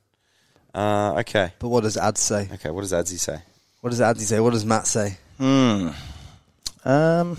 Uh, 0.74 1.16
okay, 1.20 1.54
But 1.60 1.70
what 1.70 1.82
does 1.84 1.96
Ad 1.98 2.18
say? 2.18 2.50
okay. 2.54 2.70
What 2.72 2.82
does 2.82 2.92
Adzi 2.92 3.18
say? 3.20 3.40
What 3.82 3.92
does 3.92 4.00
Adzi 4.00 4.22
say? 4.22 4.40
What 4.40 4.52
does 4.54 4.66
Matt 4.66 4.86
say? 4.88 5.18
Hmm. 5.38 5.90
Um, 6.86 7.38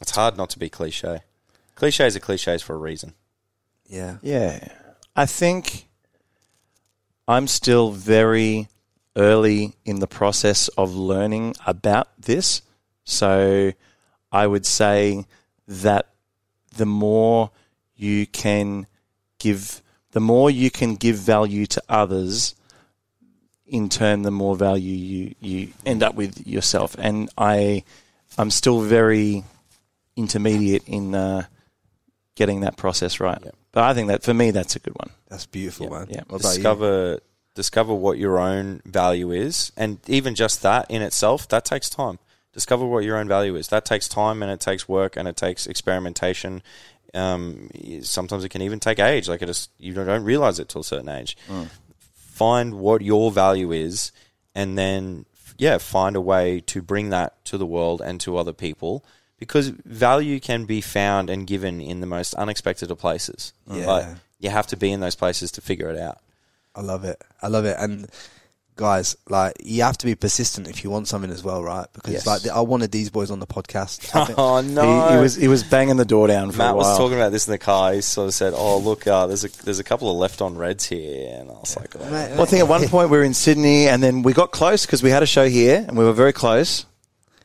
It's 0.00 0.10
hard 0.12 0.36
not 0.36 0.50
to 0.50 0.58
be 0.58 0.68
cliche. 0.68 1.20
Cliches 1.74 2.16
are 2.16 2.20
cliches 2.20 2.62
for 2.62 2.74
a 2.74 2.78
reason. 2.78 3.14
Yeah. 3.88 4.16
Yeah. 4.22 4.68
I 5.16 5.26
think 5.26 5.88
I'm 7.28 7.46
still 7.48 7.90
very 7.92 8.68
early 9.16 9.74
in 9.84 10.00
the 10.00 10.06
process 10.06 10.68
of 10.68 10.94
learning 10.94 11.54
about 11.66 12.08
this. 12.20 12.62
So 13.04 13.72
I 14.32 14.46
would 14.46 14.66
say 14.66 15.26
that 15.68 16.08
the 16.76 16.86
more 16.86 17.50
you 17.96 18.26
can 18.26 18.86
give, 19.38 19.82
the 20.12 20.20
more 20.20 20.50
you 20.50 20.70
can 20.70 20.96
give 20.96 21.16
value 21.16 21.66
to 21.66 21.82
others, 21.88 22.54
in 23.66 23.88
turn, 23.88 24.22
the 24.22 24.30
more 24.30 24.56
value 24.56 24.94
you, 24.94 25.34
you 25.40 25.68
end 25.86 26.02
up 26.02 26.14
with 26.14 26.46
yourself. 26.46 26.94
And 26.98 27.30
I, 27.38 27.84
I'm 28.36 28.50
still 28.50 28.80
very 28.80 29.44
intermediate 30.16 30.86
in 30.86 31.14
uh, 31.14 31.46
getting 32.34 32.60
that 32.60 32.76
process 32.76 33.20
right. 33.20 33.38
Yep. 33.42 33.56
But 33.72 33.84
I 33.84 33.94
think 33.94 34.08
that 34.08 34.22
for 34.22 34.34
me, 34.34 34.50
that's 34.50 34.76
a 34.76 34.78
good 34.78 34.94
one. 34.94 35.10
That's 35.28 35.46
beautiful, 35.46 35.90
man. 35.90 36.06
yeah. 36.10 36.22
What 36.28 36.40
about 36.40 36.56
you? 36.56 37.20
Discover 37.54 37.94
what 37.94 38.18
your 38.18 38.38
own 38.38 38.82
value 38.84 39.30
is, 39.30 39.72
and 39.76 39.98
even 40.08 40.34
just 40.34 40.62
that 40.62 40.90
in 40.90 41.02
itself, 41.02 41.48
that 41.48 41.64
takes 41.64 41.88
time. 41.88 42.18
Discover 42.52 42.86
what 42.86 43.04
your 43.04 43.16
own 43.16 43.26
value 43.26 43.56
is. 43.56 43.68
That 43.68 43.84
takes 43.84 44.08
time, 44.08 44.42
and 44.42 44.50
it 44.50 44.60
takes 44.60 44.88
work, 44.88 45.16
and 45.16 45.26
it 45.26 45.36
takes 45.36 45.66
experimentation. 45.66 46.62
Um, 47.12 47.70
sometimes 48.02 48.44
it 48.44 48.48
can 48.48 48.62
even 48.62 48.80
take 48.80 48.98
age. 48.98 49.28
Like 49.28 49.42
it 49.42 49.48
is, 49.48 49.68
you 49.78 49.94
don't 49.94 50.24
realize 50.24 50.58
it 50.58 50.68
till 50.68 50.82
a 50.82 50.84
certain 50.84 51.08
age. 51.08 51.36
Find 52.14 52.74
what 52.74 53.02
your 53.02 53.30
value 53.30 53.72
is, 53.72 54.12
and 54.54 54.76
then 54.76 55.24
yeah, 55.56 55.78
find 55.78 56.16
a 56.16 56.20
way 56.20 56.60
to 56.66 56.82
bring 56.82 57.10
that 57.10 57.44
to 57.46 57.58
the 57.58 57.66
world 57.66 58.00
and 58.00 58.20
to 58.20 58.36
other 58.36 58.52
people. 58.52 59.04
Because 59.38 59.68
value 59.68 60.40
can 60.40 60.64
be 60.64 60.80
found 60.80 61.28
and 61.28 61.46
given 61.46 61.80
in 61.80 62.00
the 62.00 62.06
most 62.06 62.34
unexpected 62.34 62.90
of 62.90 62.98
places. 62.98 63.52
Yeah. 63.68 63.84
But 63.84 64.08
you 64.38 64.50
have 64.50 64.66
to 64.68 64.76
be 64.76 64.90
in 64.90 65.00
those 65.00 65.16
places 65.16 65.50
to 65.52 65.60
figure 65.60 65.90
it 65.90 65.98
out. 65.98 66.18
I 66.74 66.80
love 66.80 67.04
it. 67.04 67.22
I 67.42 67.48
love 67.48 67.64
it. 67.64 67.76
And 67.78 68.08
guys, 68.76 69.16
like 69.28 69.54
you 69.62 69.82
have 69.84 69.96
to 69.98 70.06
be 70.06 70.14
persistent 70.16 70.66
if 70.68 70.82
you 70.82 70.90
want 70.90 71.06
something 71.06 71.30
as 71.30 71.44
well, 71.44 71.62
right? 71.62 71.86
Because 71.92 72.12
Yes. 72.12 72.26
like 72.26 72.46
I 72.48 72.60
wanted 72.60 72.90
these 72.90 73.10
boys 73.10 73.30
on 73.30 73.38
the 73.38 73.46
podcast. 73.46 74.10
Oh 74.36 74.60
He, 74.60 75.14
he 75.16 75.20
was 75.22 75.34
he 75.36 75.48
was 75.48 75.62
banging 75.62 75.96
the 75.96 76.04
door 76.04 76.26
down 76.26 76.50
for 76.50 76.58
Matt 76.58 76.74
was 76.74 76.98
talking 76.98 77.16
about 77.16 77.30
this 77.30 77.46
in 77.46 77.52
the 77.52 77.58
car. 77.58 77.92
He 77.92 78.00
sort 78.00 78.26
of 78.28 78.34
said, 78.34 78.52
"Oh, 78.56 78.78
look, 78.78 79.06
uh, 79.06 79.26
there's 79.28 79.44
a 79.44 79.64
there's 79.64 79.78
a 79.78 79.84
couple 79.84 80.10
of 80.10 80.16
left 80.16 80.42
on 80.42 80.56
reds 80.56 80.84
here," 80.86 81.36
and 81.38 81.50
I 81.50 81.54
was 81.54 81.76
like, 81.76 81.94
oh. 81.96 82.00
Mate, 82.10 82.30
Well, 82.32 82.42
I 82.42 82.44
think 82.46 82.62
at 82.62 82.68
one 82.68 82.88
point 82.88 83.10
we 83.10 83.16
were 83.18 83.22
in 83.24 83.34
Sydney, 83.34 83.86
and 83.88 84.02
then 84.02 84.22
we 84.22 84.32
got 84.32 84.50
close 84.50 84.84
because 84.86 85.02
we 85.02 85.10
had 85.10 85.22
a 85.22 85.26
show 85.26 85.48
here, 85.48 85.84
and 85.86 85.96
we 85.96 86.04
were 86.04 86.12
very 86.12 86.32
close. 86.32 86.86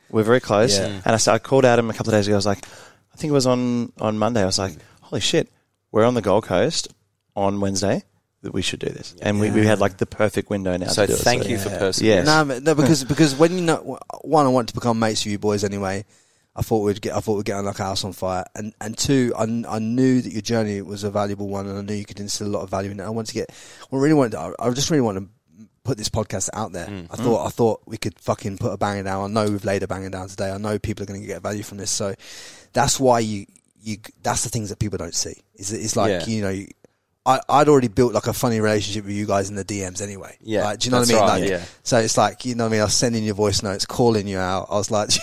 We 0.09 0.21
are 0.21 0.25
very 0.25 0.39
close, 0.41 0.79
Yeah. 0.79 0.87
and 1.05 1.13
I 1.13 1.17
said, 1.17 1.35
I 1.35 1.37
called 1.39 1.65
Adam 1.65 1.87
a 1.91 1.93
couple 1.93 2.11
of 2.11 2.17
days 2.17 2.25
ago. 2.25 2.35
I 2.35 2.37
was 2.37 2.45
like, 2.47 2.65
I 3.13 3.17
think 3.17 3.29
it 3.29 3.33
was 3.35 3.45
on 3.45 3.91
on 4.01 4.17
Monday. 4.17 4.41
I 4.41 4.45
was 4.47 4.57
like, 4.57 4.73
holy 5.01 5.21
shit, 5.21 5.47
we're 5.91 6.03
on 6.05 6.15
the 6.15 6.21
Gold 6.23 6.45
Coast 6.45 6.87
on 7.35 7.59
Wednesday. 7.59 8.03
That 8.41 8.53
we 8.53 8.61
should 8.61 8.79
do 8.79 8.87
this, 8.87 9.15
and 9.21 9.39
we, 9.41 9.51
we 9.51 9.65
had 9.65 9.79
like 9.79 9.97
the 9.97 10.05
perfect 10.05 10.49
window 10.49 10.77
now. 10.77 10.87
So 10.87 11.05
to 11.05 11.07
do 11.11 11.13
it. 11.13 11.19
thank 11.19 11.43
So, 11.43 11.49
you 11.49 11.57
for 11.57 11.69
yeah. 11.69 11.77
persevering. 11.79 12.25
Yes. 12.25 12.25
No, 12.25 12.59
no, 12.59 12.73
because 12.75 13.03
because 13.03 13.35
when 13.35 13.51
you 13.53 13.61
know 13.61 13.99
one, 14.21 14.45
I 14.45 14.49
wanted 14.49 14.69
to 14.69 14.73
become 14.75 14.97
mates 14.97 15.25
with 15.25 15.33
you 15.33 15.39
boys 15.39 15.65
anyway. 15.65 16.05
I 16.55 16.61
thought 16.61 16.79
we'd 16.83 17.01
get 17.01 17.15
I 17.15 17.19
thought 17.19 17.35
we'd 17.35 17.45
get 17.45 17.57
on 17.57 17.65
like 17.65 17.79
a 17.79 17.83
house 17.83 18.05
on 18.05 18.13
fire, 18.13 18.45
and 18.55 18.73
and 18.79 18.97
two, 18.97 19.33
I, 19.37 19.43
I 19.67 19.79
knew 19.79 20.21
that 20.21 20.31
your 20.31 20.41
journey 20.41 20.81
was 20.81 21.03
a 21.03 21.11
valuable 21.11 21.49
one, 21.49 21.67
and 21.67 21.77
I 21.77 21.81
knew 21.81 21.93
you 21.93 22.05
could 22.05 22.19
instill 22.21 22.47
a 22.47 22.49
lot 22.55 22.61
of 22.63 22.69
value 22.69 22.91
in 22.91 22.99
it. 23.01 23.03
I 23.03 23.09
wanted 23.09 23.27
to 23.27 23.33
get, 23.33 23.49
I 23.91 23.95
really 23.97 24.13
wanted, 24.13 24.35
I, 24.35 24.51
I 24.57 24.69
just 24.71 24.89
really 24.89 25.01
wanted 25.01 25.21
to 25.21 25.29
put 25.83 25.97
this 25.97 26.09
podcast 26.09 26.49
out 26.53 26.71
there. 26.71 26.87
Mm. 26.87 27.07
I 27.11 27.17
thought 27.17 27.45
I 27.45 27.49
thought 27.49 27.81
we 27.87 27.97
could 27.97 28.17
fucking 28.19 28.57
put 28.57 28.71
a 28.71 28.77
banger 28.77 29.03
down. 29.03 29.23
I 29.23 29.27
know 29.43 29.51
we've 29.51 29.65
laid 29.65 29.83
a 29.83 29.87
banger 29.87 30.09
down 30.09 30.29
today. 30.29 30.49
I 30.49 30.57
know 30.57 30.79
people 30.79 31.03
are 31.03 31.07
going 31.07 31.19
to 31.21 31.27
get 31.27 31.41
value 31.41 31.63
from 31.63 31.77
this, 31.77 31.91
so 31.91 32.13
that's 32.71 32.99
why 33.01 33.19
you 33.19 33.45
you 33.81 33.97
that's 34.23 34.43
the 34.43 34.49
things 34.49 34.69
that 34.69 34.79
people 34.79 34.97
don't 34.97 35.15
see. 35.15 35.35
Is 35.55 35.73
it's 35.73 35.97
like 35.97 36.09
Yeah. 36.09 36.25
you 36.25 36.41
know. 36.41 36.65
I, 37.29 37.39
I'd 37.47 37.69
already 37.69 37.87
built 37.89 38.13
like 38.13 38.27
a 38.27 38.33
funny 38.33 38.59
relationship 38.59 39.05
with 39.05 39.13
you 39.13 39.25
guys 39.27 39.49
in 39.49 39.55
the 39.55 39.63
DMs 39.63 40.01
anyway. 40.01 40.35
Yeah, 40.41 40.63
Like, 40.65 40.79
do 40.79 40.85
you 40.87 40.91
know 40.91 40.99
what 40.99 41.09
I 41.09 41.13
mean? 41.13 41.21
right, 41.21 41.41
Like, 41.41 41.49
yeah. 41.49 41.63
so 41.83 41.97
it's 41.99 42.17
like 42.17 42.43
you 42.45 42.55
know 42.55 42.63
what 42.63 42.69
I 42.69 42.71
mean. 42.71 42.81
I 42.81 42.85
was 42.85 42.93
sending 42.95 43.23
you 43.23 43.33
voice 43.33 43.61
notes, 43.61 43.85
calling 43.85 44.27
you 44.27 44.39
out. 44.39 44.67
I 44.69 44.75
was 44.75 44.89
like, 44.89 45.09
do 45.11 45.19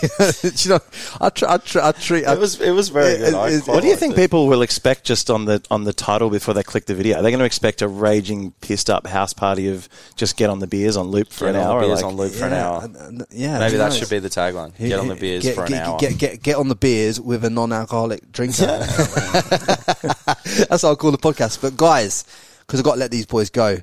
you 0.55 0.71
know, 0.71 0.79
I 1.21 1.31
try, 1.31 1.55
I 1.55 1.57
try, 1.59 1.89
I 1.89 1.93
treat. 1.93 2.25
It 2.25 2.39
was 2.39 2.61
it 2.61 2.71
was 2.71 2.91
very 2.91 3.15
It- 3.15 3.31
good. 3.33 3.53
It- 3.53 3.67
What 3.67 3.83
do 3.83 3.89
you 3.89 3.97
think 3.97 4.15
it. 4.15 4.17
people 4.17 4.47
will 4.47 4.63
expect 4.63 5.05
just 5.05 5.31
on 5.31 5.45
the 5.47 5.61
on 5.71 5.85
the 5.85 5.93
title 5.93 6.31
before 6.31 6.55
they 6.55 6.63
click 6.63 6.87
the 6.87 6.95
video? 6.95 7.17
Are 7.19 7.23
They're 7.23 7.31
going 7.33 7.41
to 7.41 7.45
expect 7.45 7.83
a 7.83 7.89
raging, 7.89 8.53
pissed 8.61 8.89
up 8.89 9.07
house 9.07 9.33
party 9.33 9.69
of 9.69 9.89
just 10.15 10.37
get 10.37 10.49
on 10.49 10.61
the 10.61 10.67
beers 10.67 10.97
on 10.97 11.09
loop 11.09 11.33
for 11.33 11.47
Get 11.47 11.57
an 11.57 11.63
hour. 11.63 11.81
beers 11.81 12.03
like- 12.03 12.05
on 12.05 12.17
loop 12.17 12.33
for 12.33 12.47
an 12.47 12.53
hour? 12.53 12.83
and- 12.85 12.97
and- 12.97 13.27
yeah, 13.31 13.59
Maybe 13.59 13.77
that 13.79 13.89
knows? 13.91 13.99
should 13.99 14.11
be 14.11 14.19
the 14.21 14.29
tagline. 14.31 14.77
Get 14.79 14.99
on 14.99 15.09
the 15.09 15.17
beers 15.17 15.43
get, 15.43 15.55
for 15.57 15.65
an 15.65 15.71
get, 15.73 15.83
hour. 15.87 15.99
Get, 15.99 16.19
get, 16.19 16.43
get 16.43 16.57
on 16.57 16.69
the 16.69 16.77
beers 16.77 17.21
with 17.21 17.45
a 17.45 17.51
non-alcoholic 17.51 18.31
drinker. 18.31 18.67
That's 20.69 20.83
what 20.83 20.85
I'll 20.85 20.97
call 20.97 21.11
the 21.11 21.19
podcast. 21.19 21.61
But 21.61 21.77
guys, 21.77 22.25
because 22.61 22.81
I've 22.81 22.85
got 22.85 22.95
to 22.95 23.01
let 23.01 23.11
these 23.11 23.27
boys 23.27 23.51
go. 23.51 23.79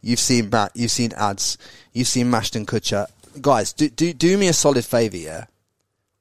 You've 0.00 0.18
seen 0.18 0.50
Matt, 0.50 0.72
you've 0.74 0.90
seen 0.90 1.12
Ads, 1.16 1.58
you've 1.92 2.08
seen 2.08 2.30
Mashd 2.30 2.56
N 2.56 2.66
Kutcher. 2.66 3.06
Guys, 3.40 3.72
do, 3.72 3.88
do, 3.88 4.12
do 4.12 4.36
me 4.36 4.48
a 4.48 4.52
solid 4.52 4.84
favour, 4.84 5.16
yeah? 5.16 5.44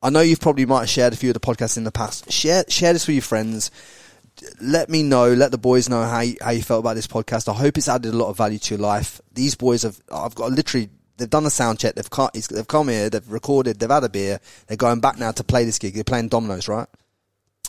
I 0.03 0.11
know 0.11 0.21
you've 0.21 0.39
probably 0.39 0.67
might 0.67 0.81
have 0.81 0.89
shared 0.89 1.13
a 1.13 1.15
few 1.15 1.31
of 1.31 1.33
the 1.33 1.39
podcasts 1.39 1.77
in 1.77 1.83
the 1.83 1.91
past. 1.91 2.31
Share, 2.31 2.63
share 2.69 2.93
this 2.93 3.07
with 3.07 3.15
your 3.15 3.23
friends. 3.23 3.71
Let 4.61 4.87
me 4.89 5.01
know, 5.01 5.33
let 5.33 5.49
the 5.49 5.57
boys 5.57 5.89
know 5.89 6.03
how 6.03 6.19
you, 6.19 6.37
how 6.41 6.51
you 6.51 6.61
felt 6.61 6.81
about 6.81 6.95
this 6.95 7.07
podcast. 7.07 7.51
I 7.51 7.57
hope 7.57 7.77
it's 7.77 7.89
added 7.89 8.13
a 8.13 8.17
lot 8.17 8.29
of 8.29 8.37
value 8.37 8.59
to 8.59 8.75
your 8.75 8.81
life. 8.81 9.19
These 9.33 9.55
boys 9.55 9.81
have, 9.81 9.99
I've 10.11 10.35
got 10.35 10.51
literally, 10.51 10.89
they've 11.17 11.29
done 11.29 11.47
a 11.47 11.49
sound 11.49 11.79
check. 11.79 11.95
They've 11.95 12.09
come, 12.09 12.29
they've 12.33 12.67
come 12.67 12.89
here, 12.89 13.09
they've 13.09 13.31
recorded, 13.31 13.79
they've 13.79 13.89
had 13.89 14.03
a 14.03 14.09
beer. 14.09 14.39
They're 14.67 14.77
going 14.77 14.99
back 14.99 15.17
now 15.17 15.31
to 15.31 15.43
play 15.43 15.65
this 15.65 15.79
gig. 15.79 15.95
They're 15.95 16.03
playing 16.03 16.29
Domino's, 16.29 16.67
right? 16.67 16.87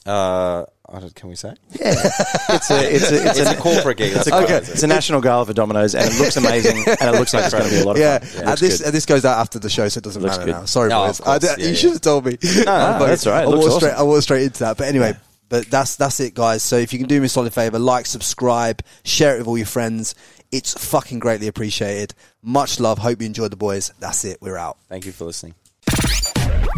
Uh, 0.05 0.67
I 0.91 1.01
don't- 1.01 1.15
can 1.15 1.29
we 1.29 1.37
say? 1.37 1.55
it's 1.73 2.71
a 2.71 2.95
it's 2.95 3.11
a 3.11 3.27
it's, 3.29 3.39
It's 3.41 3.51
a, 3.51 3.55
a 3.55 3.57
corporate 3.61 3.99
gig. 3.99 4.15
That's 4.15 4.27
it's, 4.27 4.37
a, 4.37 4.41
what 4.41 4.51
it's 4.51 4.83
a 4.83 4.87
national 4.87 5.21
gala 5.21 5.45
for 5.45 5.53
Domino's, 5.53 5.95
and 5.95 6.07
it 6.11 6.19
looks 6.19 6.37
amazing, 6.39 6.79
and 6.87 7.15
it 7.15 7.19
looks 7.19 7.35
like 7.35 7.45
it's 7.45 7.53
going 7.55 7.65
to 7.65 7.71
be 7.71 7.81
a 7.81 7.85
lot 7.85 7.97
of 7.97 7.99
Yeah, 7.99 8.19
fun. 8.21 8.39
and 8.41 8.49
Looks 8.49 8.61
this 8.61 8.79
good. 8.79 8.87
and 8.87 8.95
this 8.95 9.05
goes 9.07 9.25
out 9.27 9.39
after 9.39 9.59
the 9.59 9.69
show, 9.69 9.89
so 9.89 9.99
it 9.99 10.05
doesn't 10.05 10.23
Looks 10.23 10.39
matter 10.39 10.47
good. 10.53 10.59
now. 10.61 10.65
Sorry, 10.65 10.89
No, 10.89 11.07
boys. 11.07 11.21
course, 11.21 11.45
I, 11.45 11.47
yeah, 11.47 11.57
you 11.59 11.69
yeah. 11.69 11.75
should 11.75 11.91
have 11.93 12.01
told 12.01 12.25
me. 12.25 12.39
no, 12.43 12.65
that's 12.65 13.27
right. 13.27 13.43
I 13.43 13.45
Looks 13.45 13.57
walked 13.59 13.67
awesome. 13.69 13.81
straight. 13.81 13.95
I 13.95 14.03
walked 14.03 14.23
straight 14.23 14.43
into 14.45 14.59
that. 14.61 14.79
But 14.79 14.89
anyway, 14.89 15.15
but 15.51 15.67
that's 15.67 15.97
that's 15.97 16.21
it, 16.21 16.33
guys. 16.35 16.63
So 16.63 16.77
if 16.77 16.93
you 16.95 16.99
can 16.99 17.09
do 17.09 17.21
me 17.21 17.27
a 17.27 17.29
solid 17.29 17.53
favor, 17.53 17.79
like, 17.79 18.07
subscribe, 18.07 18.83
share 19.05 19.35
it 19.37 19.41
with 19.41 19.49
all 19.49 19.59
your 19.59 19.67
friends. 19.67 20.15
It's 20.51 20.73
fucking 20.73 21.19
greatly 21.19 21.49
appreciated. 21.49 22.15
Much 22.43 22.81
love. 22.81 22.97
Hope 22.97 23.21
you 23.21 23.27
enjoyed 23.27 23.53
the 23.53 23.57
boys. 23.57 23.93
That's 24.01 24.25
it. 24.25 24.39
We're 24.41 24.57
out. 24.57 24.79
Thank 24.89 25.05
you 25.05 25.13
for 25.13 25.27
listening. 25.27 25.55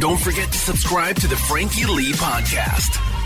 Don't 0.00 0.18
forget 0.20 0.50
to 0.50 0.58
subscribe 0.58 1.16
to 1.20 1.28
the 1.28 1.36
Frankie 1.36 1.84
Lee 1.86 2.12
podcast. 2.12 3.19